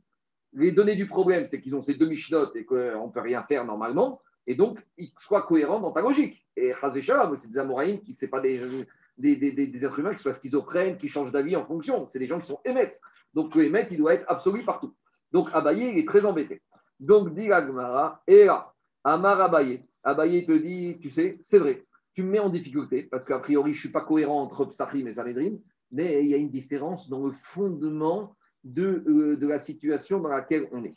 Les 0.54 0.72
données 0.72 0.96
du 0.96 1.08
problème, 1.08 1.46
c'est 1.46 1.62
qu'ils 1.62 1.76
ont 1.76 1.82
ces 1.82 1.96
deux 1.96 2.08
Mishnotes 2.08 2.56
et 2.56 2.66
qu'on 2.66 3.08
ne 3.08 3.12
peut 3.12 3.22
rien 3.22 3.44
faire 3.44 3.66
normalement. 3.66 4.22
Et 4.48 4.56
donc, 4.56 4.80
ils 4.98 5.12
soient 5.20 5.44
cohérents 5.44 5.80
dans 5.80 5.92
ta 5.92 6.02
logique. 6.02 6.46
Et 6.56 6.74
Chazécha, 6.80 7.32
c'est 7.38 7.52
des 7.52 7.58
Amoraïm 7.58 8.00
qui 8.02 8.16
ne 8.20 8.28
pas 8.28 8.42
des, 8.42 8.88
des, 9.18 9.86
êtres 9.86 10.00
humains 10.00 10.14
qui 10.14 10.22
soient 10.22 10.34
schizophrènes, 10.34 10.98
qui 10.98 11.08
changent 11.08 11.32
d'avis 11.32 11.56
en 11.56 11.66
fonction. 11.66 12.08
C'est 12.08 12.20
des 12.20 12.28
gens 12.28 12.40
qui 12.40 12.48
sont 12.48 12.60
émettes. 12.64 13.00
Donc, 13.34 13.56
le 13.56 13.66
émettre, 13.66 13.92
il 13.92 13.98
doit 13.98 14.14
être 14.14 14.26
absolu 14.28 14.64
partout. 14.64 14.94
Donc 15.36 15.50
Abaye, 15.52 15.92
il 15.92 15.98
est 15.98 16.08
très 16.08 16.26
embêté. 16.26 16.62
Donc 16.98 17.34
dit 17.34 17.52
Agmara, 17.52 18.24
là, 18.26 18.74
Amar 19.04 19.42
Abaye. 19.42 19.84
Abaye 20.02 20.46
te 20.46 20.54
dit, 20.54 20.98
tu 21.02 21.10
sais, 21.10 21.40
c'est 21.42 21.60
vrai, 21.60 21.86
tu 22.14 22.24
me 22.24 22.32
mets 22.32 22.40
en 22.40 22.50
difficulté, 22.50 23.04
parce 23.04 23.26
qu'a 23.26 23.40
priori, 23.40 23.74
je 23.74 23.78
ne 23.78 23.82
suis 23.82 23.92
pas 23.92 24.00
cohérent 24.00 24.42
entre 24.42 24.64
Psachim 24.64 25.06
et 25.08 25.14
Sanhedrin, 25.14 25.58
mais 25.92 26.24
il 26.24 26.30
y 26.30 26.34
a 26.34 26.38
une 26.38 26.50
différence 26.50 27.10
dans 27.10 27.26
le 27.26 27.34
fondement 27.34 28.34
de, 28.64 29.04
euh, 29.08 29.36
de 29.36 29.46
la 29.46 29.60
situation 29.60 30.22
dans 30.22 30.30
laquelle 30.30 30.70
on 30.72 30.86
est. 30.86 30.96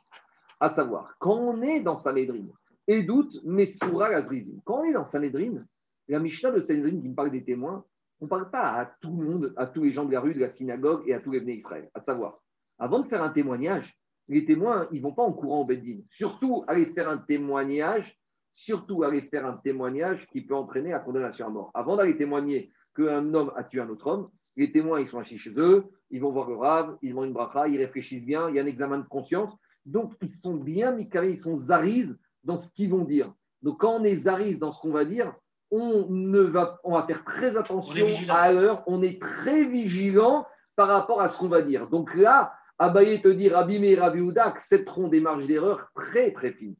À 0.60 0.68
savoir, 0.68 1.14
quand 1.18 1.34
on 1.34 1.60
est 1.62 1.80
dans 1.80 1.96
Sanhedrin, 1.96 2.46
et 2.88 3.02
doute, 3.02 3.38
mais 3.44 3.66
Soura 3.66 4.06
Azrizim. 4.06 4.60
Quand 4.64 4.80
on 4.80 4.84
est 4.84 4.94
dans 4.94 5.04
Sanhedrin, 5.04 5.64
la 6.08 6.18
Mishnah 6.18 6.50
de 6.50 6.60
Sanhedrin 6.60 7.00
qui 7.00 7.08
me 7.08 7.14
parle 7.14 7.30
des 7.30 7.44
témoins, 7.44 7.84
on 8.20 8.24
ne 8.24 8.30
parle 8.30 8.50
pas 8.50 8.72
à 8.72 8.86
tout 9.00 9.14
le 9.14 9.24
monde, 9.24 9.54
à 9.56 9.66
tous 9.66 9.84
les 9.84 9.92
gens 9.92 10.06
de 10.06 10.12
la 10.12 10.20
rue, 10.20 10.34
de 10.34 10.40
la 10.40 10.48
synagogue 10.48 11.02
et 11.06 11.14
à 11.14 11.20
tous 11.20 11.30
les 11.30 11.40
venus 11.40 11.58
Israël. 11.58 11.88
À 11.94 12.00
savoir, 12.00 12.40
avant 12.78 13.00
de 13.00 13.06
faire 13.06 13.22
un 13.22 13.28
témoignage, 13.28 13.94
les 14.26 14.44
témoins, 14.44 14.88
ils 14.90 14.98
ne 14.98 15.02
vont 15.02 15.12
pas 15.12 15.22
en 15.22 15.32
courant 15.32 15.60
au 15.60 15.64
Beddin. 15.64 16.00
Surtout 16.10 16.64
aller 16.66 16.86
faire 16.86 17.08
un 17.08 17.18
témoignage, 17.18 18.18
surtout 18.54 19.02
aller 19.02 19.22
faire 19.22 19.46
un 19.46 19.58
témoignage 19.58 20.26
qui 20.32 20.40
peut 20.40 20.54
entraîner 20.54 20.90
la 20.90 20.98
condamnation 20.98 21.46
à 21.46 21.50
mort. 21.50 21.70
Avant 21.74 21.96
d'aller 21.96 22.16
témoigner 22.16 22.72
qu'un 22.96 23.32
homme 23.34 23.52
a 23.54 23.64
tué 23.64 23.80
un 23.80 23.88
autre 23.88 24.06
homme, 24.06 24.30
les 24.56 24.72
témoins, 24.72 25.00
ils 25.00 25.06
sont 25.06 25.18
assis 25.18 25.38
chez 25.38 25.52
eux, 25.56 25.84
ils 26.10 26.20
vont 26.20 26.32
voir 26.32 26.48
le 26.48 26.56
rave, 26.56 26.96
ils 27.02 27.14
vont 27.14 27.24
une 27.24 27.32
bracha, 27.32 27.68
ils 27.68 27.78
réfléchissent 27.78 28.24
bien, 28.24 28.48
il 28.48 28.56
y 28.56 28.58
a 28.58 28.62
un 28.62 28.66
examen 28.66 28.98
de 28.98 29.06
conscience. 29.06 29.54
Donc, 29.86 30.14
ils 30.20 30.28
sont 30.28 30.54
bien 30.54 30.90
micarés, 30.90 31.30
ils 31.30 31.38
sont 31.38 31.56
zarises 31.56 32.18
dans 32.44 32.56
ce 32.56 32.72
qu'ils 32.72 32.90
vont 32.90 33.04
dire. 33.04 33.32
Donc, 33.62 33.80
quand 33.80 34.00
on 34.00 34.04
est 34.04 34.14
zarise 34.14 34.58
dans 34.58 34.72
ce 34.72 34.80
qu'on 34.80 34.92
va 34.92 35.04
dire, 35.04 35.34
on, 35.70 36.06
ne 36.08 36.40
va, 36.40 36.80
on 36.84 36.92
va 36.92 37.02
faire 37.06 37.24
très 37.24 37.56
attention 37.56 38.06
à 38.28 38.52
l'heure, 38.52 38.82
on 38.86 39.02
est 39.02 39.20
très 39.20 39.64
vigilant 39.64 40.46
par 40.76 40.88
rapport 40.88 41.20
à 41.20 41.28
ce 41.28 41.36
qu'on 41.36 41.48
va 41.48 41.62
dire. 41.62 41.88
Donc 41.88 42.14
là, 42.14 42.54
Abaye 42.78 43.20
te 43.20 43.28
dit 43.28 43.48
Rabbi 43.48 44.20
Houda 44.20 44.44
accepteront 44.44 45.08
des 45.08 45.20
marges 45.20 45.46
d'erreur 45.46 45.90
très 45.94 46.32
très 46.32 46.52
fines. 46.52 46.76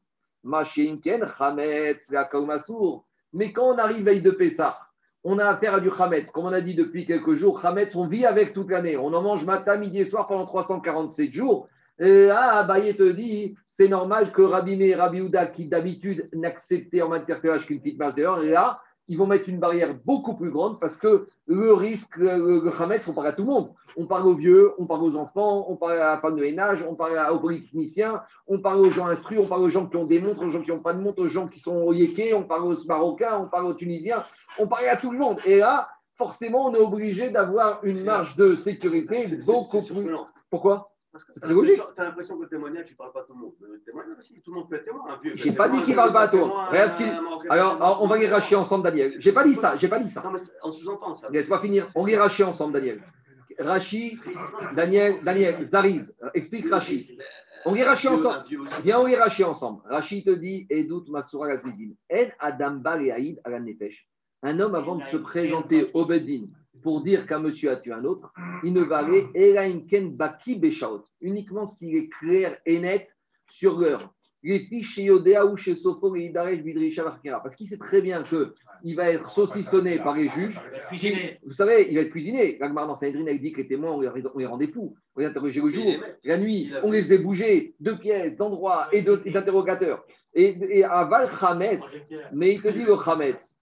Chametz, 1.37 2.13
Mais 3.33 3.51
quand 3.51 3.75
on 3.75 3.77
arrive 3.77 4.05
veille 4.05 4.21
de 4.21 4.31
Pessah, 4.31 4.79
on 5.25 5.37
a 5.37 5.45
affaire 5.45 5.73
à 5.75 5.79
du 5.81 5.91
Chametz. 5.91 6.31
Comme 6.31 6.45
on 6.45 6.53
a 6.53 6.61
dit 6.61 6.75
depuis 6.75 7.05
quelques 7.05 7.35
jours, 7.35 7.61
Chametz, 7.61 7.93
on 7.95 8.07
vit 8.07 8.25
avec 8.25 8.53
toute 8.53 8.71
l'année. 8.71 8.95
On 8.95 9.13
en 9.13 9.21
mange 9.21 9.45
matin, 9.45 9.75
midi 9.77 9.99
et 9.99 10.05
soir 10.05 10.27
pendant 10.27 10.45
347 10.45 11.33
jours. 11.33 11.67
Et 11.99 12.27
là, 12.27 12.59
Abaye 12.59 12.95
te 12.95 13.11
dit, 13.11 13.55
c'est 13.67 13.89
normal 13.89 14.31
que 14.31 14.41
Rabbi 14.41 14.81
et 14.81 14.95
Rabbi 14.95 15.21
Houda, 15.21 15.47
qui 15.47 15.65
d'habitude 15.65 16.29
n'acceptaient 16.33 17.01
en 17.01 17.09
matière 17.09 17.41
de 17.41 17.65
qu'une 17.65 17.81
petite 17.81 17.99
marge 17.99 18.15
d'erreur, 18.15 18.41
là, 18.41 18.79
ils 19.09 19.17
vont 19.17 19.25
mettre 19.25 19.49
une 19.49 19.59
barrière 19.59 19.95
beaucoup 20.05 20.35
plus 20.35 20.51
grande 20.51 20.79
parce 20.79 20.95
que 20.95 21.27
le 21.47 21.73
risque, 21.73 22.15
le, 22.17 22.71
Hametz, 22.79 23.07
on 23.07 23.13
parle 23.13 23.27
à 23.27 23.33
tout 23.33 23.41
le 23.41 23.49
monde. 23.49 23.73
On 23.97 24.05
parle 24.05 24.27
aux 24.27 24.35
vieux, 24.35 24.71
on 24.77 24.85
parle 24.85 25.01
aux 25.01 25.15
enfants, 25.15 25.65
on 25.67 25.75
parle 25.75 25.93
à 25.93 26.11
la 26.11 26.17
femme 26.19 26.35
de 26.35 26.41
ménage, 26.41 26.85
on 26.87 26.93
parle 26.93 27.17
aux 27.33 27.39
polytechniciens, 27.39 28.21
on 28.47 28.59
parle 28.59 28.81
aux 28.81 28.91
gens 28.91 29.07
instruits, 29.07 29.39
on 29.39 29.47
parle 29.47 29.63
aux 29.63 29.69
gens 29.69 29.87
qui 29.87 29.97
ont 29.97 30.05
des 30.05 30.21
montres, 30.21 30.43
aux 30.43 30.51
gens 30.51 30.61
qui 30.61 30.69
n'ont 30.69 30.81
pas 30.81 30.93
de 30.93 31.01
montres, 31.01 31.23
aux 31.23 31.27
gens 31.27 31.47
qui 31.47 31.59
sont 31.59 31.75
au 31.75 31.91
yéké, 31.91 32.35
on 32.35 32.43
parle 32.43 32.65
aux 32.65 32.85
Marocains, 32.85 33.39
on 33.39 33.47
parle 33.47 33.65
aux 33.65 33.73
Tunisiens, 33.73 34.23
on 34.59 34.67
parle 34.67 34.85
à 34.85 34.95
tout 34.95 35.09
le 35.09 35.17
monde. 35.17 35.39
Et 35.43 35.57
là, 35.57 35.89
forcément, 36.15 36.67
on 36.67 36.75
est 36.75 36.79
obligé 36.79 37.31
d'avoir 37.31 37.83
une 37.83 38.03
marge 38.03 38.35
de 38.35 38.53
sécurité 38.53 39.25
beaucoup 39.47 39.81
plus. 39.81 40.15
Pourquoi? 40.51 40.91
Parce 41.11 41.23
que 41.23 41.31
C'est 41.35 41.47
logique. 41.49 41.71
l'impression- 41.77 41.93
t'as 41.95 42.03
l'impression 42.03 42.37
que 42.37 42.43
le 42.43 42.49
témoignage, 42.49 42.85
il 42.89 42.91
ne 42.91 42.97
parle 42.97 43.11
pas 43.13 43.21
à 43.21 43.23
tout 43.23 43.33
le 43.33 43.39
monde. 43.39 43.53
Le 43.61 43.79
témoignage 43.81 44.17
aussi, 44.19 44.41
tout 44.41 44.51
le 44.51 44.57
monde 44.59 44.69
peut 44.69 44.75
être 44.75 44.85
témoin. 44.85 45.05
Un 45.07 45.19
vieux 45.21 45.31
peut 45.31 45.37
J'ai 45.39 45.51
pas 45.53 45.67
dit 45.69 45.81
qu'il 45.83 45.93
un 45.93 45.95
parle 45.95 46.13
pas 46.13 46.21
à 46.21 46.27
toi. 46.27 46.39
être 46.39 46.47
témoin, 46.47 46.65
Regarde 46.67 46.91
ce 46.91 46.97
qu'il- 46.97 47.51
Alors, 47.51 48.03
on 48.03 48.07
va 48.07 48.17
les 48.17 48.27
racher 48.27 48.55
ensemble, 48.55 48.83
Daniel. 48.83 49.11
J'ai 49.17 49.31
pas 49.33 49.43
dit 49.43 49.55
ça, 49.55 49.75
j'ai 49.77 49.87
pas 49.87 49.99
dit 49.99 50.09
ça. 50.09 50.21
Non, 50.23 50.31
mais 50.31 50.39
on 50.63 50.71
sous-entend 50.71 51.15
ça. 51.15 51.29
Laisse 51.29 51.47
pas 51.47 51.59
finir. 51.59 51.87
On 51.95 52.05
les 52.05 52.15
racher 52.17 52.43
ensemble, 52.43 52.73
Daniel. 52.73 53.01
Rachi, 53.57 54.17
Daniel, 54.75 55.15
Daniel, 55.23 55.65
Zariz, 55.65 56.15
explique 56.33 56.69
Rachi. 56.69 57.17
On 57.65 57.73
les 57.73 57.83
racher 57.83 58.07
ensemble. 58.07 58.43
Viens, 58.83 58.99
on 58.99 59.05
les 59.05 59.17
racher 59.17 59.43
ensemble. 59.43 59.81
Rachi 59.85 60.23
te 60.23 60.29
dit, 60.29 60.65
Edout 60.69 61.05
Masura 61.09 61.47
Gazlizim. 61.49 61.93
En 62.13 62.25
Adam 62.39 62.71
Bal 62.75 63.05
et 63.05 63.11
Aïd 63.11 63.41
à 63.43 63.49
la. 63.49 63.59
Un 64.43 64.59
homme, 64.61 64.75
avant 64.75 64.95
de 64.95 65.03
se 65.11 65.17
présenter 65.17 65.91
au 65.93 66.05
Bedin 66.05 66.45
pour 66.81 67.03
dire 67.03 67.27
qu'un 67.27 67.39
monsieur 67.39 67.71
a 67.71 67.77
tué 67.77 67.91
un 67.91 68.05
autre, 68.05 68.31
il 68.63 68.73
ne 68.73 68.81
va 68.81 68.97
aller 68.99 69.27
Elainken 69.33 70.15
Baki 70.15 70.55
Beshaot, 70.55 71.03
uniquement 71.21 71.67
s'il 71.67 71.95
est 71.95 72.09
clair 72.09 72.57
et 72.65 72.79
net 72.79 73.07
sur 73.49 73.77
l'heure. 73.77 74.13
Les 74.41 74.59
fiches 74.59 74.95
chez 74.95 75.03
Yodea 75.03 75.45
ou 75.45 75.57
chez 75.57 75.73
et 75.73 76.25
Idaresh. 76.25 76.61
Parce 77.43 77.57
qu'il 77.57 77.67
sait 77.67 77.77
très 77.77 78.01
bien 78.01 78.23
qu'il 78.23 78.95
va 78.95 79.11
être 79.11 79.29
saucissonné 79.31 79.97
par 79.97 80.15
les 80.15 80.29
juges. 80.29 80.59
Vous 81.43 81.51
savez, 81.51 81.87
il 81.89 81.95
va 81.95 82.03
être 82.03 82.11
cuisiné. 82.11 82.57
L'Agmar 82.57 82.87
dans 82.87 82.95
Saint-Edrine 82.95 83.27
a 83.27 83.37
dit 83.37 83.51
que 83.51 83.57
les 83.57 83.67
témoins, 83.67 83.91
on 83.91 83.99
les, 83.99 84.45
rendait 84.45 84.67
fous. 84.67 84.95
On 85.15 85.19
les 85.19 85.25
interrogeait 85.25 85.59
le 85.59 85.69
jour, 85.71 85.93
la 86.23 86.37
nuit, 86.37 86.71
on 86.83 86.91
les 86.91 87.01
faisait 87.01 87.17
bouger 87.17 87.75
de 87.81 87.91
pièces, 87.91 88.37
d'endroits 88.37 88.87
et 88.93 89.01
d'interrogateurs. 89.01 90.05
Et, 90.33 90.57
et 90.77 90.83
à 90.85 91.03
Val 91.05 91.29
mais 92.31 92.53
il 92.53 92.61
te 92.61 92.69
dit 92.69 92.83
le 92.83 92.95
Chametz, 93.03 93.57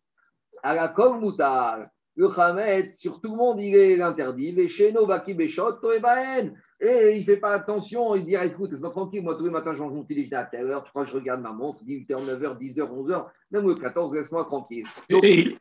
à 0.61 0.75
la 0.75 0.93
Moutar, 1.19 1.87
le 2.17 2.33
Chametz, 2.33 2.97
sur 2.97 3.21
tout 3.21 3.31
le 3.31 3.37
monde, 3.37 3.61
il 3.61 3.75
est 3.75 4.01
interdit. 4.01 4.51
Les 4.51 4.67
Sheno, 4.67 5.05
Baki, 5.05 5.35
Beshot, 5.35 5.73
Toebaen. 5.73 6.51
Et 6.79 7.15
il 7.15 7.19
ne 7.19 7.23
fait 7.23 7.37
pas 7.37 7.53
attention, 7.53 8.15
il 8.15 8.25
dit 8.25 8.35
écoute, 8.35 8.71
laisse-moi 8.71 8.91
tranquille, 8.91 9.23
moi 9.23 9.35
tous 9.35 9.45
les 9.45 9.49
matins 9.49 9.73
je 9.73 9.79
mange 9.79 9.93
mon 9.93 10.03
petit 10.03 10.13
déjeuner 10.13 10.35
à 10.35 10.45
telle 10.45 10.67
heure, 10.67 10.85
je 10.95 11.13
regarde 11.13 11.41
ma 11.41 11.51
montre, 11.51 11.83
18h, 11.83 12.07
9h, 12.07 12.59
10h, 12.59 12.81
11h, 12.81 13.25
même 13.49 13.67
le 13.67 13.75
14, 13.75 14.13
laisse-moi 14.13 14.45
tranquille. 14.45 14.85
Donc, 15.09 15.23
Et 15.23 15.57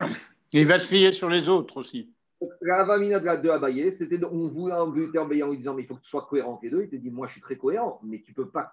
il, 0.52 0.66
va 0.66 0.78
se 0.78 0.86
fier 0.86 1.14
sur 1.14 1.30
les 1.30 1.48
autres 1.48 1.78
aussi. 1.78 2.12
la 2.60 2.84
Vamina 2.84 3.18
de 3.18 3.48
Abaye, 3.48 3.90
c'était 3.94 4.22
on 4.24 4.48
voulait 4.48 4.74
inviter 4.74 5.16
Abaye 5.18 5.42
en 5.42 5.50
lui 5.52 5.56
disant 5.56 5.72
mais 5.72 5.84
il 5.84 5.86
faut 5.86 5.94
que 5.94 6.02
tu 6.02 6.10
sois 6.10 6.26
cohérent 6.28 6.60
les 6.62 6.68
deux. 6.68 6.82
Il 6.82 6.90
te 6.90 6.96
dit 6.96 7.10
moi 7.10 7.26
je 7.28 7.32
suis 7.32 7.40
très 7.40 7.56
cohérent, 7.56 7.98
mais 8.04 8.20
tu 8.20 8.32
ne 8.32 8.34
peux 8.34 8.50
pas 8.50 8.70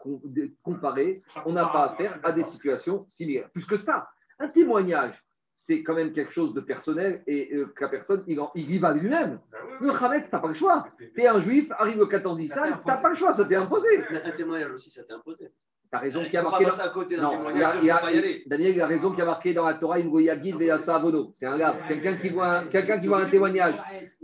comparer. 0.63 1.21
On 1.45 1.53
n'a 1.53 1.67
pas 1.67 1.91
affaire 1.91 2.19
à 2.23 2.33
des 2.33 2.43
situations 2.43 3.05
similaires. 3.07 3.49
Plus 3.51 3.65
que 3.65 3.77
ça, 3.77 4.09
un 4.37 4.49
témoignage, 4.49 5.13
c'est 5.55 5.83
quand 5.83 5.93
même 5.93 6.13
quelque 6.13 6.31
chose 6.31 6.53
de 6.53 6.61
personnel 6.61 7.23
et 7.27 7.53
euh, 7.55 7.67
que 7.75 7.83
la 7.83 7.89
personne 7.89 8.23
il, 8.27 8.39
en- 8.39 8.51
il 8.55 8.73
y 8.73 8.79
va 8.79 8.93
lui-même. 8.93 9.39
Le 9.79 9.91
Khamet, 9.91 10.23
tu 10.23 10.29
n'as 10.33 10.39
pas 10.39 10.47
le 10.47 10.53
choix. 10.53 10.87
Tu 10.97 11.21
es 11.21 11.27
un 11.27 11.39
juif, 11.39 11.71
arrive 11.77 11.97
le 11.99 12.05
14 12.07 12.37
Nissan, 12.37 12.79
tu 12.81 12.87
n'as 12.87 12.97
pas 12.97 13.09
le 13.09 13.15
choix, 13.15 13.33
ça 13.33 13.45
t'est 13.45 13.55
imposé. 13.55 13.87
Mais 14.11 14.23
Un 14.23 14.31
témoignage 14.31 14.71
aussi, 14.71 14.89
ça 14.89 15.03
t'est 15.03 15.13
imposé. 15.13 15.45
Tu 15.91 15.97
as 15.97 15.99
raison 15.99 16.23
Tu 16.23 16.31
qui 16.31 16.37
a 16.37 16.41
marqué. 16.41 16.65
passer 16.65 16.81
à 16.81 16.89
côté 16.89 17.17
Non, 17.17 17.31
il 17.53 17.59
y 17.59 17.63
a- 17.63 17.71
témoignage, 17.73 17.77
il 17.81 17.85
y 17.85 17.91
a- 17.91 18.11
y 18.11 18.17
aller. 18.17 18.43
Daniel 18.47 18.75
il 18.75 18.81
a 18.81 18.87
raison 18.87 19.11
qui 19.11 19.21
a 19.21 19.25
marqué 19.25 19.53
dans 19.53 19.65
la 19.65 19.75
Torah 19.75 19.97
Avono. 19.97 21.31
C'est 21.35 21.45
un 21.45 21.57
gars, 21.57 21.75
quelqu'un 21.87 22.17
qui 22.17 22.29
voit 22.29 22.47
un, 22.47 22.65
quelqu'un 22.65 22.99
qui 22.99 23.07
voit 23.07 23.19
un 23.21 23.29
témoignage 23.29 23.75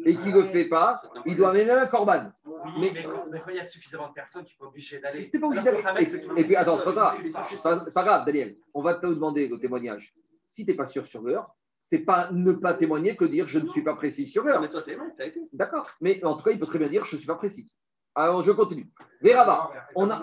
et 0.03 0.15
qui 0.15 0.29
ne 0.29 0.41
le 0.41 0.47
fait 0.47 0.65
pas, 0.65 0.99
il 1.27 1.35
doit 1.37 1.53
même 1.53 1.69
un 1.69 1.85
corban. 1.85 2.31
Oui, 2.43 2.55
Mais- 2.81 2.91
mais, 2.93 3.03
quand, 3.03 3.25
mais 3.31 3.39
quand 3.39 3.49
il 3.51 3.55
y 3.57 3.59
a 3.59 3.63
suffisamment 3.63 4.07
de 4.09 4.13
personnes, 4.13 4.43
tu 4.45 4.55
n'es 4.55 4.59
pas 4.59 4.65
obligé 4.65 4.99
d'aller. 4.99 5.29
T'es 5.29 5.37
pas 5.39 5.47
obligé 5.47 5.63
d'aller. 5.63 5.83
Le 5.83 6.37
Et, 6.37 6.41
et 6.41 6.43
puis, 6.43 6.55
attends, 6.55 6.77
c'est 6.77 6.83
pas 6.85 6.91
grave. 6.91 7.15
il. 7.23 7.31
C'est 7.31 7.93
pas 7.93 8.03
grave, 8.03 8.25
Daniel. 8.25 8.55
On 8.73 8.81
va 8.81 8.95
te 8.95 9.05
demander 9.05 9.47
le 9.47 9.59
témoignage. 9.59 10.13
Si 10.49 10.65
tu 10.65 10.71
n'es 10.71 10.75
pas 10.77 10.85
sûr 10.87 11.05
sur 11.05 11.21
l'heure, 11.21 11.55
c'est 11.79 11.99
pas 11.99 12.29
ne 12.31 12.51
pas 12.51 12.73
témoigner 12.73 13.15
que 13.15 13.23
dire 13.23 13.47
je 13.47 13.59
ne 13.59 13.67
suis 13.69 13.83
pas 13.83 13.93
précis 13.95 14.27
sur 14.27 14.43
l'heure. 14.43 14.59
mais 14.59 14.69
toi, 14.69 14.81
t'es 14.81 14.95
loin, 14.95 15.09
t'as 15.17 15.27
été. 15.27 15.39
D'accord. 15.53 15.87
Mais 16.01 16.21
en 16.25 16.35
tout 16.35 16.43
cas, 16.43 16.51
il 16.51 16.59
peut 16.59 16.65
très 16.65 16.79
bien 16.79 16.89
dire 16.89 17.05
je 17.05 17.15
ne 17.15 17.19
suis 17.19 17.27
pas 17.27 17.35
précis. 17.35 17.69
Alors, 18.15 18.41
je 18.41 18.51
continue. 18.51 18.89
Veraba, 19.21 19.71
on 19.95 20.09
a, 20.09 20.15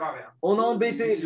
on 0.42 0.58
a 0.58 0.62
embêté. 0.62 1.16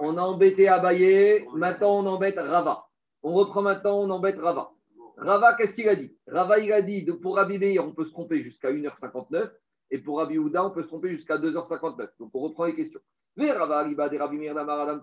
On 0.00 0.16
a 0.16 0.22
embêté 0.22 0.68
Abaye, 0.68 1.44
maintenant 1.54 1.98
on 1.98 2.06
embête 2.06 2.36
Rava. 2.38 2.86
On 3.22 3.34
reprend 3.34 3.60
maintenant, 3.60 3.98
on 4.00 4.08
embête 4.10 4.38
Rava. 4.38 4.70
Rava, 5.18 5.54
qu'est-ce 5.56 5.74
qu'il 5.74 5.88
a 5.88 5.96
dit? 5.96 6.16
Rava, 6.26 6.58
il 6.60 6.72
a 6.72 6.80
dit, 6.80 7.04
de- 7.04 7.12
pour 7.12 7.36
Rabbi 7.36 7.58
Meir, 7.58 7.84
on 7.84 7.92
peut 7.92 8.04
se 8.06 8.12
tromper 8.12 8.42
jusqu'à 8.42 8.70
1h59, 8.70 9.50
et 9.90 9.98
pour 9.98 10.18
Rabbi 10.18 10.38
Houda, 10.38 10.64
on 10.64 10.70
peut 10.70 10.82
se 10.82 10.88
tromper 10.88 11.10
jusqu'à 11.10 11.36
2h59. 11.36 12.08
Donc 12.18 12.30
on 12.32 12.38
reprend 12.40 12.64
les 12.64 12.74
questions. 12.76 13.00
Mais 13.36 13.50
Rava, 13.52 13.82
Riba, 13.82 14.08
des 14.08 14.16
Rabbi 14.16 14.38
Meir, 14.38 14.56
Adam, 14.56 15.00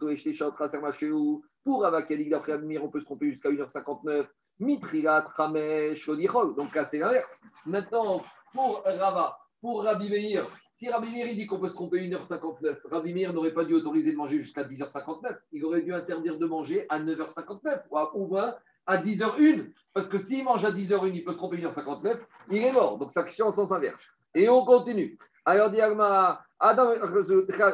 Pour 1.68 1.82
Rava, 1.82 2.04
qui 2.04 2.14
a 2.14 2.16
dit 2.16 2.24
que 2.24 2.30
d'après 2.30 2.58
Meir, 2.60 2.82
on 2.82 2.88
peut 2.88 3.02
se 3.02 3.04
tromper 3.04 3.30
jusqu'à 3.30 3.50
1h59. 3.50 4.26
Mitrilat, 4.62 5.28
Ramesh, 5.36 6.08
Odichol. 6.08 6.56
Donc 6.56 6.74
là, 6.74 6.86
c'est 6.86 6.98
l'inverse. 6.98 7.42
Maintenant, 7.66 8.22
pour 8.54 8.84
Rava, 8.86 9.38
pour 9.60 9.84
Rabbi 9.84 10.10
Meir, 10.10 10.48
si 10.72 10.90
Rabbi 10.90 11.12
Meir 11.12 11.28
dit 11.36 11.46
qu'on 11.46 11.60
peut 11.60 11.68
se 11.68 11.74
tromper 11.74 11.98
1h59, 12.08 12.78
Rabbi 12.90 13.14
Meir 13.14 13.34
n'aurait 13.34 13.54
pas 13.54 13.66
dû 13.66 13.74
autoriser 13.74 14.14
de 14.14 14.16
manger 14.16 14.38
jusqu'à 14.38 14.64
10h59. 14.64 15.38
Il 15.52 15.66
aurait 15.66 15.82
dû 15.82 15.94
interdire 15.94 16.40
de 16.40 16.46
manger 16.46 16.86
à 16.88 17.02
9h59 17.02 17.82
ou 18.14 18.28
bien 18.28 18.56
à 18.86 19.04
10h01. 19.04 19.70
Parce 19.94 20.08
que 20.08 20.20
s'il 20.20 20.46
mange 20.46 20.64
à 20.64 20.72
10h01, 20.72 21.12
il 21.14 21.26
peut 21.26 21.34
se 21.34 21.38
tromper 21.38 21.58
1h59, 21.58 22.18
il 22.50 22.64
est 22.64 22.72
mort. 22.72 22.98
Donc, 22.98 23.12
ça 23.12 23.24
question 23.24 23.48
en 23.48 23.52
sens 23.52 23.74
inverse. 23.74 24.08
Et 24.34 24.48
on 24.48 24.64
continue. 24.64 25.18
Alors, 25.44 25.70
dit 25.70 25.82
Agmara, 25.82 26.46
Adam, 26.62 26.94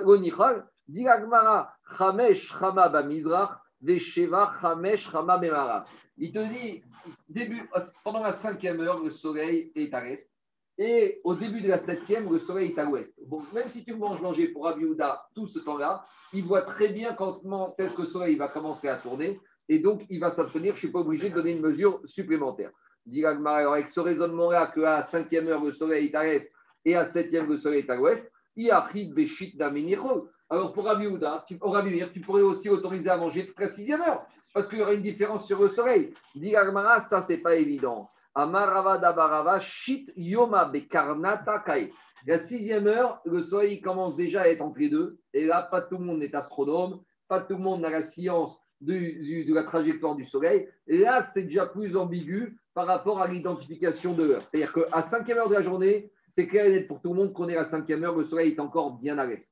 Lonichal, 0.03 0.65
dit 0.87 1.07
Agmara, 1.07 1.75
Chamesh, 1.95 2.57
Chama, 2.57 2.89
Bamizrach, 2.89 3.59
Vesheva, 3.83 4.55
Chamesh, 4.61 5.11
Chama, 5.11 5.37
Bemara. 5.37 5.83
Il 6.17 6.31
te 6.31 6.39
dit, 6.39 6.83
début, 7.29 7.69
pendant 8.03 8.21
la 8.21 8.31
cinquième 8.31 8.79
heure, 8.81 9.03
le 9.03 9.09
soleil 9.09 9.71
est 9.75 9.93
à 9.93 10.03
l'est. 10.03 10.29
Et 10.77 11.21
au 11.23 11.35
début 11.35 11.61
de 11.61 11.67
la 11.67 11.77
septième, 11.77 12.31
le 12.31 12.39
soleil 12.39 12.71
est 12.71 12.79
à 12.79 12.85
l'ouest. 12.85 13.13
Bon, 13.27 13.41
même 13.53 13.69
si 13.69 13.83
tu 13.85 13.93
manges 13.93 14.21
manger 14.21 14.47
pour 14.47 14.63
Rabbi 14.63 14.85
Houda 14.85 15.23
tout 15.35 15.45
ce 15.45 15.59
temps-là, 15.59 16.03
il 16.33 16.43
voit 16.43 16.63
très 16.63 16.87
bien 16.87 17.13
quand 17.13 17.41
est-ce 17.77 17.93
que 17.93 18.01
le 18.01 18.07
soleil 18.07 18.35
va 18.37 18.47
commencer 18.47 18.87
à 18.87 18.97
tourner. 18.97 19.39
Et 19.69 19.79
donc, 19.79 20.03
il 20.09 20.19
va 20.19 20.31
s'abstenir. 20.31 20.71
Je 20.71 20.77
ne 20.77 20.79
suis 20.79 20.91
pas 20.91 20.99
obligé 20.99 21.29
de 21.29 21.35
donner 21.35 21.51
une 21.51 21.61
mesure 21.61 22.01
supplémentaire. 22.05 22.71
Dit 23.05 23.23
alors 23.25 23.73
avec 23.73 23.89
ce 23.89 23.99
raisonnement-là, 23.99 24.71
qu'à 24.73 24.81
la 24.81 25.03
cinquième 25.03 25.47
heure, 25.47 25.63
le 25.63 25.71
soleil 25.71 26.07
est 26.07 26.15
à 26.15 26.23
l'est 26.23 26.49
et 26.85 26.95
à 26.95 26.99
la 26.99 27.05
septième, 27.05 27.47
le 27.47 27.57
soleil 27.57 27.81
est 27.81 27.89
à 27.89 27.95
l'ouest, 27.95 28.29
Iachid 28.55 29.13
Beshit 29.13 29.57
Daminichol. 29.57 30.29
Alors 30.53 30.71
pour 30.71 30.85
Rabbi 30.85 31.07
oh, 31.07 32.05
tu 32.13 32.21
pourrais 32.21 32.43
aussi 32.43 32.69
autoriser 32.69 33.09
à 33.09 33.17
manger 33.17 33.47
toute 33.47 33.59
la 33.59 33.67
sixième 33.67 34.01
heure, 34.01 34.23
parce 34.53 34.69
qu'il 34.69 34.77
y 34.77 34.81
aurait 34.83 34.97
une 34.97 35.01
différence 35.01 35.47
sur 35.47 35.59
le 35.59 35.67
soleil. 35.67 36.13
Dit 36.35 36.51
Gagmara, 36.51 37.01
ça, 37.01 37.23
c'est 37.23 37.39
pas 37.39 37.55
évident. 37.55 38.07
Amarava 38.35 38.99
Dabarava, 38.99 39.59
Shit 39.59 40.13
Yoma 40.15 40.65
Bekarnata 40.65 41.57
Kai. 41.65 41.89
La 42.27 42.37
sixième 42.37 42.85
heure, 42.85 43.19
le 43.25 43.41
soleil 43.41 43.81
commence 43.81 44.15
déjà 44.15 44.43
à 44.43 44.47
être 44.47 44.61
entre 44.61 44.77
les 44.77 44.91
deux. 44.91 45.17
Et 45.33 45.47
là, 45.47 45.63
pas 45.63 45.81
tout 45.81 45.97
le 45.97 46.05
monde 46.05 46.21
est 46.21 46.35
astronome, 46.35 47.01
pas 47.27 47.41
tout 47.41 47.55
le 47.55 47.63
monde 47.63 47.81
n'a 47.81 47.89
la 47.89 48.03
science 48.03 48.59
de 48.79 49.51
la 49.55 49.63
trajectoire 49.63 50.15
du 50.15 50.23
soleil. 50.23 50.69
Et 50.85 50.99
là, 50.99 51.23
c'est 51.23 51.45
déjà 51.45 51.65
plus 51.65 51.97
ambigu 51.97 52.59
par 52.75 52.85
rapport 52.85 53.19
à 53.19 53.27
l'identification 53.27 54.13
de 54.13 54.23
l'heure. 54.23 54.43
C'est-à-dire 54.51 54.71
qu'à 54.71 55.01
cinquième 55.01 55.39
heure 55.39 55.49
de 55.49 55.55
la 55.55 55.63
journée, 55.63 56.11
c'est 56.27 56.45
clair 56.45 56.67
et 56.67 56.71
net 56.73 56.87
pour 56.87 57.01
tout 57.01 57.11
le 57.11 57.21
monde 57.21 57.33
qu'on 57.33 57.49
est 57.49 57.55
à 57.55 57.61
la 57.61 57.65
cinquième 57.65 58.03
heure, 58.03 58.15
le 58.15 58.25
soleil 58.25 58.51
est 58.51 58.59
encore 58.59 58.99
bien 58.99 59.17
à 59.17 59.25
l'est. 59.25 59.51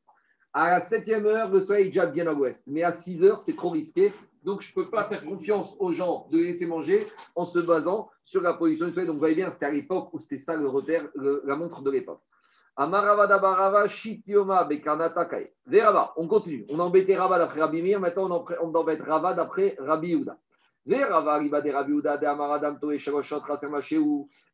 À 0.53 0.71
la 0.71 0.79
septième 0.81 1.25
heure, 1.25 1.49
le 1.49 1.61
soleil 1.61 1.83
est 1.83 1.89
déjà 1.89 2.05
bien 2.05 2.27
à 2.27 2.33
l'ouest. 2.33 2.63
Mais 2.67 2.83
à 2.83 2.91
6 2.91 3.23
heures, 3.23 3.41
c'est 3.41 3.55
trop 3.55 3.69
risqué. 3.69 4.11
Donc, 4.43 4.61
je 4.61 4.69
ne 4.69 4.83
peux 4.83 4.89
pas 4.89 5.05
faire 5.05 5.23
confiance 5.23 5.75
aux 5.79 5.93
gens 5.93 6.27
de 6.29 6.39
laisser 6.39 6.65
manger 6.65 7.07
en 7.35 7.45
se 7.45 7.59
basant 7.59 8.09
sur 8.25 8.41
la 8.41 8.53
position 8.53 8.87
du 8.87 8.93
soleil. 8.93 9.07
Donc, 9.07 9.15
vous 9.15 9.19
voyez 9.19 9.35
bien, 9.35 9.49
c'était 9.49 9.67
à 9.67 9.71
l'époque 9.71 10.09
où 10.13 10.19
c'était 10.19 10.37
ça 10.37 10.57
le 10.57 10.67
repère, 10.67 11.07
la 11.15 11.55
montre 11.55 11.81
de 11.81 11.91
l'époque. 11.91 12.21
Amaravada 12.75 13.37
barava 13.37 13.87
shitioma 13.87 14.63
bekanata 14.63 15.29
on 16.17 16.27
continue. 16.27 16.65
On 16.69 16.79
a 16.79 16.83
embêté 16.83 17.15
Rava 17.15 17.37
d'après 17.37 17.61
Rabbi 17.61 17.81
Mir, 17.81 17.99
maintenant 17.99 18.45
on, 18.61 18.75
embête 18.75 19.01
Rava 19.01 19.33
d'après 19.33 19.75
Rabbi 19.79 20.09
Yehuda. 20.09 20.37
Verava 20.85 21.33
Rabbi 21.33 21.49
de 21.49 22.97
Shaloshot 22.97 23.39
Rasermacheu. 23.39 24.03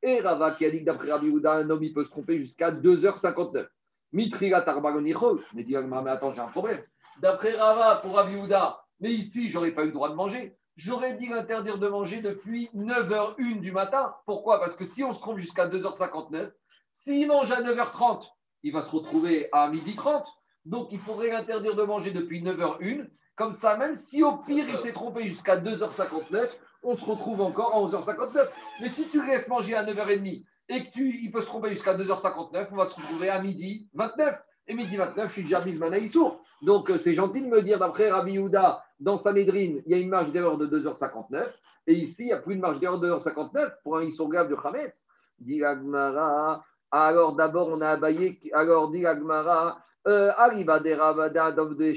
Et 0.04 0.20
Rava 0.20 0.52
qui 0.52 0.66
a 0.66 0.72
dit 0.72 0.80
que 0.80 0.86
d'après 0.86 1.12
Rabbi 1.12 1.28
Yehuda, 1.28 1.54
un 1.54 1.70
homme 1.70 1.84
il 1.84 1.94
peut 1.94 2.04
se 2.04 2.10
tromper 2.10 2.38
jusqu'à 2.38 2.72
2h59. 2.72 3.68
Mitriga 4.14 4.62
Tarbagonichol. 4.62 5.40
Mais 5.54 5.64
dis 5.64 5.76
mais 5.76 6.12
attends, 6.12 6.34
j'ai 6.34 6.40
un 6.40 6.48
problème. 6.48 6.82
D'après 7.22 7.54
Rava 7.54 8.00
pour 8.02 8.16
Rabbi 8.16 8.34
Yehuda, 8.34 8.80
mais 9.00 9.12
ici, 9.12 9.50
j'aurais 9.50 9.72
pas 9.72 9.84
eu 9.84 9.88
le 9.88 9.92
droit 9.92 10.10
de 10.10 10.16
manger. 10.16 10.58
J'aurais 10.76 11.18
dit 11.18 11.28
l'interdire 11.28 11.80
de 11.80 11.88
manger 11.88 12.22
depuis 12.22 12.70
9h01 12.76 13.60
du 13.60 13.72
matin. 13.72 14.14
Pourquoi? 14.26 14.60
Parce 14.60 14.76
que 14.76 14.86
si 14.86 15.04
on 15.04 15.14
se 15.14 15.20
trompe 15.20 15.40
jusqu'à 15.40 15.68
2h59, 15.68 16.52
s'il 16.94 17.28
mange 17.28 17.52
à 17.52 17.62
9h30, 17.62 18.28
il 18.64 18.74
va 18.74 18.82
se 18.82 18.90
retrouver 18.90 19.50
à 19.52 19.70
12h30. 19.72 20.26
Donc, 20.66 20.90
il 20.92 21.00
faudrait 21.00 21.32
l'interdire 21.32 21.76
de 21.76 21.84
manger 21.84 22.12
depuis 22.12 22.44
9h01. 22.44 23.08
Comme 23.36 23.54
ça, 23.54 23.78
même 23.78 23.96
si 23.96 24.24
au 24.24 24.38
pire, 24.38 24.66
il 24.68 24.78
s'est 24.78 24.94
trompé 24.94 25.24
jusqu'à 25.24 25.58
2h59, 25.58 26.50
on 26.84 26.96
se 26.96 27.06
retrouve 27.06 27.42
encore 27.42 27.76
à 27.76 27.82
11h59. 27.82 28.48
Mais 28.82 28.90
si 28.90 29.08
tu 29.10 29.20
restes 29.20 29.50
manger 29.50 29.76
à 29.76 29.84
9h30 29.84 30.44
et 30.70 30.84
que 30.84 30.92
tu, 30.92 31.16
il 31.16 31.32
peut 31.32 31.42
se 31.42 31.46
tromper 31.46 31.70
jusqu'à 31.70 31.96
2h59, 31.96 32.68
on 32.72 32.76
va 32.76 32.86
se 32.86 32.96
retrouver 32.96 33.30
à 33.30 33.42
midi 33.42 33.88
29. 33.94 34.36
Et 34.70 34.74
midi 34.74 34.98
29, 34.98 35.28
je 35.28 35.34
suis 35.34 35.44
déjà 35.44 35.62
bismana 35.62 35.98
Issour. 35.98 36.44
Donc, 36.62 36.90
euh, 36.90 36.98
c'est 36.98 37.14
gentil 37.14 37.42
de 37.42 37.48
me 37.48 37.62
dire, 37.62 37.80
d'après 37.80 38.12
Rabbi 38.12 38.38
Houda, 38.38 38.84
dans 39.00 39.18
Sanhedrin, 39.18 39.80
il 39.86 39.88
y 39.88 39.94
a 39.94 39.98
une 39.98 40.10
marge 40.10 40.32
d'erreur 40.34 40.58
de 40.58 40.68
2h59. 40.68 41.48
Et 41.88 41.94
ici, 41.94 42.24
il 42.24 42.26
n'y 42.28 42.34
a 42.34 42.38
plus 42.38 42.56
de 42.56 42.62
marge 42.62 42.80
d'erreur 42.80 43.00
de 43.00 43.10
2h59 43.10 43.76
pour 43.84 43.98
un 43.98 44.04
Issour 44.04 44.28
de 44.28 44.56
Khametz. 44.56 45.06
Dit 45.40 45.64
Agmara. 45.64 46.66
Alors, 46.92 47.36
d'abord, 47.36 47.70
on 47.70 47.80
a 47.80 47.92
abayé. 47.92 48.42
Alors, 48.54 48.92
dit 48.92 49.06
Agmara. 49.06 49.80
euh, 50.08 50.32
Arriva 50.36 50.80
de 50.80 50.92
Ravada, 50.92 51.52
de 51.52 51.94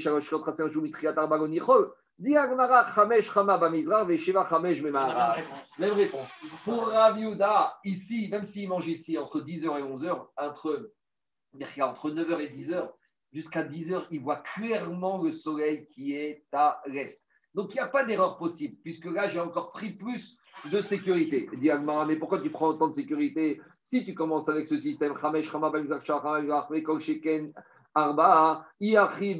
Dit 2.19 2.37
Agmara, 2.37 2.93
Chamesh 2.93 3.31
Chama 3.33 3.57
Bamizra, 3.57 4.03
Vesheva 4.05 4.47
Chamesh 4.47 4.81
Memara. 4.81 5.37
Même 5.79 5.93
réponse. 5.93 6.29
Pour 6.63 6.87
Rabbi 6.87 7.25
Houda, 7.25 7.79
ici, 7.83 8.29
même 8.29 8.43
s'il 8.43 8.69
mange 8.69 8.87
ici 8.87 9.17
entre 9.17 9.41
10h 9.41 9.79
et 9.79 9.83
11h, 9.83 10.27
entre, 10.37 10.91
entre 11.79 12.11
9h 12.11 12.39
et 12.41 12.49
10h, 12.55 12.91
jusqu'à 13.33 13.63
10h, 13.63 14.05
il 14.11 14.21
voit 14.21 14.43
clairement 14.55 15.23
le 15.23 15.31
soleil 15.31 15.87
qui 15.87 16.13
est 16.13 16.45
à 16.51 16.81
l'est. 16.85 17.25
Donc 17.55 17.73
il 17.73 17.77
n'y 17.77 17.81
a 17.81 17.87
pas 17.87 18.05
d'erreur 18.05 18.37
possible, 18.37 18.77
puisque 18.83 19.05
là, 19.05 19.27
j'ai 19.27 19.39
encore 19.39 19.71
pris 19.71 19.91
plus 19.91 20.37
de 20.71 20.79
sécurité. 20.79 21.49
Il 21.53 21.59
dit 21.59 21.71
Agmara, 21.71 22.05
mais 22.05 22.17
pourquoi 22.17 22.39
tu 22.39 22.49
prends 22.51 22.67
autant 22.67 22.89
de 22.89 22.95
sécurité 22.95 23.59
si 23.83 24.05
tu 24.05 24.13
commences 24.13 24.47
avec 24.47 24.67
ce 24.67 24.79
système? 24.79 25.17
Chamesh 25.19 25.51
Chama 25.51 25.71
Bamizra, 25.71 26.01
Sheken, 26.99 27.51
Arba, 27.93 28.65
Iachi. 28.79 29.37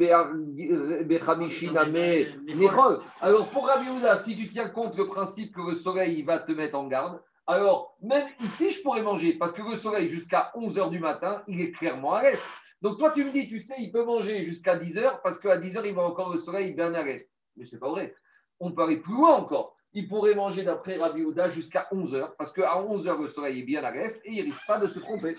Alors 3.22 3.50
pour 3.52 3.68
Rabbi 3.68 3.90
Houda, 3.90 4.18
si 4.18 4.36
tu 4.36 4.48
tiens 4.50 4.70
compte 4.70 4.98
le 4.98 5.08
principe 5.08 5.56
que 5.56 5.62
le 5.62 5.76
soleil 5.76 6.20
il 6.20 6.26
va 6.26 6.40
te 6.40 6.52
mettre 6.52 6.78
en 6.78 6.88
garde, 6.88 7.22
alors 7.48 7.96
même 8.02 8.26
ici 8.42 8.72
je 8.72 8.82
pourrais 8.82 9.04
manger 9.04 9.34
parce 9.34 9.54
que 9.54 9.62
le 9.62 9.76
soleil 9.76 10.10
jusqu'à 10.10 10.52
11h 10.56 10.90
du 10.90 11.00
matin, 11.00 11.44
il 11.48 11.62
est 11.62 11.72
clairement 11.72 12.14
à 12.14 12.24
l'est. 12.24 12.44
Donc 12.82 12.98
toi 12.98 13.12
tu 13.12 13.24
me 13.24 13.32
dis, 13.32 13.48
tu 13.48 13.60
sais, 13.60 13.76
il 13.80 13.92
peut 13.92 14.04
manger 14.04 14.44
jusqu'à 14.44 14.78
10h 14.78 15.22
parce 15.24 15.40
qu'à 15.40 15.58
10h 15.58 15.82
il 15.86 15.94
va 15.94 16.04
encore 16.04 16.32
le 16.32 16.38
soleil 16.38 16.74
bien 16.74 16.94
à 16.94 17.04
l'est. 17.04 17.32
Mais 17.56 17.66
c'est 17.66 17.80
pas 17.80 17.90
vrai. 17.90 18.16
On 18.60 18.72
peut 18.72 18.84
aller 18.84 18.98
plus 18.98 19.14
loin 19.14 19.36
encore. 19.36 19.76
Il 19.94 20.08
pourrait 20.08 20.36
manger 20.36 20.64
d'après 20.64 20.98
Rabbi 20.98 21.22
Houda 21.24 21.50
jusqu'à 21.50 21.88
11h 21.92 22.32
parce 22.38 22.54
qu'à 22.54 22.76
11h 22.76 23.22
le 23.22 23.28
soleil 23.28 23.60
est 23.60 23.64
bien 23.66 23.84
à 23.84 23.92
l'est 23.92 24.22
et 24.26 24.32
il 24.32 24.42
risque 24.42 24.66
pas 24.66 24.80
de 24.80 24.88
se 24.88 25.00
tromper. 25.00 25.36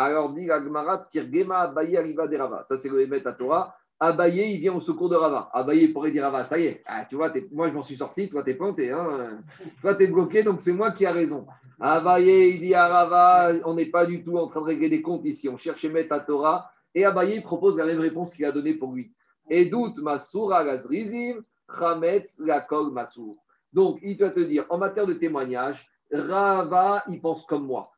Alors 0.00 0.32
dit 0.32 0.48
Agmara, 0.48 0.98
Tirgema 1.10 1.58
Abaye 1.58 1.96
Arriva 1.96 2.28
des 2.28 2.36
Rava. 2.36 2.64
Ça 2.68 2.78
c'est 2.78 2.88
le 2.88 3.02
Emet 3.02 3.26
à 3.26 3.32
Torah. 3.32 3.74
Abaye, 3.98 4.54
il 4.54 4.60
vient 4.60 4.76
au 4.76 4.80
secours 4.80 5.08
de 5.08 5.16
Rava. 5.16 5.50
Abaye 5.52 5.88
pourrait 5.88 6.12
dire 6.12 6.22
Rava, 6.22 6.44
ça 6.44 6.56
y 6.56 6.66
est, 6.66 6.84
ah, 6.86 7.04
tu 7.04 7.16
vois, 7.16 7.32
moi 7.50 7.68
je 7.68 7.74
m'en 7.74 7.82
suis 7.82 7.96
sorti, 7.96 8.28
toi 8.28 8.44
t'es 8.44 8.54
planté, 8.54 8.92
hein. 8.92 9.40
toi 9.80 9.96
t'es 9.96 10.06
bloqué, 10.06 10.44
donc 10.44 10.60
c'est 10.60 10.72
moi 10.72 10.92
qui 10.92 11.04
a 11.04 11.10
raison. 11.10 11.48
Abaye, 11.80 12.54
il 12.54 12.60
dit 12.60 12.74
à 12.74 12.86
Rava, 12.86 13.54
on 13.64 13.74
n'est 13.74 13.90
pas 13.90 14.06
du 14.06 14.22
tout 14.22 14.38
en 14.38 14.46
train 14.46 14.60
de 14.60 14.66
régler 14.66 14.88
des 14.88 15.02
comptes 15.02 15.24
ici, 15.24 15.48
on 15.48 15.56
cherche 15.56 15.84
Emet 15.84 16.12
à 16.12 16.20
Torah. 16.20 16.70
Et 16.94 17.04
Abaye 17.04 17.40
propose 17.40 17.76
la 17.76 17.84
même 17.84 17.98
réponse 17.98 18.34
qu'il 18.34 18.44
a 18.44 18.52
donnée 18.52 18.74
pour 18.74 18.92
lui. 18.92 19.12
Et 19.50 19.64
doute 19.64 19.98
Masour 19.98 20.54
Agazrizim, 20.54 21.42
Chametz 21.76 22.38
Lakol 22.38 22.92
Masour. 22.92 23.36
Donc 23.72 23.98
il 24.02 24.16
va 24.16 24.30
te 24.30 24.38
dire, 24.38 24.64
en 24.70 24.78
matière 24.78 25.08
de 25.08 25.14
témoignage, 25.14 25.90
Rava, 26.12 27.02
il 27.08 27.20
pense 27.20 27.44
comme 27.46 27.66
moi 27.66 27.90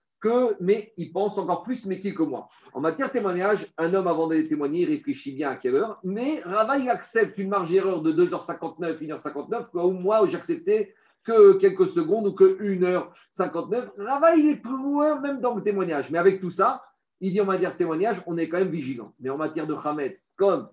mais 0.61 0.93
il 0.97 1.13
pense 1.13 1.39
encore 1.39 1.63
plus 1.63 1.87
métier 1.87 2.15
que 2.15 2.23
moi. 2.23 2.49
En 2.73 2.81
matière 2.81 3.09
de 3.09 3.13
témoignage, 3.13 3.67
un 3.79 3.95
homme 3.95 4.07
avant 4.07 4.29
d'aller 4.29 4.49
témoigner, 4.49 4.85
réfléchit 4.85 5.33
bien 5.33 5.51
à 5.51 5.57
quelle 5.57 5.77
heure, 5.77 5.99
mais 6.05 6.41
Rava, 6.45 6.79
il 6.79 6.89
accepte 6.89 7.39
une 7.39 7.49
marge 7.49 7.71
d'erreur 7.71 8.03
de 8.03 8.13
2h59, 8.13 8.99
1h59, 8.99 9.71
quoi, 9.71 9.87
ou 9.87 9.93
moi, 9.93 10.27
j'acceptais 10.29 10.95
que 11.25 11.59
quelques 11.59 11.89
secondes 11.89 12.27
ou 12.27 12.33
que 12.33 12.59
1h59. 12.63 13.91
Rava, 13.99 14.37
il 14.37 14.49
est 14.49 14.57
plus 14.57 14.77
loin 14.77 15.21
même 15.21 15.41
dans 15.41 15.55
le 15.55 15.63
témoignage. 15.63 16.11
Mais 16.11 16.19
avec 16.19 16.41
tout 16.41 16.51
ça, 16.51 16.83
il 17.21 17.33
dit 17.33 17.41
en 17.41 17.45
matière 17.45 17.73
de 17.73 17.77
témoignage, 17.77 18.23
on 18.27 18.39
est 18.39 18.49
quand 18.49 18.59
même 18.59 18.71
vigilant. 18.71 19.13
Mais 19.21 19.31
en 19.31 19.37
matière 19.37 19.67
de 19.67 19.75
Hametz, 19.75 20.35
comme 20.37 20.69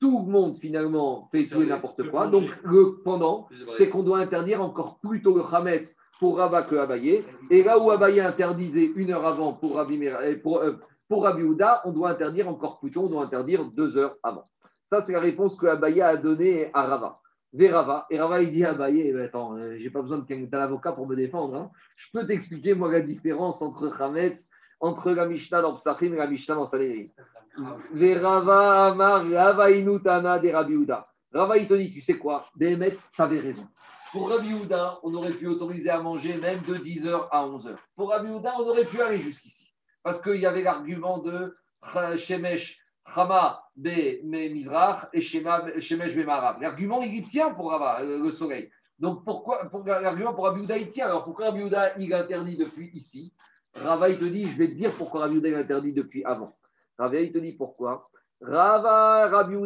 tout 0.00 0.24
le 0.26 0.32
monde 0.32 0.56
finalement 0.58 1.28
fait 1.30 1.44
tout 1.44 1.62
et 1.62 1.66
n'importe 1.66 2.08
quoi, 2.10 2.26
donc 2.26 2.44
le 2.64 3.00
pendant, 3.04 3.48
c'est 3.76 3.88
qu'on 3.90 4.02
doit 4.02 4.18
interdire 4.18 4.62
encore 4.62 4.98
plus 5.00 5.22
tôt 5.22 5.34
le 5.36 5.42
Hametz 5.54 5.96
pour 6.18 6.38
Rava 6.38 6.62
que 6.62 6.74
Abaye. 6.76 7.22
Et 7.50 7.62
là 7.62 7.78
où 7.78 7.90
Abaye 7.90 8.20
interdisait 8.20 8.90
une 8.96 9.10
heure 9.12 9.26
avant 9.26 9.52
pour 9.52 9.76
Rabbi, 9.76 10.06
euh, 10.06 10.38
pour, 10.42 10.58
euh, 10.58 10.72
pour 11.08 11.24
Rabbi 11.24 11.42
Houda, 11.42 11.82
on 11.84 11.92
doit 11.92 12.10
interdire 12.10 12.48
encore 12.48 12.78
plus 12.80 12.90
tôt, 12.90 13.02
on 13.04 13.08
doit 13.08 13.24
interdire 13.24 13.64
deux 13.64 13.96
heures 13.96 14.16
avant. 14.22 14.44
Ça, 14.86 15.02
c'est 15.02 15.12
la 15.12 15.20
réponse 15.20 15.56
que 15.56 15.66
Abaye 15.66 16.00
a 16.02 16.16
donnée 16.16 16.70
à 16.72 16.86
Rava. 16.86 17.20
Et 17.58 17.68
Rava, 17.70 18.06
il 18.42 18.52
dit 18.52 18.64
à 18.64 18.70
Abaye, 18.70 19.00
eh 19.00 19.12
ben, 19.12 19.24
attends, 19.24 19.56
euh, 19.56 19.76
j'ai 19.76 19.90
pas 19.90 20.02
besoin 20.02 20.24
d'un 20.28 20.58
avocat 20.60 20.92
pour 20.92 21.06
me 21.06 21.16
défendre. 21.16 21.54
hein. 21.56 21.70
Je 21.96 22.06
peux 22.12 22.26
t'expliquer, 22.26 22.74
moi, 22.74 22.90
la 22.90 23.00
différence 23.00 23.60
entre 23.60 24.00
Hametz, 24.00 24.48
entre 24.80 25.10
la 25.10 25.26
Mishnah 25.26 25.60
dans 25.62 25.74
Psachim 25.74 26.12
et 26.12 26.16
la 26.16 26.26
Mishnah 26.26 26.54
dans 26.54 26.66
Sanhedrin. 26.66 27.06
Verava 27.92 28.86
Amar 28.86 29.24
Rava 29.26 29.70
Inutana 29.70 30.38
de 30.38 30.50
Rabbi. 30.50 30.86
Rava, 31.32 31.58
il 31.58 31.68
te 31.68 31.74
dit, 31.74 31.92
tu 31.92 32.00
sais 32.00 32.18
quoi? 32.18 32.46
Béhémet, 32.56 32.96
tu 33.12 33.22
avais 33.22 33.40
raison. 33.40 33.66
Pour 34.12 34.28
Rabbi 34.28 34.52
Houda, 34.52 34.98
on 35.04 35.14
aurait 35.14 35.30
pu 35.30 35.46
autoriser 35.46 35.90
à 35.90 36.00
manger 36.00 36.36
même 36.38 36.60
de 36.62 36.74
10h 36.74 37.28
à 37.30 37.46
11h. 37.46 37.76
Pour 37.94 38.10
Rabbi 38.10 38.30
Houda, 38.30 38.54
on 38.58 38.68
aurait 38.68 38.84
pu 38.84 39.00
aller 39.00 39.18
jusqu'ici. 39.18 39.72
Parce 40.02 40.20
qu'il 40.20 40.40
y 40.40 40.46
avait 40.46 40.62
l'argument 40.62 41.18
de 41.18 41.56
Shemesh 42.16 42.80
Chama 43.14 43.62
Be 43.76 44.22
Mizrach 44.24 45.08
et 45.12 45.20
Shemesh 45.20 46.16
Be. 46.16 46.26
L'argument, 46.60 47.02
il 47.02 47.28
tient 47.28 47.54
pour 47.54 47.70
Rava, 47.70 48.00
euh, 48.00 48.24
le 48.24 48.32
soleil. 48.32 48.70
Donc 48.98 49.24
pourquoi 49.24 49.64
pour, 49.70 49.84
l'argument 49.84 50.34
pour 50.34 50.44
Rabbi 50.44 50.62
Houda, 50.62 50.76
il 50.76 50.88
tient. 50.88 51.06
Alors 51.06 51.24
pourquoi 51.24 51.46
Rabbi 51.46 51.62
Houda, 51.62 51.96
il 51.98 52.12
interdit 52.12 52.56
depuis 52.56 52.90
ici? 52.94 53.32
Rava, 53.74 54.08
il 54.08 54.18
te 54.18 54.24
dit, 54.24 54.44
je 54.44 54.58
vais 54.58 54.68
te 54.68 54.74
dire 54.74 54.92
pourquoi 54.94 55.20
Rabbi 55.20 55.36
Houda, 55.36 55.48
il 55.48 55.54
interdit 55.54 55.92
depuis 55.92 56.24
avant. 56.24 56.56
Rava, 57.00 57.18
il 57.18 57.32
te 57.32 57.38
dit 57.38 57.54
pourquoi? 57.54 58.10
Rabbi. 58.42 59.56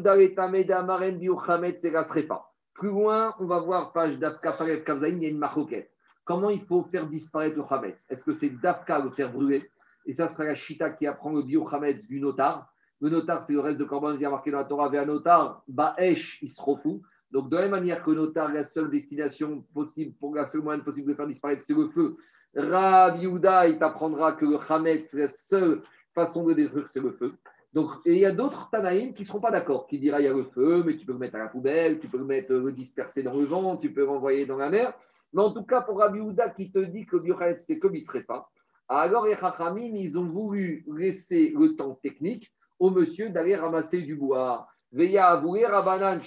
Plus 2.74 2.88
loin, 2.88 3.34
on 3.40 3.46
va 3.46 3.58
voir, 3.58 3.92
page 3.92 4.20
d'Afka 4.20 4.52
Farev 4.52 4.84
Kavzaïn, 4.84 5.16
il 5.16 5.22
y 5.24 5.26
a 5.26 5.30
une 5.30 5.38
maroquette. 5.38 5.90
Comment 6.24 6.50
il 6.50 6.64
faut 6.64 6.84
faire 6.84 7.08
disparaître 7.08 7.56
le 7.56 7.64
Hametz 7.68 7.98
Est-ce 8.08 8.24
que 8.24 8.34
c'est 8.34 8.50
d'Afka 8.50 9.00
le 9.00 9.10
faire 9.10 9.32
brûler? 9.32 9.68
Et 10.06 10.12
ça 10.12 10.28
sera 10.28 10.44
la 10.44 10.54
Shita 10.54 10.90
qui 10.90 11.08
apprend 11.08 11.32
le 11.32 11.42
bio 11.42 11.68
du 12.08 12.20
notar. 12.20 12.72
Le 13.00 13.10
notar, 13.10 13.42
c'est 13.42 13.54
le 13.54 13.60
reste 13.60 13.78
de 13.78 13.84
Corban 13.84 14.16
qui 14.16 14.24
a 14.24 14.30
marqué 14.30 14.52
dans 14.52 14.58
la 14.58 14.64
Torah. 14.64 14.88
Vers 14.88 15.04
notar, 15.04 15.64
Baesh, 15.66 16.38
il 16.40 16.48
se 16.48 16.62
refou. 16.62 17.02
Donc, 17.32 17.48
de 17.48 17.56
la 17.56 17.62
même 17.62 17.72
manière 17.72 18.04
que 18.04 18.12
notar, 18.12 18.52
la 18.52 18.62
seule 18.62 18.90
destination 18.90 19.64
possible, 19.74 20.14
pour 20.20 20.36
la 20.36 20.46
seule 20.46 20.62
moyen 20.62 20.80
possible 20.84 21.10
de 21.10 21.14
faire 21.14 21.26
disparaître, 21.26 21.64
c'est 21.64 21.74
le 21.74 21.88
feu. 21.88 22.16
Rabbi 22.54 23.22
Yehuda, 23.22 23.66
il 23.66 23.78
t'apprendra 23.80 24.34
que 24.34 24.44
le 24.46 24.58
Hametz, 24.68 25.14
la 25.14 25.26
seule 25.26 25.82
façon 26.14 26.44
de 26.44 26.54
détruire, 26.54 26.88
c'est 26.88 27.00
le 27.00 27.12
feu. 27.12 27.34
Donc, 27.72 27.90
et 28.06 28.12
il 28.12 28.20
y 28.20 28.24
a 28.24 28.30
d'autres 28.30 28.70
Tanaïm 28.70 29.12
qui 29.12 29.22
ne 29.22 29.26
seront 29.26 29.40
pas 29.40 29.50
d'accord, 29.50 29.88
qui 29.88 29.98
dira 29.98 30.20
il 30.20 30.24
y 30.24 30.28
a 30.28 30.32
le 30.32 30.44
feu, 30.44 30.84
mais 30.86 30.96
tu 30.96 31.04
peux 31.04 31.12
le 31.12 31.18
mettre 31.18 31.34
à 31.34 31.38
la 31.38 31.48
poubelle, 31.48 31.98
tu 31.98 32.06
peux 32.06 32.18
le 32.18 32.24
mettre, 32.24 32.54
le 32.54 32.70
disperser 32.70 33.24
dans 33.24 33.34
le 33.36 33.44
vent, 33.44 33.76
tu 33.76 33.92
peux 33.92 34.02
le 34.02 34.08
renvoyer 34.08 34.46
dans 34.46 34.56
la 34.56 34.70
mer. 34.70 34.94
Mais 35.32 35.42
en 35.42 35.52
tout 35.52 35.64
cas, 35.64 35.80
pour 35.80 35.98
Rabbi 35.98 36.20
Houda 36.20 36.50
qui 36.50 36.70
te 36.70 36.78
dit 36.78 37.04
que 37.04 37.16
le 37.16 37.22
Biochalet, 37.22 37.58
c'est 37.58 37.80
comme 37.80 37.96
il 37.96 38.00
ne 38.00 38.06
serait 38.06 38.22
pas, 38.22 38.48
alors 38.88 39.26
les 39.26 39.34
Chachamim, 39.34 39.96
ils 39.96 40.16
ont 40.16 40.28
voulu 40.28 40.84
laisser 40.94 41.52
le 41.58 41.74
temps 41.74 41.94
technique 41.94 42.52
au 42.78 42.90
monsieur 42.90 43.30
d'aller 43.30 43.56
ramasser 43.56 44.02
du 44.02 44.14
bois. 44.14 44.68
Veya 44.92 45.40
Rabanan 45.40 46.20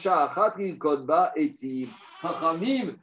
Kodba. 0.77 1.33
Chachamim, 2.21 2.95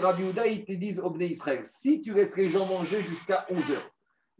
Rabbi 0.00 0.22
Houda, 0.22 0.46
ils 0.46 0.64
te 0.64 0.72
disent 0.72 1.02
Israël, 1.20 1.64
si 1.64 2.00
tu 2.00 2.12
laisses 2.12 2.36
les 2.36 2.48
gens 2.50 2.66
manger 2.66 3.00
jusqu'à 3.00 3.44
11 3.50 3.72
heures, 3.72 3.90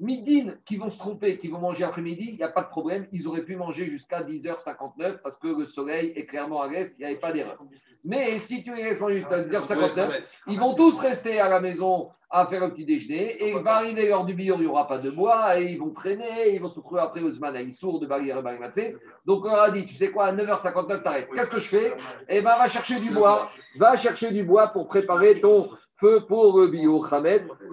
Midin 0.00 0.54
qui 0.64 0.76
vont 0.76 0.90
se 0.90 0.98
tromper, 0.98 1.38
qui 1.38 1.48
vont 1.48 1.58
manger 1.58 1.84
après-midi, 1.84 2.28
il 2.30 2.36
n'y 2.36 2.42
a 2.42 2.48
pas 2.48 2.62
de 2.62 2.68
problème. 2.68 3.06
Ils 3.12 3.26
auraient 3.26 3.44
pu 3.44 3.56
manger 3.56 3.86
jusqu'à 3.86 4.22
10h59 4.22 5.18
parce 5.22 5.38
que 5.38 5.48
le 5.48 5.64
soleil 5.64 6.12
est 6.14 6.26
clairement 6.26 6.62
à 6.62 6.68
l'est, 6.68 6.94
il 6.98 7.00
n'y 7.00 7.06
avait 7.06 7.20
pas 7.20 7.32
d'erreur. 7.32 7.58
Mais 8.04 8.38
si 8.38 8.62
tu 8.62 8.74
les 8.74 8.84
laisses 8.84 9.00
manger 9.00 9.18
jusqu'à 9.18 9.38
10h59, 9.38 10.42
ils 10.46 10.58
vont 10.58 10.74
tous 10.74 10.98
rester 11.00 11.40
à 11.40 11.48
la 11.48 11.60
maison 11.60 12.10
à 12.30 12.46
faire 12.46 12.62
un 12.62 12.70
petit 12.70 12.84
déjeuner 12.84 13.42
et 13.42 13.50
il 13.50 13.58
va 13.58 13.76
arriver 13.76 14.06
l'heure 14.06 14.24
du 14.24 14.34
billon, 14.34 14.56
il 14.58 14.62
n'y 14.62 14.66
aura 14.66 14.86
pas 14.86 14.98
de 14.98 15.10
bois 15.10 15.58
et 15.58 15.72
ils 15.72 15.78
vont 15.78 15.90
traîner, 15.90 16.54
ils 16.54 16.60
vont 16.60 16.68
se 16.68 16.76
retrouver 16.76 17.00
après 17.00 17.22
au 17.22 17.30
Zman 17.30 17.56
à 17.56 17.62
Issour 17.62 18.00
de 18.00 18.06
barrière 18.06 18.42
Barimatsé. 18.42 18.96
Donc 19.24 19.44
on 19.44 19.48
leur 19.48 19.62
a 19.62 19.70
dit, 19.70 19.86
tu 19.86 19.94
sais 19.94 20.10
quoi, 20.10 20.26
à 20.26 20.32
9h59, 20.34 21.02
t'arrêtes. 21.02 21.28
Qu'est-ce 21.34 21.50
que 21.50 21.58
je 21.58 21.68
fais? 21.68 21.96
Eh 22.28 22.42
bien, 22.42 22.56
va 22.56 22.68
chercher 22.68 23.00
du 23.00 23.10
bois, 23.10 23.50
va 23.78 23.96
chercher 23.96 24.30
du 24.30 24.44
bois 24.44 24.68
pour 24.68 24.88
préparer 24.88 25.40
ton 25.40 25.70
feu 25.96 26.24
pour 26.28 26.60
le 26.60 26.68
bio. 26.68 27.04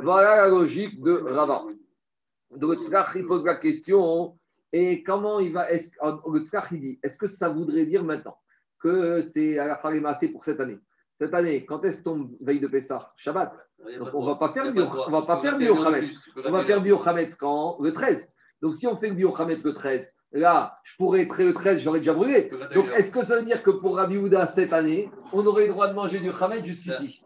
Voilà 0.02 0.38
la 0.38 0.48
logique 0.48 1.02
de 1.02 1.14
Rava. 1.14 1.64
Donc 2.58 2.78
le 2.78 2.84
tzrach, 2.84 3.16
il 3.16 3.26
pose 3.26 3.46
la 3.46 3.56
question, 3.56 4.38
et 4.72 5.04
comment 5.04 5.40
il 5.40 5.54
va. 5.54 5.72
Est 5.72 5.96
le 6.02 6.40
tzrach, 6.40 6.68
il 6.72 6.82
dit, 6.82 7.00
est-ce 7.04 7.18
que 7.18 7.28
ça 7.28 7.50
voudrait 7.50 7.86
dire 7.86 8.04
maintenant 8.04 8.38
que 8.80 9.22
c'est 9.22 9.58
à 9.58 9.68
la 9.68 9.78
Farimacé 9.78 10.30
pour 10.30 10.44
cette 10.44 10.60
année? 10.60 10.80
Cette 11.20 11.34
année, 11.34 11.66
quand 11.66 11.84
est-ce 11.86 12.04
tombe 12.04 12.32
veille 12.42 12.60
de 12.60 12.68
Pessah? 12.68 13.14
Shabbat. 13.16 13.54
Donc 14.00 14.10
on 14.14 14.26
va 14.26 14.36
pas 14.36 14.52
faire 14.52 14.66
on 14.66 15.12
va 15.12 15.22
pas 15.22 15.42
faire. 15.42 15.56
On 16.46 16.52
va 16.52 16.66
faire 16.66 16.82
bio 16.82 16.98
Khamet 16.98 17.30
quand? 17.40 17.78
Le 17.80 17.94
13. 17.94 18.30
Donc 18.62 18.76
si 18.76 18.88
on 18.88 18.98
fait 18.98 19.10
le 19.10 19.16
bio 19.16 19.32
Khamet 19.32 19.58
le 19.64 19.74
13, 19.74 20.12
là, 20.34 20.78
je 20.84 20.96
pourrais 20.98 21.22
être 21.22 21.38
le 21.42 21.54
13, 21.54 21.80
j'aurais 21.80 22.00
déjà 22.00 22.14
brûlé. 22.14 22.52
Donc 22.74 22.88
est-ce 22.96 23.12
que 23.12 23.24
ça 23.24 23.38
veut 23.40 23.46
dire 23.46 23.64
que 23.64 23.72
pour 23.72 23.96
Rabbi 23.96 24.18
Houda 24.18 24.46
cette 24.48 24.74
année, 24.74 25.10
on 25.34 25.46
aurait 25.46 25.68
le 25.68 25.74
droit 25.74 25.88
de 25.88 25.94
manger 25.94 26.20
du 26.20 26.32
Khamet 26.32 26.64
jusqu'ici? 26.66 27.22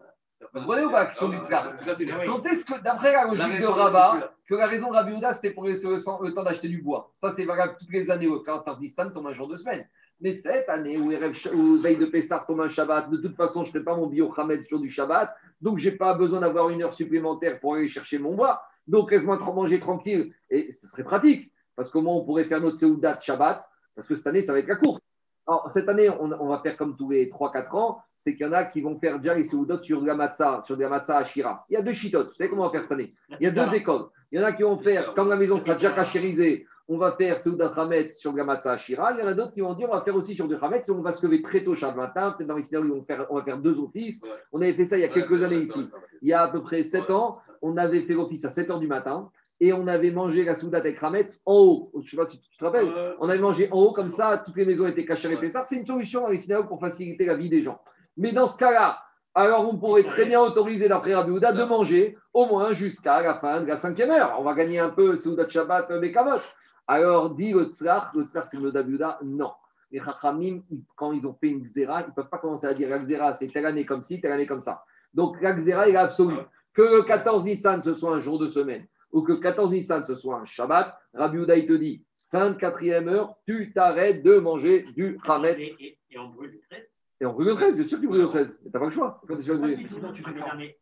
Vous 0.52 0.60
comprenez 0.60 0.84
ou 0.84 0.90
pas 0.90 1.00
la 1.00 1.06
question 1.06 1.28
du 1.28 1.38
tsar 1.38 1.72
l'as. 1.86 2.26
Quand 2.26 2.44
est-ce 2.46 2.64
que, 2.64 2.82
d'après 2.82 3.12
la 3.12 3.24
logique 3.24 3.46
de 3.46 3.52
raison, 3.52 3.72
Rabat, 3.72 4.34
que 4.46 4.54
la 4.54 4.66
raison 4.66 4.88
de 4.88 4.94
Rabbi 4.94 5.12
Houda, 5.12 5.32
c'était 5.32 5.52
pour 5.52 5.64
laisser 5.64 5.88
le, 5.88 6.32
temps 6.32 6.42
d'acheter 6.42 6.68
du 6.68 6.82
bois 6.82 7.10
Ça, 7.14 7.30
c'est 7.30 7.44
valable 7.44 7.76
toutes 7.78 7.92
les 7.92 8.10
années. 8.10 8.26
Au 8.26 8.40
14 8.40 8.80
Nissan 8.80 9.12
tombe 9.12 9.26
un 9.26 9.32
jour 9.32 9.48
de 9.48 9.56
semaine. 9.56 9.86
Mais 10.20 10.32
cette 10.32 10.68
année, 10.68 10.98
où, 10.98 11.80
veille 11.80 11.96
de 11.96 12.06
Pessah 12.06 12.44
tombe 12.46 12.60
un 12.60 12.68
Shabbat, 12.68 13.10
de 13.10 13.16
toute 13.16 13.36
façon, 13.36 13.62
je 13.62 13.68
ne 13.68 13.72
fais 13.72 13.84
pas 13.84 13.94
mon 13.94 14.06
bio 14.06 14.32
Hamed 14.36 14.64
sur 14.64 14.80
du 14.80 14.90
Shabbat. 14.90 15.34
Donc, 15.60 15.78
je 15.78 15.88
n'ai 15.88 15.96
pas 15.96 16.14
besoin 16.14 16.40
d'avoir 16.40 16.68
une 16.70 16.82
heure 16.82 16.94
supplémentaire 16.94 17.60
pour 17.60 17.74
aller 17.74 17.88
chercher 17.88 18.18
mon 18.18 18.34
bois. 18.34 18.62
Donc, 18.86 19.10
laisse-moi 19.12 19.38
manger 19.54 19.78
tranquille. 19.78 20.34
Et 20.50 20.72
ce 20.72 20.88
serait 20.88 21.04
pratique. 21.04 21.52
Parce 21.76 21.90
qu'au 21.90 22.02
moins, 22.02 22.14
on 22.14 22.24
pourrait 22.24 22.44
faire 22.44 22.60
notre 22.60 22.78
Seouda 22.78 23.14
de 23.14 23.22
Shabbat. 23.22 23.66
Parce 23.94 24.08
que 24.08 24.16
cette 24.16 24.26
année, 24.26 24.42
ça 24.42 24.52
va 24.52 24.58
être 24.58 24.68
la 24.68 24.76
course. 24.76 25.00
Alors, 25.46 25.70
cette 25.70 25.88
année, 25.88 26.08
on, 26.08 26.30
on 26.32 26.48
va 26.48 26.60
faire 26.60 26.76
comme 26.76 26.96
tous 26.96 27.10
les 27.10 27.30
3-4 27.30 27.76
ans. 27.76 27.98
C'est 28.18 28.36
qu'il 28.36 28.46
y 28.46 28.48
en 28.48 28.52
a 28.52 28.64
qui 28.64 28.82
vont 28.82 28.98
faire 28.98 29.18
déjà 29.18 29.34
les 29.34 29.44
Seoudot 29.44 29.82
sur 29.82 30.02
de 30.02 30.06
la 30.06 30.14
matzah, 30.14 30.62
sur 30.66 30.76
de 30.76 30.82
la 30.82 30.90
matzah 30.90 31.18
à 31.18 31.24
Shira. 31.24 31.64
Il 31.70 31.74
y 31.74 31.76
a 31.76 31.82
deux 31.82 31.94
chitotes. 31.94 32.28
Vous 32.28 32.34
savez 32.34 32.50
comment 32.50 32.64
on 32.64 32.66
va 32.66 32.72
faire 32.72 32.82
cette 32.82 32.92
année? 32.92 33.14
Il 33.40 33.44
y 33.44 33.46
a 33.46 33.50
deux 33.50 33.74
écoles. 33.74 34.06
Il 34.30 34.38
y 34.38 34.42
en 34.42 34.46
a 34.46 34.52
qui 34.52 34.62
vont 34.62 34.78
faire, 34.78 35.14
quand 35.14 35.24
la 35.24 35.36
maison 35.36 35.58
sera 35.58 35.74
déjà 35.74 35.90
cachérisée, 35.92 36.66
on 36.86 36.98
va 36.98 37.12
faire 37.12 37.40
Seoudat 37.40 37.72
Hametz 37.76 38.18
sur 38.18 38.32
de 38.32 38.38
la 38.38 38.44
matzah 38.44 38.72
à 38.72 38.76
Shira. 38.76 39.12
Il 39.12 39.20
y 39.20 39.22
en 39.22 39.26
a 39.26 39.34
d'autres 39.34 39.52
qui 39.54 39.60
vont 39.60 39.74
dire, 39.74 39.88
on 39.90 39.94
va 39.94 40.02
faire 40.02 40.14
aussi 40.14 40.34
sur 40.34 40.48
du 40.48 40.56
Hametz 40.60 40.88
et 40.88 40.92
on 40.92 41.00
va 41.00 41.12
se 41.12 41.24
lever 41.24 41.40
très 41.40 41.64
tôt 41.64 41.74
chaque 41.74 41.96
matin. 41.96 42.32
Peut-être 42.32 42.48
dans 42.48 42.56
les 42.56 42.62
scénarios, 42.62 42.94
on 42.94 42.98
va 42.98 43.04
faire, 43.04 43.26
on 43.30 43.36
va 43.36 43.42
faire 43.42 43.58
deux 43.58 43.78
offices. 43.80 44.22
Ouais. 44.22 44.28
On 44.52 44.60
avait 44.60 44.74
fait 44.74 44.84
ça 44.84 44.98
il 44.98 45.00
y 45.00 45.04
a 45.04 45.08
quelques 45.08 45.30
Ouais, 45.30 45.44
années 45.44 45.60
ici. 45.60 45.88
Il 46.20 46.28
y 46.28 46.32
a 46.32 46.42
à 46.42 46.48
peu 46.48 46.62
près 46.62 46.82
7 46.82 47.10
ans, 47.10 47.38
on 47.62 47.76
avait 47.76 48.02
fait 48.02 48.14
l'office 48.14 48.44
à 48.44 48.50
7 48.50 48.68
h 48.68 48.78
du 48.78 48.86
matin 48.86 49.30
et 49.60 49.74
on 49.74 49.86
avait 49.86 50.10
mangé 50.10 50.42
la 50.44 50.54
Soudat 50.54 50.78
avec 50.78 51.02
Hametz 51.02 51.40
en 51.44 51.54
haut. 51.54 51.92
Je 51.94 51.98
ne 51.98 52.06
sais 52.06 52.16
pas 52.16 52.26
si 52.26 52.40
tu 52.40 52.56
te 52.56 52.64
rappelles. 52.64 52.90
On 53.20 53.28
avait 53.28 53.38
mangé 53.38 53.68
en 53.70 53.78
haut, 53.78 53.92
comme 53.92 54.10
ça, 54.10 54.42
toutes 54.44 54.56
les 54.56 54.64
maisons 54.64 54.86
étaient 54.86 55.04
cachées 55.04 55.32
avec 55.32 55.50
ça. 55.52 55.64
C'est 55.66 55.76
une 55.76 55.86
solution 55.86 56.22
dans 56.22 56.28
les 56.28 56.38
synagogues 56.38 56.68
pour 56.68 56.80
faciliter 56.80 57.26
la 57.26 57.36
vie 57.36 57.50
des 57.50 57.60
gens. 57.60 57.80
Mais 58.16 58.32
dans 58.32 58.46
ce 58.46 58.56
cas-là, 58.56 58.98
alors 59.34 59.68
on 59.72 59.78
pourrait 59.78 60.04
très 60.04 60.24
bien 60.24 60.40
autoriser, 60.40 60.88
d'après 60.88 61.14
Rabbi 61.14 61.30
Houda, 61.30 61.52
de 61.52 61.64
manger 61.64 62.16
au 62.32 62.46
moins 62.46 62.72
jusqu'à 62.72 63.22
la 63.22 63.34
fin 63.38 63.60
de 63.60 63.66
la 63.66 63.76
cinquième 63.76 64.10
heure. 64.10 64.36
On 64.38 64.42
va 64.42 64.54
gagner 64.54 64.78
un 64.78 64.90
peu 64.90 65.16
Soudat 65.16 65.48
Shabbat, 65.48 65.90
euh, 65.90 66.00
Bekamot. 66.00 66.40
Alors, 66.88 67.34
dit 67.34 67.52
le 67.52 67.66
Tzrach, 67.66 68.14
le 68.14 68.24
Tzrach, 68.24 68.46
c'est 68.50 68.58
le 68.58 68.70
Rabbi 68.70 68.94
Houda, 68.94 69.18
non. 69.22 69.52
Les 69.92 70.00
Chachamim, 70.00 70.62
quand 70.96 71.12
ils 71.12 71.24
ont 71.26 71.34
fait 71.34 71.48
une 71.48 71.62
Xéra, 71.62 72.00
ils 72.02 72.08
ne 72.08 72.12
peuvent 72.12 72.28
pas 72.28 72.38
commencer 72.38 72.66
à 72.66 72.74
dire 72.74 72.88
la 72.88 72.98
Xéra, 72.98 73.34
c'est 73.34 73.48
telle 73.48 73.66
année 73.66 73.84
comme 73.84 74.02
ci, 74.02 74.20
telle 74.20 74.32
année 74.32 74.46
comme 74.46 74.62
ça. 74.62 74.84
Donc, 75.12 75.40
la 75.42 75.52
Xéra, 75.52 75.88
il 75.88 75.94
est 75.94 75.98
absolue. 75.98 76.38
Que 76.72 76.82
le 76.82 77.02
14 77.02 77.44
Nissan, 77.44 77.82
ce 77.82 77.94
soit 77.94 78.14
un 78.14 78.20
jour 78.20 78.38
de 78.38 78.46
semaine, 78.46 78.86
ou 79.12 79.22
que 79.22 79.32
14 79.32 79.70
Nissan, 79.70 80.04
ce 80.04 80.14
soit 80.16 80.38
un 80.38 80.44
Shabbat, 80.44 80.96
Rabbi 81.14 81.38
Houda, 81.38 81.56
il 81.56 81.66
te 81.66 81.72
dit, 81.72 82.04
fin 82.30 82.50
de 82.50 82.56
quatrième 82.56 83.08
heure, 83.08 83.36
tu 83.46 83.72
t'arrêtes 83.72 84.22
de 84.22 84.38
manger 84.38 84.84
du 84.96 85.18
Hametz. 85.24 85.58
Et, 85.58 85.76
et, 85.80 85.98
et 86.10 86.18
on 86.18 86.28
brûle 86.28 86.52
le 86.52 86.60
13. 86.60 86.84
Et 87.22 87.26
on 87.26 87.32
brûle 87.32 87.48
le 87.48 87.54
13, 87.54 87.76
bien 87.76 87.86
sûr 87.86 87.98
que 87.98 88.02
tu 88.02 88.08
brûles 88.08 88.22
le 88.22 88.28
13. 88.28 88.60
Mais 88.64 88.70
t'as 88.70 88.78
pas 88.78 88.86
le 88.86 88.90
choix. 88.92 89.20
Quand 89.28 89.36
tu 89.36 89.42
vas 89.42 89.56
brûler. 89.56 89.76
Pas, 89.76 90.12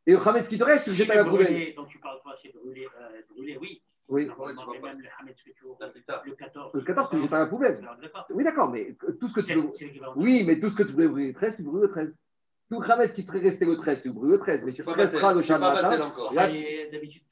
Et 0.06 0.12
le 0.12 0.28
Hametz 0.28 0.48
qui 0.48 0.58
te 0.58 0.64
reste, 0.64 0.88
si 0.88 0.94
jettes 0.94 1.10
à 1.10 1.16
la 1.16 1.24
brûler, 1.24 1.74
Donc 1.76 1.88
tu 1.88 1.98
parles 1.98 2.20
toi, 2.22 2.34
c'est 2.40 2.54
brûler, 2.54 2.86
euh, 3.00 3.20
brûler, 3.34 3.58
oui. 3.60 3.82
Oui. 4.08 4.26
Tu 4.26 4.80
même 4.80 5.00
le 5.00 5.08
Hametz 5.20 5.36
que 5.42 5.50
tu 5.50 5.64
le 5.64 6.34
14. 6.36 6.70
Le 6.74 6.80
14, 6.82 7.10
tu 7.10 7.20
jettes 7.20 7.32
à 7.32 7.40
la 7.40 7.46
poubelle. 7.46 7.80
Oui, 8.30 8.44
d'accord, 8.44 8.70
mais 8.70 8.96
tout 9.20 9.28
ce 9.28 9.34
que 9.34 9.40
tu 9.40 9.54
veux. 9.54 9.70
Oui, 10.16 10.44
mais 10.46 10.60
tout 10.60 10.70
ce 10.70 10.76
que 10.76 10.82
tu 10.82 10.92
voulais 10.92 11.08
brûler 11.08 11.28
le 11.28 11.34
13, 11.34 11.56
tu 11.56 11.62
brûles 11.62 11.82
le 11.82 11.88
13. 11.88 12.16
Tout 12.70 12.80
le 12.80 12.90
Hametz 12.90 13.14
qui 13.14 13.22
serait 13.22 13.40
resté 13.40 13.64
le 13.64 13.76
13, 13.76 14.02
tu 14.02 14.10
brûles 14.10 14.32
le 14.32 14.38
13. 14.38 14.62
Mais 14.64 14.72
si 14.72 14.78
C'est 14.78 14.82
tu 14.84 14.96
pas 14.96 15.02
restera 15.02 15.34
le 15.34 15.42
pas 15.42 15.58
matin. 15.58 16.12
D'habitude, 16.92 17.22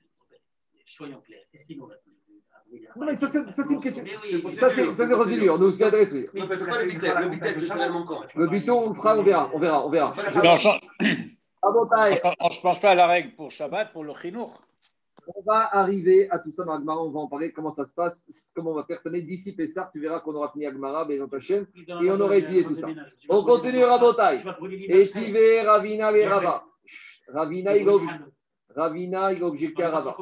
soyons 0.95 1.21
clairs. 1.21 1.41
Qu'est-ce 1.53 1.67
qu'il 1.67 1.79
nous 1.79 1.87
reste 1.87 2.03
Non, 2.97 3.07
mais 3.07 3.17
ça, 3.17 3.29
c'est 3.29 3.39
une 3.73 3.81
question. 3.81 4.05
Ça, 4.53 4.71
c'est 4.71 5.11
procédure. 5.15 5.59
Nous, 5.59 5.71
c'est 5.73 5.85
adressé. 5.85 6.25
Ne 6.35 6.47
faites 6.47 6.67
pas 6.69 6.83
le 6.83 6.89
bitel, 6.91 7.13
le 7.23 7.29
bitel, 7.29 7.55
c'est 7.55 7.73
finalement 7.73 8.05
quand 8.05 8.23
Le 8.35 8.47
biton, 8.49 8.85
on 8.87 8.89
le 8.91 8.95
fera, 8.95 9.17
on 9.19 9.23
verra. 9.23 9.51
On 9.55 9.59
verra. 9.59 9.87
On 9.87 9.91
verra. 9.91 10.15
Mais 10.43 10.49
on 10.49 10.57
change- 10.57 10.81
ne 11.65 12.63
pense 12.63 12.81
pas 12.81 12.91
à 12.91 12.95
la 12.95 13.07
règle 13.07 13.35
pour 13.35 13.51
Shabbat, 13.51 13.93
pour 13.93 14.05
le 14.05 14.15
chinour. 14.15 14.63
On 15.35 15.43
va 15.43 15.69
arriver 15.73 16.29
à 16.31 16.39
tout 16.39 16.53
ça 16.53 16.65
dans 16.65 16.75
Agmara, 16.75 17.03
on 17.03 17.11
va 17.11 17.19
en 17.19 17.27
parler, 17.27 17.51
comment 17.51 17.73
ça 17.73 17.85
se 17.85 17.93
passe, 17.93 18.53
comment 18.55 18.71
on 18.71 18.75
va 18.75 18.85
faire 18.85 18.99
cette 18.99 19.09
année. 19.09 19.23
D'ici 19.23 19.57
Pessah, 19.57 19.91
tu 19.93 19.99
verras 19.99 20.21
qu'on 20.21 20.33
aura 20.37 20.53
fini 20.53 20.67
Agmara, 20.67 21.05
Bézant 21.05 21.27
Hachem. 21.27 21.67
Et 22.01 22.11
on 22.11 22.21
aurait 22.21 22.39
étudié 22.41 22.63
tout 22.63 22.77
ça. 22.77 22.87
On 23.29 23.43
continue, 23.43 23.83
Rabotai. 23.83 24.45
Et 24.89 25.63
Ravina 25.63 26.13
et 26.13 26.27
Rava. 26.29 26.65
Ravina, 27.35 27.77
il 27.77 27.89
a 27.89 27.93
obje- 27.93 28.21
Ravina, 28.77 29.33
il 29.33 29.43
a 29.43 29.47
objecté 29.47 29.83
à 29.83 29.91
Rava. 29.91 30.17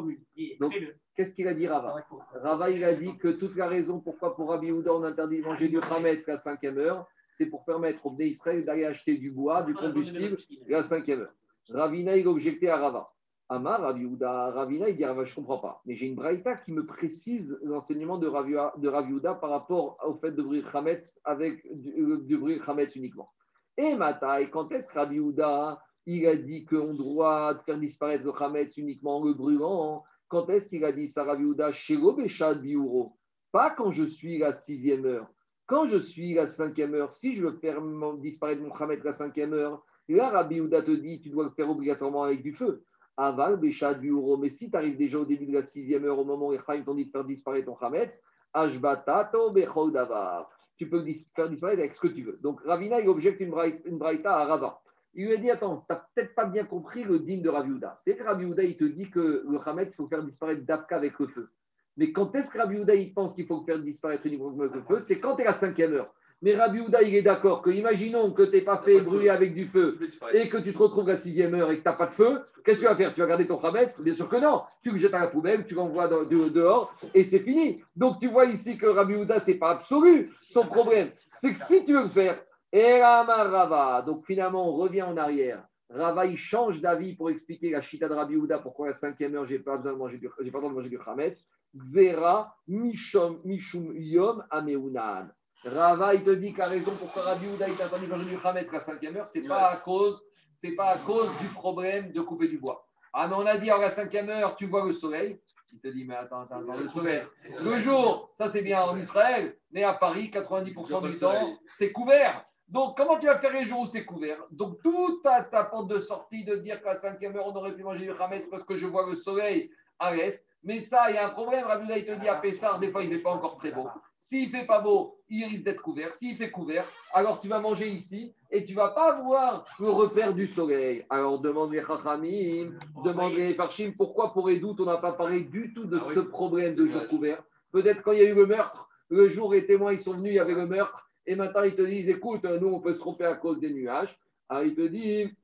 Donc, 0.60 0.74
Qu'est-ce 1.14 1.34
qu'il 1.34 1.46
a 1.46 1.54
dit 1.54 1.68
Rava 1.68 2.04
Rava, 2.42 2.70
il 2.70 2.82
a 2.82 2.94
dit 2.94 3.16
que 3.18 3.28
toute 3.28 3.54
la 3.56 3.68
raison 3.68 4.00
pourquoi 4.00 4.34
pour 4.34 4.50
Rabbi 4.50 4.72
Houda 4.72 4.92
on 4.92 5.04
interdit 5.04 5.38
de 5.38 5.44
manger 5.44 5.68
du 5.68 5.78
Hametz 5.80 6.28
à 6.28 6.32
la 6.32 6.38
cinquième 6.38 6.78
heure, 6.78 7.06
c'est 7.38 7.46
pour 7.46 7.64
permettre 7.64 8.04
aux 8.06 8.10
Bnei 8.10 8.30
Israël 8.30 8.64
d'aller 8.64 8.84
acheter 8.84 9.16
du 9.16 9.30
bois, 9.30 9.62
du 9.62 9.74
combustible 9.74 10.38
à 10.68 10.72
la 10.72 10.82
cinquième 10.82 11.20
heure. 11.20 11.34
Ravina, 11.68 12.16
il 12.16 12.26
a 12.26 12.30
objecté 12.30 12.68
à 12.68 12.78
Rava. 12.78 13.10
Amar, 13.48 13.82
Rabbi 13.82 14.04
Houda, 14.04 14.50
Ravina, 14.50 14.88
il 14.88 14.96
dit 14.96 15.04
Rava, 15.04 15.24
je 15.24 15.30
ne 15.30 15.36
comprends 15.36 15.58
pas. 15.58 15.82
Mais 15.84 15.94
j'ai 15.94 16.06
une 16.06 16.16
braïta 16.16 16.56
qui 16.56 16.72
me 16.72 16.84
précise 16.84 17.56
l'enseignement 17.62 18.18
de 18.18 18.26
Rabbi 18.26 18.52
de 18.52 19.12
Houda 19.12 19.34
par 19.34 19.50
rapport 19.50 19.98
au 20.04 20.14
fait 20.14 20.32
de 20.32 20.42
brûler 20.42 20.64
Hametz 20.72 21.20
avec 21.24 21.62
du, 21.76 21.92
euh, 22.02 22.38
brûler 22.38 22.60
Hametz 22.66 22.96
uniquement. 22.96 23.30
Et 23.76 23.94
Matai, 23.94 24.50
quand 24.50 24.72
est-ce 24.72 24.88
que 24.88 24.94
Rabbi 24.94 25.20
Houda, 25.20 25.80
il 26.06 26.26
a 26.26 26.36
dit 26.36 26.64
qu'on 26.64 26.94
doit 26.94 27.62
faire 27.64 27.78
disparaître 27.78 28.24
le 28.24 28.32
Hametz 28.42 28.76
uniquement 28.76 29.18
en 29.18 29.24
le 29.24 29.34
brûlant 29.34 30.04
Quand 30.28 30.48
est-ce 30.50 30.68
qu'il 30.68 30.84
a 30.84 30.92
dit 30.92 31.08
ça, 31.08 31.26
Shelo 31.72 32.12
Beshad 32.12 32.60
Biuro 32.60 33.16
Pas 33.52 33.70
quand 33.70 33.90
je 33.90 34.04
suis 34.04 34.38
la 34.38 34.52
sixième 34.52 35.06
heure. 35.06 35.28
Quand 35.66 35.86
je 35.86 35.96
suis 35.96 36.34
la 36.34 36.46
cinquième 36.46 36.94
heure, 36.94 37.10
si 37.10 37.34
je 37.34 37.42
veux 37.46 37.56
faire 37.58 37.80
disparaître 38.18 38.60
mon 38.60 38.72
Hametz 38.72 39.02
la 39.02 39.14
cinquième 39.14 39.54
heure, 39.54 39.82
là, 40.08 40.28
Rabbi 40.28 40.60
Houda 40.60 40.82
te 40.82 40.90
dit 40.90 41.22
tu 41.22 41.30
dois 41.30 41.44
le 41.44 41.50
faire 41.50 41.70
obligatoirement 41.70 42.24
avec 42.24 42.42
du 42.42 42.52
feu. 42.52 42.84
Aval, 43.16 43.56
Béchad, 43.58 44.00
Biuro. 44.00 44.36
Mais 44.36 44.50
si 44.50 44.70
tu 44.70 44.76
arrives 44.76 44.98
déjà 44.98 45.18
au 45.18 45.24
début 45.24 45.46
de 45.46 45.52
la 45.52 45.62
sixième 45.62 46.04
heure, 46.04 46.18
au 46.18 46.24
moment 46.24 46.48
où 46.48 46.52
les 46.52 46.58
Chaim 46.66 46.82
t'ont 46.84 46.94
dit 46.94 47.06
de 47.06 47.10
faire 47.10 47.24
disparaître 47.24 47.66
ton 47.66 47.76
Hametz, 47.76 48.20
Ashbatato 48.52 49.52
Bechol 49.52 49.92
Davar. 49.92 50.50
Tu 50.76 50.88
peux 50.88 51.02
le 51.02 51.14
faire 51.34 51.48
disparaître 51.48 51.80
avec 51.80 51.94
ce 51.94 52.00
que 52.00 52.08
tu 52.08 52.24
veux. 52.24 52.38
Donc 52.42 52.60
Ravina, 52.62 53.00
il 53.00 53.08
objecte 53.08 53.40
une 53.40 53.98
braïta 53.98 54.36
à 54.36 54.44
Rava. 54.44 54.80
Il 55.14 55.26
lui 55.26 55.34
a 55.34 55.36
dit 55.36 55.50
Attends, 55.50 55.84
tu 55.88 55.92
n'as 55.92 56.02
peut-être 56.14 56.34
pas 56.34 56.46
bien 56.46 56.64
compris 56.64 57.04
le 57.04 57.18
digne 57.18 57.42
de 57.42 57.48
Rabbi 57.48 57.70
Houda. 57.70 57.96
C'est 58.00 58.16
que 58.16 58.24
Rabbi 58.24 58.44
Houda, 58.44 58.62
il 58.62 58.76
te 58.76 58.84
dit 58.84 59.10
que 59.10 59.44
le 59.48 59.58
Hametz, 59.64 59.92
il 59.92 59.96
faut 59.96 60.08
faire 60.08 60.22
disparaître 60.22 60.64
d'Afka 60.64 60.96
avec 60.96 61.18
le 61.18 61.28
feu. 61.28 61.50
Mais 61.96 62.12
quand 62.12 62.34
est-ce 62.34 62.50
que 62.50 62.58
Rabbi 62.58 62.78
Houda, 62.78 62.94
il 62.94 63.14
pense 63.14 63.34
qu'il 63.34 63.46
faut 63.46 63.62
faire 63.64 63.78
disparaître 63.78 64.26
uniquement 64.26 64.52
avec 64.58 64.74
le 64.74 64.82
feu? 64.82 64.98
C'est 65.00 65.20
quand 65.20 65.36
tu 65.36 65.42
es 65.42 65.46
à 65.46 65.50
la 65.50 65.56
cinquième 65.56 65.92
heure. 65.92 66.12
Mais 66.42 66.56
Rabbi 66.56 66.80
Houda, 66.80 67.02
il 67.02 67.14
est 67.14 67.22
d'accord 67.22 67.62
que, 67.62 67.70
imaginons 67.70 68.32
que 68.32 68.42
tu 68.42 68.50
n'es 68.50 68.62
pas 68.62 68.78
fait 68.78 69.00
brûler 69.00 69.30
avec 69.30 69.54
du 69.54 69.66
feu 69.66 69.98
et 70.34 70.48
que 70.48 70.58
tu 70.58 70.74
te 70.74 70.78
retrouves 70.78 71.08
à 71.08 71.12
la 71.12 71.16
sixième 71.16 71.54
heure 71.54 71.70
et 71.70 71.78
que 71.78 71.82
tu 71.82 71.88
n'as 71.88 71.94
pas 71.94 72.06
de 72.06 72.12
feu, 72.12 72.40
qu'est-ce 72.64 72.80
que 72.80 72.82
tu 72.82 72.88
vas 72.88 72.96
faire? 72.96 73.14
Tu 73.14 73.20
vas 73.20 73.26
garder 73.26 73.46
ton 73.46 73.58
Hametz? 73.62 74.00
Bien 74.00 74.14
sûr 74.14 74.28
que 74.28 74.36
non. 74.36 74.62
Tu 74.82 74.90
le 74.90 74.98
jettes 74.98 75.14
à 75.14 75.20
la 75.20 75.28
poubelle, 75.28 75.64
tu 75.64 75.74
l'envoies 75.74 76.08
dehors 76.08 76.94
et 77.14 77.24
c'est 77.24 77.38
fini. 77.38 77.82
Donc 77.96 78.20
tu 78.20 78.28
vois 78.28 78.46
ici 78.46 78.76
que 78.76 78.86
Rabbi 78.86 79.14
Houda, 79.14 79.38
ce 79.38 79.52
n'est 79.52 79.56
pas 79.56 79.70
absolu. 79.70 80.32
Son 80.36 80.66
problème, 80.66 81.10
c'est 81.14 81.52
que 81.52 81.60
si 81.60 81.86
tu 81.86 81.94
veux 81.94 82.02
le 82.02 82.10
faire, 82.10 82.38
Erama 82.74 83.44
Rava, 83.44 84.02
donc 84.02 84.26
finalement 84.26 84.68
on 84.68 84.72
revient 84.72 85.02
en 85.02 85.16
arrière. 85.16 85.64
Rava, 85.90 86.26
il 86.26 86.36
change 86.36 86.80
d'avis 86.80 87.14
pour 87.14 87.30
expliquer 87.30 87.70
la 87.70 87.80
chita 87.80 88.08
de 88.08 88.14
Rabbi 88.14 88.34
Houda, 88.34 88.58
pourquoi 88.58 88.86
à 88.86 88.88
la 88.88 88.94
cinquième 88.96 89.36
heure, 89.36 89.46
j'ai 89.46 89.60
pas 89.60 89.76
besoin 89.76 89.92
de 89.92 89.96
manger 89.96 90.18
du, 90.18 90.28
j'ai 90.40 90.50
pas 90.50 90.58
besoin 90.58 90.70
de 90.70 90.76
manger 90.76 90.88
du 90.88 90.98
Hametz. 91.06 91.46
Xera, 91.76 92.56
Mishom, 92.66 93.40
Mishum, 93.44 93.92
Yom, 93.94 94.44
Ameunan. 94.50 95.28
Rava, 95.64 96.16
il 96.16 96.24
te 96.24 96.30
dit 96.30 96.52
que 96.52 96.58
la 96.58 96.66
raison 96.66 96.90
pourquoi 96.98 97.22
Rabbi 97.22 97.46
Houda 97.46 97.68
il 97.68 97.76
t'a 97.76 97.86
entendu 97.86 98.08
manger 98.08 98.24
du 98.24 98.36
Hametz 98.42 98.68
à 98.68 98.72
la 98.72 98.80
cinquième 98.80 99.16
heure, 99.18 99.28
c'est 99.28 99.42
pas 99.42 99.68
à 99.68 99.76
cause, 99.76 100.20
c'est 100.56 100.74
pas 100.74 100.88
à 100.88 100.98
cause 100.98 101.30
du 101.38 101.46
problème 101.46 102.10
de 102.10 102.20
couper 102.22 102.48
du 102.48 102.58
bois. 102.58 102.88
Ah, 103.12 103.28
mais 103.28 103.36
on 103.36 103.46
a 103.46 103.56
dit 103.56 103.70
à 103.70 103.78
la 103.78 103.90
cinquième 103.90 104.28
heure, 104.30 104.56
tu 104.56 104.66
vois 104.66 104.84
le 104.84 104.92
soleil. 104.92 105.40
Il 105.72 105.78
te 105.78 105.88
dit, 105.88 106.04
mais 106.04 106.16
attends, 106.16 106.42
attends, 106.42 106.62
attends, 106.62 106.80
le 106.80 106.88
soleil. 106.88 107.22
Le 107.60 107.78
jour, 107.78 108.32
ça 108.36 108.48
c'est 108.48 108.62
bien 108.62 108.82
en 108.82 108.96
Israël, 108.96 109.56
mais 109.70 109.84
à 109.84 109.92
Paris, 109.92 110.32
90% 110.34 111.08
du 111.08 111.18
temps, 111.18 111.56
c'est 111.70 111.92
couvert. 111.92 112.44
Donc, 112.74 112.96
comment 112.96 113.20
tu 113.20 113.26
vas 113.26 113.38
faire 113.38 113.52
les 113.52 113.66
jours 113.66 113.82
où 113.82 113.86
c'est 113.86 114.04
couvert? 114.04 114.38
Donc, 114.50 114.82
toute 114.82 115.22
ta, 115.22 115.44
ta 115.44 115.62
porte 115.62 115.88
de 115.88 116.00
sortie 116.00 116.44
de 116.44 116.56
dire 116.56 116.82
qu'à 116.82 116.88
la 116.88 116.94
cinquième 116.96 117.36
heure, 117.36 117.46
on 117.46 117.54
aurait 117.54 117.76
pu 117.76 117.84
manger 117.84 118.06
du 118.06 118.10
Hametz 118.10 118.48
parce 118.50 118.64
que 118.64 118.76
je 118.76 118.84
vois 118.84 119.08
le 119.08 119.14
soleil 119.14 119.70
à 120.00 120.12
l'est. 120.12 120.44
Mais 120.64 120.80
ça, 120.80 121.08
il 121.08 121.14
y 121.14 121.18
a 121.18 121.28
un 121.28 121.30
problème. 121.30 121.64
Rabbi 121.66 121.86
il 121.94 122.04
te 122.04 122.18
dit 122.18 122.26
à 122.26 122.34
Pessar, 122.34 122.80
des 122.80 122.90
fois, 122.90 123.04
il 123.04 123.10
ne 123.10 123.16
fait 123.16 123.22
pas 123.22 123.30
encore 123.30 123.58
très 123.58 123.70
beau. 123.70 123.86
S'il 124.18 124.50
ne 124.50 124.58
fait 124.58 124.66
pas 124.66 124.80
beau, 124.80 125.20
il 125.28 125.44
risque 125.44 125.62
d'être 125.62 125.82
couvert. 125.82 126.12
S'il 126.14 126.36
fait 126.36 126.50
couvert, 126.50 126.84
alors 127.12 127.40
tu 127.40 127.46
vas 127.46 127.60
manger 127.60 127.86
ici 127.86 128.34
et 128.50 128.64
tu 128.64 128.72
ne 128.72 128.78
vas 128.78 128.88
pas 128.88 129.20
voir 129.20 129.64
le 129.78 129.90
repère 129.90 130.34
du 130.34 130.48
soleil. 130.48 131.06
Alors, 131.10 131.40
demande 131.40 131.72
les 131.72 131.80
Chachamim, 131.80 132.72
demande 133.04 133.34
les 133.34 133.54
Farshim, 133.54 133.92
pourquoi 133.96 134.32
pour 134.32 134.50
Edout, 134.50 134.74
on 134.80 134.86
n'a 134.86 134.96
pas 134.96 135.12
parlé 135.12 135.44
du 135.44 135.72
tout 135.74 135.84
de 135.84 136.00
Ah 136.02 136.08
ce 136.12 136.18
problème 136.18 136.74
de 136.74 136.88
jour 136.88 137.06
couvert? 137.06 137.40
Peut-être 137.70 138.02
quand 138.02 138.10
il 138.10 138.18
y 138.18 138.22
a 138.22 138.30
eu 138.30 138.34
le 138.34 138.46
meurtre, 138.46 138.88
le 139.10 139.28
jour 139.28 139.52
les 139.52 139.64
témoins 139.64 139.92
ils 139.92 140.00
sont 140.00 140.14
venus, 140.14 140.32
il 140.32 140.36
y 140.36 140.40
avait 140.40 140.54
le 140.54 140.66
meurtre, 140.66 141.03
et 141.26 141.36
maintenant 141.36 141.62
ils 141.62 141.76
te 141.76 141.82
disent 141.82 142.08
écoute, 142.08 142.44
nous 142.44 142.68
on 142.68 142.80
peut 142.80 142.94
se 142.94 142.98
tromper 142.98 143.24
à 143.24 143.34
cause 143.34 143.60
des 143.60 143.72
nuages. 143.72 144.18
Alors 144.48 144.64
il 144.64 144.74
te 144.74 144.86
dit 144.86 145.34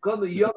comme 0.00 0.24
Yom, 0.24 0.52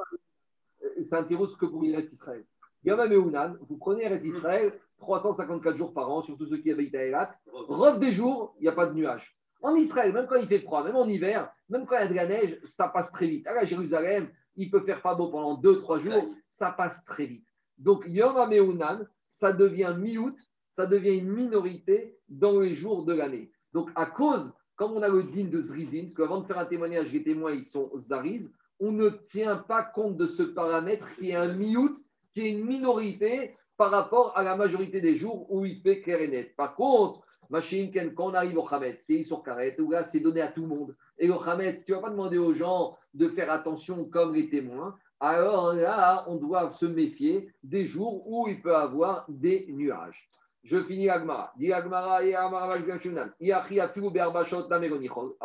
c'est 1.03 1.15
un 1.15 1.23
tirous 1.23 1.55
que 1.57 1.65
pour 1.65 1.83
Eretz 1.83 2.11
Israël. 2.11 2.45
Yom 2.83 2.99
Ameunan, 2.99 3.55
vous 3.69 3.77
prenez 3.77 4.03
Eretz 4.03 4.23
Israël 4.23 4.73
354 4.99 5.77
jours 5.77 5.93
par 5.93 6.11
an, 6.11 6.21
surtout 6.21 6.45
ceux 6.45 6.57
qui 6.57 6.71
habitent 6.71 6.95
à 6.95 7.05
Elat. 7.05 7.35
Rev 7.51 7.99
des 7.99 8.11
jours, 8.11 8.55
il 8.59 8.63
n'y 8.63 8.69
a 8.69 8.73
pas 8.73 8.87
de 8.87 8.93
nuages. 8.93 9.35
En 9.61 9.75
Israël, 9.75 10.13
même 10.13 10.27
quand 10.27 10.37
il 10.37 10.47
fait 10.47 10.59
froid, 10.59 10.83
même 10.83 10.95
en 10.95 11.07
hiver, 11.07 11.51
Même 11.69 11.85
quand 11.85 11.95
il 11.97 12.01
y 12.01 12.03
a 12.03 12.07
de 12.07 12.13
la 12.13 12.27
neige, 12.27 12.59
ça 12.65 12.89
passe 12.89 13.11
très 13.11 13.27
vite. 13.27 13.47
À 13.47 13.63
Jérusalem, 13.65 14.29
il 14.55 14.69
peut 14.69 14.81
faire 14.81 15.01
pas 15.01 15.15
beau 15.15 15.29
pendant 15.29 15.59
2-3 15.59 15.99
jours, 15.99 16.35
ça 16.47 16.71
passe 16.71 17.05
très 17.05 17.25
vite. 17.25 17.45
Donc, 17.77 18.03
Yom 18.07 18.35
HaMe'unan, 18.37 19.05
ça 19.25 19.53
devient 19.53 19.95
mi-août, 19.97 20.37
ça 20.69 20.85
devient 20.85 21.17
une 21.17 21.31
minorité 21.31 22.17
dans 22.29 22.59
les 22.59 22.75
jours 22.75 23.05
de 23.05 23.13
l'année. 23.13 23.50
Donc, 23.73 23.89
à 23.95 24.06
cause, 24.06 24.52
comme 24.76 24.93
on 24.93 25.02
a 25.02 25.07
le 25.07 25.23
din 25.23 25.45
de 25.45 25.61
Zrizin, 25.61 26.10
qu'avant 26.15 26.41
de 26.41 26.45
faire 26.45 26.60
un 26.60 26.65
témoignage, 26.65 27.11
les 27.11 27.23
témoins, 27.23 27.53
ils 27.53 27.65
sont 27.65 27.91
Zariz, 27.98 28.49
on 28.80 28.91
ne 28.91 29.10
tient 29.10 29.57
pas 29.57 29.84
compte 29.84 30.18
de 30.18 30.26
ce 30.26 30.43
paramètre 30.43 31.07
qui 31.15 31.30
est 31.30 31.35
un 31.35 31.53
mi-août, 31.53 31.98
qui 32.34 32.41
est 32.41 32.52
une 32.52 32.65
minorité 32.65 33.53
par 33.77 33.91
rapport 33.91 34.38
à 34.38 34.43
la 34.43 34.56
majorité 34.56 35.02
des 35.02 35.18
jours 35.18 35.52
où 35.52 35.65
il 35.65 35.81
fait 35.81 36.02
clair 36.02 36.22
et 36.22 36.27
net. 36.27 36.56
Par 36.56 36.76
contre, 36.76 37.22
Machine, 37.49 37.91
quand 38.15 38.31
on 38.31 38.34
arrive 38.34 38.57
au 38.57 38.68
Hametz, 38.68 39.06
pays 39.06 39.26
sur 39.26 39.43
carrette, 39.43 39.80
où 39.80 39.91
là, 39.91 40.06
c'est 40.06 40.22
donné 40.22 40.39
à 40.41 40.48
tout 40.48 40.61
le 40.61 40.68
monde. 40.68 40.95
Et 41.19 41.30
au 41.30 41.41
Hametz, 41.41 41.84
tu 41.84 41.91
ne 41.91 41.98
vas 41.98 42.03
pas 42.03 42.10
demander 42.10 42.38
aux 42.38 42.53
gens 42.53 42.98
de 43.14 43.27
faire 43.27 43.52
attention 43.52 44.06
comme 44.06 44.34
les 44.34 44.49
témoins. 44.49 44.95
Alors 45.19 45.73
là, 45.73 46.26
on 46.27 46.35
doit 46.35 46.72
se 46.72 46.85
méfier 46.85 47.52
des 47.61 47.85
jours 47.85 48.26
où 48.26 48.48
il 48.48 48.61
peut 48.61 48.76
avoir 48.76 49.26
des 49.27 49.68
nuages. 49.69 50.30
Je 50.63 50.83
finis 50.83 51.05
l'Agmara. 51.05 51.53
Dis 51.57 51.67
l'Agmara 51.67 52.23
et 52.23 52.35
Amara 52.35 52.75
Alors 52.75 52.83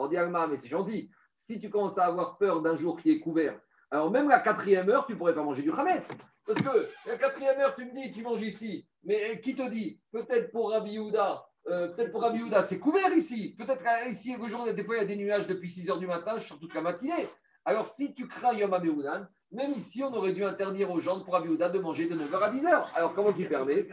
dis 0.08 0.16
Agmara, 0.16 0.46
mais 0.46 0.58
c'est 0.58 0.68
gentil. 0.68 1.10
Si 1.32 1.58
tu 1.60 1.70
commences 1.70 1.98
à 1.98 2.06
avoir 2.06 2.38
peur 2.38 2.62
d'un 2.62 2.76
jour 2.76 3.00
qui 3.00 3.10
est 3.10 3.20
couvert, 3.20 3.58
alors 3.90 4.10
même 4.10 4.28
la 4.28 4.40
quatrième 4.40 4.88
heure, 4.90 5.06
tu 5.06 5.12
ne 5.12 5.18
pourrais 5.18 5.34
pas 5.34 5.42
manger 5.42 5.62
du 5.62 5.70
Hametz. 5.70 6.08
Parce 6.46 6.60
que 6.60 6.86
la 7.08 7.16
quatrième 7.16 7.58
heure, 7.60 7.74
tu 7.74 7.84
me 7.84 7.92
dis, 7.92 8.10
tu 8.10 8.22
manges 8.22 8.42
ici. 8.42 8.86
Mais 9.04 9.40
qui 9.40 9.54
te 9.54 9.68
dit? 9.70 10.00
Peut-être 10.12 10.50
pour 10.50 10.70
Rabbi 10.70 10.92
Yehuda, 10.92 11.46
euh, 11.68 11.88
peut-être 11.88 12.12
pour 12.12 12.22
Rabbi 12.22 12.38
Yehuda, 12.38 12.62
c'est 12.62 12.78
couvert 12.78 13.12
ici. 13.14 13.54
Peut-être 13.58 13.82
qu'ici, 13.82 14.36
le 14.36 14.48
jour, 14.48 14.64
des 14.72 14.84
fois, 14.84 14.96
il 14.96 15.00
y 15.00 15.04
a 15.04 15.06
des 15.06 15.16
nuages 15.16 15.46
depuis 15.46 15.68
6 15.68 15.90
heures 15.90 15.98
du 15.98 16.06
matin, 16.06 16.38
sur 16.38 16.58
toute 16.58 16.74
la 16.74 16.82
matinée. 16.82 17.28
Alors, 17.64 17.86
si 17.86 18.14
tu 18.14 18.28
crains 18.28 18.54
Yom 18.54 18.72
HaMeounan, 18.72 19.26
même 19.52 19.72
ici, 19.72 20.02
on 20.02 20.12
aurait 20.14 20.32
dû 20.32 20.44
interdire 20.44 20.90
aux 20.90 21.00
gens 21.00 21.20
pour 21.20 21.34
Rabbi 21.34 21.48
Yehuda 21.48 21.70
de 21.70 21.78
manger 21.78 22.08
de 22.08 22.16
9h 22.16 22.38
à 22.38 22.52
10h. 22.52 22.84
Alors, 22.94 23.14
comment 23.14 23.32
tu 23.32 23.48
permets? 23.48 23.88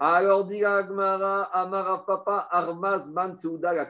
Alors, 0.00 0.46
dit 0.46 0.64
Agmara, 0.64 1.42
Amara 1.44 2.06
Papa, 2.06 2.48
Armaz, 2.50 3.06
Man, 3.08 3.36
la 3.60 3.88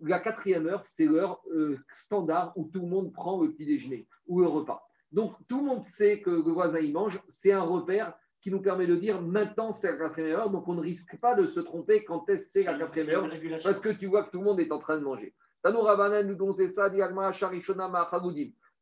La 0.00 0.20
quatrième 0.20 0.66
heure, 0.68 0.84
c'est 0.84 1.06
l'heure 1.06 1.42
euh, 1.52 1.76
standard 1.92 2.52
où 2.56 2.70
tout 2.72 2.80
le 2.80 2.86
monde 2.86 3.12
prend 3.12 3.40
le 3.42 3.50
petit 3.50 3.66
déjeuner 3.66 4.06
ou 4.26 4.40
le 4.40 4.46
repas. 4.46 4.86
Donc, 5.10 5.32
tout 5.48 5.58
le 5.58 5.66
monde 5.66 5.88
sait 5.88 6.20
que 6.20 6.30
le 6.30 6.52
voisin 6.52 6.78
y 6.78 6.92
mange. 6.92 7.20
C'est 7.28 7.52
un 7.52 7.62
repère 7.62 8.14
qui 8.40 8.50
nous 8.50 8.60
permet 8.60 8.86
de 8.86 8.96
dire 8.96 9.22
maintenant 9.22 9.72
c'est 9.72 9.92
la 9.92 9.96
quatrième 9.96 10.36
heure, 10.36 10.50
donc 10.50 10.66
on 10.66 10.74
ne 10.74 10.80
risque 10.80 11.16
pas 11.20 11.36
de 11.36 11.46
se 11.46 11.60
tromper 11.60 12.04
quand 12.04 12.28
est-ce 12.28 12.50
c'est 12.50 12.64
la 12.64 12.76
quatrième 12.76 13.08
heure, 13.10 13.30
parce 13.62 13.80
que 13.80 13.90
tu 13.90 14.06
vois 14.06 14.24
que 14.24 14.32
tout 14.32 14.38
le 14.38 14.44
monde 14.44 14.58
est 14.58 14.72
en 14.72 14.80
train 14.80 14.98
de 14.98 15.04
manger. 15.04 15.32
Tanou 15.62 15.80
Rabanan 15.80 16.26
nous 16.26 16.52
ça, 16.68 16.90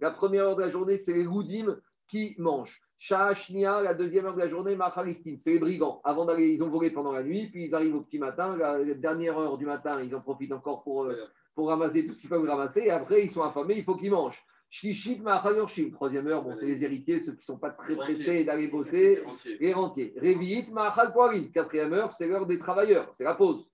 La 0.01 0.11
première 0.11 0.45
heure 0.47 0.57
de 0.57 0.63
la 0.63 0.71
journée, 0.71 0.99
c'est 0.99 1.13
les 1.13 1.25
Goudim 1.25 1.77
qui 2.09 2.35
mangent. 2.39 2.81
Shashnia, 2.99 3.81
la 3.81 3.95
deuxième 3.95 4.27
heure 4.27 4.35
de 4.35 4.41
la 4.41 4.49
journée, 4.49 4.77
Machalistin, 4.77 5.37
c'est 5.39 5.53
les 5.53 5.59
brigands. 5.59 6.01
Avant 6.05 6.27
d'aller, 6.27 6.53
ils 6.53 6.63
ont 6.63 6.69
volé 6.69 6.91
pendant 6.91 7.13
la 7.13 7.23
nuit, 7.23 7.49
puis 7.51 7.65
ils 7.65 7.75
arrivent 7.75 7.97
au 7.97 8.03
petit 8.03 8.19
matin. 8.19 8.57
La 8.57 8.95
dernière 8.95 9.39
heure 9.39 9.57
du 9.57 9.65
matin, 9.65 10.03
ils 10.03 10.15
en 10.15 10.21
profitent 10.21 10.53
encore 10.53 10.83
pour, 10.83 11.05
euh, 11.05 11.17
pour 11.55 11.69
ramasser 11.69 12.07
tout 12.07 12.13
ce 12.13 12.21
qu'ils 12.21 12.31
peuvent 12.31 12.45
ramasser. 12.45 12.81
Et 12.81 12.91
après, 12.91 13.25
ils 13.25 13.31
sont 13.31 13.43
affamés, 13.43 13.77
il 13.79 13.85
faut 13.85 13.95
qu'ils 13.95 14.11
mangent. 14.11 14.43
Shishit 14.71 15.21
Yorshim, 15.23 15.91
troisième 15.91 16.29
heure, 16.29 16.43
bon, 16.43 16.55
c'est 16.55 16.67
les 16.67 16.85
héritiers, 16.85 17.19
ceux 17.19 17.33
qui 17.33 17.39
ne 17.39 17.43
sont 17.43 17.59
pas 17.59 17.71
très 17.71 17.97
pressés 17.97 18.45
d'aller 18.45 18.69
bosser, 18.69 19.21
les 19.59 19.73
rentiers. 19.73 20.15
Révi'it 20.17 20.71
Mahal 20.71 21.13
quatrième 21.53 21.93
heure, 21.93 22.13
c'est 22.13 22.29
l'heure 22.29 22.47
des 22.47 22.59
travailleurs, 22.59 23.11
c'est 23.15 23.25
la 23.25 23.35
pause. 23.35 23.67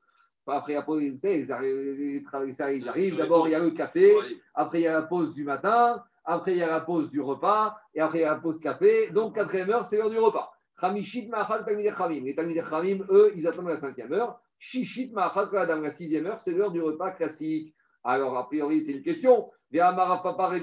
Après 0.46 0.74
la 0.74 0.82
pause, 0.82 1.02
ils 1.02 1.52
arrivent. 1.52 3.16
d'abord 3.16 3.48
il 3.48 3.50
y 3.50 3.54
a 3.54 3.58
le 3.58 3.72
café, 3.72 4.14
après 4.54 4.80
il 4.80 4.84
y 4.84 4.86
a 4.86 4.94
la 4.94 5.02
pause 5.02 5.34
du 5.34 5.44
matin, 5.44 6.02
après 6.26 6.52
il 6.52 6.58
y 6.58 6.62
a 6.62 6.68
la 6.68 6.80
pause 6.80 7.10
du 7.10 7.20
repas, 7.20 7.76
et 7.94 8.00
après 8.00 8.18
il 8.18 8.22
y 8.22 8.24
a 8.24 8.34
la 8.34 8.40
pause 8.40 8.60
café. 8.60 9.10
Donc 9.10 9.34
quatrième 9.34 9.70
heure, 9.70 9.86
c'est 9.86 9.96
l'heure 9.96 10.10
du 10.10 10.18
repas. 10.18 10.52
Chamishit 10.80 11.28
Mahal 11.28 11.64
Talmidei 11.64 11.92
Chamim. 11.96 12.24
Les 12.24 12.34
Talmidei 12.34 12.62
Chamim, 12.68 12.98
eux, 13.08 13.32
ils 13.36 13.46
attendent 13.46 13.68
la 13.68 13.78
cinquième 13.78 14.12
heure. 14.12 14.38
Shishit 14.58 15.12
Mahal 15.12 15.50
Kadam, 15.50 15.82
la 15.82 15.90
sixième 15.90 16.26
heure, 16.26 16.40
c'est 16.40 16.52
l'heure 16.52 16.72
du 16.72 16.82
repas 16.82 17.12
classique. 17.12 17.74
Alors, 18.04 18.36
a 18.38 18.46
priori, 18.46 18.84
c'est 18.84 18.92
une 18.92 19.02
question. 19.02 19.50
On 19.74 19.80
a 19.80 20.60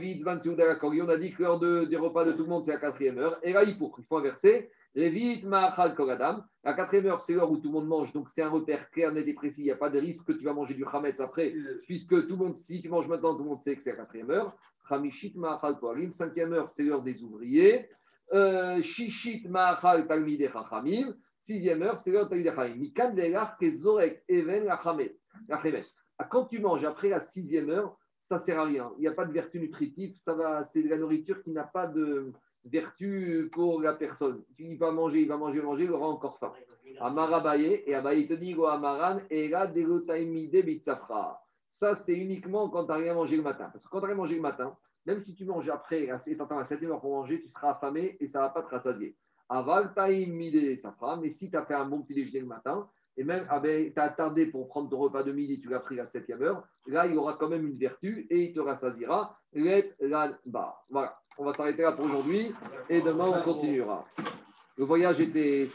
dit 1.18 1.34
que 1.34 1.44
l'heure 1.44 1.60
de, 1.60 1.84
des 1.85 1.98
repas 1.98 2.23
de 2.23 2.31
tout 2.31 2.44
le 2.44 2.49
monde, 2.49 2.64
c'est 2.64 2.72
la 2.72 2.80
quatrième 2.80 3.18
heure. 3.18 3.38
Et 3.44 3.52
là, 3.52 3.64
il 3.64 3.76
faut, 3.76 3.94
il 3.98 4.06
faut 4.06 4.18
inverser. 4.18 4.72
La 4.95 6.73
quatrième 6.73 7.07
heure, 7.07 7.22
c'est 7.22 7.34
l'heure 7.34 7.52
où 7.52 7.57
tout 7.57 7.68
le 7.68 7.73
monde 7.73 7.88
mange. 7.88 8.14
Donc, 8.14 8.30
c'est 8.30 8.44
un 8.44 8.49
repère 8.49 8.90
clair, 8.91 9.11
net 9.11 9.27
et 9.27 9.34
précis. 9.34 9.61
Il 9.61 9.65
n'y 9.65 9.72
a 9.72 9.76
pas 9.76 9.90
de 9.90 9.99
risque 9.99 10.27
que 10.27 10.31
tu 10.31 10.45
vas 10.45 10.53
manger 10.53 10.73
du 10.73 10.85
chametz 10.90 11.19
après, 11.19 11.53
puisque 11.85 12.27
tout 12.27 12.38
le 12.38 12.45
monde, 12.45 12.56
si 12.56 12.81
tu 12.81 12.88
manges 12.88 13.07
maintenant, 13.07 13.35
tout 13.35 13.44
le 13.44 13.49
monde 13.49 13.61
sait 13.61 13.76
que 13.76 13.84
c'est 13.84 13.91
la 13.91 13.98
quatrième 13.98 14.31
heure. 14.31 14.56
Chamishit 14.88 15.36
Ma'achal. 15.36 15.78
Cinquième 16.12 16.54
heure, 16.54 16.70
c'est 16.70 16.84
l'heure 16.84 17.04
des 17.04 17.22
ouvriers. 17.24 17.90
Euh, 18.34 18.82
Shishit 18.82 19.48
Ma'achal 19.48 20.08
Talmidei 20.08 20.50
Chachamim. 20.50 21.16
Sixième 21.40 21.82
heure, 21.82 22.00
c'est 22.00 22.12
l'heure 22.12 22.26
de 22.26 22.30
Talmidei 22.30 22.52
Chachamim. 22.52 22.76
Mikan 22.76 23.14
Velar 23.14 23.58
Kezorek 23.58 24.24
Even 24.28 24.66
Lachamet. 24.66 25.16
Quand 26.30 26.46
tu 26.46 26.60
manges 26.60 26.86
après 26.86 27.10
la 27.10 27.20
sixième 27.20 27.70
heure, 27.70 27.98
ça 28.22 28.40
sert 28.40 28.60
à 28.60 28.64
rien. 28.66 28.92
Il 28.98 29.02
n'y 29.02 29.08
a 29.08 29.14
pas 29.14 29.26
de 29.26 29.34
vertu 29.34 29.60
nutritive. 29.60 30.16
Ça 30.22 30.34
va, 30.34 30.64
c'est 30.64 30.84
de 30.84 30.90
la 30.90 30.98
nourriture 30.98 31.44
qui 31.44 31.52
n'a 31.52 31.64
pas 31.64 31.88
de 31.88 32.32
vertu 32.66 33.50
pour 33.52 33.82
la 33.82 33.94
personne. 33.94 34.44
Il 34.58 34.78
va 34.78 34.92
manger, 34.92 35.22
il 35.22 35.28
va 35.28 35.38
manger, 35.38 35.62
manger, 35.62 35.84
il 35.84 35.92
aura 35.92 36.08
encore 36.08 36.38
faim. 36.40 36.54
Amarabaye, 37.00 37.84
et 37.86 37.96
Abaye 37.96 38.28
te 38.28 38.34
dit, 38.34 38.54
Amaran, 38.54 39.20
et 39.30 39.48
là, 39.50 39.68
Ça, 41.74 41.95
c'est 41.95 42.14
uniquement 42.16 42.70
quand 42.70 42.86
tu 42.86 42.91
n'as 42.91 42.98
rien 42.98 43.16
mangé 43.16 43.36
le 43.36 43.41
matin. 43.41 43.70
Parce 43.74 43.84
que 43.84 43.90
quand 43.90 44.00
tu 44.00 44.04
n'as 44.04 44.10
rien 44.10 44.16
mangé 44.16 44.36
le 44.36 44.41
matin, 44.41 44.78
même 45.06 45.20
si 45.20 45.34
tu 45.34 45.44
manges 45.44 45.68
après, 45.68 46.04
et 46.04 46.12
tu 46.24 46.41
attends 46.41 46.60
à 46.60 46.66
7 46.66 46.84
heure 46.84 47.02
pour 47.02 47.12
manger, 47.12 47.41
tu 47.41 47.50
seras 47.50 47.72
affamé 47.72 48.16
et 48.22 48.28
ça 48.28 48.40
ne 48.40 48.44
va 48.45 48.50
pas 48.52 48.62
te 48.62 48.70
rassasier. 48.70 49.18
Aval 49.50 49.91
mide 50.30 50.80
safra, 50.80 51.18
mais 51.18 51.32
si 51.32 51.50
tu 51.50 51.58
as 51.58 51.66
fait 51.66 51.74
un 51.74 51.86
bon 51.86 52.02
petit 52.04 52.14
déjeuner 52.14 52.40
le 52.41 52.45
matin, 52.45 52.88
et 53.18 53.24
même 53.24 53.45
ah 53.50 53.60
ben, 53.60 53.91
tu 53.91 54.00
as 54.00 54.04
attardé 54.04 54.45
pour 54.45 54.68
prendre 54.68 54.90
ton 54.90 54.98
repas 54.98 55.24
de 55.24 55.32
midi, 55.32 55.60
tu 55.60 55.68
l'as 55.68 55.80
pris 55.80 56.00
à 56.00 56.06
7 56.06 56.30
heure, 56.41 56.64
là, 56.88 57.06
il 57.08 57.18
aura 57.18 57.34
quand 57.34 57.50
même 57.50 57.68
une 57.68 57.78
vertu 57.78 58.28
et 58.30 58.45
il 58.45 58.54
te 58.54 58.60
rassasiera. 58.60 59.38
Voilà, 59.52 61.20
on 61.38 61.44
va 61.44 61.54
s'arrêter 61.54 61.82
là 61.82 61.91
pour 61.91 62.06
aujourd'hui 62.06 62.54
et 62.88 63.02
demain, 63.02 63.26
on 63.26 63.44
continuera. 63.44 64.06
Le 64.78 64.86
voyage 64.86 65.20
était. 65.20 65.70